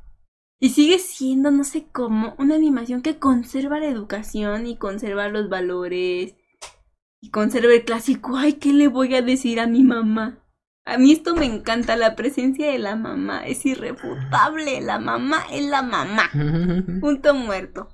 Y 0.58 0.70
sigue 0.70 0.98
siendo, 0.98 1.50
no 1.50 1.64
sé 1.64 1.86
cómo, 1.92 2.34
una 2.38 2.54
animación 2.54 3.02
que 3.02 3.18
conserva 3.18 3.78
la 3.78 3.88
educación 3.88 4.66
y 4.66 4.76
conserva 4.76 5.28
los 5.28 5.50
valores 5.50 6.34
y 7.20 7.30
conserva 7.30 7.72
el 7.74 7.84
clásico, 7.84 8.36
ay, 8.36 8.54
¿qué 8.54 8.72
le 8.72 8.88
voy 8.88 9.14
a 9.14 9.22
decir 9.22 9.60
a 9.60 9.66
mi 9.66 9.82
mamá? 9.82 10.42
A 10.86 10.98
mí 10.98 11.12
esto 11.12 11.34
me 11.34 11.46
encanta, 11.46 11.96
la 11.96 12.14
presencia 12.14 12.70
de 12.70 12.78
la 12.78 12.96
mamá 12.96 13.44
es 13.44 13.66
irrefutable, 13.66 14.80
la 14.80 14.98
mamá 14.98 15.44
es 15.50 15.64
la 15.64 15.82
mamá. 15.82 16.30
Punto 17.00 17.34
muerto. 17.34 17.88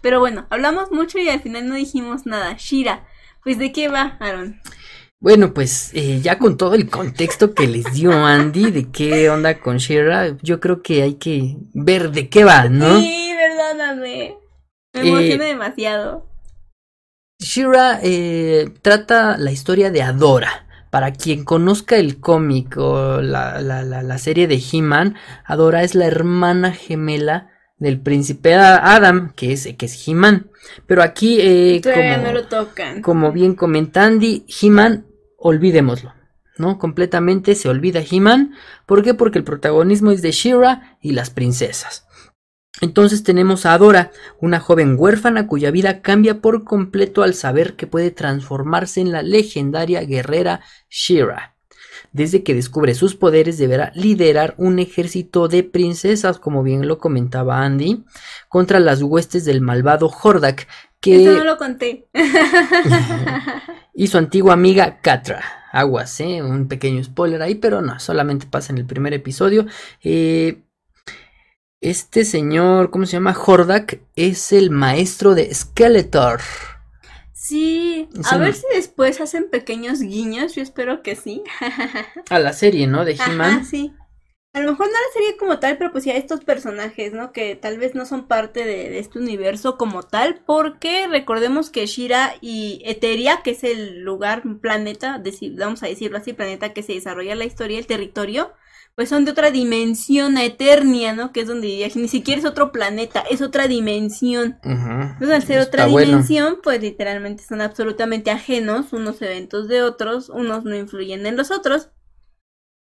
Pero 0.00 0.18
bueno, 0.18 0.46
hablamos 0.50 0.90
mucho 0.90 1.18
y 1.18 1.28
al 1.28 1.40
final 1.40 1.68
no 1.68 1.76
dijimos 1.76 2.26
nada. 2.26 2.56
Shira, 2.58 3.06
pues 3.44 3.58
¿de 3.58 3.72
qué 3.72 3.88
va, 3.88 4.16
Aaron? 4.18 4.60
Bueno, 5.22 5.54
pues 5.54 5.92
eh, 5.94 6.20
ya 6.20 6.36
con 6.36 6.56
todo 6.56 6.74
el 6.74 6.90
contexto 6.90 7.54
que 7.54 7.68
les 7.68 7.92
dio 7.92 8.12
Andy 8.12 8.72
de 8.72 8.90
qué 8.90 9.30
onda 9.30 9.60
con 9.60 9.76
Shira, 9.76 10.36
yo 10.42 10.58
creo 10.58 10.82
que 10.82 11.02
hay 11.02 11.14
que 11.14 11.58
ver 11.74 12.10
de 12.10 12.28
qué 12.28 12.42
va, 12.42 12.68
¿no? 12.68 12.98
Sí, 12.98 13.32
perdóname. 13.36 14.36
Me 14.92 15.00
emociona 15.00 15.44
eh, 15.44 15.46
demasiado. 15.46 16.26
Shira 17.38 18.00
eh, 18.02 18.74
trata 18.82 19.38
la 19.38 19.52
historia 19.52 19.92
de 19.92 20.02
Adora 20.02 20.66
para 20.90 21.12
quien 21.12 21.44
conozca 21.44 21.94
el 21.98 22.18
cómic 22.18 22.76
o 22.76 23.22
la, 23.22 23.60
la, 23.60 23.84
la, 23.84 24.18
serie 24.18 24.48
de 24.48 24.60
He-Man, 24.60 25.14
Adora 25.44 25.84
es 25.84 25.94
la 25.94 26.06
hermana 26.06 26.72
gemela 26.72 27.48
del 27.78 28.00
príncipe 28.00 28.54
Adam, 28.54 29.32
que 29.36 29.52
es, 29.52 29.68
que 29.78 29.86
es 29.86 30.08
He-Man. 30.08 30.50
Pero 30.88 31.02
aquí, 31.02 31.38
eh, 31.40 31.80
como, 31.82 32.24
no 32.24 32.32
lo 32.32 32.46
tocan. 32.48 33.02
como 33.02 33.30
bien 33.30 33.54
comenta 33.54 34.04
Andy, 34.04 34.44
He-Man, 34.60 35.06
olvidémoslo. 35.42 36.14
¿no? 36.58 36.78
Completamente 36.78 37.54
se 37.54 37.68
olvida 37.68 38.02
He-Man. 38.08 38.54
¿Por 38.86 39.02
qué? 39.02 39.14
Porque 39.14 39.38
el 39.38 39.44
protagonismo 39.44 40.10
es 40.10 40.22
de 40.22 40.32
She-Ra 40.32 40.98
y 41.00 41.12
las 41.12 41.30
princesas. 41.30 42.06
Entonces 42.80 43.22
tenemos 43.22 43.64
a 43.64 43.74
Adora, 43.74 44.10
una 44.40 44.58
joven 44.58 44.96
huérfana 44.98 45.46
cuya 45.46 45.70
vida 45.70 46.00
cambia 46.02 46.40
por 46.40 46.64
completo 46.64 47.22
al 47.22 47.34
saber 47.34 47.76
que 47.76 47.86
puede 47.86 48.10
transformarse 48.10 49.00
en 49.00 49.12
la 49.12 49.22
legendaria 49.22 50.02
guerrera 50.02 50.62
Shira. 50.88 51.56
Desde 52.12 52.42
que 52.42 52.54
descubre 52.54 52.94
sus 52.94 53.14
poderes 53.14 53.56
deberá 53.56 53.92
liderar 53.94 54.54
un 54.58 54.78
ejército 54.78 55.48
de 55.48 55.62
princesas, 55.62 56.38
como 56.38 56.62
bien 56.62 56.88
lo 56.88 56.98
comentaba 56.98 57.62
Andy, 57.62 58.04
contra 58.48 58.80
las 58.80 59.02
huestes 59.02 59.44
del 59.44 59.60
malvado 59.60 60.10
Hordak, 60.10 60.66
que... 61.02 61.22
Eso 61.22 61.36
no 61.36 61.44
lo 61.44 61.58
conté. 61.58 62.06
y 63.94 64.06
su 64.06 64.16
antigua 64.16 64.54
amiga 64.54 65.00
Katra. 65.02 65.42
Aguas, 65.72 66.20
¿eh? 66.20 66.42
Un 66.42 66.68
pequeño 66.68 67.02
spoiler 67.02 67.42
ahí, 67.42 67.56
pero 67.56 67.82
no, 67.82 67.98
solamente 67.98 68.46
pasa 68.46 68.72
en 68.72 68.78
el 68.78 68.86
primer 68.86 69.12
episodio. 69.12 69.66
Eh, 70.02 70.62
este 71.80 72.24
señor, 72.24 72.90
¿cómo 72.90 73.06
se 73.06 73.12
llama? 73.12 73.36
Hordak 73.36 74.00
es 74.14 74.52
el 74.52 74.70
maestro 74.70 75.34
de 75.34 75.52
Skeletor. 75.52 76.40
Sí, 77.32 78.08
a 78.30 78.36
ver 78.36 78.54
si 78.54 78.64
después 78.72 79.20
hacen 79.20 79.50
pequeños 79.50 80.00
guiños, 80.00 80.54
yo 80.54 80.62
espero 80.62 81.02
que 81.02 81.16
sí. 81.16 81.42
a 82.30 82.38
la 82.38 82.52
serie, 82.52 82.86
¿no? 82.86 83.04
De 83.04 83.14
He-Man. 83.14 83.64
sí. 83.66 83.92
A 84.54 84.60
lo 84.60 84.70
mejor 84.70 84.86
no 84.86 84.92
la 84.92 85.12
serie 85.14 85.38
como 85.38 85.58
tal, 85.58 85.78
pero 85.78 85.92
pues 85.92 86.04
sí 86.04 86.10
a 86.10 86.16
estos 86.16 86.44
personajes, 86.44 87.14
¿no? 87.14 87.32
Que 87.32 87.56
tal 87.56 87.78
vez 87.78 87.94
no 87.94 88.04
son 88.04 88.28
parte 88.28 88.66
de, 88.66 88.98
este 88.98 89.18
universo 89.18 89.78
como 89.78 90.02
tal, 90.02 90.42
porque 90.44 91.06
recordemos 91.08 91.70
que 91.70 91.86
Shira 91.86 92.34
y 92.42 92.82
Eteria, 92.84 93.40
que 93.42 93.52
es 93.52 93.64
el 93.64 94.00
lugar, 94.00 94.42
planeta, 94.60 95.22
vamos 95.56 95.82
a 95.82 95.86
decirlo 95.86 96.18
así, 96.18 96.34
planeta 96.34 96.74
que 96.74 96.82
se 96.82 96.92
desarrolla 96.92 97.34
la 97.34 97.46
historia, 97.46 97.78
el 97.78 97.86
territorio, 97.86 98.52
pues 98.94 99.08
son 99.08 99.24
de 99.24 99.30
otra 99.30 99.50
dimensión, 99.50 100.36
Eternia, 100.36 101.14
¿no? 101.14 101.32
Que 101.32 101.40
es 101.40 101.46
donde 101.46 101.90
ni 101.94 102.08
siquiera 102.08 102.38
es 102.38 102.46
otro 102.46 102.72
planeta, 102.72 103.24
es 103.30 103.40
otra 103.40 103.68
dimensión. 103.68 104.58
Entonces, 104.62 105.30
al 105.30 105.42
ser 105.44 105.60
otra 105.60 105.86
dimensión, 105.86 106.58
pues 106.62 106.82
literalmente 106.82 107.42
son 107.42 107.62
absolutamente 107.62 108.30
ajenos 108.30 108.92
unos 108.92 109.22
eventos 109.22 109.68
de 109.68 109.82
otros, 109.82 110.28
unos 110.28 110.64
no 110.64 110.76
influyen 110.76 111.24
en 111.24 111.38
los 111.38 111.50
otros. 111.50 111.88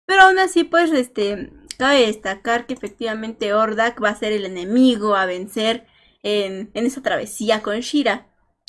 Pero 0.05 0.23
aún 0.23 0.41
así, 0.41 0.65
pues, 0.65 0.91
este, 0.91 1.53
cabe 1.81 2.07
destacar 2.07 2.67
que 2.67 2.75
efectivamente 2.75 3.55
Ordak 3.55 4.03
va 4.03 4.11
a 4.11 4.19
ser 4.19 4.33
el 4.33 4.45
enemigo 4.45 5.17
a 5.17 5.27
vencer 5.27 5.87
en, 6.23 6.71
en 6.75 6.87
esa 6.87 7.03
travesía 7.03 7.63
con 7.63 7.81
Shira. 7.81 8.27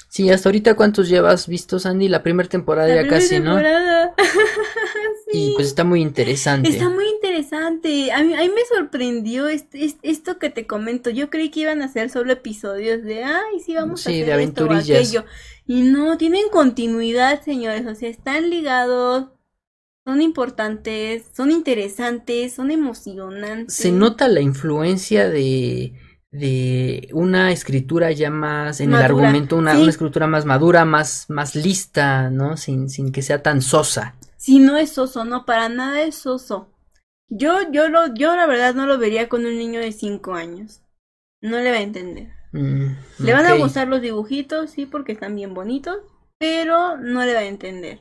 Sí, 0.09 0.29
hasta 0.29 0.49
ahorita 0.49 0.75
cuántos 0.75 1.09
llevas 1.09 1.47
visto, 1.47 1.79
Sandy, 1.79 2.07
la 2.07 2.23
primera 2.23 2.49
temporada 2.49 2.93
ya 2.93 3.07
casi, 3.07 3.35
temporada. 3.35 4.13
¿no? 4.17 4.23
Y 5.33 5.53
pues 5.55 5.67
está 5.67 5.85
muy 5.85 6.01
interesante. 6.01 6.69
Está 6.69 6.89
muy 6.89 7.07
interesante. 7.07 8.11
A 8.11 8.21
mí, 8.21 8.33
a 8.33 8.39
mí 8.39 8.49
me 8.49 8.65
sorprendió 8.67 9.47
esto 9.47 10.39
que 10.39 10.49
te 10.49 10.67
comento. 10.67 11.09
Yo 11.09 11.29
creí 11.29 11.49
que 11.49 11.61
iban 11.61 11.81
a 11.81 11.87
ser 11.87 12.09
solo 12.09 12.33
episodios 12.33 13.01
de, 13.03 13.23
ay, 13.23 13.61
sí, 13.65 13.73
vamos 13.73 14.05
a 14.05 14.09
hacer 14.09 14.25
de 14.25 14.33
aventurillas. 14.33 14.89
Esto 14.89 15.19
o 15.19 15.21
aquello. 15.21 15.25
Y 15.65 15.83
no, 15.83 16.17
tienen 16.17 16.49
continuidad, 16.51 17.41
señores. 17.43 17.85
O 17.87 17.95
sea, 17.95 18.09
están 18.09 18.49
ligados, 18.49 19.29
son 20.05 20.21
importantes, 20.21 21.25
son 21.33 21.51
interesantes, 21.51 22.53
son 22.53 22.71
emocionantes. 22.71 23.73
Se 23.73 23.91
nota 23.91 24.27
la 24.27 24.41
influencia 24.41 25.29
de 25.29 25.93
de 26.31 27.09
una 27.11 27.51
escritura 27.51 28.11
ya 28.11 28.29
más 28.29 28.79
en 28.79 28.93
el 28.93 29.01
argumento, 29.01 29.57
una, 29.57 29.77
una, 29.77 29.89
escritura 29.89 30.27
más 30.27 30.45
madura, 30.45 30.85
más, 30.85 31.29
más 31.29 31.55
lista, 31.55 32.29
¿no? 32.29 32.55
Sin, 32.55 32.89
sin 32.89 33.11
que 33.11 33.21
sea 33.21 33.43
tan 33.43 33.61
sosa. 33.61 34.15
Si 34.37 34.59
no 34.59 34.77
es 34.77 34.93
soso, 34.93 35.25
no, 35.25 35.45
para 35.45 35.67
nada 35.67 36.01
es 36.01 36.15
soso. 36.15 36.69
Yo, 37.27 37.71
yo 37.71 37.89
lo, 37.89 38.13
yo 38.13 38.35
la 38.35 38.47
verdad 38.47 38.73
no 38.73 38.85
lo 38.85 38.97
vería 38.97 39.29
con 39.29 39.45
un 39.45 39.57
niño 39.57 39.79
de 39.79 39.91
5 39.91 40.33
años. 40.33 40.81
No 41.41 41.59
le 41.59 41.71
va 41.71 41.77
a 41.77 41.81
entender. 41.81 42.29
Mm, 42.53 42.95
le 43.19 43.33
van 43.33 43.45
a 43.45 43.55
gustar 43.55 43.87
los 43.87 44.01
dibujitos, 44.01 44.71
sí, 44.71 44.85
porque 44.85 45.11
están 45.11 45.35
bien 45.35 45.53
bonitos, 45.53 45.97
pero 46.37 46.97
no 46.97 47.25
le 47.25 47.33
va 47.33 47.41
a 47.41 47.45
entender. 47.45 47.99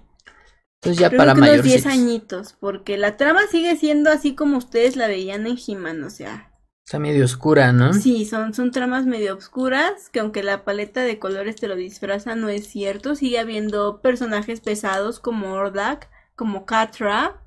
Entonces 0.82 0.98
ya 1.01 1.11
para 1.11 1.35
mayores. 1.35 1.65
10 1.65 1.86
añitos, 1.86 2.55
porque 2.59 2.97
la 2.97 3.16
trama 3.16 3.40
sigue 3.51 3.77
siendo 3.77 4.11
así 4.11 4.35
como 4.35 4.57
ustedes 4.57 4.97
la 4.97 5.09
veían 5.09 5.47
en 5.47 5.57
he 5.59 6.05
o 6.05 6.11
sea, 6.11 6.47
Está 6.86 6.98
medio 6.98 7.24
oscura, 7.24 7.73
¿no? 7.73 7.93
Sí, 7.93 8.24
son, 8.24 8.52
son 8.52 8.73
tramas 8.73 9.07
medio 9.07 9.36
oscuras, 9.36 10.09
que 10.11 10.19
aunque 10.19 10.43
la 10.43 10.65
paleta 10.65 11.02
de 11.02 11.20
colores 11.20 11.55
te 11.55 11.69
lo 11.69 11.77
disfraza, 11.77 12.35
no 12.35 12.48
es 12.48 12.66
cierto. 12.66 13.15
Sigue 13.15 13.39
habiendo 13.39 14.01
personajes 14.01 14.61
pesados 14.61 15.20
como 15.20 15.52
Ordak, 15.52 16.11
como 16.35 16.66
Katra, 16.66 17.40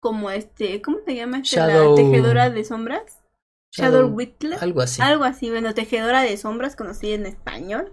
como 0.00 0.30
este, 0.30 0.80
¿cómo 0.80 0.98
se 1.04 1.14
llama? 1.14 1.40
Este, 1.40 1.56
Shadow- 1.58 1.90
La 1.90 1.96
tejedora 1.96 2.48
de 2.48 2.64
sombras. 2.64 3.20
Shadow, 3.72 4.06
Whittle. 4.08 4.56
Algo 4.60 4.80
así. 4.80 5.02
Algo 5.02 5.24
así, 5.24 5.50
bueno, 5.50 5.74
tejedora 5.74 6.22
de 6.22 6.36
sombras, 6.38 6.74
conocida 6.74 7.16
en 7.16 7.26
español. 7.26 7.92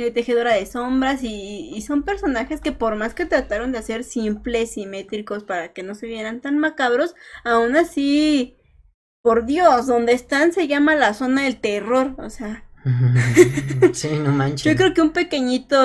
Eh, 0.00 0.12
tejedora 0.12 0.54
de 0.54 0.64
sombras 0.64 1.24
y, 1.24 1.72
y 1.74 1.82
son 1.82 2.04
personajes 2.04 2.60
que 2.60 2.70
por 2.70 2.94
más 2.94 3.14
que 3.14 3.26
trataron 3.26 3.72
de 3.72 3.78
hacer 3.78 4.04
simples, 4.04 4.70
simétricos 4.70 5.42
para 5.42 5.72
que 5.72 5.82
no 5.82 5.96
se 5.96 6.06
vieran 6.06 6.40
tan 6.40 6.56
macabros, 6.56 7.16
aún 7.42 7.74
así, 7.74 8.56
por 9.22 9.44
Dios, 9.44 9.88
donde 9.88 10.12
están 10.12 10.52
se 10.52 10.68
llama 10.68 10.94
la 10.94 11.14
zona 11.14 11.42
del 11.42 11.58
terror, 11.60 12.14
o 12.18 12.30
sea, 12.30 12.64
sí, 13.92 14.10
no 14.22 14.30
manches. 14.30 14.72
yo 14.72 14.76
creo 14.76 14.94
que 14.94 15.02
un 15.02 15.10
pequeñito 15.10 15.76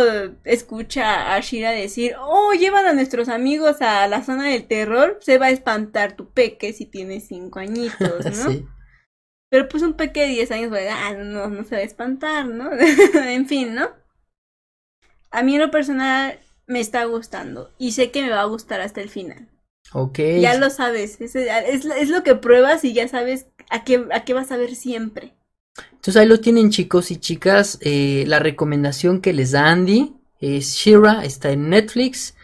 escucha 0.43 1.33
a 1.33 1.39
Shira 1.39 1.71
decir, 1.71 2.13
oh, 2.21 2.53
llevan 2.53 2.85
a 2.85 2.93
nuestros 2.93 3.29
amigos 3.29 3.81
a 3.81 4.07
la 4.07 4.23
zona 4.23 4.47
del 4.47 4.67
terror, 4.67 5.17
se 5.21 5.39
va 5.39 5.47
a 5.47 5.49
espantar 5.49 6.15
tu 6.15 6.29
peque 6.29 6.71
si 6.71 6.85
tiene 6.85 7.19
cinco 7.19 7.57
añitos, 7.57 8.23
¿no? 8.25 8.51
Sí. 8.51 8.67
Pero 9.49 9.69
pues 9.69 9.81
un 9.81 9.93
peque 9.93 10.21
de 10.21 10.27
10 10.27 10.51
años, 10.51 10.69
pues, 10.69 10.87
ah, 10.91 11.13
no, 11.13 11.47
no 11.47 11.63
se 11.63 11.75
va 11.75 11.81
a 11.81 11.85
espantar, 11.85 12.47
¿no? 12.47 12.71
en 13.13 13.47
fin, 13.47 13.73
¿no? 13.73 14.02
A 15.33 15.43
mí 15.43 15.55
en 15.55 15.61
lo 15.61 15.71
personal 15.71 16.39
me 16.67 16.79
está 16.79 17.03
gustando 17.05 17.69
y 17.77 17.91
sé 17.91 18.11
que 18.11 18.21
me 18.21 18.29
va 18.29 18.41
a 18.41 18.45
gustar 18.45 18.79
hasta 18.79 19.01
el 19.01 19.09
final. 19.09 19.49
Ok. 19.93 20.19
Ya 20.41 20.55
lo 20.57 20.69
sabes, 20.69 21.19
es, 21.21 21.35
es, 21.35 21.85
es 21.85 22.09
lo 22.09 22.23
que 22.23 22.35
pruebas 22.35 22.85
y 22.85 22.93
ya 22.93 23.07
sabes 23.07 23.47
a 23.69 23.83
qué, 23.83 24.05
a 24.11 24.23
qué 24.23 24.33
vas 24.33 24.51
a 24.51 24.57
ver 24.57 24.75
siempre. 24.75 25.33
Entonces 25.91 26.17
ahí 26.17 26.27
lo 26.27 26.39
tienen 26.39 26.69
chicos 26.69 27.11
y 27.11 27.17
chicas. 27.17 27.79
eh, 27.81 28.25
la 28.27 28.39
recomendación 28.39 29.21
que 29.21 29.33
les 29.33 29.51
da 29.51 29.69
Andy 29.71 30.13
es 30.39 30.75
Shira, 30.75 31.23
está 31.25 31.51
en 31.51 31.69
Netflix. 31.69 32.35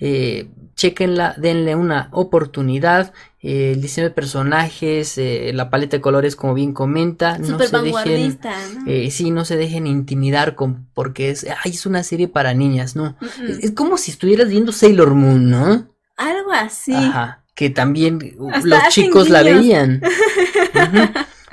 Eh, 0.00 0.48
chequenla, 0.76 1.34
denle 1.38 1.74
una 1.74 2.08
oportunidad. 2.12 3.12
eh, 3.40 3.72
el 3.72 3.80
diseño 3.80 4.08
de 4.08 4.14
personajes, 4.14 5.16
eh, 5.18 5.52
la 5.54 5.70
paleta 5.70 5.96
de 5.96 6.00
colores, 6.00 6.34
como 6.36 6.54
bien 6.54 6.72
comenta, 6.72 7.38
no 7.38 7.58
se 7.58 7.78
dejen, 7.78 8.38
eh, 8.86 9.10
sí, 9.12 9.30
no 9.30 9.44
se 9.44 9.56
dejen 9.56 9.86
intimidar 9.86 10.54
con, 10.56 10.88
porque 10.94 11.30
es, 11.30 11.46
ay, 11.64 11.70
es 11.72 11.86
una 11.86 12.02
serie 12.02 12.26
para 12.28 12.52
niñas, 12.54 12.96
¿no? 12.96 13.16
Es, 13.48 13.58
es 13.62 13.70
como 13.72 13.96
si 13.96 14.10
estuvieras 14.10 14.48
viendo 14.48 14.72
Sailor 14.72 15.14
Moon, 15.14 15.50
¿no? 15.50 15.88
Algo 16.16 16.50
así. 16.52 16.92
Ajá, 16.94 17.44
que 17.54 17.70
también 17.70 18.34
uh, 18.38 18.50
Hasta 18.50 18.66
los 18.68 18.88
chicos 18.88 19.28
la 19.30 19.42
veían. 19.42 20.02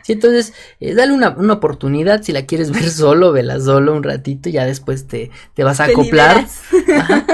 Sí, 0.04 0.14
entonces, 0.14 0.54
eh, 0.80 0.94
dale 0.94 1.14
una, 1.14 1.30
una 1.32 1.54
oportunidad, 1.54 2.22
si 2.22 2.32
la 2.32 2.46
quieres 2.46 2.70
ver 2.72 2.90
solo, 2.92 3.32
vela 3.32 3.60
solo 3.60 3.96
un 3.96 4.04
ratito, 4.04 4.50
ya 4.52 4.64
después 4.64 5.08
te, 5.08 5.32
te 5.56 5.64
vas 5.64 5.80
a 5.80 5.88
Te 5.88 5.94
acoplar. 5.94 6.46
Ajá. 6.96 7.26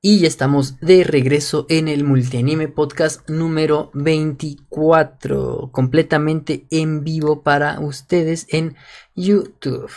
Y 0.00 0.20
ya 0.20 0.26
estamos 0.26 0.80
de 0.80 1.04
regreso 1.04 1.66
en 1.68 1.86
el 1.86 2.02
Multianime 2.02 2.66
Podcast 2.68 3.28
número 3.28 3.90
24, 3.94 5.70
completamente 5.72 6.66
en 6.70 7.04
vivo 7.04 7.42
para 7.42 7.78
ustedes 7.80 8.46
en 8.50 8.74
YouTube. 9.14 9.90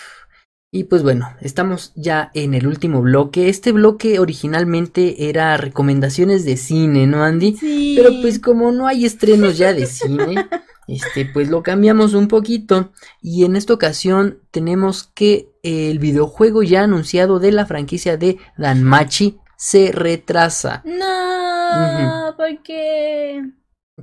Y 0.74 0.86
pues 0.86 1.04
bueno, 1.04 1.36
estamos 1.42 1.92
ya 1.96 2.32
en 2.34 2.54
el 2.54 2.66
último 2.66 3.02
bloque. 3.02 3.50
Este 3.50 3.74
bloque 3.74 4.20
originalmente 4.20 5.28
era 5.28 5.58
recomendaciones 5.58 6.46
de 6.46 6.56
cine, 6.56 7.08
¿no, 7.08 7.26
Andy? 7.26 7.58
Sí. 7.58 7.96
Pero 7.98 8.22
pues 8.22 8.40
como 8.40 8.72
no 8.72 8.88
hay 8.88 9.04
estrenos 9.04 9.58
ya 9.58 9.74
de 9.74 9.86
cine, 9.86 10.48
este 10.88 11.26
pues 11.26 11.50
lo 11.50 11.62
cambiamos 11.62 12.14
un 12.14 12.30
poquito 12.30 12.94
y 13.22 13.44
en 13.44 13.58
esta 13.58 13.74
ocasión 13.74 14.40
tenemos 14.52 15.12
que 15.14 15.50
el 15.62 16.00
videojuego 16.00 16.64
ya 16.64 16.84
anunciado 16.84 17.40
de 17.40 17.52
la 17.52 17.66
franquicia 17.66 18.16
de 18.16 18.38
Danmachi 18.58 19.40
se 19.58 19.92
retrasa. 19.92 20.84
No, 20.86 22.34
porque 22.38 23.44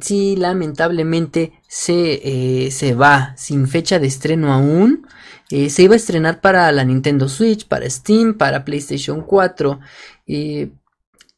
Sí, 0.01 0.37
lamentablemente 0.37 1.53
se, 1.67 2.67
eh, 2.67 2.71
se 2.71 2.95
va 2.95 3.35
sin 3.37 3.67
fecha 3.67 3.99
de 3.99 4.07
estreno 4.07 4.53
aún. 4.53 5.07
Eh, 5.51 5.71
se 5.71 5.83
iba 5.85 5.95
a 5.95 5.97
estrenar 5.97 6.41
para 6.41 6.71
la 6.73 6.85
Nintendo 6.85 7.29
Switch, 7.29 7.67
para 7.67 7.89
Steam, 7.89 8.35
para 8.35 8.65
PlayStation 8.65 9.23
4. 9.23 9.81
eh, 10.27 10.71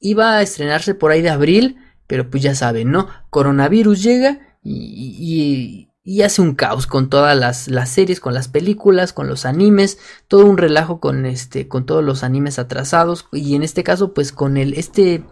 iba 0.00 0.36
a 0.38 0.42
estrenarse 0.42 0.94
por 0.94 1.10
ahí 1.12 1.22
de 1.22 1.30
abril, 1.30 1.76
pero 2.06 2.28
pues 2.30 2.42
ya 2.42 2.54
saben, 2.54 2.90
¿no? 2.90 3.08
Coronavirus 3.30 4.02
llega 4.02 4.40
y, 4.64 4.74
y- 5.18 5.89
y 6.10 6.22
hace 6.22 6.42
un 6.42 6.54
caos 6.54 6.86
con 6.88 7.08
todas 7.08 7.38
las, 7.38 7.68
las 7.68 7.88
series, 7.90 8.18
con 8.18 8.34
las 8.34 8.48
películas, 8.48 9.12
con 9.12 9.28
los 9.28 9.44
animes, 9.46 9.98
todo 10.26 10.44
un 10.46 10.58
relajo 10.58 10.98
con 10.98 11.24
este, 11.24 11.68
con 11.68 11.86
todos 11.86 12.02
los 12.02 12.24
animes 12.24 12.58
atrasados 12.58 13.26
y 13.32 13.54
en 13.54 13.62
este 13.62 13.84
caso 13.84 14.12
pues 14.12 14.32
con 14.32 14.56
el 14.56 14.74
este, 14.74 15.22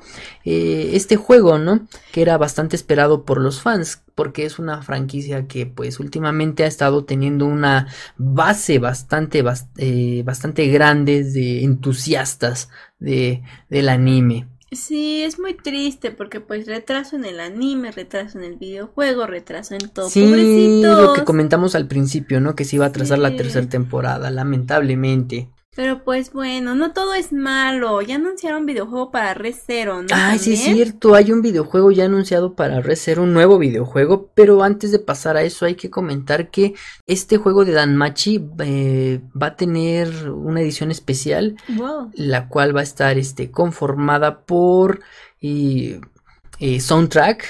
eh, 0.44 0.90
este 0.94 1.16
juego, 1.16 1.58
¿no? 1.58 1.86
Que 2.12 2.22
era 2.22 2.38
bastante 2.38 2.76
esperado 2.76 3.24
por 3.24 3.40
los 3.40 3.60
fans 3.60 4.02
porque 4.14 4.44
es 4.44 4.58
una 4.58 4.82
franquicia 4.82 5.46
que 5.46 5.66
pues 5.66 6.00
últimamente 6.00 6.64
ha 6.64 6.66
estado 6.66 7.04
teniendo 7.04 7.46
una 7.46 7.88
base 8.16 8.78
bastante 8.78 9.42
bas- 9.44 9.68
eh, 9.76 10.22
bastante 10.24 10.66
grande 10.68 11.24
de 11.24 11.64
entusiastas 11.64 12.68
de 12.98 13.42
del 13.68 13.88
anime. 13.88 14.46
Sí, 14.72 15.22
es 15.22 15.38
muy 15.38 15.54
triste 15.54 16.10
porque 16.10 16.40
pues 16.40 16.66
retraso 16.66 17.16
en 17.16 17.24
el 17.24 17.40
anime, 17.40 17.92
retraso 17.92 18.38
en 18.38 18.44
el 18.44 18.56
videojuego, 18.56 19.26
retraso 19.26 19.74
en 19.74 19.88
todo. 19.88 20.08
Sí, 20.08 20.82
lo 20.82 21.14
que 21.14 21.24
comentamos 21.24 21.74
al 21.74 21.86
principio, 21.86 22.40
¿no? 22.40 22.54
Que 22.54 22.64
se 22.64 22.76
iba 22.76 22.86
a 22.86 22.92
trazar 22.92 23.18
la 23.18 23.36
tercera 23.36 23.68
temporada, 23.68 24.30
lamentablemente. 24.30 25.48
Pero 25.78 26.02
pues 26.02 26.32
bueno, 26.32 26.74
no 26.74 26.92
todo 26.92 27.14
es 27.14 27.32
malo. 27.32 28.02
Ya 28.02 28.16
anunciaron 28.16 28.66
videojuego 28.66 29.12
para 29.12 29.32
Red 29.34 29.54
Zero, 29.64 30.02
¿no? 30.02 30.08
Ay, 30.12 30.40
sí 30.40 30.54
es 30.54 30.64
cierto, 30.64 31.14
hay 31.14 31.30
un 31.30 31.40
videojuego 31.40 31.92
ya 31.92 32.06
anunciado 32.06 32.54
para 32.54 32.80
Red 32.80 32.96
Zero, 32.96 33.22
un 33.22 33.32
nuevo 33.32 33.58
videojuego, 33.58 34.28
pero 34.34 34.64
antes 34.64 34.90
de 34.90 34.98
pasar 34.98 35.36
a 35.36 35.42
eso 35.42 35.66
hay 35.66 35.76
que 35.76 35.88
comentar 35.88 36.50
que 36.50 36.74
este 37.06 37.36
juego 37.36 37.64
de 37.64 37.74
Danmachi 37.74 38.44
eh, 38.58 39.20
va 39.40 39.46
a 39.46 39.56
tener 39.56 40.32
una 40.32 40.62
edición 40.62 40.90
especial, 40.90 41.54
Wow. 41.68 42.10
la 42.14 42.48
cual 42.48 42.74
va 42.74 42.80
a 42.80 42.82
estar 42.82 43.16
este, 43.16 43.52
conformada 43.52 44.40
por 44.40 44.98
eh, 45.40 46.00
eh, 46.58 46.80
soundtrack, 46.80 47.44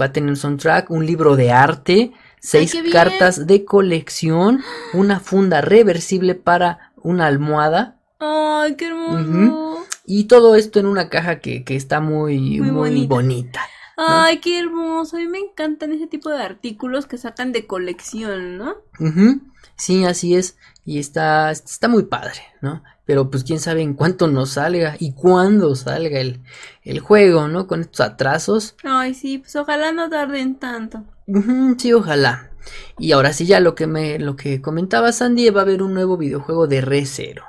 va 0.00 0.06
a 0.06 0.12
tener 0.14 0.38
soundtrack, 0.38 0.90
un 0.90 1.04
libro 1.04 1.36
de 1.36 1.52
arte, 1.52 2.12
seis 2.40 2.74
cartas 2.92 3.46
de 3.46 3.66
colección, 3.66 4.62
una 4.94 5.20
funda 5.20 5.60
reversible 5.60 6.34
para 6.34 6.83
una 7.04 7.26
almohada. 7.28 8.00
Ay, 8.18 8.74
qué 8.74 8.86
hermoso. 8.88 9.86
Y 10.06 10.24
todo 10.24 10.56
esto 10.56 10.80
en 10.80 10.86
una 10.86 11.08
caja 11.08 11.38
que, 11.40 11.62
que 11.64 11.76
está 11.76 12.00
muy, 12.00 12.58
Muy 12.60 12.70
muy, 12.72 13.06
bonita. 13.06 13.14
bonita. 13.14 13.60
Ay, 13.96 14.38
qué 14.40 14.58
hermoso. 14.58 15.16
A 15.16 15.20
mí 15.20 15.28
me 15.28 15.38
encantan 15.38 15.92
ese 15.92 16.08
tipo 16.08 16.28
de 16.30 16.42
artículos 16.42 17.06
que 17.06 17.16
sacan 17.16 17.52
de 17.52 17.66
colección, 17.66 18.58
¿no? 18.58 18.76
Ujú, 18.98 19.40
Sí, 19.76 20.04
así 20.04 20.34
es. 20.34 20.56
Y 20.84 20.98
está, 20.98 21.50
está 21.50 21.88
muy 21.88 22.04
padre, 22.04 22.40
¿no? 22.60 22.82
Pero 23.06 23.30
pues 23.30 23.44
quién 23.44 23.60
sabe 23.60 23.82
en 23.82 23.94
cuánto 23.94 24.26
nos 24.28 24.50
salga 24.50 24.96
y 24.98 25.12
cuándo 25.12 25.74
salga 25.76 26.18
el, 26.20 26.42
el 26.82 27.00
juego, 27.00 27.48
¿no? 27.48 27.66
Con 27.66 27.82
estos 27.82 28.00
atrasos. 28.00 28.76
Ay, 28.82 29.14
sí, 29.14 29.38
pues 29.38 29.54
ojalá 29.56 29.92
no 29.92 30.08
tarden 30.08 30.56
tanto. 30.56 31.04
Ujú, 31.26 31.76
sí, 31.78 31.92
ojalá. 31.92 32.50
Y 32.98 33.12
ahora 33.12 33.32
sí, 33.32 33.46
ya 33.46 33.60
lo 33.60 33.74
que 33.74 33.86
me, 33.86 34.18
lo 34.18 34.36
que 34.36 34.60
comentaba 34.60 35.12
Sandy, 35.12 35.50
va 35.50 35.60
a 35.60 35.64
haber 35.64 35.82
un 35.82 35.94
nuevo 35.94 36.16
videojuego 36.16 36.66
de 36.66 36.80
Re 36.80 37.06
Zero. 37.06 37.44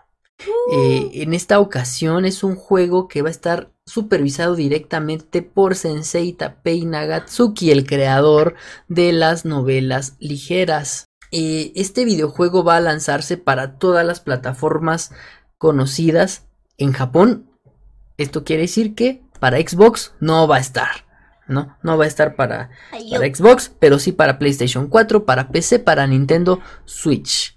Eh, 0.72 1.12
en 1.14 1.34
esta 1.34 1.60
ocasión 1.60 2.26
es 2.26 2.44
un 2.44 2.56
juego 2.56 3.08
que 3.08 3.22
va 3.22 3.30
a 3.30 3.32
estar 3.32 3.72
supervisado 3.86 4.56
directamente 4.56 5.42
por 5.42 5.76
Sensei 5.76 6.34
Tapei 6.34 6.86
Nagatsuki, 6.86 7.72
el 7.72 7.86
creador 7.86 8.56
de 8.88 9.14
las 9.14 9.46
novelas 9.46 10.16
ligeras. 10.20 11.06
Eh, 11.32 11.72
este 11.76 12.06
videojuego 12.06 12.64
va 12.64 12.78
a 12.78 12.82
lanzarse 12.82 13.38
para 13.38 13.78
todas 13.78 14.06
las 14.06 14.20
plataformas 14.20 15.12
conocidas 15.58 16.48
en 16.78 16.92
Japón. 16.92 17.50
Esto 18.18 18.44
quiere 18.44 18.64
decir 18.64 18.96
que 18.96 19.24
para 19.40 19.58
Xbox 19.58 20.14
no 20.20 20.48
va 20.48 20.58
a 20.58 20.62
estar. 20.62 21.05
¿No? 21.48 21.78
No 21.84 21.98
va 21.98 22.06
a 22.06 22.08
estar 22.08 22.36
para, 22.36 22.70
Xbox, 22.92 23.72
pero 23.80 24.00
sí 24.00 24.12
para 24.12 24.40
PlayStation 24.40 24.88
4, 24.88 25.26
para 25.26 25.50
PC, 25.50 25.80
para 25.80 26.08
Nintendo 26.08 26.60
Switch. 26.86 27.56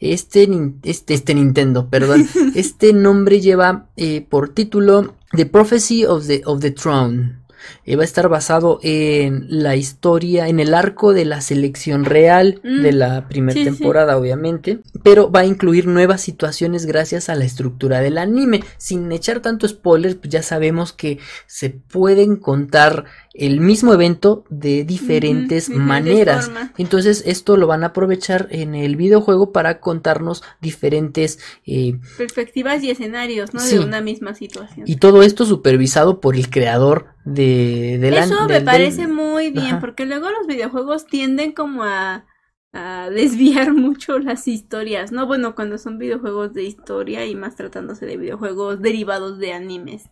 Este, 0.00 0.48
este, 0.82 1.14
este 1.14 1.34
Nintendo, 1.34 1.88
perdón, 1.88 2.26
este 2.54 2.92
nombre 2.92 3.40
lleva 3.40 3.86
eh, 3.96 4.26
por 4.28 4.50
título 4.50 5.14
The 5.32 5.46
Prophecy 5.46 6.06
of 6.06 6.26
the, 6.26 6.42
of 6.46 6.60
the 6.60 6.70
Throne. 6.70 7.40
Eh, 7.84 7.96
va 7.96 8.02
a 8.02 8.04
estar 8.06 8.28
basado 8.28 8.80
en 8.82 9.46
la 9.48 9.76
historia, 9.76 10.48
en 10.48 10.60
el 10.60 10.72
arco 10.72 11.12
de 11.12 11.26
la 11.26 11.42
selección 11.42 12.06
real 12.06 12.60
Mm, 12.62 12.82
de 12.82 12.92
la 12.92 13.28
primera 13.28 13.54
sí, 13.54 13.64
sí. 13.64 13.64
temporada, 13.64 14.16
obviamente, 14.16 14.80
pero 15.02 15.30
va 15.30 15.40
a 15.40 15.46
incluir 15.46 15.86
nuevas 15.86 16.20
situaciones 16.20 16.86
gracias 16.86 17.28
a 17.28 17.34
la 17.34 17.44
estructura 17.44 18.00
del 18.00 18.18
anime. 18.18 18.62
Sin 18.76 19.10
echar 19.12 19.40
tanto 19.40 19.66
spoilers, 19.66 20.14
pues 20.14 20.30
ya 20.30 20.42
sabemos 20.42 20.92
que 20.92 21.18
se 21.46 21.70
pueden 21.70 22.36
contar 22.36 23.04
el 23.32 23.60
mismo 23.60 23.94
evento 23.94 24.44
de 24.50 24.84
diferentes 24.84 25.68
maneras. 25.70 26.50
Entonces, 26.78 27.22
esto 27.26 27.56
lo 27.56 27.66
van 27.68 27.84
a 27.84 27.88
aprovechar 27.88 28.48
en 28.50 28.74
el 28.74 28.96
videojuego 28.96 29.52
para 29.52 29.78
contarnos 29.80 30.42
diferentes 30.60 31.38
eh, 31.64 31.98
Perspectivas 32.18 32.82
y 32.82 32.90
escenarios, 32.90 33.54
¿no? 33.54 33.60
Sí. 33.60 33.78
De 33.78 33.84
una 33.84 34.00
misma 34.00 34.34
situación. 34.34 34.84
y 34.88 34.96
todo 34.96 35.22
esto 35.22 35.44
supervisado 35.46 36.20
por 36.20 36.34
el 36.34 36.50
creador 36.50 37.06
de 37.24 37.98
del 38.00 38.16
an- 38.18 38.32
Eso 38.32 38.46
me 38.48 38.54
del- 38.54 38.64
parece 38.64 39.02
del- 39.02 39.12
muy 39.12 39.50
bien, 39.50 39.66
Ajá. 39.66 39.80
porque 39.80 40.06
luego 40.06 40.28
los 40.30 40.46
videojuegos 40.48 41.06
tienden 41.06 41.52
como 41.52 41.84
a, 41.84 42.26
a 42.72 43.10
desviar 43.14 43.72
mucho 43.72 44.18
las 44.18 44.48
historias, 44.48 45.12
¿no? 45.12 45.26
Bueno, 45.28 45.54
cuando 45.54 45.78
son 45.78 45.98
videojuegos 45.98 46.52
de 46.52 46.64
historia 46.64 47.24
y 47.26 47.36
más 47.36 47.54
tratándose 47.54 48.06
de 48.06 48.16
videojuegos 48.16 48.80
derivados 48.82 49.38
de 49.38 49.52
animes. 49.52 50.10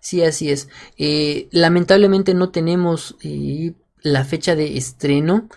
Sí, 0.00 0.22
así 0.22 0.50
es. 0.50 0.68
Eh, 0.98 1.48
lamentablemente 1.52 2.34
no 2.34 2.50
tenemos 2.50 3.16
eh, 3.22 3.74
la 4.02 4.24
fecha 4.24 4.54
de 4.54 4.76
estreno, 4.76 5.48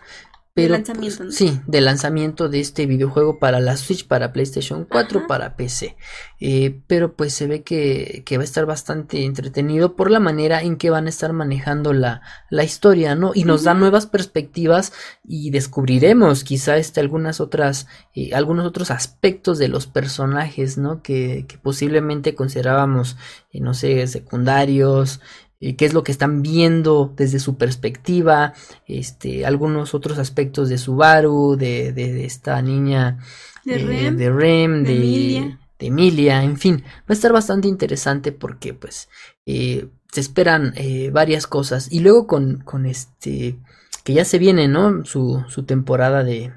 pero 0.58 0.74
lanzamiento, 0.74 1.18
pues, 1.18 1.28
¿no? 1.28 1.32
sí, 1.32 1.62
de 1.68 1.82
lanzamiento 1.82 2.50
de 2.50 2.60
este 2.60 2.88
videojuego 2.88 3.38
para 3.38 3.60
la 3.60 3.78
Switch, 3.78 4.08
para 4.08 4.34
PlayStation 4.34 4.86
4, 4.90 5.20
Ajá. 5.20 5.28
para 5.28 5.56
PC. 5.56 5.96
Eh, 6.40 6.82
pero 6.88 7.16
pues 7.16 7.34
se 7.34 7.46
ve 7.46 7.62
que, 7.62 8.24
que 8.26 8.38
va 8.38 8.42
a 8.42 8.46
estar 8.46 8.66
bastante 8.66 9.24
entretenido 9.24 9.96
por 9.96 10.10
la 10.10 10.20
manera 10.20 10.62
en 10.64 10.78
que 10.78 10.90
van 10.90 11.06
a 11.06 11.10
estar 11.10 11.32
manejando 11.32 11.94
la, 11.94 12.22
la 12.50 12.64
historia, 12.64 13.14
¿no? 13.14 13.34
Y 13.36 13.44
nos 13.44 13.64
da 13.64 13.76
nuevas 13.76 14.08
perspectivas 14.08 14.94
y 15.24 15.52
descubriremos 15.52 16.44
quizá 16.44 16.78
este, 16.78 17.02
algunas 17.02 17.40
otras, 17.40 17.88
eh, 18.16 18.32
algunos 18.34 18.66
otros 18.66 18.90
aspectos 18.90 19.60
de 19.60 19.68
los 19.68 19.86
personajes, 19.86 20.80
¿no? 20.80 21.04
Que, 21.04 21.46
que 21.48 21.60
posiblemente 21.60 22.34
considerábamos, 22.34 23.16
eh, 23.52 23.62
no 23.62 23.76
sé, 23.76 24.08
secundarios, 24.08 25.22
eh, 25.60 25.76
qué 25.76 25.86
es 25.86 25.94
lo 25.94 26.04
que 26.04 26.12
están 26.12 26.42
viendo 26.42 27.14
desde 27.16 27.40
su 27.40 27.58
perspectiva, 27.58 28.54
este, 28.86 29.46
algunos 29.46 29.94
otros 29.94 30.18
aspectos 30.20 30.70
de 30.70 30.78
Subaru, 30.78 31.56
de, 31.58 31.94
de, 31.94 32.14
de 32.14 32.26
esta 32.26 32.62
niña 32.62 33.18
De 33.64 33.76
eh, 33.76 33.86
Rem, 33.86 34.18
de 34.18 34.30
Rem, 34.32 34.84
de 34.84 34.94
de, 34.94 34.96
Emilia. 34.96 35.60
de 35.80 35.88
Emilia, 35.88 36.44
en 36.44 36.58
fin, 36.58 36.84
va 36.86 37.10
a 37.10 37.14
estar 37.14 37.32
bastante 37.34 37.68
interesante 37.68 38.32
porque 38.32 38.74
pues 38.74 39.10
eh, 39.46 39.90
se 40.12 40.22
esperan 40.22 40.74
eh, 40.76 41.10
varias 41.12 41.48
cosas 41.48 41.92
y 41.92 42.00
luego 42.00 42.28
con, 42.28 42.60
con 42.60 42.86
este 42.86 43.58
que 44.04 44.14
ya 44.14 44.24
se 44.26 44.40
viene, 44.40 44.68
¿no? 44.70 45.04
Su, 45.06 45.44
su 45.50 45.64
temporada 45.64 46.24
de 46.24 46.54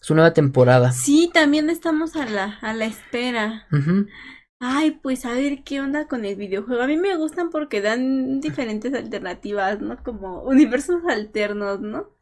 su 0.00 0.14
nueva 0.14 0.32
temporada. 0.32 0.92
Sí, 0.92 1.30
también 1.32 1.70
estamos 1.70 2.14
a 2.14 2.26
la, 2.26 2.58
a 2.60 2.72
la 2.74 2.84
espera. 2.84 3.66
Ay, 4.58 4.92
pues 4.92 5.24
a 5.26 5.32
ver 5.34 5.62
qué 5.62 5.80
onda 5.80 6.08
con 6.08 6.24
el 6.24 6.34
videojuego. 6.36 6.82
A 6.82 6.86
mí 6.88 6.96
me 6.96 7.16
gustan 7.16 7.50
porque 7.50 7.80
dan 7.80 8.40
diferentes 8.40 8.92
alternativas, 8.94 9.80
¿no? 9.80 10.02
Como 10.02 10.42
universos 10.42 11.02
alternos, 11.06 11.80
¿no? 11.80 12.13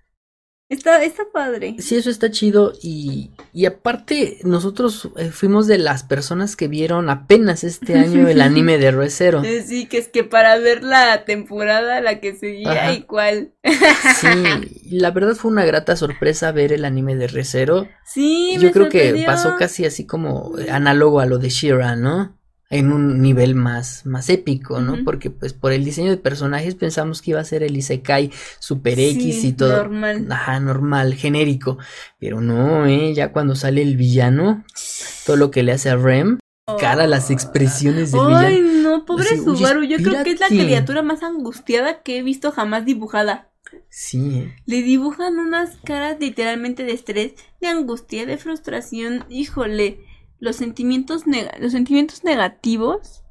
Está, 0.72 1.04
está 1.04 1.24
padre. 1.30 1.76
Sí, 1.80 1.96
eso 1.96 2.08
está 2.08 2.30
chido 2.30 2.72
y, 2.82 3.30
y 3.52 3.66
aparte 3.66 4.38
nosotros 4.42 5.10
eh, 5.18 5.30
fuimos 5.30 5.66
de 5.66 5.76
las 5.76 6.02
personas 6.02 6.56
que 6.56 6.66
vieron 6.66 7.10
apenas 7.10 7.62
este 7.62 7.94
año 7.98 8.26
el 8.26 8.40
anime 8.40 8.78
de 8.78 8.90
Re:Zero. 8.90 9.44
Eh, 9.44 9.62
Sí, 9.66 9.84
que 9.84 9.98
es 9.98 10.08
que 10.08 10.24
para 10.24 10.56
ver 10.56 10.82
la 10.82 11.26
temporada, 11.26 12.00
la 12.00 12.20
que 12.20 12.34
seguía 12.34 12.72
Ajá. 12.72 12.92
y 12.94 13.02
cuál. 13.02 13.52
Sí, 13.62 14.28
la 14.90 15.10
verdad 15.10 15.34
fue 15.34 15.50
una 15.50 15.66
grata 15.66 15.94
sorpresa 15.94 16.52
ver 16.52 16.72
el 16.72 16.86
anime 16.86 17.16
de 17.16 17.26
Re:Zero. 17.26 17.86
Sí, 18.06 18.54
Yo 18.54 18.62
me 18.68 18.72
creo 18.72 18.88
que 18.88 19.24
pasó 19.26 19.56
casi 19.58 19.84
así 19.84 20.06
como 20.06 20.52
análogo 20.70 21.20
a 21.20 21.26
lo 21.26 21.36
de 21.38 21.50
Shira, 21.50 21.96
¿no? 21.96 22.38
En 22.72 22.90
un 22.92 23.20
nivel 23.20 23.54
más, 23.54 24.04
más 24.06 24.28
épico, 24.30 24.80
¿no? 24.80 25.04
Porque 25.04 25.30
pues 25.30 25.52
por 25.52 25.72
el 25.72 25.84
diseño 25.84 26.10
de 26.10 26.16
personajes 26.16 26.74
pensamos 26.74 27.20
que 27.22 27.32
iba 27.32 27.40
a 27.40 27.44
ser 27.44 27.62
el 27.62 27.76
Isekai 27.76 28.30
Super 28.58 28.98
X 28.98 29.40
Sí, 29.42 29.48
y 29.48 29.52
todo. 29.52 29.76
normal. 29.76 30.26
Ajá, 30.30 30.58
normal, 30.58 31.14
genérico. 31.14 31.78
Pero 32.18 32.40
no, 32.40 32.86
¿eh? 32.86 33.12
Ya 33.14 33.30
cuando 33.30 33.54
sale 33.54 33.82
el 33.82 33.96
villano, 33.96 34.64
todo 35.26 35.36
lo 35.36 35.50
que 35.50 35.62
le 35.62 35.72
hace 35.72 35.90
a 35.90 35.96
Rem, 35.96 36.38
cara, 36.80 37.06
las 37.06 37.30
expresiones 37.30 38.12
del 38.12 38.20
Ay, 38.34 38.62
villano. 38.62 38.90
no, 38.98 39.04
pobre 39.04 39.36
Subaru. 39.36 39.84
Yo 39.84 39.98
creo 39.98 40.24
que 40.24 40.30
es 40.32 40.40
la 40.40 40.48
criatura 40.48 41.02
más 41.02 41.22
angustiada 41.22 42.02
que 42.02 42.18
he 42.18 42.22
visto 42.22 42.52
jamás 42.52 42.84
dibujada. 42.86 43.50
Sí. 43.90 44.50
Le 44.66 44.82
dibujan 44.82 45.38
unas 45.38 45.76
caras 45.84 46.16
literalmente 46.20 46.84
de 46.84 46.92
estrés, 46.92 47.32
de 47.60 47.68
angustia, 47.68 48.26
de 48.26 48.36
frustración. 48.38 49.24
Híjole, 49.28 49.98
los 50.42 50.56
sentimientos, 50.56 51.24
nega- 51.26 51.56
los 51.60 51.70
sentimientos 51.72 52.24
negativos 52.24 53.22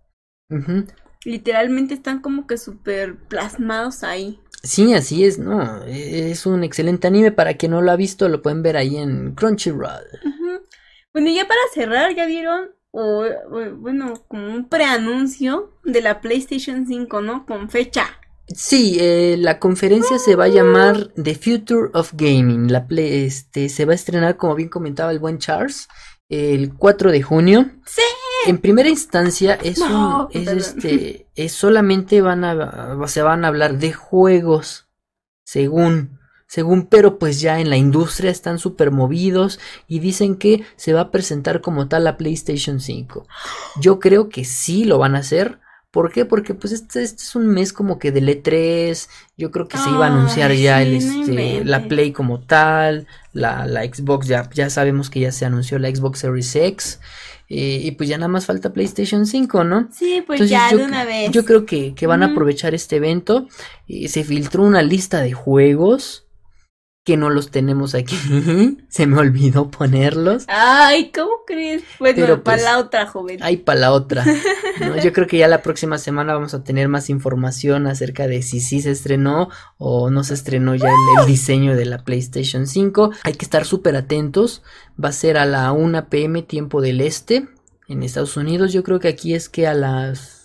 literalmente 1.26 1.94
están 1.94 2.22
como 2.22 2.48
que 2.48 2.58
súper 2.58 3.18
plasmados 3.28 4.04
ahí. 4.04 4.40
Sí, 4.64 4.94
así 4.94 5.26
es, 5.26 5.40
¿no? 5.40 5.84
Es 5.86 6.46
un 6.46 6.64
excelente 6.64 7.08
anime. 7.08 7.32
Para 7.32 7.56
quien 7.56 7.72
no 7.72 7.82
lo 7.82 7.92
ha 7.92 7.96
visto, 7.96 8.30
lo 8.30 8.42
pueden 8.42 8.62
ver 8.64 8.78
ahí 8.78 8.96
en 8.98 9.34
Crunchyroll. 9.34 10.06
Ujú. 10.26 10.62
Bueno, 11.14 11.30
y 11.30 11.36
ya 11.36 11.48
para 11.48 11.60
cerrar, 11.74 12.16
ya 12.16 12.26
vieron, 12.28 12.70
o, 12.92 13.24
o, 13.26 13.76
bueno, 13.76 14.14
como 14.28 14.48
un 14.48 14.70
preanuncio 14.70 15.80
de 15.84 16.02
la 16.02 16.22
PlayStation 16.22 16.86
5, 16.88 17.22
¿no? 17.22 17.46
Con 17.46 17.70
fecha. 17.70 18.06
Sí, 18.48 18.98
eh, 19.00 19.36
la 19.40 19.60
conferencia 19.60 20.20
se 20.20 20.36
va 20.36 20.44
a 20.46 20.50
llamar 20.50 21.12
The 21.16 21.36
Future 21.36 21.90
of 21.94 22.14
Gaming. 22.14 22.72
La 22.72 22.86
play- 22.88 23.26
este, 23.26 23.68
se 23.70 23.86
va 23.86 23.94
a 23.94 23.96
estrenar, 23.96 24.38
como 24.38 24.56
bien 24.56 24.70
comentaba 24.70 25.12
el 25.12 25.20
buen 25.20 25.38
Charles, 25.40 25.88
el 26.32 26.74
4 26.74 27.12
de 27.12 27.22
junio. 27.22 27.70
¡Sí! 27.86 28.02
En 28.48 28.58
primera 28.58 28.90
instancia 28.90 29.54
es 29.62 29.78
No, 29.78 30.30
un, 30.34 30.42
es 30.42 30.48
este, 30.48 31.28
es 31.36 31.52
solamente 31.52 32.22
van 32.22 32.44
a, 32.44 33.08
se 33.08 33.22
van 33.22 33.46
a 33.46 33.50
hablar 33.50 33.78
de 33.78 33.94
juegos, 33.94 34.88
según, 35.44 36.20
según, 36.48 36.88
pero 36.88 37.20
pues 37.20 37.40
ya 37.40 37.60
en 37.60 37.70
la 37.70 37.78
industria 37.78 38.32
están 38.32 38.58
súper 38.58 38.90
movidos 38.90 39.60
y 39.88 40.00
dicen 40.00 40.38
que 40.38 40.64
se 40.76 40.94
va 40.94 41.02
a 41.02 41.12
presentar 41.12 41.62
como 41.62 41.88
tal 41.88 42.06
la 42.06 42.18
PlayStation 42.18 42.80
5. 42.80 43.28
Yo 43.80 44.00
creo 44.00 44.30
que 44.30 44.44
sí 44.46 44.86
lo 44.86 44.98
van 44.98 45.16
a 45.16 45.20
hacer. 45.20 45.60
¿Por 45.92 46.12
qué? 46.14 46.24
Porque 46.24 46.54
pues 46.54 46.72
este, 46.72 47.04
este 47.04 47.22
es 47.22 47.36
un 47.36 47.48
mes 47.48 47.74
como 47.74 48.00
que 48.00 48.14
del 48.14 48.30
E3, 48.30 49.10
yo 49.38 49.52
creo 49.52 49.68
que 49.68 49.78
se 49.78 49.90
iba 49.90 50.06
a 50.08 50.10
anunciar 50.10 50.54
ya 50.54 50.82
el, 50.82 50.96
este, 50.96 51.66
la. 51.66 51.88
Play 51.90 52.14
como 52.14 52.40
tal, 52.40 53.08
la, 53.34 53.66
la 53.68 53.84
Xbox, 53.84 54.26
ya, 54.28 54.50
ya 54.54 54.70
sabemos 54.70 55.10
que 55.10 55.20
ya 55.20 55.34
se 55.34 55.46
anunció 55.46 55.80
la 55.80 55.94
Xbox 55.94 56.20
Series 56.20 56.56
X, 56.56 57.00
eh, 57.50 57.82
y 57.84 57.92
pues 57.92 58.08
ya 58.08 58.18
nada 58.18 58.30
más 58.30 58.46
falta 58.46 58.72
PlayStation 58.72 59.26
5, 59.26 59.66
¿no? 59.66 59.90
Sí, 59.92 60.24
pues 60.26 60.40
Entonces, 60.40 60.50
ya 60.50 60.72
yo, 60.72 60.78
de 60.78 60.86
una 60.86 61.04
vez. 61.04 61.32
yo 61.32 61.44
creo 61.44 61.66
que, 61.66 61.94
que 61.94 62.08
van 62.08 62.24
a 62.24 62.28
aprovechar 62.28 62.74
este 62.74 62.96
evento. 62.96 63.48
eh, 63.90 64.08
se 64.08 64.24
filtró 64.24 64.64
una 64.64 64.82
lista 64.82 65.20
de 65.20 65.34
juegos 65.34 66.26
que 67.04 67.18
no 67.18 67.30
los 67.30 67.50
tenemos 67.50 67.96
aquí. 67.96 68.16
se 68.90 69.08
me 69.08 69.18
olvidó 69.18 69.72
ponerlos. 69.72 70.46
Ay, 70.48 71.12
¿cómo 71.12 71.32
crees? 71.48 71.84
Bueno, 72.00 72.16
Pero, 72.16 72.44
para 72.44 72.58
pues, 72.58 72.66
la 72.66 72.80
otra 72.80 73.08
joven. 73.08 73.40
Ay, 73.42 73.58
para 73.58 73.80
la 73.80 73.92
otra. 73.92 74.24
¿no? 74.80 75.02
Yo 75.02 75.12
creo 75.12 75.28
que 75.28 75.38
ya 75.38 75.48
la 75.48 75.64
próxima 75.64 75.98
semana 75.98 76.34
vamos 76.34 76.54
a 76.54 76.64
tener 76.64 76.88
más 76.90 77.10
información 77.10 77.88
acerca 77.88 78.28
de 78.28 78.44
si 78.44 78.60
sí 78.60 78.82
se 78.82 78.92
estrenó 78.92 79.50
o 79.78 80.12
no 80.12 80.24
se 80.24 80.36
estrenó 80.36 80.76
ya 80.76 80.90
el, 80.90 81.22
el 81.22 81.26
diseño 81.26 81.76
de 81.76 81.86
la 81.86 82.04
PlayStation 82.04 82.68
5. 82.68 83.12
Hay 83.24 83.34
que 83.34 83.46
estar 83.46 83.66
súper 83.66 83.96
atentos. 83.96 84.62
Va 85.04 85.10
a 85.10 85.14
ser 85.14 85.38
a 85.38 85.46
la 85.46 85.72
1 85.72 86.10
pm 86.10 86.44
tiempo 86.44 86.82
del 86.82 87.02
este 87.02 87.48
en 87.88 88.04
Estados 88.04 88.38
Unidos. 88.38 88.74
Yo 88.74 88.84
creo 88.84 89.00
que 89.00 89.08
aquí 89.08 89.34
es 89.34 89.50
que 89.50 89.68
a 89.68 89.74
las... 89.74 90.41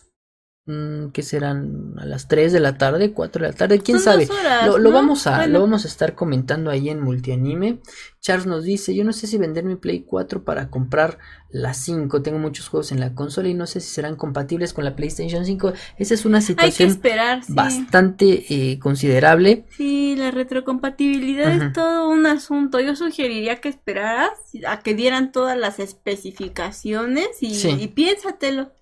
mm, 0.66 1.08
¿Qué 1.12 1.22
serán? 1.22 1.94
A 1.98 2.04
las 2.06 2.28
3 2.28 2.52
de 2.52 2.60
la 2.60 2.76
tarde, 2.78 3.12
4 3.12 3.42
de 3.42 3.48
la 3.52 3.56
tarde, 3.56 3.80
quién 3.80 3.98
Son 3.98 4.04
sabe. 4.12 4.28
horas, 4.30 4.66
Lo, 4.66 4.78
lo 4.78 4.90
¿no? 4.90 4.96
vamos 4.96 5.26
a, 5.26 5.38
Bueno, 5.38 5.52
lo 5.54 5.60
vamos 5.60 5.84
a 5.84 5.88
estar 5.88 6.14
comentando 6.14 6.70
ahí 6.70 6.88
en 6.90 7.00
Multianime. 7.00 7.80
Charles 8.20 8.46
nos 8.46 8.64
dice, 8.64 8.92
yo 8.92 9.04
no 9.04 9.12
sé 9.12 9.28
si 9.28 9.38
vender 9.38 9.62
mi 9.64 9.76
Play 9.76 10.00
4 10.02 10.42
para 10.42 10.68
comprar 10.68 11.18
la 11.48 11.74
5. 11.74 12.22
Tengo 12.22 12.38
muchos 12.40 12.68
juegos 12.68 12.90
en 12.90 12.98
la 12.98 13.14
consola 13.14 13.48
y 13.48 13.54
no 13.54 13.66
sé 13.68 13.78
si 13.80 13.88
serán 13.88 14.16
compatibles 14.16 14.72
con 14.72 14.84
la 14.84 14.96
PlayStation 14.96 15.44
5. 15.46 15.72
Esa 15.96 16.14
es 16.14 16.24
una 16.24 16.38
que 16.40 16.46
situación 16.46 16.88
esperar, 16.90 17.44
sí. 17.44 17.52
bastante 17.54 18.44
eh, 18.52 18.80
considerable. 18.80 19.64
Sí, 19.76 20.16
la 20.18 20.32
retrocompatibilidad 20.32 21.52
Ajá. 21.52 21.66
es 21.66 21.72
todo 21.72 22.08
un 22.08 22.26
asunto. 22.26 22.80
Yo 22.80 22.96
sugeriría 22.96 23.60
que 23.60 23.68
esperaras 23.68 24.30
a 24.66 24.80
que 24.80 24.94
dieran 24.94 25.30
todas 25.30 25.56
las 25.56 25.78
especificaciones 25.78 27.28
y, 27.40 27.54
Sí. 27.54 27.76
y 27.80 27.88
piénsatelo. 27.88 28.72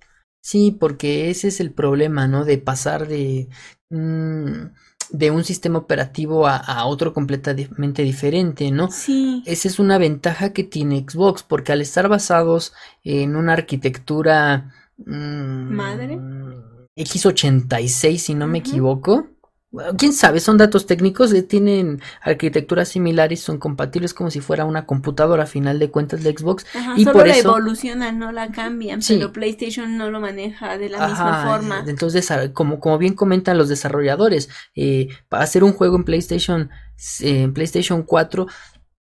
Sí, 0.44 0.76
porque 0.78 1.30
ese 1.30 1.48
es 1.48 1.58
el 1.58 1.72
problema, 1.72 2.28
¿no? 2.28 2.44
De 2.44 2.58
pasar 2.58 3.08
de, 3.08 3.48
mm, 3.88 4.66
de 5.08 5.30
un 5.30 5.42
sistema 5.42 5.78
operativo 5.78 6.46
a, 6.46 6.58
a 6.58 6.84
otro 6.84 7.14
completamente 7.14 8.02
diferente, 8.02 8.70
¿no? 8.70 8.90
Sí. 8.90 9.42
Esa 9.46 9.68
es 9.68 9.78
una 9.78 9.96
ventaja 9.96 10.52
que 10.52 10.62
tiene 10.62 11.02
Xbox, 11.08 11.42
porque 11.42 11.72
al 11.72 11.80
estar 11.80 12.08
basados 12.08 12.74
en 13.04 13.36
una 13.36 13.54
arquitectura 13.54 14.70
mm, 14.98 15.74
¿Madre? 15.74 16.18
X86, 16.94 18.18
si 18.18 18.34
no 18.34 18.46
me 18.46 18.58
equivoco. 18.58 19.28
Quién 19.98 20.12
sabe, 20.12 20.40
son 20.40 20.56
datos 20.56 20.86
técnicos, 20.86 21.32
eh, 21.32 21.42
tienen 21.42 22.00
arquitecturas 22.20 22.88
similares, 22.88 23.40
son 23.40 23.58
compatibles 23.58 24.14
como 24.14 24.30
si 24.30 24.40
fuera 24.40 24.64
una 24.64 24.86
computadora 24.86 25.44
a 25.44 25.46
final 25.46 25.78
de 25.78 25.90
cuentas 25.90 26.22
de 26.22 26.32
Xbox. 26.36 26.64
Ajá, 26.74 26.94
y 26.96 27.04
solo 27.04 27.18
por 27.18 27.26
la 27.26 27.36
eso- 27.36 27.48
evolucionan, 27.48 28.18
no 28.18 28.32
la 28.32 28.50
cambian, 28.52 29.02
Sí. 29.02 29.16
pero 29.16 29.32
PlayStation 29.32 29.96
no 29.96 30.10
lo 30.10 30.20
maneja 30.20 30.78
de 30.78 30.88
la 30.88 31.08
misma 31.08 31.44
forma. 31.46 31.84
Entonces, 31.86 32.28
como, 32.52 32.78
como 32.80 32.98
bien 32.98 33.14
comentan 33.14 33.58
los 33.58 33.68
desarrolladores, 33.68 34.48
eh, 34.74 35.08
para 35.28 35.44
hacer 35.44 35.64
un 35.64 35.72
juego 35.72 35.96
en 35.96 36.04
PlayStation, 36.04 36.70
eh, 37.20 37.42
en 37.42 37.52
PlayStation 37.54 38.02
4 38.02 38.46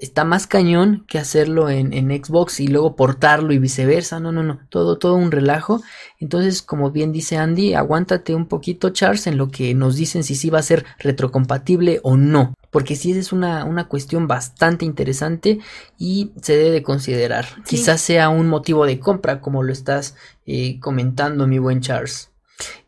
está 0.01 0.25
más 0.25 0.47
cañón 0.47 1.05
que 1.07 1.19
hacerlo 1.19 1.69
en, 1.69 1.93
en 1.93 2.09
Xbox 2.11 2.59
y 2.61 2.67
luego 2.67 2.97
portarlo 2.97 3.53
y 3.53 3.59
viceversa. 3.59 4.19
No, 4.19 4.33
no, 4.33 4.43
no, 4.43 4.61
todo, 4.71 4.99
todo 4.99 5.15
un 5.15 5.31
relajo. 5.31 5.83
Entonces, 6.19 6.63
como 6.63 6.91
bien 6.91 7.13
dice 7.13 7.37
Andy, 7.37 7.75
aguántate 7.75 8.35
un 8.35 8.47
poquito, 8.47 8.91
Charles, 8.91 9.27
en 9.27 9.37
lo 9.37 9.51
que 9.51 9.75
nos 9.75 9.97
dicen 9.97 10.25
si 10.25 10.35
sí 10.35 10.51
va 10.51 10.59
a 10.59 10.63
ser 10.63 10.85
retrocompatible 10.99 12.01
o 12.03 12.17
no. 12.17 12.55
Porque 12.71 12.97
sí 12.97 13.13
es 13.13 13.33
una, 13.33 13.65
una 13.65 13.89
cuestión 13.89 14.27
bastante 14.27 14.85
interesante 14.85 15.61
y 15.99 16.33
se 16.41 16.57
debe 16.57 16.71
de 16.71 16.83
considerar. 16.83 17.45
Sí. 17.65 17.77
Quizás 17.77 18.01
sea 18.01 18.31
un 18.31 18.49
motivo 18.49 18.87
de 18.87 18.99
compra, 18.99 19.41
como 19.41 19.63
lo 19.63 19.73
estás 19.73 20.17
eh, 20.47 20.81
comentando, 20.81 21.47
mi 21.47 21.59
buen 21.59 21.81
Charles. 21.81 22.31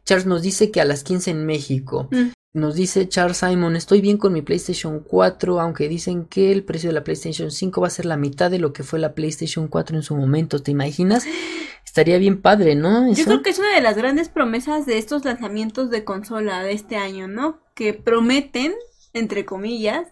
Charles 0.05 0.27
nos 0.27 0.43
dice 0.43 0.71
que 0.71 0.81
a 0.81 0.85
las 0.85 1.05
15 1.05 1.31
en 1.31 1.47
México. 1.47 2.09
Mm. 2.11 2.31
Nos 2.55 2.75
dice 2.75 3.09
Charles 3.09 3.39
Simon, 3.39 3.77
estoy 3.77 4.03
bien 4.03 4.19
con 4.19 4.35
mi 4.35 4.43
PlayStation 4.43 5.01
4, 5.01 5.59
aunque 5.59 5.89
dicen 5.89 6.27
que 6.27 6.53
el 6.53 6.65
precio 6.65 6.91
de 6.91 6.95
la 6.95 7.03
PlayStation 7.03 7.51
5 7.51 7.81
va 7.81 7.87
a 7.87 7.91
ser 7.91 8.05
la 8.05 8.19
mitad 8.19 8.51
de 8.51 8.59
lo 8.59 8.75
que 8.75 8.83
fue 8.83 8.99
la 8.99 9.15
PlayStation 9.15 9.69
4 9.69 9.97
en 9.97 10.03
su 10.03 10.15
momento. 10.15 10.63
¿Te 10.63 10.71
imaginas? 10.71 11.25
Estaría 11.85 12.19
bien 12.19 12.43
padre, 12.43 12.75
¿no? 12.75 13.11
Yo 13.13 13.25
creo 13.25 13.43
que 13.43 13.51
es 13.51 13.59
una 13.59 13.75
de 13.75 13.81
las 13.81 13.97
grandes 13.97 14.29
promesas 14.29 14.85
de 14.85 14.99
estos 14.99 15.25
lanzamientos 15.25 15.89
de 15.89 16.05
consola 16.05 16.63
de 16.63 16.73
este 16.73 16.97
año, 16.97 17.27
¿no? 17.27 17.61
Que 17.75 17.95
prometen, 17.95 18.75
entre 19.15 19.47
comillas, 19.47 20.09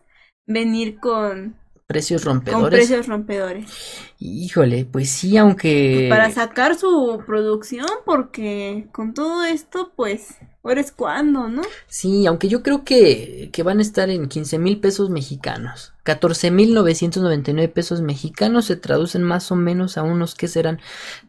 venir 0.47 0.99
con, 0.99 1.57
Precios 1.87 2.25
con 2.25 2.37
rompedores. 2.37 2.79
precios 2.79 3.07
rompedores. 3.07 3.71
Híjole, 4.19 4.87
pues 4.87 5.11
sí, 5.11 5.37
aunque... 5.37 6.07
Para 6.09 6.31
sacar 6.31 6.75
su 6.75 7.23
producción, 7.27 7.89
porque 8.07 8.89
con 8.93 9.13
todo 9.13 9.45
esto, 9.45 9.93
pues, 9.97 10.37
ahora 10.63 10.81
es 10.81 10.93
cuando, 10.93 11.49
¿no? 11.49 11.63
Sí, 11.87 12.27
aunque 12.27 12.49
yo 12.49 12.63
creo 12.63 12.85
que, 12.85 13.51
que 13.53 13.63
van 13.63 13.79
a 13.79 13.83
estar 13.83 14.11
en 14.11 14.29
15 14.29 14.59
mil 14.59 14.81
pesos 14.81 15.11
mexicanos. 15.11 15.93
14 16.05 16.51
mil 16.51 16.75
999 16.75 17.69
pesos 17.69 18.03
mexicanos 18.03 18.67
se 18.67 18.77
traducen 18.77 19.23
más 19.23 19.51
o 19.53 19.57
menos 19.57 19.97
a 19.97 20.03
unos 20.03 20.35
que 20.35 20.49
serán 20.49 20.81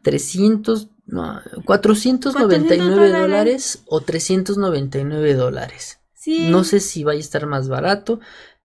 300, 0.02 0.90
no, 1.06 1.42
499 1.66 2.96
dólares. 2.96 3.22
dólares 3.22 3.84
o 3.88 4.02
399 4.02 5.34
dólares. 5.36 6.00
Sí. 6.14 6.50
No 6.50 6.64
sé 6.64 6.80
si 6.80 7.04
vaya 7.04 7.18
a 7.18 7.22
estar 7.22 7.48
más 7.48 7.68
barato, 7.68 8.20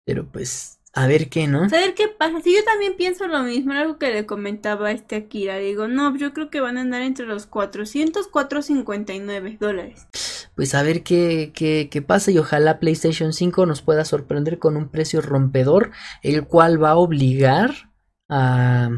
pero 0.06 0.30
pues 0.32 0.79
a 0.94 1.08
ver 1.08 1.30
qué, 1.30 1.48
¿no? 1.48 1.70
Saber 1.70 1.94
qué 1.94 2.08
pasa. 2.08 2.42
Sí, 2.44 2.54
yo 2.56 2.64
también 2.64 2.96
pienso 2.98 3.28
lo 3.28 3.44
mismo, 3.44 3.74
algo 3.74 3.98
que 3.98 4.12
le 4.12 4.26
comentaba 4.26 4.88
a 4.88 4.92
este 4.92 5.18
Akira. 5.18 5.58
Digo, 5.58 5.88
no, 5.88 6.16
yo 6.18 6.34
creo 6.34 6.50
que 6.50 6.62
van 6.62 6.78
a 6.78 6.82
andar 6.82 7.04
entre 7.04 7.26
los 7.26 7.46
400, 7.46 8.28
459 8.28 9.58
dólares. 9.60 10.08
Pues 10.56 10.74
a 10.74 10.82
ver 10.82 11.04
qué, 11.04 11.52
qué, 11.54 11.90
qué 11.92 12.02
pasa 12.02 12.32
y 12.32 12.40
ojalá 12.40 12.80
PlayStation 12.80 13.34
5 13.34 13.66
nos 13.66 13.82
pueda 13.82 14.04
sorprender 14.04 14.58
con 14.58 14.78
un 14.78 14.90
precio 14.90 15.22
rompedor, 15.22 15.92
el 16.24 16.46
cual 16.48 16.84
va 16.84 16.92
a 16.92 16.98
obligar 16.98 17.92
a, 18.28 18.90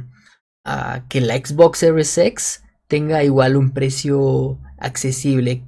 a 0.63 1.05
que 1.09 1.19
la 1.19 1.35
Xbox 1.35 1.79
Series 1.79 2.17
X 2.17 2.63
tenga 2.87 3.23
igual 3.23 3.57
un 3.57 3.71
precio 3.71 4.59
accesible. 4.77 5.63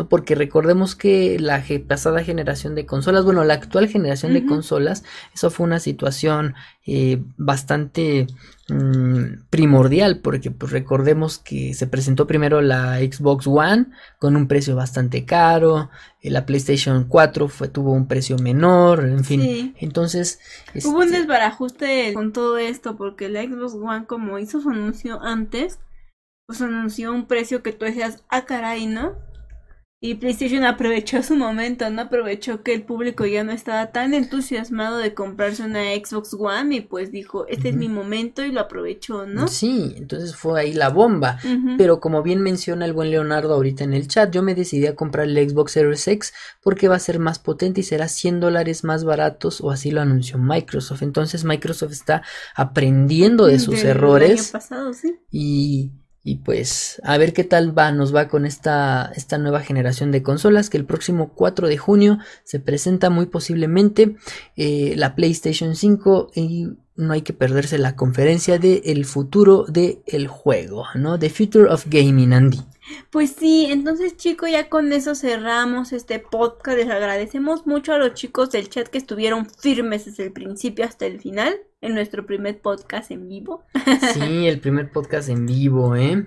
¿No? 0.00 0.08
Porque 0.08 0.34
recordemos 0.34 0.94
que 0.94 1.38
la 1.38 1.62
pasada 1.86 2.24
generación 2.24 2.74
de 2.74 2.86
consolas, 2.86 3.24
bueno, 3.24 3.44
la 3.44 3.54
actual 3.54 3.86
generación 3.86 4.32
de 4.32 4.46
consolas, 4.46 5.04
eso 5.34 5.50
fue 5.50 5.66
una 5.66 5.78
situación 5.78 6.54
eh, 6.86 7.22
bastante 7.36 8.26
mm, 8.68 9.44
primordial, 9.50 10.20
porque 10.20 10.50
pues 10.50 10.72
recordemos 10.72 11.36
que 11.38 11.74
se 11.74 11.86
presentó 11.86 12.26
primero 12.26 12.62
la 12.62 12.98
Xbox 12.98 13.46
One 13.46 13.88
con 14.18 14.36
un 14.36 14.48
precio 14.48 14.74
bastante 14.74 15.26
caro, 15.26 15.90
eh, 16.22 16.30
la 16.30 16.46
PlayStation 16.46 17.04
4 17.04 17.48
fue, 17.48 17.68
tuvo 17.68 17.92
un 17.92 18.06
precio 18.08 18.38
menor, 18.38 19.04
en 19.04 19.24
fin. 19.24 19.42
Sí. 19.42 19.74
Entonces, 19.78 20.40
Hubo 20.84 20.98
un 20.98 21.04
este, 21.04 21.18
desbarajuste 21.18 22.14
con 22.14 22.32
todo 22.32 22.56
esto 22.56 22.96
porque 22.96 23.28
la 23.28 23.42
Xbox 23.42 23.74
One 23.74 24.06
como 24.06 24.38
hizo 24.38 24.62
su 24.62 24.70
anuncio 24.70 25.20
antes, 25.22 25.78
pues 26.46 26.62
anunció 26.62 27.12
un 27.12 27.26
precio 27.26 27.62
que 27.62 27.72
tú 27.72 27.84
decías, 27.84 28.24
ah 28.30 28.46
caray, 28.46 28.86
¿no? 28.86 29.29
Y 30.02 30.14
PlayStation 30.14 30.64
aprovechó 30.64 31.22
su 31.22 31.36
momento, 31.36 31.90
¿no? 31.90 32.00
Aprovechó 32.00 32.62
que 32.62 32.72
el 32.72 32.84
público 32.84 33.26
ya 33.26 33.44
no 33.44 33.52
estaba 33.52 33.92
tan 33.92 34.14
entusiasmado 34.14 34.96
de 34.96 35.12
comprarse 35.12 35.62
una 35.62 35.92
Xbox 35.94 36.32
One 36.32 36.76
y 36.76 36.80
pues 36.80 37.12
dijo, 37.12 37.46
este 37.48 37.68
es 37.68 37.76
mi 37.76 37.90
momento 37.90 38.42
y 38.42 38.50
lo 38.50 38.60
aprovechó, 38.60 39.26
¿no? 39.26 39.46
sí, 39.46 39.92
entonces 39.98 40.34
fue 40.34 40.58
ahí 40.58 40.72
la 40.72 40.88
bomba. 40.88 41.38
Pero 41.76 42.00
como 42.00 42.22
bien 42.22 42.40
menciona 42.40 42.86
el 42.86 42.94
buen 42.94 43.10
Leonardo 43.10 43.52
ahorita 43.52 43.84
en 43.84 43.92
el 43.92 44.08
chat, 44.08 44.32
yo 44.32 44.42
me 44.42 44.54
decidí 44.54 44.86
a 44.86 44.96
comprar 44.96 45.26
el 45.26 45.50
Xbox 45.50 45.72
Series 45.72 46.08
X 46.08 46.32
porque 46.62 46.88
va 46.88 46.96
a 46.96 47.00
ser 47.00 47.18
más 47.18 47.38
potente 47.38 47.82
y 47.82 47.84
será 47.84 48.08
100 48.08 48.40
dólares 48.40 48.84
más 48.84 49.04
baratos 49.04 49.60
o 49.60 49.70
así 49.70 49.90
lo 49.90 50.00
anunció 50.00 50.38
Microsoft. 50.38 51.02
Entonces 51.02 51.44
Microsoft 51.44 51.92
está 51.92 52.22
aprendiendo 52.54 53.44
de 53.44 53.58
sus 53.58 53.74
Del 53.74 53.82
año 53.82 53.90
errores 53.90 54.50
pasado, 54.50 54.94
sí. 54.94 55.18
y, 55.30 55.90
y 56.22 56.36
pues 56.36 57.00
a 57.04 57.16
ver 57.18 57.32
qué 57.32 57.44
tal 57.44 57.76
va, 57.76 57.92
nos 57.92 58.14
va 58.14 58.28
con 58.28 58.44
esta, 58.44 59.10
esta 59.16 59.38
nueva 59.38 59.60
generación 59.60 60.12
de 60.12 60.22
consolas 60.22 60.68
que 60.68 60.76
el 60.76 60.84
próximo 60.84 61.32
4 61.34 61.68
de 61.68 61.78
junio 61.78 62.18
se 62.44 62.60
presenta 62.60 63.10
muy 63.10 63.26
posiblemente 63.26 64.16
eh, 64.56 64.94
la 64.96 65.14
PlayStation 65.14 65.74
5 65.74 66.32
y 66.34 66.68
no 66.96 67.12
hay 67.14 67.22
que 67.22 67.32
perderse 67.32 67.78
la 67.78 67.96
conferencia 67.96 68.58
de 68.58 68.82
el 68.84 69.06
futuro 69.06 69.64
del 69.66 70.28
juego, 70.28 70.84
¿no? 70.94 71.18
The 71.18 71.30
Future 71.30 71.70
of 71.70 71.86
Gaming, 71.88 72.34
Andy. 72.34 72.58
Pues 73.10 73.34
sí, 73.38 73.66
entonces 73.70 74.16
chicos, 74.16 74.50
ya 74.50 74.68
con 74.68 74.92
eso 74.92 75.14
cerramos 75.14 75.92
este 75.92 76.18
podcast. 76.18 76.78
Les 76.78 76.88
agradecemos 76.88 77.66
mucho 77.66 77.92
a 77.92 77.98
los 77.98 78.14
chicos 78.14 78.50
del 78.50 78.68
chat 78.68 78.88
que 78.88 78.98
estuvieron 78.98 79.48
firmes 79.48 80.04
desde 80.04 80.24
el 80.24 80.32
principio 80.32 80.84
hasta 80.84 81.06
el 81.06 81.20
final 81.20 81.56
en 81.80 81.94
nuestro 81.94 82.26
primer 82.26 82.60
podcast 82.60 83.10
en 83.10 83.28
vivo. 83.28 83.64
Sí, 84.14 84.46
el 84.46 84.60
primer 84.60 84.90
podcast 84.90 85.28
en 85.28 85.46
vivo, 85.46 85.96
¿eh? 85.96 86.26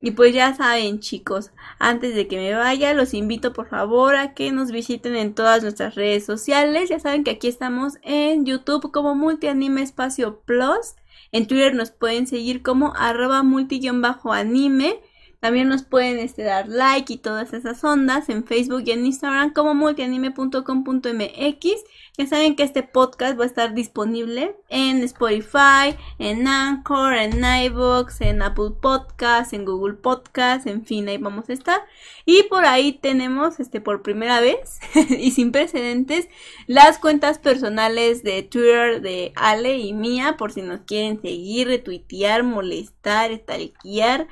Y 0.00 0.10
pues 0.10 0.34
ya 0.34 0.54
saben 0.54 1.00
chicos, 1.00 1.50
antes 1.78 2.14
de 2.14 2.28
que 2.28 2.36
me 2.36 2.52
vaya, 2.52 2.92
los 2.92 3.14
invito 3.14 3.54
por 3.54 3.70
favor 3.70 4.16
a 4.16 4.34
que 4.34 4.52
nos 4.52 4.70
visiten 4.70 5.16
en 5.16 5.34
todas 5.34 5.62
nuestras 5.62 5.94
redes 5.94 6.26
sociales. 6.26 6.90
Ya 6.90 7.00
saben 7.00 7.24
que 7.24 7.30
aquí 7.30 7.48
estamos 7.48 7.94
en 8.02 8.44
YouTube 8.44 8.92
como 8.92 9.14
Multianime 9.14 9.80
Espacio 9.80 10.42
Plus. 10.44 10.94
En 11.32 11.46
Twitter 11.46 11.74
nos 11.74 11.90
pueden 11.90 12.26
seguir 12.26 12.62
como 12.62 12.92
arroba 12.94 13.42
multi-anime. 13.42 15.00
También 15.44 15.68
nos 15.68 15.82
pueden 15.82 16.18
este, 16.20 16.42
dar 16.42 16.68
like 16.68 17.12
y 17.12 17.18
todas 17.18 17.52
esas 17.52 17.84
ondas 17.84 18.30
en 18.30 18.46
Facebook 18.46 18.84
y 18.86 18.92
en 18.92 19.04
Instagram 19.04 19.52
como 19.52 19.74
multianime.com.mx. 19.74 21.84
Ya 22.16 22.26
saben 22.26 22.56
que 22.56 22.62
este 22.62 22.82
podcast 22.82 23.38
va 23.38 23.44
a 23.44 23.48
estar 23.48 23.74
disponible 23.74 24.56
en 24.70 25.02
Spotify, 25.02 25.98
en 26.18 26.48
Anchor, 26.48 27.12
en 27.12 27.44
iVoox, 27.44 28.22
en 28.22 28.40
Apple 28.40 28.70
Podcasts, 28.80 29.52
en 29.52 29.66
Google 29.66 29.96
Podcasts, 29.96 30.66
en 30.66 30.86
fin, 30.86 31.10
ahí 31.10 31.18
vamos 31.18 31.50
a 31.50 31.52
estar. 31.52 31.82
Y 32.24 32.44
por 32.44 32.64
ahí 32.64 32.92
tenemos, 32.92 33.60
este, 33.60 33.82
por 33.82 34.00
primera 34.00 34.40
vez 34.40 34.80
y 35.10 35.32
sin 35.32 35.52
precedentes, 35.52 36.26
las 36.66 36.98
cuentas 36.98 37.38
personales 37.38 38.22
de 38.22 38.44
Twitter 38.44 39.02
de 39.02 39.34
Ale 39.36 39.76
y 39.76 39.92
mía, 39.92 40.36
por 40.38 40.52
si 40.52 40.62
nos 40.62 40.80
quieren 40.80 41.20
seguir, 41.20 41.68
retuitear, 41.68 42.44
molestar, 42.44 43.30
stalkear. 43.36 44.26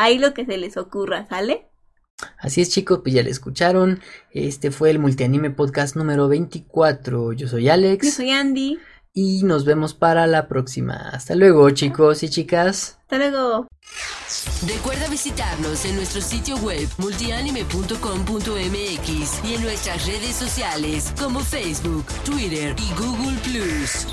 Ahí 0.00 0.18
lo 0.18 0.32
que 0.32 0.46
se 0.46 0.56
les 0.56 0.78
ocurra, 0.78 1.26
¿sale? 1.26 1.66
Así 2.38 2.62
es 2.62 2.70
chicos, 2.70 3.00
pues 3.02 3.14
ya 3.14 3.22
le 3.22 3.28
escucharon. 3.28 4.00
Este 4.30 4.70
fue 4.70 4.88
el 4.88 4.98
Multianime 4.98 5.50
Podcast 5.50 5.94
número 5.94 6.26
24. 6.26 7.34
Yo 7.34 7.48
soy 7.48 7.68
Alex. 7.68 8.06
Yo 8.06 8.12
soy 8.12 8.30
Andy. 8.30 8.78
Y 9.12 9.42
nos 9.42 9.66
vemos 9.66 9.92
para 9.92 10.26
la 10.26 10.48
próxima. 10.48 11.10
Hasta 11.10 11.34
luego 11.34 11.68
chicos 11.72 12.22
y 12.22 12.30
chicas. 12.30 12.96
Hasta 13.02 13.18
luego. 13.18 13.68
Recuerda 14.66 15.06
visitarnos 15.08 15.84
en 15.84 15.96
nuestro 15.96 16.22
sitio 16.22 16.56
web 16.56 16.88
multianime.com.mx 16.96 19.44
y 19.44 19.54
en 19.54 19.62
nuestras 19.62 20.06
redes 20.06 20.34
sociales 20.34 21.12
como 21.18 21.40
Facebook, 21.40 22.06
Twitter 22.24 22.74
y 22.78 22.90
Google 22.98 23.38
Plus. 23.44 24.06